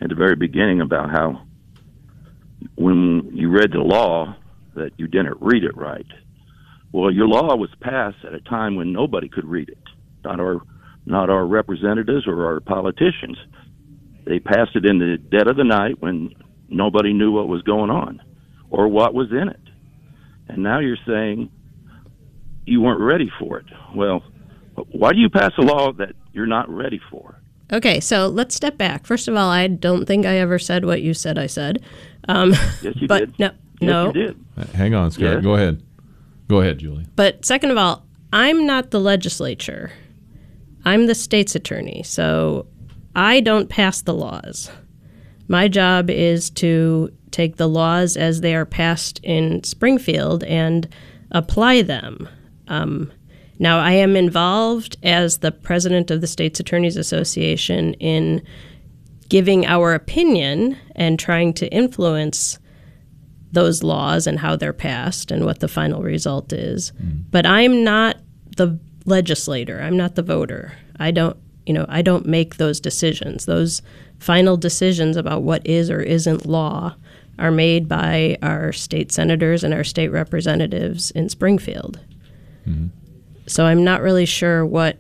at 0.03 0.11
the 0.11 0.15
very 0.15 0.37
beginning 0.37 0.83
about 0.83 1.11
how 1.11 1.43
when 2.75 3.31
you 3.33 3.49
read 3.49 3.73
the 3.73 3.79
law 3.79 4.37
that 4.75 4.91
you 4.99 5.07
didn't 5.07 5.39
read 5.41 5.65
it 5.65 5.75
right. 5.75 6.07
Well, 6.93 7.11
your 7.11 7.29
law 7.29 7.57
was 7.57 7.71
passed 7.81 8.19
at 8.27 8.35
a 8.35 8.41
time 8.41 8.77
when 8.77 8.93
nobody 8.93 9.31
could 9.31 9.47
read 9.47 9.71
it, 9.71 9.83
not 10.23 10.39
our 10.39 10.61
not 11.07 11.31
our 11.31 11.47
representatives 11.47 12.27
or 12.27 12.45
our 12.45 12.61
politicians. 12.61 13.39
They 14.27 14.39
passed 14.39 14.77
it 14.77 14.85
in 14.85 14.99
the 14.99 15.17
dead 15.17 15.49
of 15.49 15.57
the 15.57 15.65
night 15.65 16.03
when 16.03 16.35
nobody 16.69 17.15
knew 17.15 17.33
what 17.33 17.49
was 17.49 17.63
going 17.63 17.91
on 17.91 18.21
or 18.71 18.89
what 18.89 19.15
was 19.15 19.31
in 19.31 19.49
it. 19.49 19.61
And 20.49 20.63
now 20.63 20.79
you're 20.81 20.97
saying 21.07 21.51
you 22.67 22.81
weren't 22.81 23.01
ready 23.01 23.31
for 23.39 23.59
it. 23.59 23.67
Well, 23.95 24.23
why 24.93 25.13
do 25.13 25.19
you 25.19 25.29
pass 25.29 25.53
a 25.59 25.63
law 25.63 25.93
that 25.93 26.15
you're 26.33 26.47
not 26.47 26.69
ready 26.69 27.01
for? 27.11 27.37
Okay, 27.73 28.01
so 28.01 28.27
let's 28.27 28.55
step 28.55 28.77
back. 28.77 29.07
First 29.07 29.29
of 29.29 29.37
all, 29.37 29.49
I 29.49 29.67
don't 29.69 30.07
think 30.07 30.27
I 30.27 30.39
ever 30.39 30.59
said 30.59 30.85
what 30.85 31.03
you 31.03 31.15
said 31.15 31.39
I 31.39 31.47
said. 31.47 31.83
Um, 32.29 32.51
Yes, 32.83 32.95
you 32.97 33.07
but 33.09 33.19
did. 33.21 33.39
no, 33.39 33.47
Yes, 33.81 33.89
no. 33.91 34.07
you 34.07 34.13
did. 34.13 34.45
Uh, 34.57 34.65
Hang 34.75 34.95
on, 34.95 35.11
Scott. 35.13 35.23
Yes. 35.35 35.43
Go 35.43 35.55
ahead. 35.55 35.83
Go 36.49 36.61
ahead, 36.61 36.79
Julie. 36.79 37.07
But 37.15 37.45
second 37.45 37.71
of 37.71 37.77
all, 37.77 38.05
I'm 38.33 38.67
not 38.67 38.91
the 38.91 38.99
legislature. 39.01 39.93
I'm 40.85 41.07
the 41.07 41.15
state's 41.15 41.55
attorney. 41.55 42.03
So 42.05 42.67
I 43.15 43.41
don't 43.41 43.69
pass 43.69 44.03
the 44.03 44.15
laws. 44.15 44.71
My 45.47 45.69
job 45.69 46.11
is 46.11 46.51
to 46.51 47.13
take 47.31 47.57
the 47.57 47.69
laws 47.69 48.17
as 48.17 48.41
they 48.41 48.55
are 48.55 48.67
passed 48.67 49.21
in 49.23 49.63
Springfield 49.65 50.45
and 50.45 50.89
apply 51.31 51.83
them. 51.83 52.29
Um, 52.69 53.13
now, 53.59 53.79
I 53.79 53.93
am 53.93 54.17
involved 54.17 54.97
as 55.03 55.39
the 55.39 55.53
president 55.53 56.11
of 56.11 56.23
the 56.23 56.27
State's 56.27 56.61
Attorneys 56.61 56.97
Association 56.97 57.95
in 57.95 58.43
giving 59.29 59.67
our 59.67 59.95
opinion 59.95 60.77
and 60.97 61.19
trying 61.19 61.53
to 61.55 61.69
influence 61.73 62.59
those 63.53 63.83
laws 63.83 64.27
and 64.27 64.39
how 64.39 64.57
they're 64.57 64.73
passed 64.73 65.31
and 65.31 65.45
what 65.45 65.61
the 65.61 65.69
final 65.69 66.03
result 66.03 66.53
is. 66.53 66.93
But 67.31 67.47
I'm 67.47 67.85
not 67.85 68.17
the 68.57 68.79
legislator. 69.05 69.81
I'm 69.81 69.97
not 69.97 70.15
the 70.15 70.23
voter. 70.23 70.73
I 70.99 71.11
don't, 71.11 71.37
you 71.67 71.75
know, 71.75 71.87
I 71.89 72.03
don't 72.03 72.27
make 72.27 72.57
those 72.57 72.81
decisions. 72.81 73.47
Those 73.47 73.83
final 74.19 74.57
decisions 74.57 75.17
about 75.17 75.43
what 75.43 75.67
is 75.67 75.91
or 75.91 76.01
isn't 76.01 76.47
law 76.47 76.95
are 77.41 77.51
made 77.51 77.89
by 77.89 78.37
our 78.43 78.73
state 78.73 79.11
senators 79.11 79.65
and 79.65 79.75
our 79.75 79.85
state 79.85 80.09
representatives 80.09 81.11
in 81.13 81.29
Springfield. 81.29 81.99
So 83.47 83.67
I'm 83.67 83.83
not 83.83 84.01
really 84.01 84.27
sure 84.27 84.65
what 84.65 84.99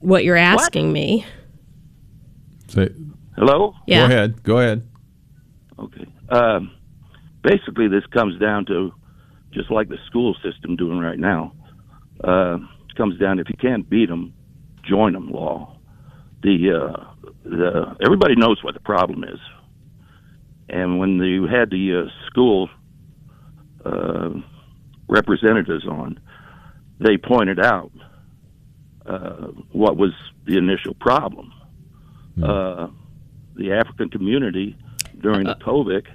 what 0.00 0.24
you're 0.24 0.36
asking 0.36 0.92
me. 0.92 1.24
Say, 2.68 2.88
Hello? 3.36 3.74
Yeah. 3.86 4.00
Go 4.00 4.14
ahead. 4.14 4.42
Go 4.42 4.58
ahead. 4.58 4.88
Okay. 5.78 6.06
Um, 6.30 6.72
basically, 7.42 7.86
this 7.88 8.04
comes 8.06 8.38
down 8.40 8.66
to 8.66 8.92
just 9.52 9.70
like 9.70 9.88
the 9.88 9.98
school 10.06 10.34
system 10.42 10.74
doing 10.74 10.98
right 10.98 11.18
now. 11.18 11.52
Uh, 12.24 12.56
it 12.88 12.96
comes 12.96 13.18
down 13.20 13.38
if 13.38 13.48
you 13.48 13.56
can't 13.60 13.88
beat 13.88 14.08
them, 14.08 14.32
join 14.82 15.12
them. 15.12 15.30
Law. 15.30 15.76
the 16.42 16.72
uh, 16.72 17.04
the 17.44 17.96
everybody 18.04 18.34
knows 18.36 18.62
what 18.64 18.74
the 18.74 18.80
problem 18.80 19.22
is, 19.24 19.38
and 20.68 20.98
when 20.98 21.18
you 21.18 21.46
had 21.46 21.70
the 21.70 22.06
uh, 22.06 22.26
school 22.26 22.68
uh, 23.84 24.30
representatives 25.08 25.86
on, 25.86 26.18
they 26.98 27.16
pointed 27.16 27.60
out 27.60 27.92
uh, 29.06 29.48
what 29.72 29.96
was 29.96 30.12
the 30.46 30.56
initial 30.56 30.94
problem. 30.94 31.52
Uh, 32.42 32.88
the 33.54 33.72
African 33.72 34.10
community 34.10 34.76
during 35.20 35.44
the 35.44 35.54
COVID, 35.54 36.06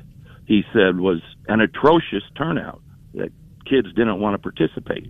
he 0.45 0.63
said, 0.73 0.99
was 0.99 1.21
an 1.47 1.61
atrocious 1.61 2.23
turnout 2.37 2.81
that 3.15 3.31
kids 3.65 3.87
didn't 3.95 4.19
want 4.19 4.33
to 4.33 4.37
participate. 4.37 5.07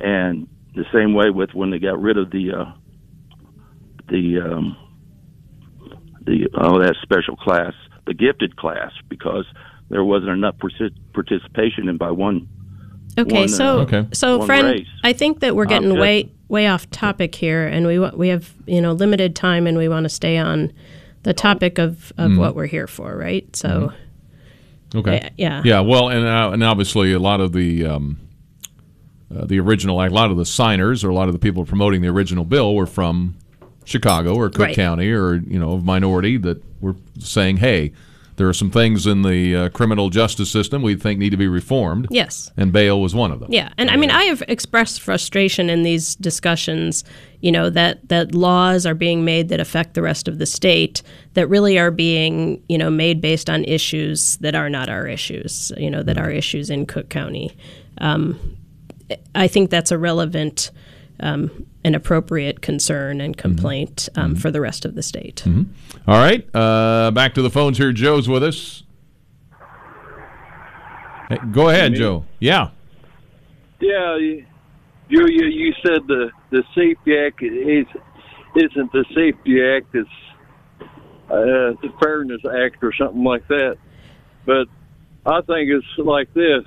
And 0.00 0.48
the 0.74 0.84
same 0.92 1.14
way 1.14 1.30
with 1.30 1.54
when 1.54 1.70
they 1.70 1.78
got 1.78 2.00
rid 2.00 2.18
of 2.18 2.30
the 2.30 2.52
uh, 2.52 2.72
the 4.08 4.40
um, 4.40 4.76
the 6.26 6.48
oh 6.54 6.80
that 6.80 6.96
special 7.02 7.36
class, 7.36 7.72
the 8.06 8.14
gifted 8.14 8.56
class, 8.56 8.92
because 9.08 9.44
there 9.88 10.04
wasn't 10.04 10.30
enough 10.32 10.56
participation 11.12 11.88
in 11.88 11.96
by 11.96 12.10
one. 12.10 12.48
Okay, 13.18 13.40
one, 13.40 13.48
so 13.48 13.80
uh, 13.80 14.04
so 14.12 14.38
one 14.38 14.46
friend, 14.46 14.66
race. 14.66 14.86
I 15.04 15.12
think 15.12 15.40
that 15.40 15.54
we're 15.54 15.66
getting 15.66 15.92
Um, 15.92 15.98
way 15.98 16.30
way 16.48 16.66
off 16.66 16.90
topic 16.90 17.34
here, 17.34 17.66
and 17.66 17.86
we 17.86 17.98
wa- 17.98 18.12
we 18.14 18.28
have 18.28 18.52
you 18.66 18.80
know 18.80 18.92
limited 18.92 19.34
time, 19.36 19.66
and 19.66 19.76
we 19.78 19.88
want 19.88 20.04
to 20.04 20.08
stay 20.08 20.36
on 20.38 20.72
the 21.22 21.32
topic 21.32 21.78
of, 21.78 22.12
of 22.18 22.32
Mhm. 22.32 22.38
what 22.38 22.54
we're 22.54 22.66
here 22.66 22.86
for, 22.86 23.16
right? 23.16 23.44
So 23.56 23.92
Okay. 24.94 25.30
Yeah. 25.36 25.62
Yeah. 25.64 25.80
Well, 25.80 26.08
and 26.10 26.24
uh, 26.26 26.50
and 26.52 26.62
obviously 26.62 27.12
a 27.12 27.18
lot 27.18 27.40
of 27.40 27.52
the 27.52 27.86
um, 27.86 28.18
uh, 29.34 29.44
the 29.46 29.58
original, 29.58 29.96
like 29.96 30.10
a 30.10 30.14
lot 30.14 30.30
of 30.30 30.36
the 30.36 30.44
signers 30.44 31.02
or 31.02 31.08
a 31.08 31.14
lot 31.14 31.28
of 31.28 31.32
the 31.34 31.38
people 31.40 31.64
promoting 31.64 32.02
the 32.02 32.08
original 32.08 32.44
bill 32.44 32.74
were 32.74 32.86
from 32.86 33.34
Chicago 33.84 34.34
or 34.34 34.48
Cook 34.50 34.60
Right. 34.60 34.76
County 34.76 35.10
or 35.10 35.34
you 35.34 35.58
know 35.58 35.72
of 35.72 35.84
minority 35.84 36.36
that 36.38 36.62
were 36.80 36.96
saying, 37.18 37.58
hey. 37.58 37.92
There 38.36 38.48
are 38.48 38.52
some 38.52 38.72
things 38.72 39.06
in 39.06 39.22
the 39.22 39.54
uh, 39.54 39.68
criminal 39.68 40.10
justice 40.10 40.50
system 40.50 40.82
we 40.82 40.96
think 40.96 41.20
need 41.20 41.30
to 41.30 41.36
be 41.36 41.46
reformed. 41.46 42.08
Yes. 42.10 42.50
And 42.56 42.72
bail 42.72 43.00
was 43.00 43.14
one 43.14 43.30
of 43.30 43.38
them. 43.38 43.52
Yeah, 43.52 43.72
and 43.78 43.88
I 43.88 43.96
mean, 43.96 44.10
I 44.10 44.24
have 44.24 44.42
expressed 44.48 45.00
frustration 45.00 45.70
in 45.70 45.84
these 45.84 46.16
discussions. 46.16 47.04
You 47.42 47.52
know 47.52 47.70
that 47.70 48.08
that 48.08 48.34
laws 48.34 48.86
are 48.86 48.94
being 48.94 49.24
made 49.24 49.50
that 49.50 49.60
affect 49.60 49.94
the 49.94 50.02
rest 50.02 50.26
of 50.26 50.38
the 50.40 50.46
state 50.46 51.00
that 51.34 51.46
really 51.46 51.78
are 51.78 51.92
being 51.92 52.60
you 52.68 52.76
know 52.76 52.90
made 52.90 53.20
based 53.20 53.48
on 53.48 53.62
issues 53.66 54.36
that 54.38 54.56
are 54.56 54.68
not 54.68 54.88
our 54.88 55.06
issues. 55.06 55.70
You 55.76 55.88
know 55.88 56.02
that 56.02 56.18
are 56.18 56.28
issues 56.28 56.70
in 56.70 56.86
Cook 56.86 57.10
County. 57.10 57.56
Um, 57.98 58.56
I 59.36 59.46
think 59.46 59.70
that's 59.70 59.92
a 59.92 59.98
relevant 59.98 60.72
um, 61.20 61.66
and 61.84 61.94
appropriate 61.94 62.62
concern 62.62 63.20
and 63.20 63.36
complaint 63.36 64.08
um, 64.16 64.34
for 64.34 64.50
the 64.50 64.60
rest 64.60 64.84
of 64.84 64.94
the 64.94 65.02
state. 65.02 65.42
Mhm. 65.46 65.66
All 66.08 66.16
right. 66.16 66.46
Uh, 66.54 67.10
back 67.10 67.34
to 67.34 67.42
the 67.42 67.50
phones 67.50 67.76
here. 67.78 67.92
Joe's 67.92 68.28
with 68.28 68.42
us. 68.42 68.82
Hey, 71.28 71.38
go 71.52 71.68
ahead, 71.68 71.92
Me? 71.92 71.98
Joe. 71.98 72.24
Yeah. 72.40 72.68
Yeah, 73.80 74.16
you- 74.16 74.46
Julia, 75.10 75.44
you 75.46 75.74
said 75.84 76.06
the 76.08 76.30
the 76.50 76.64
Safety 76.74 77.18
Act 77.18 77.42
is 77.42 77.86
isn't 78.56 78.92
the 78.92 79.04
Safety 79.14 79.62
Act; 79.62 79.94
it's 79.94 80.08
uh, 81.28 81.76
the 81.82 81.92
Fairness 82.02 82.40
Act 82.46 82.82
or 82.82 82.92
something 82.94 83.22
like 83.22 83.46
that. 83.48 83.76
But 84.46 84.66
I 85.26 85.42
think 85.42 85.70
it's 85.70 85.86
like 85.98 86.32
this. 86.32 86.64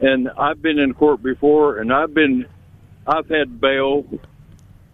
And 0.00 0.30
I've 0.38 0.62
been 0.62 0.78
in 0.78 0.94
court 0.94 1.20
before, 1.22 1.78
and 1.78 1.92
I've 1.92 2.14
been 2.14 2.46
I've 3.06 3.28
had 3.28 3.60
bail 3.60 4.04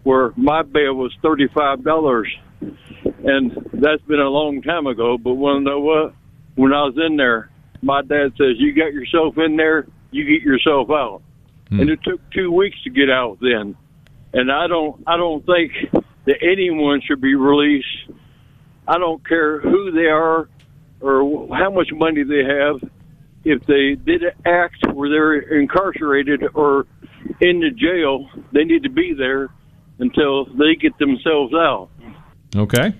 where 0.03 0.33
my 0.35 0.63
bail 0.63 0.93
was 0.93 1.13
thirty 1.21 1.47
five 1.47 1.83
dollars, 1.83 2.33
and 2.61 3.69
that's 3.73 4.01
been 4.03 4.19
a 4.19 4.29
long 4.29 4.61
time 4.61 4.87
ago. 4.87 5.17
But 5.17 5.33
want 5.33 5.65
to 5.65 5.69
know 5.69 5.79
what? 5.79 6.13
When 6.55 6.73
I 6.73 6.83
was 6.83 6.97
in 6.97 7.17
there, 7.17 7.49
my 7.81 8.01
dad 8.01 8.33
says, 8.37 8.55
"You 8.57 8.73
got 8.73 8.93
yourself 8.93 9.37
in 9.37 9.57
there, 9.57 9.87
you 10.11 10.25
get 10.25 10.41
yourself 10.45 10.89
out." 10.89 11.21
Hmm. 11.69 11.81
and 11.81 11.89
it 11.89 11.99
took 12.03 12.21
two 12.31 12.51
weeks 12.51 12.81
to 12.83 12.89
get 12.89 13.09
out 13.09 13.39
then. 13.41 13.75
And 14.33 14.51
I 14.51 14.67
don't, 14.67 15.03
I 15.05 15.17
don't 15.17 15.45
think 15.45 15.73
that 16.25 16.35
anyone 16.41 17.01
should 17.01 17.21
be 17.21 17.35
released. 17.35 18.11
I 18.87 18.97
don't 18.97 19.25
care 19.27 19.59
who 19.59 19.91
they 19.91 20.05
are 20.05 20.49
or 21.01 21.47
how 21.55 21.71
much 21.71 21.89
money 21.91 22.23
they 22.23 22.43
have. 22.43 22.81
If 23.43 23.65
they 23.65 23.95
did 23.95 24.23
act 24.45 24.85
where 24.93 25.09
they're 25.09 25.59
incarcerated 25.59 26.43
or 26.53 26.85
in 27.41 27.59
the 27.59 27.69
jail, 27.71 28.29
they 28.51 28.63
need 28.63 28.83
to 28.83 28.89
be 28.89 29.13
there 29.13 29.49
until 29.99 30.45
they 30.55 30.75
get 30.75 30.97
themselves 30.97 31.53
out. 31.53 31.89
Okay. 32.55 32.93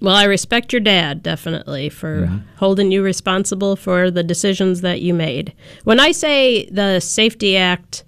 Well, 0.00 0.14
I 0.14 0.24
respect 0.24 0.72
your 0.72 0.80
dad 0.80 1.22
definitely 1.22 1.88
for 1.88 2.26
Mm-hmm. 2.26 2.38
holding 2.56 2.92
you 2.92 3.02
responsible 3.02 3.76
for 3.76 4.10
the 4.10 4.22
decisions 4.22 4.82
that 4.82 5.00
you 5.00 5.14
made. 5.14 5.54
When 5.84 6.00
I 6.00 6.12
say 6.12 6.68
the 6.70 7.00
Safety 7.00 7.56
Act, 7.56 8.04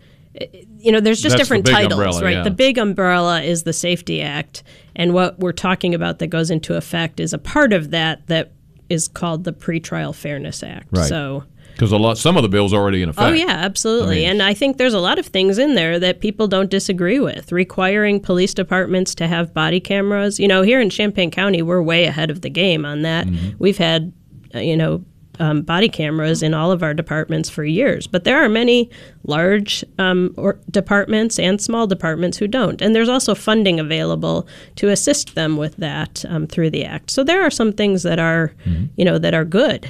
you 0.79 0.93
know, 0.93 1.01
there's 1.01 1.21
just 1.23 1.35
That's 1.37 1.43
different 1.49 1.65
the 1.65 1.71
big 1.71 1.77
titles, 1.77 1.93
umbrella, 1.95 2.23
right? 2.23 2.37
yeah. 2.37 2.43
The 2.45 2.51
big 2.51 2.77
umbrella 2.79 3.43
is 3.43 3.63
the 3.63 3.73
Safety 3.73 4.21
Act, 4.23 4.63
and 4.95 5.15
what 5.15 5.39
we're 5.39 5.53
talking 5.53 5.95
about 5.95 6.19
that 6.19 6.27
goes 6.29 6.51
into 6.51 6.75
effect 6.77 7.21
is 7.21 7.33
a 7.33 7.39
part 7.39 7.73
of 7.73 7.91
that 7.91 8.27
that 8.27 8.53
is 8.89 9.09
called 9.09 9.45
the 9.45 9.53
Pretrial 9.53 10.15
Fairness 10.15 10.63
Act. 10.63 10.89
Right. 10.91 11.09
So. 11.09 11.45
Because 11.79 11.93
a 11.93 11.97
lot, 11.97 12.19
some 12.19 12.37
of 12.37 12.43
the 12.43 12.49
bills 12.49 12.73
are 12.73 12.81
already 12.81 13.03
in 13.03 13.09
effect. 13.09 13.31
Oh 13.31 13.33
yeah, 13.33 13.53
absolutely. 13.53 14.25
and 14.25 14.43
I 14.43 14.53
think 14.53 14.79
there's 14.79 14.95
a 14.95 14.99
lot 14.99 15.17
of 15.17 15.27
things 15.27 15.59
in 15.59 15.77
there 15.77 16.01
that 16.01 16.19
people 16.19 16.49
don't 16.49 16.69
disagree 16.69 17.21
with. 17.21 17.53
Requiring 17.53 18.19
police 18.19 18.53
departments 18.53 19.15
to 19.15 19.29
have 19.29 19.55
body 19.55 19.79
cameras. 19.79 20.41
You 20.41 20.49
know, 20.49 20.63
here 20.63 20.81
in 20.81 20.91
Champaign 20.91 21.31
County, 21.31 21.63
we're 21.63 21.81
way 21.81 22.07
ahead 22.07 22.31
of 22.31 22.41
the 22.41 22.51
game 22.51 22.85
on 22.85 23.03
that. 23.03 23.29
We've 23.61 23.79
had, 23.79 24.13
uh, 24.57 24.59
you 24.59 24.77
know, 24.77 25.05
um, 25.39 25.63
body 25.63 25.89
cameras 25.89 26.43
in 26.43 26.53
all 26.53 26.73
of 26.73 26.83
our 26.83 26.93
departments 26.93 27.49
for 27.49 27.63
years. 27.63 28.09
But 28.09 28.25
there 28.25 28.43
are 28.43 28.49
many 28.49 28.91
large 29.23 29.85
um, 29.99 30.35
or 30.37 30.59
departments 30.73 31.39
and 31.39 31.61
small 31.61 31.87
departments 31.87 32.39
who 32.39 32.49
don't. 32.49 32.83
And 32.83 32.93
there's 32.93 33.09
also 33.09 33.37
funding 33.37 33.79
available 33.79 34.49
to 34.77 34.89
assist 34.89 35.37
them 35.37 35.57
with 35.57 35.77
that 35.77 36.25
um, 36.29 36.49
through 36.49 36.71
the 36.71 36.85
act. 36.85 37.13
So 37.13 37.23
there 37.23 37.43
are 37.43 37.51
some 37.51 37.73
things 37.73 38.03
that 38.03 38.19
are, 38.19 38.53
you 38.97 39.05
know, 39.05 39.17
that 39.19 39.33
are 39.33 39.45
good. 39.45 39.89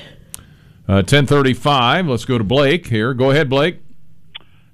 Uh, 0.89 1.05
1035. 1.05 2.07
Let's 2.07 2.24
go 2.24 2.39
to 2.39 2.45
Blake 2.45 2.86
here. 2.86 3.12
Go 3.12 3.30
ahead, 3.30 3.51
Blake. 3.51 3.82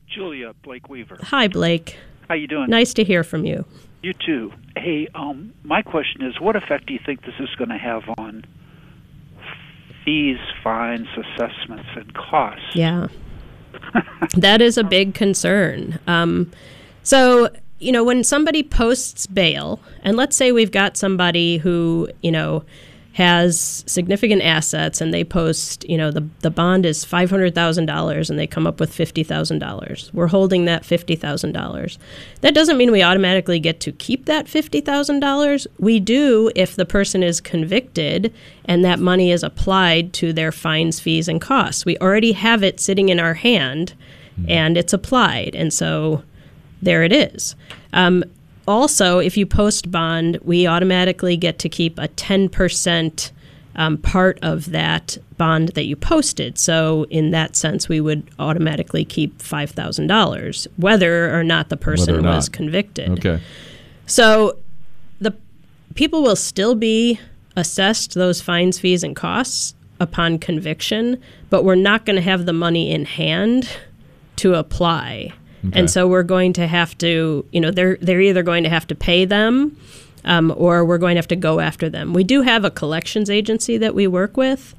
Julia 0.06 0.52
Blake 0.62 0.88
Weaver. 0.88 1.18
Hi, 1.20 1.48
Blake. 1.48 1.98
How 2.28 2.36
you 2.36 2.46
doing? 2.46 2.70
Nice 2.70 2.94
to 2.94 3.02
hear 3.04 3.24
from 3.24 3.44
you. 3.44 3.64
You 4.00 4.12
too. 4.24 4.52
Hey, 4.76 5.08
um, 5.16 5.52
my 5.64 5.82
question 5.82 6.22
is, 6.22 6.40
what 6.40 6.54
effect 6.54 6.86
do 6.86 6.92
you 6.92 7.00
think 7.04 7.22
this 7.22 7.34
is 7.40 7.48
going 7.56 7.70
to 7.70 7.78
have 7.78 8.04
on 8.16 8.44
fees, 10.04 10.38
fines, 10.62 11.08
assessments, 11.16 11.88
and 11.96 12.14
costs? 12.14 12.62
Yeah. 12.74 13.08
that 14.36 14.62
is 14.62 14.78
a 14.78 14.84
big 14.84 15.14
concern. 15.14 15.98
Um, 16.06 16.52
so, 17.02 17.50
you 17.80 17.90
know, 17.90 18.04
when 18.04 18.22
somebody 18.22 18.62
posts 18.62 19.26
bail, 19.26 19.80
and 20.04 20.16
let's 20.16 20.36
say 20.36 20.52
we've 20.52 20.70
got 20.70 20.96
somebody 20.96 21.56
who, 21.58 22.08
you 22.22 22.30
know, 22.30 22.64
has 23.14 23.84
significant 23.86 24.42
assets 24.42 25.00
and 25.00 25.14
they 25.14 25.22
post, 25.22 25.88
you 25.88 25.96
know, 25.96 26.10
the, 26.10 26.28
the 26.40 26.50
bond 26.50 26.84
is 26.84 27.04
$500,000 27.04 28.30
and 28.30 28.38
they 28.38 28.46
come 28.46 28.66
up 28.66 28.80
with 28.80 28.90
$50,000. 28.90 30.12
We're 30.12 30.26
holding 30.26 30.64
that 30.64 30.82
$50,000. 30.82 31.98
That 32.40 32.54
doesn't 32.54 32.76
mean 32.76 32.90
we 32.90 33.04
automatically 33.04 33.60
get 33.60 33.78
to 33.80 33.92
keep 33.92 34.24
that 34.24 34.46
$50,000. 34.46 35.66
We 35.78 36.00
do 36.00 36.50
if 36.56 36.74
the 36.74 36.84
person 36.84 37.22
is 37.22 37.40
convicted 37.40 38.34
and 38.64 38.84
that 38.84 38.98
money 38.98 39.30
is 39.30 39.44
applied 39.44 40.12
to 40.14 40.32
their 40.32 40.50
fines, 40.50 40.98
fees, 40.98 41.28
and 41.28 41.40
costs. 41.40 41.84
We 41.84 41.96
already 41.98 42.32
have 42.32 42.64
it 42.64 42.80
sitting 42.80 43.10
in 43.10 43.20
our 43.20 43.34
hand 43.34 43.94
and 44.48 44.76
it's 44.76 44.92
applied. 44.92 45.54
And 45.54 45.72
so 45.72 46.24
there 46.82 47.04
it 47.04 47.12
is. 47.12 47.54
Um, 47.92 48.24
also, 48.66 49.18
if 49.18 49.36
you 49.36 49.46
post 49.46 49.90
bond, 49.90 50.38
we 50.42 50.66
automatically 50.66 51.36
get 51.36 51.58
to 51.60 51.68
keep 51.68 51.98
a 51.98 52.08
10% 52.08 53.30
um, 53.76 53.98
part 53.98 54.38
of 54.42 54.70
that 54.70 55.18
bond 55.36 55.70
that 55.70 55.84
you 55.84 55.96
posted. 55.96 56.58
So, 56.58 57.06
in 57.10 57.30
that 57.32 57.56
sense, 57.56 57.88
we 57.88 58.00
would 58.00 58.28
automatically 58.38 59.04
keep 59.04 59.38
$5,000, 59.38 60.66
whether 60.76 61.38
or 61.38 61.42
not 61.42 61.68
the 61.68 61.76
person 61.76 62.16
or 62.16 62.22
was 62.22 62.48
convicted. 62.48 63.10
Okay. 63.10 63.40
So 64.06 64.58
the 65.20 65.34
people 65.94 66.22
will 66.22 66.36
still 66.36 66.74
be 66.74 67.18
assessed 67.56 68.14
those 68.14 68.40
fines, 68.40 68.78
fees, 68.78 69.02
and 69.02 69.14
costs 69.14 69.74
upon 70.00 70.38
conviction, 70.38 71.20
but 71.50 71.64
we're 71.64 71.74
not 71.74 72.04
going 72.04 72.16
to 72.16 72.22
have 72.22 72.46
the 72.46 72.52
money 72.52 72.90
in 72.90 73.04
hand 73.04 73.68
to 74.36 74.54
apply. 74.54 75.32
Okay. 75.68 75.80
And 75.80 75.90
so 75.90 76.06
we're 76.06 76.22
going 76.22 76.52
to 76.54 76.66
have 76.66 76.96
to, 76.98 77.46
you 77.52 77.60
know, 77.60 77.70
they're 77.70 77.96
they're 77.96 78.20
either 78.20 78.42
going 78.42 78.64
to 78.64 78.70
have 78.70 78.86
to 78.88 78.94
pay 78.94 79.24
them, 79.24 79.76
um, 80.24 80.52
or 80.56 80.84
we're 80.84 80.98
going 80.98 81.14
to 81.14 81.18
have 81.18 81.28
to 81.28 81.36
go 81.36 81.60
after 81.60 81.88
them. 81.88 82.12
We 82.12 82.24
do 82.24 82.42
have 82.42 82.64
a 82.64 82.70
collections 82.70 83.30
agency 83.30 83.78
that 83.78 83.94
we 83.94 84.06
work 84.06 84.36
with 84.36 84.74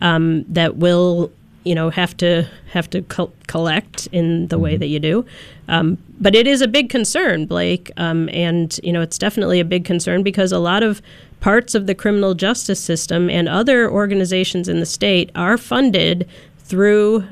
um, 0.00 0.44
that 0.48 0.76
will 0.76 1.30
you 1.64 1.74
know 1.74 1.90
have 1.90 2.16
to 2.16 2.48
have 2.72 2.88
to 2.90 3.02
col- 3.02 3.32
collect 3.46 4.06
in 4.12 4.48
the 4.48 4.58
way 4.58 4.76
that 4.76 4.86
you 4.86 4.98
do. 4.98 5.24
Um, 5.68 5.98
but 6.18 6.34
it 6.34 6.46
is 6.46 6.62
a 6.62 6.68
big 6.68 6.90
concern, 6.90 7.46
Blake, 7.46 7.90
um, 7.96 8.28
and 8.30 8.78
you 8.82 8.92
know 8.92 9.02
it's 9.02 9.18
definitely 9.18 9.60
a 9.60 9.64
big 9.64 9.84
concern 9.84 10.22
because 10.22 10.52
a 10.52 10.58
lot 10.58 10.82
of 10.82 11.02
parts 11.40 11.74
of 11.74 11.86
the 11.86 11.94
criminal 11.94 12.34
justice 12.34 12.80
system 12.80 13.30
and 13.30 13.48
other 13.48 13.90
organizations 13.90 14.68
in 14.68 14.80
the 14.80 14.86
state 14.86 15.30
are 15.34 15.56
funded 15.56 16.28
through 16.58 17.26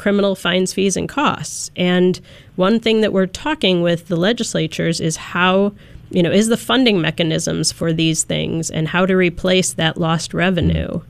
criminal 0.00 0.34
fines, 0.34 0.72
fees, 0.72 0.96
and 0.96 1.10
costs. 1.10 1.70
And 1.76 2.18
one 2.56 2.80
thing 2.80 3.02
that 3.02 3.12
we're 3.12 3.26
talking 3.26 3.82
with 3.82 4.08
the 4.08 4.16
legislatures 4.16 4.98
is 4.98 5.16
how, 5.16 5.74
you 6.08 6.22
know, 6.22 6.30
is 6.30 6.48
the 6.48 6.56
funding 6.56 7.02
mechanisms 7.02 7.70
for 7.70 7.92
these 7.92 8.24
things 8.24 8.70
and 8.70 8.88
how 8.88 9.04
to 9.04 9.14
replace 9.14 9.74
that 9.74 9.98
lost 9.98 10.32
revenue. 10.32 11.02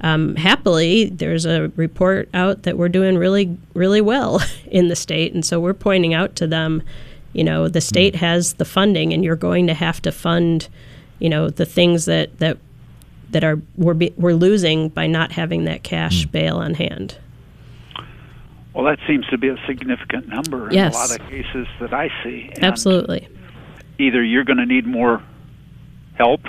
Um, 0.00 0.36
happily, 0.36 1.10
there's 1.10 1.44
a 1.44 1.70
report 1.76 2.30
out 2.32 2.62
that 2.62 2.78
we're 2.78 2.88
doing 2.88 3.18
really, 3.18 3.58
really 3.74 4.00
well 4.00 4.40
in 4.66 4.88
the 4.88 4.96
state. 4.96 5.34
And 5.34 5.44
so 5.44 5.60
we're 5.60 5.74
pointing 5.74 6.14
out 6.14 6.34
to 6.36 6.46
them, 6.46 6.82
you 7.34 7.44
know, 7.44 7.68
the 7.68 7.82
state 7.82 8.14
has 8.14 8.54
the 8.54 8.64
funding 8.64 9.12
and 9.12 9.22
you're 9.22 9.36
going 9.36 9.66
to 9.66 9.74
have 9.74 10.00
to 10.00 10.12
fund, 10.12 10.66
you 11.18 11.28
know, 11.28 11.50
the 11.50 11.66
things 11.66 12.06
that, 12.06 12.38
that, 12.38 12.56
that 13.32 13.44
are 13.44 13.60
we're, 13.76 13.92
be, 13.92 14.14
we're 14.16 14.32
losing 14.32 14.88
by 14.88 15.06
not 15.06 15.32
having 15.32 15.66
that 15.66 15.82
cash 15.82 16.24
bail 16.24 16.56
on 16.56 16.72
hand. 16.72 17.18
Well, 18.74 18.84
that 18.84 18.98
seems 19.06 19.26
to 19.28 19.38
be 19.38 19.48
a 19.48 19.56
significant 19.66 20.28
number 20.28 20.68
in 20.68 20.74
Yes. 20.74 20.94
a 20.94 20.98
lot 20.98 21.20
of 21.20 21.28
cases 21.28 21.66
that 21.80 21.92
I 21.92 22.08
see. 22.22 22.50
And 22.54 22.64
Absolutely. 22.64 23.28
Either 23.98 24.22
you're 24.22 24.44
going 24.44 24.58
to 24.58 24.66
need 24.66 24.86
more 24.86 25.22
help 26.14 26.42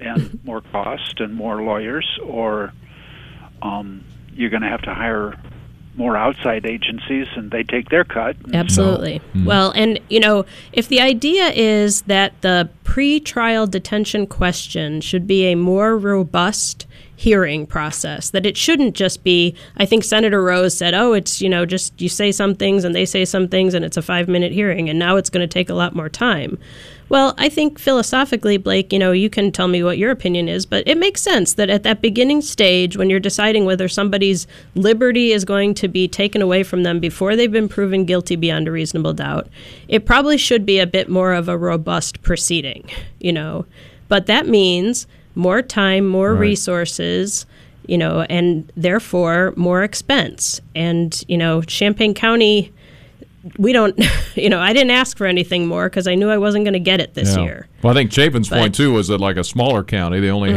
and 0.00 0.40
more 0.44 0.60
cost 0.60 1.20
and 1.20 1.34
more 1.34 1.62
lawyers, 1.62 2.18
or 2.24 2.72
um, 3.62 4.04
you're 4.32 4.50
going 4.50 4.62
to 4.62 4.68
have 4.68 4.82
to 4.82 4.94
hire 4.94 5.36
more 5.98 6.16
outside 6.16 6.64
agencies 6.64 7.26
and 7.34 7.50
they 7.50 7.64
take 7.64 7.88
their 7.88 8.04
cut. 8.04 8.36
Absolutely. 8.54 9.20
Well, 9.44 9.72
and 9.72 9.98
you 10.08 10.20
know, 10.20 10.46
if 10.72 10.88
the 10.88 11.00
idea 11.00 11.48
is 11.50 12.02
that 12.02 12.40
the 12.40 12.70
pre-trial 12.84 13.66
detention 13.66 14.26
question 14.28 15.00
should 15.00 15.26
be 15.26 15.46
a 15.46 15.56
more 15.56 15.98
robust 15.98 16.86
hearing 17.18 17.66
process, 17.66 18.30
that 18.30 18.46
it 18.46 18.56
shouldn't 18.56 18.94
just 18.94 19.24
be 19.24 19.52
I 19.76 19.84
think 19.84 20.04
Senator 20.04 20.40
Rose 20.40 20.76
said, 20.76 20.94
"Oh, 20.94 21.14
it's, 21.14 21.42
you 21.42 21.48
know, 21.48 21.66
just 21.66 22.00
you 22.00 22.08
say 22.08 22.30
some 22.30 22.54
things 22.54 22.84
and 22.84 22.94
they 22.94 23.04
say 23.04 23.24
some 23.24 23.48
things 23.48 23.74
and 23.74 23.84
it's 23.84 23.96
a 23.96 24.02
5-minute 24.02 24.52
hearing 24.52 24.88
and 24.88 25.00
now 25.00 25.16
it's 25.16 25.28
going 25.28 25.42
to 25.46 25.52
take 25.52 25.68
a 25.68 25.74
lot 25.74 25.96
more 25.96 26.08
time." 26.08 26.58
Well, 27.08 27.34
I 27.36 27.48
think 27.48 27.80
philosophically, 27.80 28.56
Blake, 28.56 28.92
you 28.92 29.00
know, 29.00 29.10
you 29.10 29.30
can 29.30 29.50
tell 29.50 29.66
me 29.66 29.82
what 29.82 29.98
your 29.98 30.12
opinion 30.12 30.48
is, 30.48 30.64
but 30.64 30.86
it 30.86 30.96
makes 30.96 31.20
sense 31.20 31.54
that 31.54 31.70
at 31.70 31.82
that 31.82 32.02
beginning 32.02 32.40
stage, 32.42 32.96
when 32.96 33.10
you're 33.10 33.18
deciding 33.18 33.64
whether 33.64 33.88
somebody's 33.88 34.46
liberty 34.76 35.32
is 35.32 35.44
going 35.44 35.74
to 35.74 35.88
be 35.88 36.06
taken 36.06 36.40
away 36.40 36.62
from 36.62 36.84
them 36.84 37.00
before 37.00 37.34
they've 37.34 37.50
been 37.50 37.68
proven 37.68 38.04
guilty 38.04 38.36
beyond 38.36 38.68
a 38.68 38.72
reasonable 38.72 39.14
doubt, 39.14 39.48
it 39.88 40.06
probably 40.06 40.36
should 40.36 40.64
be 40.64 40.78
a 40.78 40.86
bit 40.86 41.08
more 41.08 41.32
of 41.32 41.48
a 41.48 41.58
robust 41.58 42.22
proceeding, 42.22 42.88
you 43.18 43.32
know. 43.32 43.66
But 44.06 44.26
that 44.26 44.46
means 44.46 45.06
more 45.38 45.62
time, 45.62 46.06
more 46.06 46.34
Right. 46.34 46.40
resources, 46.40 47.46
you 47.86 47.96
know, 47.96 48.26
and 48.28 48.70
therefore 48.76 49.54
more 49.56 49.82
expense. 49.82 50.60
And, 50.74 51.24
you 51.28 51.38
know, 51.38 51.62
Champaign 51.62 52.12
County 52.12 52.72
we 53.56 53.72
don't 53.72 53.98
you 54.34 54.50
know 54.50 54.58
i 54.58 54.72
didn't 54.72 54.90
ask 54.90 55.16
for 55.16 55.24
anything 55.24 55.64
more 55.66 55.88
because 55.88 56.06
i 56.08 56.14
knew 56.14 56.28
i 56.28 56.36
wasn't 56.36 56.62
going 56.64 56.72
to 56.74 56.80
get 56.80 57.00
it 57.00 57.14
this 57.14 57.34
Yeah. 57.36 57.44
year 57.44 57.68
Well, 57.82 57.92
I 57.92 57.94
think 57.94 58.10
Chapin's 58.10 58.48
But- 58.48 58.58
point 58.58 58.74
too 58.74 58.92
was 58.92 59.08
that 59.08 59.20
like 59.20 59.36
a 59.36 59.44
smaller 59.44 59.84
county, 59.84 60.18
they 60.20 60.28
only 60.28 60.50
Mhm. 60.50 60.56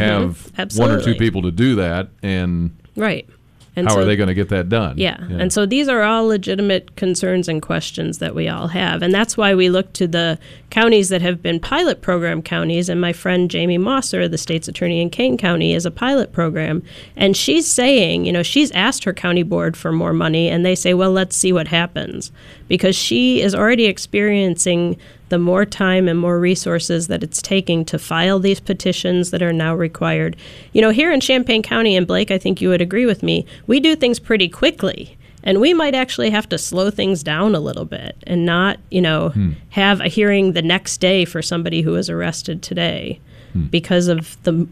have 0.58 0.76
one 0.76 0.90
or 0.92 1.00
two 1.00 1.14
people 1.16 1.44
to 1.44 1.52
do 1.52 1.76
that, 1.76 2.10
and 2.24 2.72
right 2.98 3.30
and 3.76 3.88
how 3.88 3.94
so, 3.94 4.02
are 4.02 4.06
they 4.06 4.16
going 4.16 4.28
to 4.28 4.34
get 4.34 4.50
that 4.50 4.68
done? 4.70 4.98
yeah. 4.98 5.18
and 5.30 5.54
so 5.54 5.66
these 5.66 5.88
are 5.88 6.02
all 6.02 6.28
legitimate 6.28 6.96
concerns 6.96 7.48
and 7.48 7.62
questions 7.62 8.18
that 8.18 8.36
we 8.36 8.48
all 8.48 8.68
have. 8.68 9.02
And 9.02 9.14
that's 9.14 9.38
why 9.38 9.56
we 9.56 9.70
look 9.70 9.94
to 9.94 10.08
the 10.08 10.38
counties 10.70 11.10
that 11.10 11.22
have 11.22 11.42
been 11.42 11.60
pilot 11.60 12.02
program 12.02 12.42
counties. 12.42 12.90
And 12.90 13.00
my 13.00 13.14
friend 13.14 13.50
jamie 13.50 13.78
mosser 13.78 14.30
the 14.30 14.38
state's 14.38 14.68
attorney 14.68 15.02
in 15.02 15.10
kane 15.10 15.38
county 15.38 15.74
is 15.74 15.86
a 15.86 15.92
pilot 15.92 16.34
program. 16.34 16.84
And 17.16 17.36
she's 17.38 17.66
saying 17.66 18.26
you 18.26 18.32
know 18.32 18.44
she's 18.44 18.72
asked 18.72 19.04
her 19.06 19.14
county 19.14 19.44
board 19.44 19.78
for 19.78 19.92
more 19.92 20.14
money. 20.14 20.50
And 20.50 20.66
they 20.66 20.76
say 20.76 20.94
well 20.94 21.12
let's 21.12 21.36
see 21.36 21.54
what 21.54 21.68
happens. 21.68 22.32
Because 22.68 22.96
she 22.96 23.42
is 23.42 23.56
already 23.56 23.86
experiencing 23.86 24.98
the 25.32 25.40
more 25.40 25.66
time 25.66 26.08
and 26.10 26.20
more 26.20 26.40
resources 26.40 27.08
that 27.08 27.24
it's 27.24 27.42
taking 27.42 27.84
to 27.86 27.98
file 27.98 28.38
these 28.38 28.60
petitions 28.60 29.32
that 29.32 29.42
are 29.42 29.54
now 29.54 29.74
required. 29.74 30.36
You 30.74 30.82
know, 30.82 30.90
here 30.92 31.10
in 31.12 31.22
Champaign 31.22 31.64
County 31.64 31.96
and 31.96 32.06
Blake, 32.06 32.30
I 32.32 32.38
think 32.38 32.62
you 32.62 32.68
would 32.70 32.82
agree 32.82 33.06
with 33.06 33.24
me, 33.24 33.46
we 33.66 33.80
do 33.80 33.96
things 33.96 34.20
pretty 34.20 34.50
quickly. 34.50 35.18
And 35.44 35.60
we 35.62 35.74
might 35.74 35.96
actually 35.96 36.30
have 36.32 36.48
to 36.50 36.58
slow 36.58 36.92
things 36.92 37.24
down 37.24 37.56
a 37.56 37.60
little 37.62 37.86
bit 37.86 38.16
and 38.28 38.46
not, 38.46 38.78
you 38.92 39.02
know, 39.02 39.30
Hmm. 39.30 39.52
have 39.70 40.02
a 40.02 40.08
hearing 40.10 40.52
the 40.52 40.62
next 40.62 40.98
day 40.98 41.24
for 41.26 41.42
somebody 41.42 41.82
who 41.82 41.92
was 41.94 42.10
arrested 42.10 42.62
today 42.62 43.20
Hmm. 43.54 43.64
because 43.68 44.08
of 44.10 44.38
the, 44.44 44.68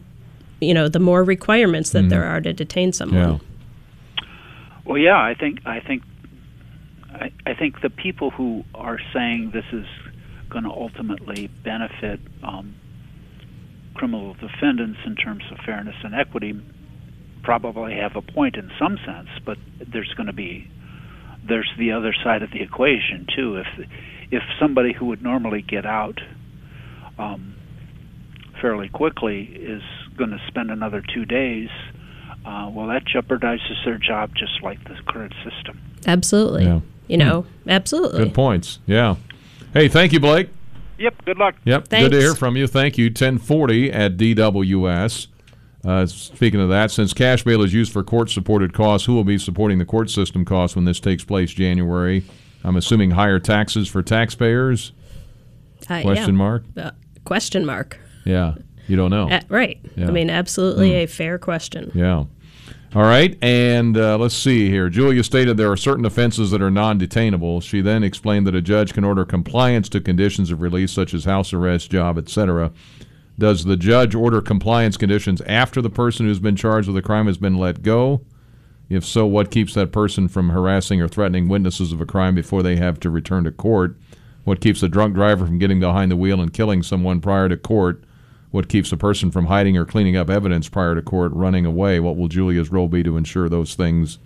you 0.60 0.74
know, 0.74 0.88
the 0.88 1.00
more 1.00 1.24
requirements 1.24 1.90
that 1.90 2.08
there 2.10 2.24
are 2.24 2.40
to 2.42 2.52
detain 2.52 2.92
someone. 2.92 3.40
Well, 4.84 4.98
yeah, 4.98 5.18
I 5.18 5.34
think 5.34 5.60
I 5.66 5.80
think 5.80 6.02
I, 7.14 7.30
I 7.46 7.54
think 7.54 7.80
the 7.80 7.90
people 7.90 8.30
who 8.30 8.64
are 8.74 8.98
saying 9.12 9.50
this 9.52 9.64
is 9.72 9.86
going 10.50 10.64
to 10.64 10.70
ultimately 10.70 11.48
benefit 11.64 12.20
um, 12.42 12.74
criminal 13.94 14.34
defendants 14.34 14.98
in 15.06 15.16
terms 15.16 15.44
of 15.50 15.58
fairness 15.64 15.96
and 16.02 16.14
equity 16.14 16.60
probably 17.42 17.94
have 17.94 18.16
a 18.16 18.22
point 18.22 18.56
in 18.56 18.70
some 18.78 18.98
sense, 19.04 19.28
but 19.44 19.56
there's 19.92 20.12
going 20.14 20.26
to 20.26 20.32
be 20.32 20.70
there's 21.46 21.70
the 21.78 21.92
other 21.92 22.14
side 22.22 22.42
of 22.42 22.50
the 22.50 22.60
equation 22.60 23.26
too. 23.34 23.56
If 23.56 23.88
if 24.30 24.42
somebody 24.60 24.92
who 24.92 25.06
would 25.06 25.22
normally 25.22 25.62
get 25.62 25.86
out 25.86 26.20
um, 27.18 27.54
fairly 28.60 28.88
quickly 28.88 29.44
is 29.44 29.82
going 30.16 30.30
to 30.30 30.40
spend 30.48 30.70
another 30.70 31.02
two 31.14 31.24
days, 31.24 31.68
uh, 32.44 32.70
well, 32.72 32.88
that 32.88 33.04
jeopardizes 33.04 33.84
their 33.84 33.98
job 33.98 34.30
just 34.36 34.62
like 34.62 34.82
the 34.84 34.96
current 35.08 35.34
system. 35.44 35.80
Absolutely. 36.06 36.64
Yeah. 36.64 36.80
You 37.08 37.16
know, 37.16 37.46
absolutely. 37.66 38.24
Good 38.24 38.34
points. 38.34 38.78
Yeah. 38.86 39.16
Hey, 39.72 39.88
thank 39.88 40.12
you, 40.12 40.20
Blake. 40.20 40.48
Yep. 40.98 41.24
Good 41.24 41.38
luck. 41.38 41.54
Yep. 41.64 41.88
Good 41.88 42.12
to 42.12 42.18
hear 42.20 42.34
from 42.34 42.56
you. 42.56 42.66
Thank 42.66 42.98
you. 42.98 43.06
1040 43.06 43.92
at 43.92 44.16
DWS. 44.16 45.28
Uh, 45.82 46.04
speaking 46.06 46.60
of 46.60 46.68
that, 46.68 46.90
since 46.90 47.14
cash 47.14 47.42
bail 47.42 47.62
is 47.62 47.72
used 47.72 47.90
for 47.92 48.02
court 48.02 48.28
supported 48.28 48.74
costs, 48.74 49.06
who 49.06 49.14
will 49.14 49.24
be 49.24 49.38
supporting 49.38 49.78
the 49.78 49.84
court 49.86 50.10
system 50.10 50.44
costs 50.44 50.76
when 50.76 50.84
this 50.84 51.00
takes 51.00 51.24
place 51.24 51.52
January? 51.52 52.22
I'm 52.64 52.76
assuming 52.76 53.12
higher 53.12 53.38
taxes 53.38 53.88
for 53.88 54.02
taxpayers? 54.02 54.92
Uh, 55.88 56.02
Question 56.02 56.34
yeah. 56.34 56.38
mark? 56.38 56.64
Uh, 56.76 56.90
question 57.24 57.64
mark. 57.64 57.98
Yeah. 58.26 58.56
You 58.86 58.96
don't 58.96 59.10
know. 59.10 59.30
Uh, 59.30 59.40
right. 59.48 59.78
Yeah. 59.96 60.08
I 60.08 60.10
mean, 60.10 60.28
absolutely 60.28 60.90
Hmm. 60.90 60.96
a 60.96 61.06
fair 61.06 61.38
question. 61.38 61.90
Yeah. 61.94 62.24
All 62.92 63.02
right. 63.02 63.38
And 63.40 63.96
uh, 63.96 64.18
let's 64.18 64.36
see 64.36 64.68
here. 64.68 64.88
Julia 64.88 65.22
stated 65.22 65.56
there 65.56 65.70
are 65.70 65.76
certain 65.76 66.04
offenses 66.04 66.50
that 66.50 66.60
are 66.60 66.72
non 66.72 66.98
detainable. 66.98 67.62
She 67.62 67.80
then 67.80 68.02
explained 68.02 68.48
that 68.48 68.54
a 68.56 68.60
judge 68.60 68.94
can 68.94 69.04
order 69.04 69.24
compliance 69.24 69.88
to 69.90 70.00
conditions 70.00 70.50
of 70.50 70.60
release, 70.60 70.90
such 70.90 71.14
as 71.14 71.24
house 71.24 71.52
arrest, 71.52 71.90
job, 71.90 72.18
etc. 72.18 72.72
Does 73.38 73.64
the 73.64 73.76
judge 73.76 74.14
order 74.14 74.42
compliance 74.42 74.96
conditions 74.96 75.40
after 75.42 75.80
the 75.80 75.88
person 75.88 76.26
who's 76.26 76.40
been 76.40 76.56
charged 76.56 76.88
with 76.88 76.96
a 76.96 77.02
crime 77.02 77.26
has 77.26 77.38
been 77.38 77.56
let 77.56 77.82
go? 77.82 78.22
If 78.88 79.04
so, 79.04 79.24
what 79.24 79.52
keeps 79.52 79.74
that 79.74 79.92
person 79.92 80.26
from 80.26 80.50
harassing 80.50 81.00
or 81.00 81.06
threatening 81.06 81.48
witnesses 81.48 81.92
of 81.92 82.00
a 82.00 82.06
crime 82.06 82.34
before 82.34 82.64
they 82.64 82.74
have 82.74 82.98
to 83.00 83.10
return 83.10 83.44
to 83.44 83.52
court? 83.52 83.96
What 84.42 84.60
keeps 84.60 84.82
a 84.82 84.88
drunk 84.88 85.14
driver 85.14 85.46
from 85.46 85.60
getting 85.60 85.78
behind 85.78 86.10
the 86.10 86.16
wheel 86.16 86.40
and 86.40 86.52
killing 86.52 86.82
someone 86.82 87.20
prior 87.20 87.48
to 87.48 87.56
court? 87.56 88.02
What 88.50 88.68
keeps 88.68 88.90
a 88.90 88.96
person 88.96 89.30
from 89.30 89.46
hiding 89.46 89.76
or 89.76 89.84
cleaning 89.84 90.16
up 90.16 90.28
evidence 90.28 90.68
prior 90.68 90.94
to 90.94 91.02
court, 91.02 91.32
running 91.32 91.64
away? 91.64 92.00
What 92.00 92.16
will 92.16 92.28
Julia's 92.28 92.70
role 92.70 92.88
be 92.88 93.02
to 93.04 93.16
ensure 93.16 93.48
those 93.48 93.74
things 93.74 94.18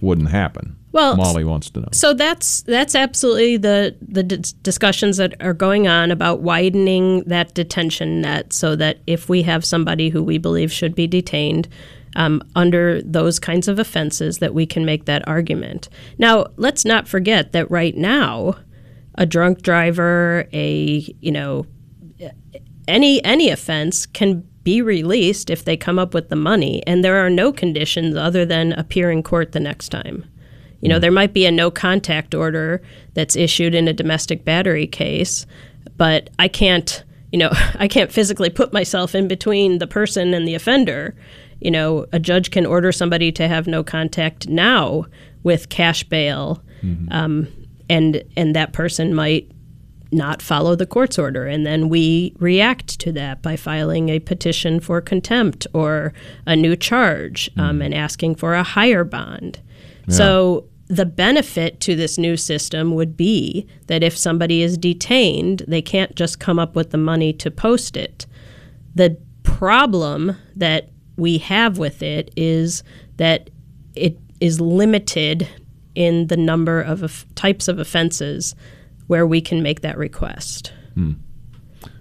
wouldn't 0.00 0.30
happen? 0.30 0.76
Well, 0.92 1.16
Molly 1.16 1.44
wants 1.44 1.70
to 1.70 1.80
know. 1.80 1.88
So 1.92 2.12
that's 2.12 2.62
that's 2.62 2.94
absolutely 2.94 3.56
the 3.56 3.96
the 4.02 4.22
dis- 4.22 4.52
discussions 4.52 5.16
that 5.16 5.34
are 5.40 5.54
going 5.54 5.88
on 5.88 6.10
about 6.10 6.40
widening 6.40 7.22
that 7.24 7.54
detention 7.54 8.20
net, 8.20 8.52
so 8.52 8.76
that 8.76 8.98
if 9.06 9.28
we 9.28 9.42
have 9.42 9.64
somebody 9.64 10.10
who 10.10 10.22
we 10.22 10.36
believe 10.36 10.70
should 10.70 10.94
be 10.94 11.06
detained 11.06 11.68
um, 12.14 12.42
under 12.54 13.00
those 13.02 13.38
kinds 13.38 13.68
of 13.68 13.78
offenses, 13.78 14.38
that 14.38 14.52
we 14.52 14.66
can 14.66 14.84
make 14.84 15.06
that 15.06 15.26
argument. 15.26 15.88
Now, 16.18 16.46
let's 16.56 16.84
not 16.84 17.08
forget 17.08 17.52
that 17.52 17.70
right 17.70 17.96
now, 17.96 18.56
a 19.14 19.24
drunk 19.24 19.62
driver, 19.62 20.46
a 20.52 21.14
you 21.20 21.32
know, 21.32 21.64
any 22.88 23.24
any 23.24 23.48
offense 23.50 24.06
can 24.06 24.46
be 24.64 24.80
released 24.80 25.50
if 25.50 25.64
they 25.64 25.76
come 25.76 25.98
up 25.98 26.14
with 26.14 26.28
the 26.28 26.36
money, 26.36 26.82
and 26.86 27.04
there 27.04 27.24
are 27.24 27.30
no 27.30 27.52
conditions 27.52 28.16
other 28.16 28.44
than 28.44 28.72
appear 28.72 29.10
in 29.10 29.22
court 29.22 29.52
the 29.52 29.60
next 29.60 29.88
time. 29.88 30.24
You 30.80 30.88
know, 30.88 30.98
there 30.98 31.12
might 31.12 31.32
be 31.32 31.46
a 31.46 31.50
no 31.50 31.70
contact 31.70 32.34
order 32.34 32.82
that's 33.14 33.36
issued 33.36 33.74
in 33.74 33.88
a 33.88 33.92
domestic 33.92 34.44
battery 34.44 34.86
case, 34.86 35.46
but 35.96 36.30
I 36.38 36.48
can't, 36.48 37.04
you 37.30 37.38
know, 37.38 37.50
I 37.78 37.88
can't 37.88 38.12
physically 38.12 38.50
put 38.50 38.72
myself 38.72 39.14
in 39.14 39.28
between 39.28 39.78
the 39.78 39.86
person 39.86 40.34
and 40.34 40.46
the 40.46 40.54
offender. 40.54 41.14
You 41.60 41.70
know, 41.70 42.06
a 42.12 42.18
judge 42.18 42.50
can 42.50 42.66
order 42.66 42.90
somebody 42.90 43.30
to 43.32 43.46
have 43.46 43.66
no 43.68 43.84
contact 43.84 44.48
now 44.48 45.06
with 45.44 45.68
cash 45.68 46.02
bail, 46.04 46.62
um, 47.12 47.48
and 47.88 48.22
and 48.36 48.54
that 48.56 48.72
person 48.72 49.14
might 49.14 49.50
not 50.12 50.42
follow 50.42 50.74
the 50.74 50.86
court's 50.86 51.18
order, 51.18 51.46
and 51.46 51.66
then 51.66 51.88
we 51.88 52.34
react 52.38 52.98
to 53.00 53.12
that 53.12 53.42
by 53.42 53.56
filing 53.56 54.08
a 54.08 54.18
petition 54.18 54.80
for 54.80 55.00
contempt 55.00 55.66
or 55.72 56.12
a 56.46 56.54
new 56.54 56.76
charge 56.76 57.50
um, 57.56 57.80
and 57.80 57.94
asking 57.94 58.34
for 58.34 58.54
a 58.54 58.62
higher 58.62 59.04
bond. 59.04 59.60
So 60.08 60.66
the 60.88 61.06
benefit 61.06 61.80
to 61.80 61.94
this 61.94 62.18
new 62.18 62.36
system 62.36 62.94
would 62.94 63.16
be 63.16 63.66
that 63.86 64.02
if 64.02 64.16
somebody 64.18 64.62
is 64.62 64.76
detained, 64.76 65.64
they 65.66 65.80
can't 65.80 66.14
just 66.16 66.40
come 66.40 66.58
up 66.58 66.74
with 66.74 66.90
the 66.90 66.98
money 66.98 67.32
to 67.32 67.50
post 67.50 67.96
it. 67.96 68.26
The 68.94 69.16
problem 69.42 70.36
that 70.56 70.90
we 71.16 71.38
have 71.38 71.78
with 71.78 72.02
it 72.02 72.30
is 72.36 72.82
that 73.16 73.48
it 73.94 74.18
is 74.40 74.60
limited 74.60 75.48
in 75.94 76.26
the 76.26 76.36
number 76.36 76.80
of 76.80 77.02
of 77.02 77.24
types 77.34 77.68
of 77.68 77.78
offenses 77.78 78.54
where 79.12 79.26
we 79.26 79.42
can 79.42 79.62
make 79.62 79.82
that 79.82 79.98
request. 79.98 80.72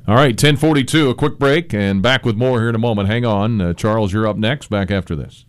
All 0.08 0.16
right, 0.16 0.30
1042, 0.30 1.10
a 1.10 1.14
quick 1.14 1.38
break, 1.38 1.74
and 1.74 2.02
back 2.02 2.26
with 2.26 2.38
more 2.38 2.62
here 2.62 2.70
in 2.70 2.76
a 2.76 2.80
moment. 2.80 3.10
Hang 3.10 3.26
on. 3.26 3.60
Uh, 3.60 3.74
Charles, 3.74 4.14
you're 4.14 4.26
up 4.26 4.38
next. 4.38 4.70
Back 4.70 4.92
after 4.92 5.14
this. 5.14 5.44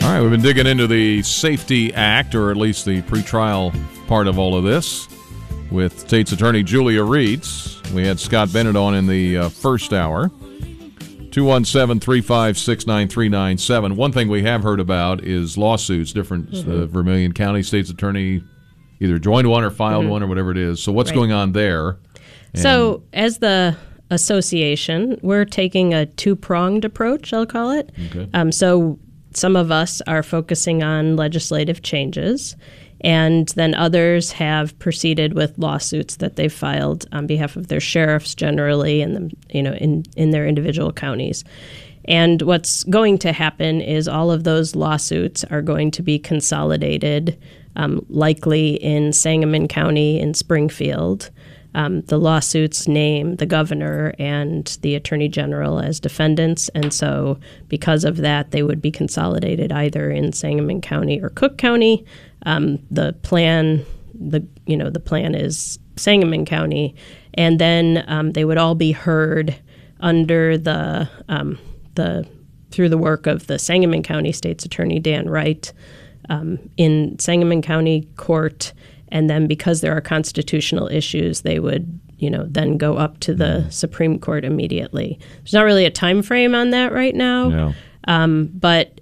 All 0.00 0.14
right, 0.14 0.22
we've 0.22 0.30
been 0.30 0.40
digging 0.40 0.66
into 0.66 0.86
the 0.86 1.22
Safety 1.22 1.92
Act, 1.92 2.34
or 2.34 2.50
at 2.50 2.56
least 2.56 2.86
the 2.86 3.02
pretrial 3.02 3.78
part 4.06 4.26
of 4.26 4.38
all 4.38 4.56
of 4.56 4.64
this, 4.64 5.06
with 5.70 5.98
State's 5.98 6.32
Attorney 6.32 6.62
Julia 6.62 7.02
Rietz. 7.02 7.92
We 7.92 8.06
had 8.06 8.18
Scott 8.18 8.50
Bennett 8.54 8.74
on 8.74 8.94
in 8.94 9.06
the 9.06 9.36
uh, 9.36 9.48
first 9.50 9.92
hour. 9.92 10.30
217 11.42 12.00
356 12.00 12.86
9397. 12.88 13.94
One 13.94 14.10
thing 14.10 14.28
we 14.28 14.42
have 14.42 14.64
heard 14.64 14.80
about 14.80 15.22
is 15.22 15.56
lawsuits. 15.56 16.12
Different 16.12 16.48
uh, 16.52 16.56
Mhm. 16.62 16.88
Vermilion 16.88 17.32
County 17.32 17.62
State's 17.62 17.90
Attorney 17.90 18.42
either 18.98 19.20
joined 19.20 19.48
one 19.48 19.62
or 19.62 19.70
filed 19.70 20.06
Mhm. 20.06 20.08
one 20.08 20.22
or 20.24 20.26
whatever 20.26 20.50
it 20.50 20.58
is. 20.58 20.82
So, 20.82 20.90
what's 20.90 21.10
Right. 21.10 21.14
going 21.16 21.30
on 21.32 21.52
there? 21.52 21.98
And- 22.54 22.62
So, 22.62 23.02
as 23.12 23.38
the 23.38 23.76
association, 24.10 25.16
we're 25.22 25.44
taking 25.44 25.94
a 25.94 26.06
two 26.06 26.34
pronged 26.34 26.84
approach, 26.84 27.32
I'll 27.32 27.46
call 27.46 27.70
it. 27.70 27.92
Okay. 28.10 28.26
Um, 28.34 28.50
so, 28.50 28.98
some 29.32 29.54
of 29.54 29.70
us 29.70 30.02
are 30.08 30.24
focusing 30.24 30.82
on 30.82 31.14
legislative 31.14 31.82
changes, 31.82 32.56
and 33.02 33.48
then 33.50 33.74
others 33.74 34.32
have 34.32 34.78
proceeded 34.78 35.34
with 35.34 35.58
lawsuits 35.58 36.16
that 36.16 36.36
they've 36.36 36.52
filed 36.52 37.06
on 37.12 37.26
behalf 37.26 37.56
of 37.56 37.68
their 37.68 37.80
sheriffs 37.80 38.34
generally 38.34 39.00
and 39.02 39.14
them, 39.14 39.30
you 39.50 39.62
know, 39.62 39.74
in, 39.74 40.04
in 40.16 40.30
their 40.30 40.46
individual 40.46 40.92
counties. 40.92 41.44
And 42.06 42.40
what's 42.42 42.84
going 42.84 43.18
to 43.18 43.32
happen 43.32 43.80
is 43.80 44.08
all 44.08 44.30
of 44.30 44.44
those 44.44 44.74
lawsuits 44.74 45.44
are 45.44 45.62
going 45.62 45.90
to 45.92 46.02
be 46.02 46.18
consolidated, 46.18 47.38
um, 47.76 48.04
likely 48.08 48.76
in 48.76 49.12
Sangamon 49.12 49.68
County 49.68 50.18
in 50.18 50.34
Springfield. 50.34 51.30
Um, 51.74 52.00
the 52.02 52.18
lawsuits 52.18 52.88
name 52.88 53.36
the 53.36 53.46
governor 53.46 54.14
and 54.18 54.78
the 54.80 54.94
attorney 54.94 55.28
general 55.28 55.78
as 55.78 56.00
defendants, 56.00 56.70
and 56.70 56.92
so 56.94 57.38
because 57.68 58.04
of 58.04 58.16
that, 58.16 58.52
they 58.52 58.62
would 58.62 58.80
be 58.80 58.90
consolidated 58.90 59.70
either 59.70 60.10
in 60.10 60.32
Sangamon 60.32 60.80
County 60.80 61.20
or 61.20 61.28
Cook 61.28 61.58
County. 61.58 62.06
Um, 62.46 62.78
the 62.90 63.12
plan, 63.22 63.84
the 64.14 64.46
you 64.66 64.76
know, 64.76 64.90
the 64.90 65.00
plan 65.00 65.34
is 65.34 65.78
Sangamon 65.96 66.44
County, 66.44 66.94
and 67.34 67.58
then 67.58 68.04
um, 68.08 68.32
they 68.32 68.44
would 68.44 68.58
all 68.58 68.74
be 68.74 68.92
heard 68.92 69.56
under 70.00 70.56
the 70.56 71.08
um, 71.28 71.58
the 71.94 72.26
through 72.70 72.88
the 72.88 72.98
work 72.98 73.26
of 73.26 73.46
the 73.46 73.58
Sangamon 73.58 74.02
County 74.02 74.30
State's 74.32 74.64
Attorney 74.64 75.00
Dan 75.00 75.28
Wright 75.28 75.72
um, 76.28 76.58
in 76.76 77.18
Sangamon 77.18 77.62
County 77.62 78.06
Court, 78.16 78.72
and 79.08 79.28
then 79.28 79.46
because 79.46 79.80
there 79.80 79.96
are 79.96 80.00
constitutional 80.00 80.86
issues, 80.88 81.40
they 81.42 81.58
would 81.58 81.98
you 82.18 82.30
know 82.30 82.44
then 82.48 82.76
go 82.78 82.96
up 82.96 83.18
to 83.20 83.34
the 83.34 83.68
Supreme 83.70 84.18
Court 84.18 84.44
immediately. 84.44 85.18
There's 85.38 85.52
not 85.54 85.64
really 85.64 85.84
a 85.86 85.90
time 85.90 86.22
frame 86.22 86.54
on 86.54 86.70
that 86.70 86.92
right 86.92 87.14
now, 87.14 87.48
No. 87.48 87.74
um, 88.04 88.50
but 88.54 89.00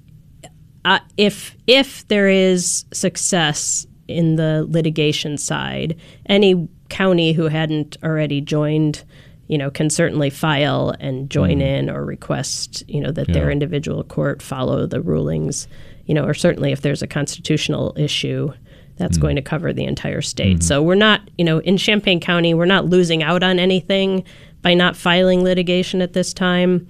uh, 0.87 1.01
if 1.17 1.57
if 1.67 2.07
there 2.09 2.29
is 2.29 2.85
success 2.93 3.87
in 4.09 4.37
the 4.37 4.65
litigation 4.69 5.37
side, 5.37 5.99
any 6.27 6.69
county 6.89 7.33
who 7.33 7.49
hadn't 7.49 7.97
already 8.05 8.41
joined, 8.41 9.03
you 9.49 9.59
know, 9.59 9.69
can 9.69 9.91
certainly 9.91 10.31
file 10.31 10.95
and 11.01 11.29
join 11.29 11.61
in 11.61 11.91
or 11.91 12.05
request, 12.05 12.85
you 12.89 13.01
know, 13.01 13.11
that 13.11 13.27
their 13.33 13.51
individual 13.51 14.05
court 14.05 14.41
follow 14.41 14.87
the 14.87 15.01
rulings, 15.01 15.67
you 16.05 16.15
know, 16.15 16.25
or 16.25 16.35
certainly 16.35 16.71
if 16.71 16.83
there's 16.83 17.03
a 17.03 17.07
constitutional 17.09 17.93
issue. 17.97 18.53
That's 18.99 19.19
going 19.19 19.37
to 19.37 19.43
cover 19.43 19.75
the 19.75 19.85
entire 19.85 20.23
state. 20.23 20.63
So 20.63 20.83
we're 20.83 20.95
not, 20.95 21.21
you 21.37 21.45
know, 21.45 21.59
in 21.59 21.77
Champaign 21.77 22.19
County, 22.19 22.55
we're 22.55 22.65
not 22.65 22.87
losing 22.87 23.23
out 23.23 23.43
on 23.43 23.59
anything 23.59 24.25
by 24.63 24.73
not 24.73 24.97
filing 24.97 25.45
litigation 25.45 26.01
at 26.01 26.15
this 26.15 26.33
time. 26.33 26.89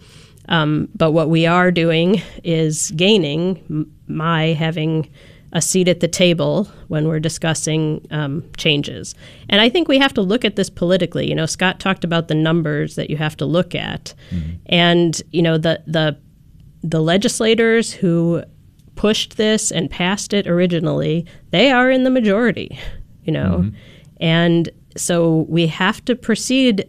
Um, 0.48 0.88
but 0.94 1.12
what 1.12 1.28
we 1.28 1.46
are 1.46 1.70
doing 1.70 2.22
is 2.44 2.90
gaining 2.92 3.58
m- 3.68 3.92
my 4.06 4.46
having 4.48 5.10
a 5.52 5.62
seat 5.62 5.88
at 5.88 6.00
the 6.00 6.08
table 6.08 6.64
when 6.88 7.08
we're 7.08 7.20
discussing 7.20 8.06
um, 8.10 8.44
changes. 8.56 9.14
And 9.48 9.60
I 9.60 9.68
think 9.68 9.88
we 9.88 9.98
have 9.98 10.12
to 10.14 10.22
look 10.22 10.44
at 10.44 10.56
this 10.56 10.68
politically. 10.68 11.28
You 11.28 11.34
know, 11.34 11.46
Scott 11.46 11.80
talked 11.80 12.04
about 12.04 12.28
the 12.28 12.34
numbers 12.34 12.96
that 12.96 13.10
you 13.10 13.16
have 13.16 13.36
to 13.38 13.46
look 13.46 13.74
at, 13.74 14.12
and 14.66 15.22
you 15.32 15.42
know 15.42 15.56
the 15.56 15.82
the 15.86 16.18
the 16.82 17.00
legislators 17.00 17.92
who 17.92 18.42
pushed 18.96 19.36
this 19.36 19.70
and 19.72 19.90
passed 19.90 20.32
it 20.32 20.46
originally, 20.46 21.26
they 21.50 21.70
are 21.70 21.90
in 21.90 22.04
the 22.04 22.10
majority. 22.10 22.78
You 23.24 23.32
know, 23.32 23.70
and 24.20 24.68
so 24.96 25.46
we 25.48 25.66
have 25.68 26.04
to 26.04 26.14
proceed 26.14 26.88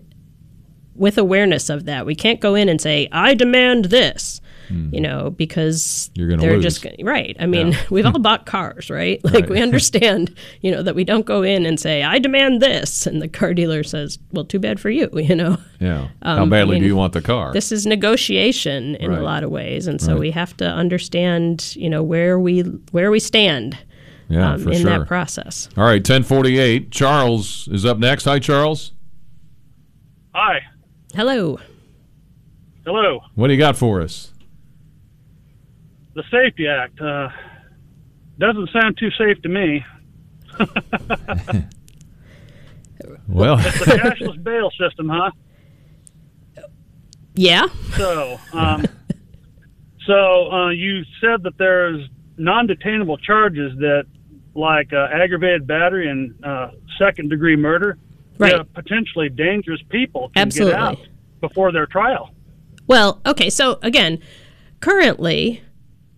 with 0.97 1.17
awareness 1.17 1.69
of 1.69 1.85
that. 1.85 2.05
We 2.05 2.15
can't 2.15 2.39
go 2.39 2.55
in 2.55 2.69
and 2.69 2.79
say, 2.81 3.07
"I 3.11 3.33
demand 3.33 3.85
this," 3.85 4.41
you 4.91 4.99
know, 4.99 5.29
because 5.29 6.11
You're 6.13 6.27
gonna 6.27 6.41
they're 6.41 6.55
lose. 6.55 6.63
just 6.63 6.81
gonna, 6.83 6.95
right. 7.01 7.37
I 7.39 7.45
mean, 7.45 7.71
Yeah. 7.71 7.79
we've 7.89 8.05
all 8.05 8.19
bought 8.29 8.45
cars, 8.45 8.89
right? 8.89 9.23
Like 9.23 9.33
Right. 9.33 9.49
we 9.49 9.61
understand, 9.61 10.35
you 10.61 10.71
know, 10.71 10.83
that 10.83 10.93
we 10.95 11.05
don't 11.05 11.25
go 11.25 11.41
in 11.41 11.65
and 11.65 11.79
say, 11.79 12.03
"I 12.03 12.19
demand 12.19 12.61
this," 12.61 13.07
and 13.07 13.21
the 13.21 13.29
car 13.29 13.53
dealer 13.53 13.83
says, 13.83 14.19
"Well, 14.33 14.43
too 14.43 14.59
bad 14.59 14.79
for 14.79 14.89
you," 14.89 15.09
you 15.13 15.35
know. 15.35 15.57
Yeah. 15.79 16.07
How 16.21 16.41
Um, 16.43 16.53
I 16.53 16.57
badly 16.57 16.79
do 16.79 16.85
you 16.85 16.95
want 16.97 17.13
the 17.13 17.21
car? 17.21 17.53
This 17.53 17.71
is 17.71 17.85
negotiation 17.85 18.95
in 18.95 19.11
Right. 19.11 19.19
a 19.19 19.23
lot 19.23 19.43
of 19.43 19.51
ways, 19.51 19.87
and 19.87 20.01
so 20.01 20.11
Right. 20.13 20.19
we 20.19 20.31
have 20.31 20.57
to 20.57 20.65
understand, 20.67 21.73
you 21.77 21.89
know, 21.89 22.03
where 22.03 22.37
we 22.39 22.61
where 22.91 23.09
we 23.11 23.19
stand 23.19 23.77
yeah, 24.27 24.53
um, 24.53 24.59
for 24.59 24.71
in 24.71 24.81
sure. 24.81 24.99
that 24.99 25.07
process. 25.07 25.69
All 25.77 25.85
right, 25.85 26.03
1048. 26.03 26.91
Charles 26.91 27.69
is 27.71 27.85
up 27.85 27.99
next. 27.99 28.25
Hi, 28.25 28.39
Charles. 28.39 28.91
Hi. 30.35 30.59
Hello. 31.17 31.57
Hello. 32.85 33.21
What 33.33 33.47
do 33.47 33.53
you 33.53 33.57
got 33.59 33.75
for 33.75 34.01
us? 34.01 34.31
The 36.13 36.21
Safety 36.29 36.67
Act 36.67 37.01
uh, 37.01 37.29
doesn't 38.37 38.69
sound 38.69 38.99
too 38.99 39.09
safe 39.17 39.41
to 39.41 39.49
me. 39.49 39.83
Well, 43.27 43.57
It's 43.59 43.81
a 43.81 43.85
cashless 43.85 44.43
bail 44.43 44.69
system, 44.71 45.09
huh? 45.09 45.31
Yeah. 47.35 47.65
So, 47.95 48.39
um, 48.53 48.85
so 50.05 50.51
uh, 50.51 50.69
you 50.69 51.03
said 51.21 51.43
that 51.43 51.57
there's 51.57 52.07
non-detainable 52.37 53.21
charges 53.21 53.77
that, 53.79 54.05
like 54.55 54.93
uh, 54.93 55.07
aggravated 55.11 55.67
battery 55.67 56.09
and 56.09 56.43
uh, 56.43 56.71
second-degree 56.97 57.55
murder, 57.57 57.97
Right. 58.39 58.57
that 58.57 58.73
potentially 58.73 59.29
dangerous 59.29 59.81
people 59.89 60.29
can 60.29 60.43
Absolutely. 60.43 60.73
get 60.73 60.81
out 60.81 60.97
before 61.41 61.71
their 61.71 61.85
trial. 61.85 62.31
Well, 62.87 63.21
okay, 63.25 63.49
so 63.49 63.79
again, 63.81 64.19
currently, 64.79 65.61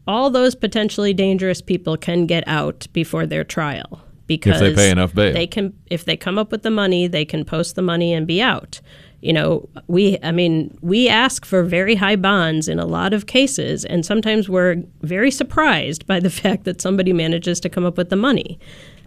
all 0.08 0.30
those 0.30 0.56
potentially 0.56 1.14
dangerous 1.14 1.62
people 1.62 1.98
can 1.98 2.26
get 2.26 2.44
out 2.48 2.88
before 2.94 3.26
their 3.26 3.44
trial 3.44 4.02
because 4.28 4.60
they 4.60 4.74
pay 4.74 4.92
enough 4.92 5.14
bail. 5.14 5.34
They 5.34 5.48
can, 5.48 5.74
if 5.88 6.06
they 6.06 6.16
come 6.16 6.38
up 6.38 6.52
with 6.52 6.62
the 6.62 6.72
money, 6.72 7.08
they 7.08 7.26
can 7.26 7.44
post 7.44 7.76
the 7.76 7.82
money 7.82 8.14
and 8.14 8.28
be 8.28 8.42
out. 8.42 8.80
You 9.22 9.34
know, 9.34 9.68
we, 9.88 10.18
I 10.24 10.32
mean, 10.32 10.78
we 10.82 11.10
ask 11.10 11.46
for 11.46 11.64
very 11.64 11.96
high 11.96 12.16
bonds 12.16 12.70
in 12.70 12.80
a 12.80 12.86
lot 12.86 13.12
of 13.12 13.26
cases, 13.26 13.84
and 13.84 14.06
sometimes 14.06 14.48
we're 14.48 14.84
very 15.02 15.32
surprised 15.32 16.06
by 16.06 16.20
the 16.20 16.30
fact 16.42 16.64
that 16.64 16.80
somebody 16.80 17.12
manages 17.12 17.60
to 17.62 17.70
come 17.70 17.86
up 17.86 17.98
with 17.98 18.10
the 18.10 18.16
money, 18.16 18.60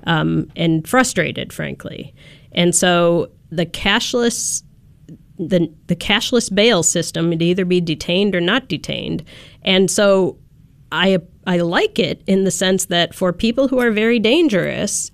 um, 0.05 0.51
and 0.56 0.86
frustrated, 0.86 1.52
frankly. 1.52 2.12
And 2.55 2.74
so 2.74 3.31
the 3.51 3.66
cashless 3.66 4.62
the 5.39 5.73
the 5.87 5.97
cashless 5.97 6.55
bail 6.55 6.83
system 6.83 7.29
would 7.29 7.43
either 7.43 7.65
be 7.65 7.81
detained 7.81 8.35
or 8.35 8.41
not 8.41 8.69
detained. 8.69 9.24
And 9.62 9.91
so 9.91 10.39
I 10.91 11.19
I 11.47 11.59
like 11.59 11.99
it 11.99 12.23
in 12.27 12.45
the 12.45 12.51
sense 12.51 12.87
that 12.87 13.15
for 13.15 13.33
people 13.33 13.69
who 13.69 13.79
are 13.81 13.91
very 13.91 14.19
dangerous, 14.19 15.11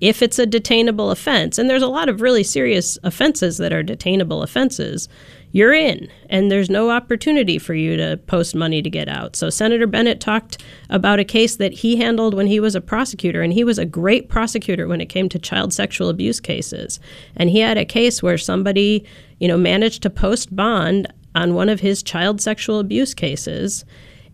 if 0.00 0.22
it's 0.22 0.38
a 0.38 0.46
detainable 0.46 1.10
offense, 1.10 1.58
and 1.58 1.70
there's 1.70 1.82
a 1.82 1.88
lot 1.88 2.08
of 2.08 2.20
really 2.20 2.42
serious 2.42 2.98
offenses 3.02 3.58
that 3.58 3.72
are 3.72 3.82
detainable 3.82 4.42
offenses, 4.42 5.08
you're 5.54 5.72
in, 5.72 6.08
and 6.28 6.50
there's 6.50 6.68
no 6.68 6.90
opportunity 6.90 7.60
for 7.60 7.74
you 7.74 7.96
to 7.96 8.16
post 8.26 8.56
money 8.56 8.82
to 8.82 8.90
get 8.90 9.08
out. 9.08 9.36
So, 9.36 9.50
Senator 9.50 9.86
Bennett 9.86 10.20
talked 10.20 10.60
about 10.90 11.20
a 11.20 11.24
case 11.24 11.54
that 11.56 11.72
he 11.72 11.94
handled 11.94 12.34
when 12.34 12.48
he 12.48 12.58
was 12.58 12.74
a 12.74 12.80
prosecutor, 12.80 13.40
and 13.40 13.52
he 13.52 13.62
was 13.62 13.78
a 13.78 13.84
great 13.84 14.28
prosecutor 14.28 14.88
when 14.88 15.00
it 15.00 15.08
came 15.08 15.28
to 15.28 15.38
child 15.38 15.72
sexual 15.72 16.08
abuse 16.08 16.40
cases. 16.40 16.98
And 17.36 17.50
he 17.50 17.60
had 17.60 17.78
a 17.78 17.84
case 17.84 18.20
where 18.20 18.36
somebody, 18.36 19.06
you 19.38 19.46
know, 19.46 19.56
managed 19.56 20.02
to 20.02 20.10
post 20.10 20.56
bond 20.56 21.06
on 21.36 21.54
one 21.54 21.68
of 21.68 21.78
his 21.78 22.02
child 22.02 22.40
sexual 22.40 22.80
abuse 22.80 23.14
cases. 23.14 23.84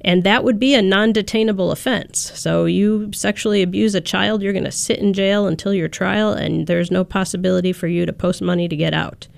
And 0.00 0.24
that 0.24 0.42
would 0.42 0.58
be 0.58 0.74
a 0.74 0.80
non 0.80 1.12
detainable 1.12 1.70
offense. 1.70 2.32
So, 2.34 2.64
you 2.64 3.12
sexually 3.12 3.60
abuse 3.60 3.94
a 3.94 4.00
child, 4.00 4.42
you're 4.42 4.54
going 4.54 4.64
to 4.64 4.72
sit 4.72 5.00
in 5.00 5.12
jail 5.12 5.46
until 5.46 5.74
your 5.74 5.88
trial, 5.88 6.32
and 6.32 6.66
there's 6.66 6.90
no 6.90 7.04
possibility 7.04 7.74
for 7.74 7.88
you 7.88 8.06
to 8.06 8.12
post 8.14 8.40
money 8.40 8.68
to 8.68 8.76
get 8.76 8.94
out. 8.94 9.28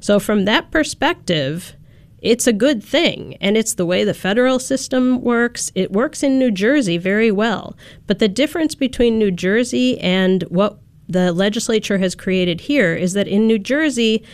So, 0.00 0.18
from 0.18 0.44
that 0.46 0.70
perspective, 0.70 1.74
it's 2.22 2.46
a 2.46 2.52
good 2.52 2.82
thing. 2.82 3.36
And 3.40 3.56
it's 3.56 3.74
the 3.74 3.86
way 3.86 4.04
the 4.04 4.14
federal 4.14 4.58
system 4.58 5.22
works. 5.22 5.72
It 5.74 5.92
works 5.92 6.22
in 6.22 6.38
New 6.38 6.50
Jersey 6.50 6.98
very 6.98 7.30
well. 7.30 7.76
But 8.06 8.18
the 8.18 8.28
difference 8.28 8.74
between 8.74 9.18
New 9.18 9.30
Jersey 9.30 9.98
and 10.00 10.42
what 10.44 10.78
the 11.08 11.32
legislature 11.32 11.98
has 11.98 12.14
created 12.14 12.62
here 12.62 12.94
is 12.94 13.14
that 13.14 13.26
in 13.26 13.46
New 13.46 13.58
Jersey, 13.58 14.24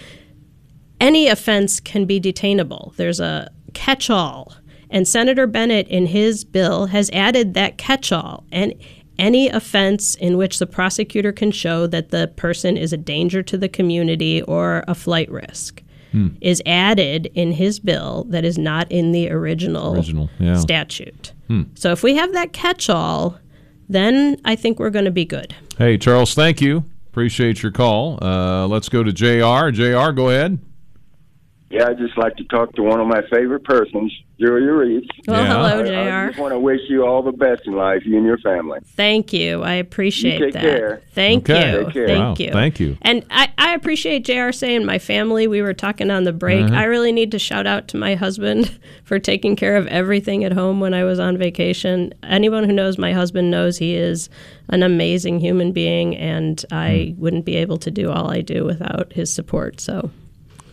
any 1.01 1.29
offense 1.29 1.81
can 1.81 2.05
be 2.05 2.21
detainable. 2.21 2.95
There's 2.97 3.21
a 3.21 3.51
catch 3.73 4.11
all. 4.11 4.55
And 4.91 5.07
Senator 5.07 5.47
Bennett, 5.47 5.89
in 5.89 6.07
his 6.07 6.45
bill, 6.45 6.87
has 6.87 7.11
added 7.13 7.55
that 7.55 7.77
catch 7.77 8.13
all. 8.13 8.45
And 8.53 8.75
any 9.19 9.49
offense 9.49 10.15
in 10.15 10.37
which 10.37 10.59
the 10.59 10.67
prosecutor 10.67 11.33
can 11.33 11.51
show 11.51 11.87
that 11.87 12.11
the 12.11 12.29
person 12.37 12.77
is 12.77 12.93
a 12.93 12.97
danger 12.97 13.43
to 13.43 13.57
the 13.59 13.69
community 13.69 14.43
or 14.43 14.85
a 14.89 14.95
flight 14.95 15.31
risk 15.31 15.83
Hmm. 16.13 16.29
is 16.41 16.63
added 16.67 17.31
in 17.35 17.51
his 17.53 17.81
bill 17.81 18.27
that 18.31 18.45
is 18.45 18.57
not 18.57 18.91
in 18.93 19.11
the 19.13 19.29
original, 19.29 19.95
Original, 19.97 20.31
yeah. 20.39 20.57
statute. 20.57 21.33
Hmm. 21.49 21.63
So 21.75 21.91
if 21.91 22.03
we 22.05 22.15
have 22.15 22.33
that 22.33 22.53
catch 22.53 22.89
all, 22.89 23.39
then 23.89 24.41
I 24.45 24.55
think 24.57 24.79
we're 24.79 24.91
going 24.91 25.05
to 25.07 25.11
be 25.11 25.25
good. 25.25 25.55
Hey, 25.79 25.99
Charles, 25.99 26.33
thank 26.35 26.61
you. 26.61 26.85
Appreciate 27.09 27.63
your 27.63 27.73
call. 27.73 28.19
Uh, 28.23 28.67
let's 28.69 28.89
go 28.89 29.03
to 29.03 29.13
JR. 29.13 29.71
JR, 29.73 30.13
go 30.13 30.31
ahead. 30.31 30.59
Yeah, 31.69 31.89
I'd 31.89 31.99
just 31.99 32.17
like 32.17 32.37
to 32.37 32.45
talk 32.45 32.73
to 32.77 32.83
one 32.83 33.01
of 33.01 33.09
my 33.09 33.23
favorite 33.29 33.65
persons, 33.65 34.13
Julia 34.39 34.69
Rietz. 34.71 35.09
Well, 35.27 35.43
Yeah. 35.43 35.47
hello, 35.53 35.67
I, 35.99 36.25
I 36.25 36.27
just 36.29 36.39
want 36.39 36.53
to 36.53 36.61
wish 36.61 36.79
you 36.89 37.05
all 37.05 37.23
the 37.25 37.33
best 37.33 37.63
in 37.67 37.73
life, 37.75 38.03
you 38.07 38.17
and 38.17 38.25
your 38.25 38.39
family. 38.39 38.79
Thank 38.95 39.33
you. 39.33 39.63
I 39.65 39.73
appreciate 39.75 40.39
take 40.39 40.53
that. 40.53 40.61
care. 40.63 41.03
Thank 41.13 41.51
Okay. 41.51 41.73
you. 41.73 41.85
Take 41.87 41.93
care. 41.93 42.07
Thank 42.07 42.21
Wow, 42.21 42.35
you. 42.39 42.53
thank 42.53 42.79
you. 42.79 42.97
And 43.03 43.25
I, 43.31 43.49
I 43.59 43.75
appreciate 43.75 44.25
JR 44.25 44.53
saying 44.53 44.85
my 44.85 45.01
family. 45.01 45.49
We 45.49 45.61
were 45.61 45.75
talking 45.75 46.09
on 46.09 46.23
the 46.23 46.33
break. 46.33 46.67
Mhm. 46.67 46.71
I 46.77 46.85
really 46.85 47.11
need 47.11 47.33
to 47.33 47.39
shout 47.41 47.67
out 47.67 47.89
to 47.89 47.97
my 47.97 48.15
husband 48.15 48.79
for 49.05 49.19
taking 49.19 49.57
care 49.57 49.75
of 49.77 49.89
everything 49.89 50.45
at 50.45 50.53
home 50.53 50.79
when 50.79 50.95
I 50.95 51.03
was 51.03 51.19
on 51.19 51.37
vacation. 51.37 52.15
Anyone 52.23 52.63
who 52.63 52.73
knows 52.73 52.97
my 52.97 53.13
husband 53.13 53.51
knows 53.51 53.79
he 53.79 53.97
is 53.97 54.31
an 54.69 54.85
amazing 54.85 55.41
human 55.41 55.73
being, 55.73 56.17
and 56.17 56.65
I 56.71 57.13
Hmm. 57.17 57.21
wouldn't 57.21 57.45
be 57.45 57.57
able 57.57 57.79
to 57.79 57.91
do 57.91 58.13
all 58.13 58.31
I 58.31 58.41
do 58.41 58.65
without 58.65 59.13
his 59.15 59.33
support. 59.33 59.81
So 59.81 60.11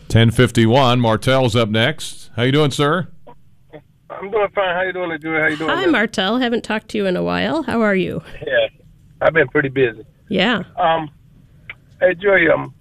1051. 0.08 1.00
Martell's 1.00 1.56
up 1.56 1.68
next. 1.68 2.30
How 2.36 2.42
you 2.42 2.52
doing, 2.52 2.70
sir? 2.70 3.08
I'm 4.10 4.30
doing 4.30 4.48
fine. 4.54 4.74
How 4.74 4.82
you 4.82 4.92
doing, 4.92 5.18
Julia? 5.20 5.40
How 5.40 5.46
you 5.48 5.56
doing? 5.56 5.70
Hi, 5.70 5.82
man? 5.82 5.92
Martel. 5.92 6.38
Haven't 6.38 6.62
talked 6.62 6.88
to 6.88 6.98
you 6.98 7.06
in 7.06 7.16
a 7.16 7.22
while. 7.22 7.62
How 7.62 7.80
are 7.80 7.94
you? 7.96 8.22
Yeah, 8.46 8.68
I've 9.20 9.32
been 9.32 9.48
pretty 9.48 9.70
busy. 9.70 10.04
Yeah. 10.28 10.62
Um, 10.78 11.10
hey, 12.00 12.14
Julia, 12.14 12.52
um, 12.52 12.74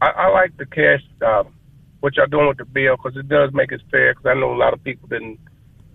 I, 0.00 0.10
I 0.10 0.28
like 0.28 0.56
the 0.56 0.66
cash, 0.66 1.02
um, 1.26 1.54
what 2.00 2.16
y'all 2.16 2.26
doing 2.26 2.48
with 2.48 2.58
the 2.58 2.64
bill 2.64 2.96
because 2.96 3.16
it 3.16 3.28
does 3.28 3.50
make 3.52 3.72
it 3.72 3.80
fair. 3.90 4.14
Because 4.14 4.26
I 4.26 4.34
know 4.38 4.52
a 4.52 4.56
lot 4.56 4.72
of 4.72 4.82
people 4.84 5.08
didn't 5.08 5.40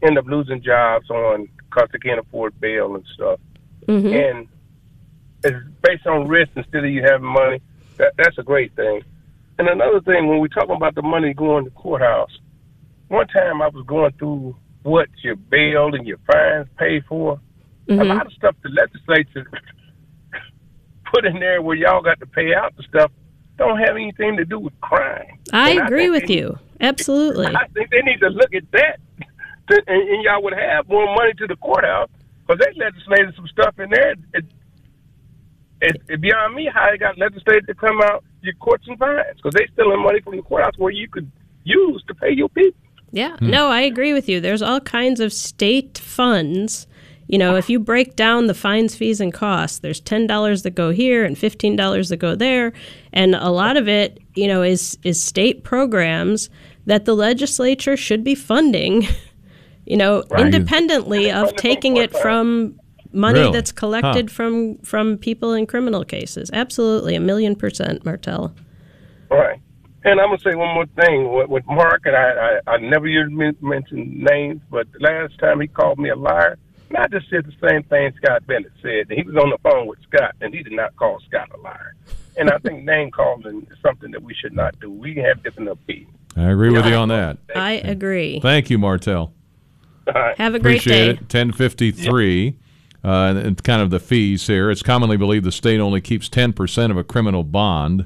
end 0.02 0.18
up 0.18 0.26
losing 0.26 0.62
jobs 0.62 1.10
on 1.10 1.48
because 1.58 1.88
they 1.94 2.00
can't 2.00 2.20
afford 2.20 2.60
bail 2.60 2.96
and 2.96 3.06
stuff. 3.14 3.40
Mhm. 3.88 4.32
And 4.32 4.48
it's 5.46 5.56
based 5.82 6.08
on 6.08 6.28
risk 6.28 6.52
instead 6.56 6.84
of 6.84 6.90
you 6.92 7.04
having 7.04 7.28
money. 7.28 7.62
That 7.98 8.14
that's 8.18 8.38
a 8.38 8.44
great 8.44 8.76
thing. 8.76 9.04
And 9.68 9.82
another 9.82 10.02
thing, 10.02 10.28
when 10.28 10.40
we're 10.40 10.48
talking 10.50 10.76
about 10.76 10.94
the 10.94 11.02
money 11.02 11.34
going 11.34 11.64
to 11.64 11.72
courthouse, 11.72 12.38
one 13.08 13.28
time 13.28 13.62
I 13.62 13.70
was 13.70 13.86
going 13.88 14.12
through 14.20 14.58
what 14.82 15.08
your 15.24 15.38
bail 15.38 15.96
and 15.96 16.06
your 16.06 16.18
fines 16.30 16.68
pay 16.78 17.00
for. 17.08 17.40
A 17.88 17.92
Mhm. 17.94 18.08
lot 18.08 18.26
of 18.26 18.34
stuff 18.34 18.56
the 18.62 18.68
legislature 18.70 19.50
put 21.14 21.26
in 21.26 21.40
there 21.40 21.62
where 21.62 21.78
y'all 21.78 22.02
got 22.02 22.20
to 22.20 22.26
pay 22.26 22.54
out 22.54 22.76
the 22.76 22.84
stuff 22.84 23.10
don't 23.58 23.78
have 23.78 23.96
anything 23.96 24.36
to 24.36 24.44
do 24.46 24.60
with 24.60 24.74
crime. 24.82 25.38
I 25.54 25.72
And 25.72 25.80
agree 25.88 26.10
think 26.10 26.12
with 26.14 26.28
they- 26.28 26.38
you. 26.40 26.60
Absolutely. 26.82 27.46
I 27.48 27.68
think 27.68 27.90
they 27.92 28.02
need 28.02 28.20
to 28.20 28.30
look 28.30 28.54
at 28.54 28.70
that, 28.72 29.00
to, 29.70 29.82
and, 29.88 30.10
and 30.10 30.24
y'all 30.24 30.44
would 30.44 30.54
have 30.54 30.90
more 30.90 31.06
money 31.16 31.34
to 31.36 31.48
the 31.48 31.56
courthouse 31.58 32.10
because 32.46 32.60
they 32.66 32.74
legislated 32.78 33.34
some 33.36 33.48
stuff 33.48 33.80
in 33.80 33.90
there. 33.92 34.16
It, 34.34 34.46
it, 35.82 36.02
it 36.10 36.20
beyond 36.22 36.54
me 36.56 36.70
how 36.74 36.90
they 36.92 36.98
got 36.98 37.18
legislated 37.18 37.68
to 37.68 37.76
come 37.76 38.02
out 38.02 38.24
your 38.44 38.54
courts 38.56 38.88
and 38.88 38.98
fines 39.00 39.24
because 39.38 39.54
they're 39.54 39.68
stealing 39.74 40.02
money 40.02 40.20
from 40.22 40.36
the 40.36 40.42
courthouse 40.44 40.78
where 40.78 40.92
you 40.92 41.08
could 41.08 41.32
use 41.64 42.04
to 42.08 42.14
pay 42.16 42.32
your 42.32 42.50
people. 42.50 42.80
Yeah, 43.12 43.38
hmm. 43.38 43.50
no, 43.50 43.68
I 43.68 43.82
agree 43.82 44.14
with 44.14 44.28
you. 44.28 44.40
There's 44.42 44.62
all 44.62 44.80
kinds 44.80 45.20
of 45.20 45.32
state 45.34 45.98
funds. 45.98 46.88
You 47.28 47.38
know, 47.38 47.56
if 47.56 47.70
you 47.70 47.80
break 47.80 48.16
down 48.16 48.48
the 48.48 48.54
fines, 48.54 48.96
fees, 48.96 49.22
and 49.22 49.34
costs, 49.34 49.80
there's 49.80 50.00
ten 50.02 50.28
dollars 50.28 50.64
that 50.64 50.72
go 50.76 50.92
here 50.92 51.24
and 51.24 51.38
fifteen 51.38 51.76
dollars 51.76 52.10
that 52.10 52.18
go 52.18 52.36
there, 52.36 52.74
and 53.14 53.34
a 53.36 53.50
lot 53.50 53.78
of 53.78 53.88
it, 53.88 54.20
you 54.36 54.48
know, 54.48 54.62
is 54.62 54.98
is 55.04 55.24
state 55.24 55.64
programs 55.64 56.50
that 56.86 57.06
the 57.06 57.16
legislature 57.16 57.96
should 57.96 58.24
be 58.24 58.36
funding. 58.36 59.08
You 59.86 59.98
know, 59.98 60.24
Right. 60.30 60.46
independently 60.46 61.30
of 61.30 61.54
taking 61.58 61.98
it 61.98 62.16
from 62.16 62.80
money 63.14 63.40
Really? 63.40 63.52
that's 63.54 63.72
collected 63.72 64.30
Huh. 64.30 64.34
from 64.34 64.78
from 64.80 65.18
people 65.18 65.54
in 65.54 65.66
criminal 65.66 66.04
cases. 66.04 66.50
Absolutely, 66.54 67.16
a 67.16 67.20
million 67.20 67.56
percent, 67.56 68.04
Martell. 68.06 68.54
All 69.32 69.38
right. 69.38 69.60
And 70.06 70.20
I'm 70.20 70.28
gonna 70.28 70.40
say 70.40 70.56
one 70.56 70.74
more 70.74 70.86
thing 71.02 71.32
with, 71.32 71.48
with 71.50 71.66
Mark, 71.68 72.02
and 72.06 72.16
I, 72.16 72.60
I 72.68 72.74
I 72.74 72.78
never 72.78 73.08
hear 73.08 73.30
men- 73.30 73.56
mention 73.62 74.24
names, 74.24 74.62
but 74.70 74.92
the 74.92 75.00
last 75.00 75.38
time 75.40 75.62
he 75.62 75.68
called 75.68 75.98
me 75.98 76.10
a 76.10 76.16
liar, 76.16 76.58
and 76.90 76.98
I 76.98 77.08
just 77.08 77.30
said 77.30 77.46
the 77.46 77.68
same 77.70 77.84
thing 77.84 78.12
Scott 78.18 78.46
Bennett 78.46 78.74
said. 78.82 79.08
And 79.10 79.18
he 79.18 79.24
was 79.24 79.36
on 79.38 79.50
the 79.50 79.58
phone 79.64 79.88
with 79.88 80.00
Scott, 80.04 80.36
and 80.42 80.54
he 80.54 80.62
did 80.62 80.74
not 80.74 80.94
call 80.98 81.20
Scott 81.28 81.50
a 81.54 81.60
liar. 81.62 81.96
And 82.38 82.50
I 82.50 82.58
think 82.58 82.84
name 82.94 83.12
calling 83.12 83.66
is 83.72 83.78
something 83.82 84.12
that 84.12 84.22
we 84.24 84.34
should 84.34 84.54
not 84.54 84.78
do. 84.82 84.92
We 84.92 85.16
have 85.16 85.42
different 85.42 85.70
opinions. 85.70 86.10
I 86.36 86.50
agree 86.50 86.72
with 86.72 86.86
you 86.86 86.96
on 86.96 87.08
that. 87.10 87.38
I 87.56 87.74
agree. 87.74 88.40
Thank 88.42 88.70
you, 88.72 88.78
Martell. 88.80 89.34
Have 90.38 90.54
a 90.56 90.60
great 90.60 90.82
day. 90.84 91.12
it. 91.12 91.20
1053. 91.22 92.58
Uh, 93.04 93.34
and 93.36 93.62
kind 93.64 93.82
of 93.82 93.90
the 93.90 94.00
fees 94.00 94.48
here. 94.48 94.72
It's 94.72 94.82
commonly 94.82 95.18
believed 95.18 95.44
the 95.44 95.52
state 95.52 95.82
only 95.82 96.00
keeps 96.00 96.30
10% 96.30 96.90
of 96.90 96.96
a 96.96 97.04
criminal 97.04 97.44
bond, 97.44 98.06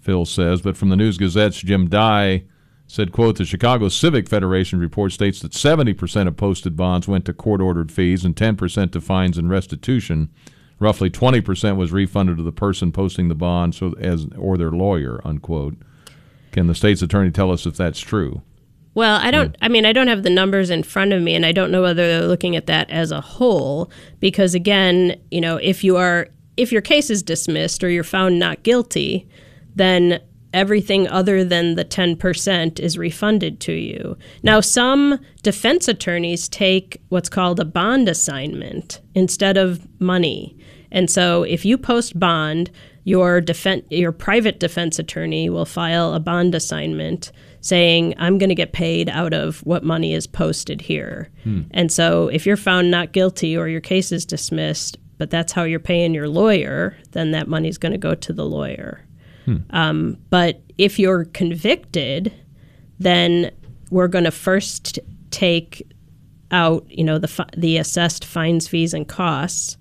Phil 0.00 0.24
says. 0.24 0.62
But 0.62 0.76
from 0.76 0.88
the 0.88 0.96
News 0.96 1.18
Gazette's 1.18 1.60
Jim 1.60 1.88
Dey 1.88 2.44
said, 2.86 3.12
quote, 3.12 3.36
the 3.36 3.44
Chicago 3.44 3.88
Civic 3.88 4.28
Federation 4.28 4.78
report 4.78 5.12
states 5.12 5.40
that 5.40 5.52
70% 5.52 6.28
of 6.28 6.36
posted 6.36 6.76
bonds 6.76 7.08
went 7.08 7.24
to 7.26 7.32
court-ordered 7.32 7.92
fees 7.92 8.24
and 8.24 8.34
10% 8.36 8.92
to 8.92 9.00
fines 9.00 9.38
and 9.38 9.50
restitution. 9.50 10.30
Roughly 10.78 11.10
20% 11.10 11.76
was 11.76 11.92
refunded 11.92 12.38
to 12.38 12.42
the 12.42 12.52
person 12.52 12.90
posting 12.90 13.28
the 13.28 13.34
bond 13.34 13.74
so 13.74 13.94
as 14.00 14.26
or 14.36 14.58
their 14.58 14.70
lawyer, 14.70 15.20
unquote. 15.24 15.76
Can 16.50 16.66
the 16.66 16.74
state's 16.74 17.02
attorney 17.02 17.30
tell 17.30 17.50
us 17.50 17.66
if 17.66 17.76
that's 17.76 18.00
true? 18.00 18.42
Well, 18.94 19.18
I 19.22 19.30
don't. 19.30 19.56
I 19.62 19.68
mean, 19.68 19.86
I 19.86 19.92
don't 19.92 20.08
have 20.08 20.22
the 20.22 20.30
numbers 20.30 20.68
in 20.68 20.82
front 20.82 21.12
of 21.12 21.22
me, 21.22 21.34
and 21.34 21.46
I 21.46 21.52
don't 21.52 21.70
know 21.70 21.82
whether 21.82 22.06
they're 22.06 22.28
looking 22.28 22.56
at 22.56 22.66
that 22.66 22.90
as 22.90 23.10
a 23.10 23.20
whole. 23.20 23.90
Because 24.20 24.54
again, 24.54 25.18
you 25.30 25.40
know, 25.40 25.56
if 25.56 25.82
you 25.82 25.96
are 25.96 26.28
if 26.56 26.70
your 26.70 26.82
case 26.82 27.08
is 27.08 27.22
dismissed 27.22 27.82
or 27.82 27.88
you're 27.88 28.04
found 28.04 28.38
not 28.38 28.62
guilty, 28.62 29.26
then 29.74 30.20
everything 30.52 31.08
other 31.08 31.42
than 31.42 31.74
the 31.76 31.84
ten 31.84 32.16
percent 32.16 32.78
is 32.78 32.98
refunded 32.98 33.60
to 33.60 33.72
you. 33.72 34.18
Now, 34.42 34.60
some 34.60 35.18
defense 35.42 35.88
attorneys 35.88 36.46
take 36.48 37.00
what's 37.08 37.30
called 37.30 37.60
a 37.60 37.64
bond 37.64 38.10
assignment 38.10 39.00
instead 39.14 39.56
of 39.56 39.88
money, 40.00 40.54
and 40.90 41.08
so 41.08 41.44
if 41.44 41.64
you 41.64 41.78
post 41.78 42.18
bond, 42.20 42.70
your 43.04 43.40
defense 43.40 43.84
your 43.88 44.12
private 44.12 44.60
defense 44.60 44.98
attorney 44.98 45.48
will 45.48 45.64
file 45.64 46.12
a 46.12 46.20
bond 46.20 46.54
assignment 46.54 47.32
saying 47.62 48.14
I'm 48.18 48.36
going 48.38 48.50
to 48.50 48.54
get 48.54 48.72
paid 48.72 49.08
out 49.08 49.32
of 49.32 49.60
what 49.60 49.84
money 49.84 50.12
is 50.12 50.26
posted 50.26 50.80
here. 50.80 51.30
Hmm. 51.44 51.62
And 51.70 51.90
so 51.90 52.28
if 52.28 52.44
you're 52.44 52.56
found 52.56 52.90
not 52.90 53.12
guilty 53.12 53.56
or 53.56 53.68
your 53.68 53.80
case 53.80 54.12
is 54.12 54.26
dismissed, 54.26 54.98
but 55.16 55.30
that's 55.30 55.52
how 55.52 55.62
you're 55.62 55.80
paying 55.80 56.12
your 56.12 56.28
lawyer, 56.28 56.96
then 57.12 57.30
that 57.30 57.48
money's 57.48 57.78
going 57.78 57.92
to 57.92 57.98
go 57.98 58.14
to 58.14 58.32
the 58.32 58.44
lawyer. 58.44 59.06
Hmm. 59.44 59.56
Um, 59.70 60.18
but 60.28 60.60
if 60.76 60.98
you're 60.98 61.24
convicted, 61.26 62.32
then 62.98 63.50
we're 63.90 64.08
going 64.08 64.24
to 64.24 64.30
first 64.30 64.98
take 65.30 65.82
out, 66.50 66.84
you 66.90 67.04
know, 67.04 67.18
the 67.18 67.28
fi- 67.28 67.48
the 67.56 67.78
assessed 67.78 68.24
fines, 68.24 68.68
fees, 68.68 68.92
and 68.92 69.08
costs, 69.08 69.76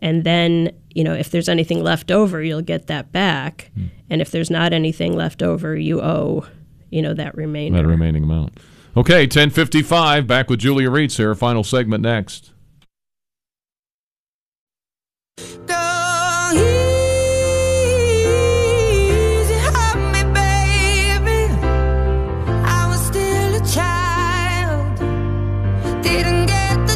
and 0.00 0.24
then 0.24 0.72
you 0.98 1.04
know, 1.04 1.14
if 1.14 1.30
there's 1.30 1.48
anything 1.48 1.80
left 1.84 2.10
over, 2.10 2.42
you'll 2.42 2.60
get 2.60 2.88
that 2.88 3.12
back. 3.12 3.70
Hmm. 3.74 3.84
And 4.10 4.20
if 4.20 4.32
there's 4.32 4.50
not 4.50 4.72
anything 4.72 5.14
left 5.14 5.44
over, 5.44 5.76
you 5.76 6.00
owe, 6.00 6.44
you 6.90 7.02
know, 7.02 7.14
that 7.14 7.36
remainder. 7.36 7.82
That 7.82 7.86
remaining 7.88 8.24
amount. 8.24 8.58
Okay, 8.96 9.22
1055. 9.22 10.26
Back 10.26 10.50
with 10.50 10.60
Julia 10.60 10.88
Rietz 10.90 11.16
here. 11.16 11.34
Final 11.34 11.62
segment 11.62 12.02
next. 12.02 12.52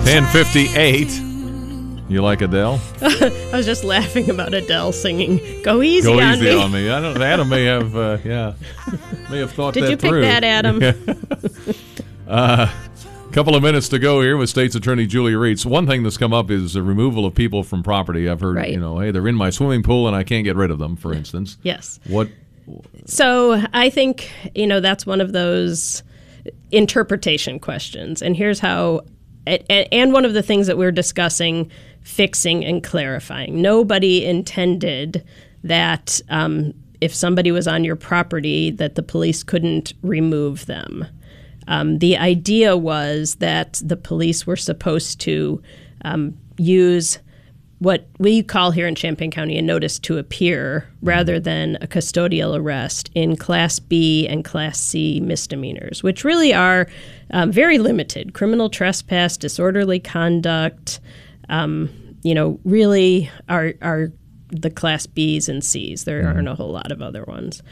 Ten 0.05 0.27
fifty 0.27 0.69
eight. 0.77 1.32
You 2.13 2.23
like 2.23 2.43
Adele? 2.43 2.79
I 3.01 3.51
was 3.55 3.65
just 3.65 3.85
laughing 3.85 4.29
about 4.29 4.53
Adele 4.53 4.93
singing 4.93 5.41
"Go 5.63 5.81
Easy 5.83 6.07
Go 6.13 6.21
on 6.21 6.35
easy 6.35 6.45
Me." 6.45 6.63
on 6.63 6.71
me. 6.73 6.91
I 6.91 7.01
don't. 7.01 7.23
Adam 7.23 7.49
may 7.49 7.65
have. 7.65 7.97
Uh, 7.97 8.19
yeah, 8.23 8.53
may 9.31 9.39
have 9.39 9.53
thought 9.53 9.73
Did 9.73 9.85
that 9.85 9.91
you 9.91 9.97
pick 9.97 10.11
through. 10.11 10.21
that, 10.21 10.45
Adam? 10.45 10.81
uh, 12.29 12.73
couple 13.33 13.57
of 13.57 13.63
minutes 13.63 13.89
to 13.89 13.99
go 13.99 14.21
here 14.21 14.37
with 14.37 14.51
State's 14.51 14.75
Attorney 14.75 15.07
Julia 15.07 15.37
Rietz. 15.39 15.65
One 15.65 15.87
thing 15.87 16.03
that's 16.03 16.19
come 16.19 16.35
up 16.35 16.51
is 16.51 16.75
the 16.75 16.83
removal 16.83 17.25
of 17.25 17.35
people 17.35 17.63
from 17.63 17.83
property. 17.83 18.29
I've 18.29 18.41
heard, 18.41 18.57
Right. 18.57 18.71
you 18.71 18.79
know, 18.79 18.99
hey, 18.99 19.11
they're 19.11 19.27
in 19.27 19.37
my 19.37 19.49
swimming 19.49 19.83
pool 19.83 20.07
and 20.07 20.15
I 20.15 20.23
can't 20.23 20.45
get 20.45 20.55
rid 20.55 20.71
of 20.71 20.79
them, 20.79 20.97
for 20.97 21.15
instance. 21.15 21.57
Yes. 21.63 21.99
What? 22.07 22.29
So 23.07 23.63
I 23.73 23.89
think 23.89 24.31
you 24.55 24.67
know 24.67 24.81
that's 24.81 25.07
one 25.07 25.21
of 25.23 25.33
those 25.33 26.03
interpretation 26.71 27.59
questions, 27.59 28.21
and 28.21 28.37
here's 28.37 28.61
how. 28.61 29.01
And 29.45 30.13
one 30.13 30.25
of 30.25 30.35
the 30.35 30.43
things 30.43 30.69
that 30.69 30.79
we're 30.79 30.93
discussing, 30.93 31.69
fixing 32.03 32.65
and 32.65 32.83
clarifying. 32.83 33.61
Nobody 33.62 34.24
intended 34.24 35.24
that 35.65 36.20
um, 36.29 36.74
if 37.01 37.15
somebody 37.15 37.51
was 37.51 37.66
on 37.66 37.85
your 37.85 37.97
property, 37.97 38.70
that 38.70 38.95
the 38.95 39.03
police 39.03 39.43
couldn't 39.43 39.93
remove 40.03 40.66
them. 40.66 41.07
Um, 41.69 41.99
the 41.99 42.16
idea 42.16 42.77
was 42.77 43.37
that 43.37 43.81
the 43.85 43.97
police 43.97 44.47
were 44.47 44.57
supposed 44.57 45.20
to 45.23 45.62
um, 46.05 46.37
use 46.59 47.19
what 47.83 48.07
we 48.19 48.45
call 48.45 48.70
here 48.70 48.87
in 48.87 48.95
Champaign 48.95 49.33
County 49.33 49.59
a 49.59 49.62
notice 49.62 49.99
to 49.99 50.16
appear 50.16 50.89
rather 51.03 51.41
than 51.41 51.77
a 51.81 51.89
custodial 51.89 52.57
arrest 52.57 53.11
in 53.12 53.37
Class 53.37 53.81
B 53.81 54.29
and 54.29 54.45
Class 54.45 54.79
C 54.79 55.19
misdemeanors, 55.19 56.01
which 56.01 56.23
really 56.23 56.55
are 56.55 56.87
um, 57.33 57.51
very 57.51 57.79
limited 57.79 58.35
criminal 58.35 58.70
trespass, 58.70 59.37
disorderly 59.37 59.99
conduct, 59.99 61.01
um, 61.53 61.91
you 62.23 62.35
know, 62.35 62.59
really 62.65 63.31
are, 63.49 63.74
are 63.83 64.09
the 64.49 64.70
Class 64.70 65.07
Bs 65.07 65.49
and 65.49 65.62
Cs. 65.62 66.05
There 66.05 66.27
aren't 66.27 66.49
a 66.49 66.55
whole 66.55 66.73
lot 66.73 66.91
of 66.91 67.03
other 67.03 67.24
ones. 67.24 67.62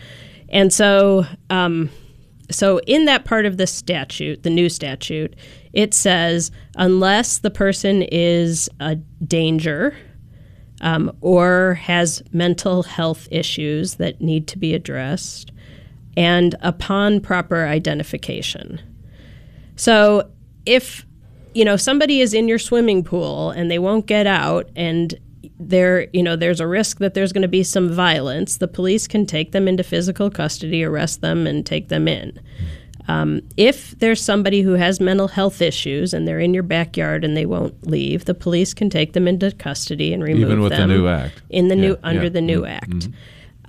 And 0.51 0.73
so, 0.73 1.25
um, 1.49 1.91
so 2.51 2.79
in 2.81 3.07
that 3.07 3.25
part 3.25 3.47
of 3.47 3.57
the 3.57 3.67
statute, 3.67 4.43
the 4.43 4.51
new 4.51 4.69
statute, 4.69 5.35
it 5.73 5.95
says 5.95 6.51
unless 6.77 7.39
the 7.39 7.51
person 7.51 8.03
is 8.03 8.69
a 8.81 8.97
danger 8.97 9.97
um, 10.83 11.17
or 11.21 11.75
has 11.75 12.23
mental 12.33 12.83
health 12.83 13.29
issues 13.31 13.95
that 13.95 14.21
need 14.21 14.47
to 14.49 14.59
be 14.59 14.75
addressed, 14.75 15.53
and 16.17 16.55
upon 16.61 17.21
proper 17.21 17.67
identification. 17.67 18.81
So 19.77 20.31
if 20.67 21.07
you 21.55 21.65
know 21.65 21.77
somebody 21.77 22.21
is 22.21 22.35
in 22.35 22.49
your 22.49 22.59
swimming 22.59 23.03
pool 23.03 23.51
and 23.51 23.71
they 23.71 23.79
won't 23.79 24.07
get 24.07 24.27
out 24.27 24.69
and 24.77 25.15
there 25.59 26.07
you 26.13 26.23
know 26.23 26.37
there's 26.37 26.61
a 26.61 26.67
risk 26.67 26.99
that 26.99 27.15
there's 27.15 27.33
going 27.33 27.43
to 27.43 27.49
be 27.49 27.63
some 27.63 27.91
violence 27.93 28.57
the 28.59 28.69
police 28.69 29.07
can 29.07 29.27
take 29.27 29.53
them 29.53 29.69
into 29.69 29.83
physical 29.83 30.31
custody 30.31 30.83
arrest 30.85 31.21
them 31.21 31.47
and 31.47 31.67
take 31.67 31.89
them 31.89 32.09
in 32.09 32.39
um, 33.09 33.41
if 33.57 33.99
there's 33.99 34.23
somebody 34.23 34.63
who 34.63 34.75
has 34.75 35.01
mental 35.01 35.27
health 35.29 35.61
issues 35.61 36.15
and 36.15 36.29
they're 36.29 36.39
in 36.39 36.55
your 36.55 36.63
backyard 36.63 37.25
and 37.25 37.37
they 37.37 37.47
won't 37.47 37.87
leave 37.87 38.25
the 38.27 38.35
police 38.35 38.73
can 38.73 38.89
take 38.89 39.15
them 39.15 39.27
into 39.27 39.51
custody 39.53 40.13
and 40.15 40.23
remove 40.23 40.43
them. 40.43 40.51
Even 40.53 40.63
with 40.63 40.77
the 40.77 40.87
new 40.87 41.09
act. 41.09 41.43
in 41.51 41.69
the 41.69 41.75
new 41.77 41.93
Yeah, 41.93 42.09
under 42.09 42.25
yeah. 42.25 42.29
the 42.29 42.41
new 42.41 42.61
Mm, 42.63 42.69
act 42.71 42.91
mhm. 42.91 43.13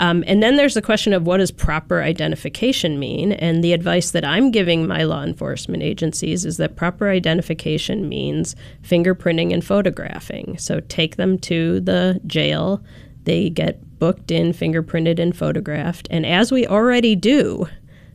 Um, 0.02 0.24
and 0.26 0.42
then 0.42 0.56
there's 0.56 0.74
the 0.74 0.82
question 0.82 1.14
of 1.14 1.28
what 1.28 1.38
does 1.38 1.52
proper 1.52 2.02
identification 2.02 2.98
mean? 2.98 3.34
And 3.34 3.64
the 3.64 3.72
advice 3.72 4.10
that 4.12 4.26
I'm 4.26 4.50
giving 4.50 4.88
my 4.88 5.04
law 5.04 5.22
enforcement 5.24 5.84
agencies 5.84 6.44
is 6.44 6.58
that 6.58 6.76
proper 6.76 7.08
identification 7.08 8.10
means 8.10 8.56
fingerprinting 8.82 9.54
and 9.54 9.64
photographing. 9.64 10.58
So 10.58 10.80
take 10.80 11.18
them 11.18 11.38
to 11.40 11.82
the 11.82 12.20
jail, 12.26 12.84
they 13.26 13.52
get 13.52 14.00
booked 14.00 14.32
in, 14.32 14.54
fingerprinted, 14.54 15.20
and 15.20 15.38
photographed. 15.38 16.08
And 16.10 16.26
as 16.26 16.52
we 16.52 16.66
already 16.66 17.16
do, 17.16 17.68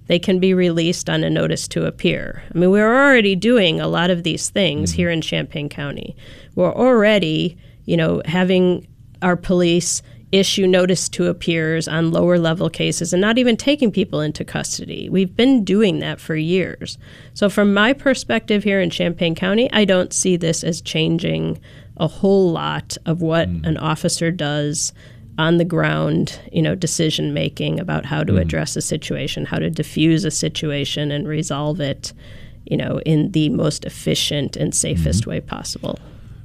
they 0.08 0.18
can 0.18 0.40
be 0.40 0.54
released 0.54 1.08
on 1.08 1.22
a 1.22 1.30
notice 1.30 1.68
to 1.68 1.86
appear. 1.86 2.42
I 2.52 2.58
mean, 2.58 2.72
we're 2.72 2.96
already 2.96 3.36
doing 3.36 3.80
a 3.80 3.86
lot 3.86 4.10
of 4.10 4.24
these 4.24 4.50
things 4.50 4.90
here 4.90 5.10
in 5.10 5.20
Champaign 5.20 5.68
County. 5.68 6.16
We're 6.56 6.74
already, 6.74 7.56
you 7.84 7.96
know, 7.96 8.22
having 8.24 8.88
our 9.22 9.36
police 9.36 10.02
issue 10.38 10.66
notice 10.66 11.08
to 11.10 11.26
appears 11.26 11.88
on 11.88 12.10
lower 12.10 12.38
level 12.38 12.70
cases 12.70 13.12
and 13.12 13.20
not 13.20 13.38
even 13.38 13.56
taking 13.56 13.90
people 13.90 14.20
into 14.20 14.44
custody. 14.44 15.08
We've 15.08 15.34
been 15.34 15.64
doing 15.64 16.00
that 16.00 16.20
for 16.20 16.36
years. 16.36 16.98
So, 17.34 17.48
from 17.48 17.74
my 17.74 17.92
perspective 17.92 18.64
here 18.64 18.80
in 18.80 18.90
Champaign 18.90 19.34
County, 19.34 19.70
I 19.72 19.84
don't 19.84 20.12
see 20.12 20.36
this 20.36 20.64
as 20.64 20.80
changing 20.80 21.60
a 21.96 22.06
whole 22.06 22.50
lot 22.52 22.96
of 23.06 23.22
what 23.22 23.48
mm. 23.48 23.66
an 23.66 23.76
officer 23.78 24.30
does 24.30 24.92
on 25.38 25.58
the 25.58 25.64
ground, 25.64 26.40
you 26.52 26.62
know, 26.62 26.74
decision 26.74 27.34
making 27.34 27.78
about 27.78 28.06
how 28.06 28.22
to 28.24 28.34
mm. 28.34 28.40
address 28.40 28.76
a 28.76 28.82
situation, 28.82 29.44
how 29.44 29.58
to 29.58 29.70
diffuse 29.70 30.24
a 30.24 30.30
situation 30.30 31.10
and 31.10 31.28
resolve 31.28 31.80
it, 31.80 32.12
you 32.64 32.76
know, 32.76 33.00
in 33.04 33.32
the 33.32 33.48
most 33.50 33.84
efficient 33.84 34.56
and 34.56 34.74
safest 34.74 35.22
mm-hmm. 35.22 35.30
way 35.30 35.40
possible. 35.40 35.98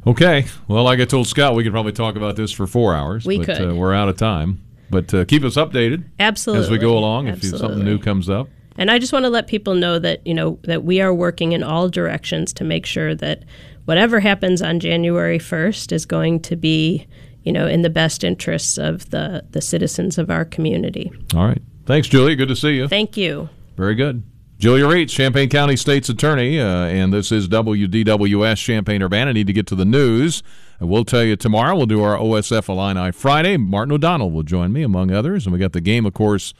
Okay. 0.05 0.45
Well, 0.67 0.83
like 0.83 0.99
I 0.99 1.05
told 1.05 1.27
Scott, 1.27 1.55
we 1.55 1.63
could 1.63 1.71
probably 1.71 1.91
talk 1.91 2.15
about 2.15 2.35
this 2.35 2.51
for 2.51 2.67
four 2.67 2.95
hours. 2.95 3.25
We 3.25 3.37
but, 3.37 3.45
could. 3.45 3.69
Uh, 3.71 3.75
we're 3.75 3.93
out 3.93 4.09
of 4.09 4.17
time. 4.17 4.63
But 4.89 5.13
uh, 5.13 5.25
keep 5.25 5.43
us 5.43 5.55
updated 5.55 6.03
Absolutely. 6.19 6.65
as 6.65 6.71
we 6.71 6.77
go 6.77 6.97
along. 6.97 7.27
If 7.27 7.43
something 7.43 7.83
new 7.83 7.97
comes 7.97 8.29
up. 8.29 8.49
And 8.77 8.89
I 8.89 8.99
just 8.99 9.13
want 9.13 9.25
to 9.25 9.29
let 9.29 9.47
people 9.47 9.75
know 9.75 9.99
that 9.99 10.25
you 10.25 10.33
know 10.33 10.59
that 10.63 10.83
we 10.83 11.01
are 11.01 11.13
working 11.13 11.51
in 11.51 11.63
all 11.63 11.89
directions 11.89 12.53
to 12.53 12.63
make 12.63 12.85
sure 12.85 13.15
that 13.15 13.43
whatever 13.85 14.19
happens 14.19 14.61
on 14.61 14.79
January 14.79 15.39
1st 15.39 15.91
is 15.91 16.05
going 16.05 16.39
to 16.41 16.55
be, 16.55 17.07
you 17.43 17.51
know, 17.51 17.67
in 17.67 17.81
the 17.81 17.89
best 17.89 18.23
interests 18.23 18.77
of 18.77 19.09
the 19.09 19.45
the 19.51 19.61
citizens 19.61 20.17
of 20.17 20.29
our 20.29 20.45
community. 20.45 21.11
All 21.35 21.45
right. 21.45 21.61
Thanks, 21.85 22.07
Julie. 22.07 22.35
Good 22.35 22.49
to 22.49 22.55
see 22.55 22.75
you. 22.75 22.87
Thank 22.87 23.17
you. 23.17 23.49
Very 23.77 23.95
good. 23.95 24.23
Julia 24.61 24.85
Rietz, 24.85 25.09
Champaign 25.09 25.49
County 25.49 25.75
State's 25.75 26.07
Attorney, 26.07 26.59
uh, 26.59 26.85
and 26.85 27.11
this 27.11 27.31
is 27.31 27.47
WDWS 27.47 28.63
Champaign 28.63 29.01
Urbana. 29.01 29.33
Need 29.33 29.47
to 29.47 29.53
get 29.53 29.65
to 29.65 29.75
the 29.75 29.85
news. 29.85 30.43
We'll 30.79 31.03
tell 31.03 31.23
you 31.23 31.35
tomorrow. 31.35 31.75
We'll 31.75 31.87
do 31.87 32.03
our 32.03 32.15
OSF 32.15 32.69
Illini 32.69 33.11
Friday. 33.11 33.57
Martin 33.57 33.91
O'Donnell 33.91 34.29
will 34.29 34.43
join 34.43 34.71
me, 34.71 34.83
among 34.83 35.09
others. 35.09 35.47
And 35.47 35.53
we 35.53 35.57
got 35.57 35.71
the 35.71 35.81
game, 35.81 36.05
of 36.05 36.13
course, 36.13 36.53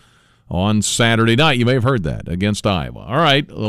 on 0.50 0.82
Saturday 0.82 1.36
night. 1.36 1.60
You 1.60 1.66
may 1.68 1.76
have 1.76 1.84
heard 1.84 2.02
that 2.02 2.28
against 2.28 2.66
Iowa. 2.66 3.02
All 3.02 3.18
right. 3.18 3.48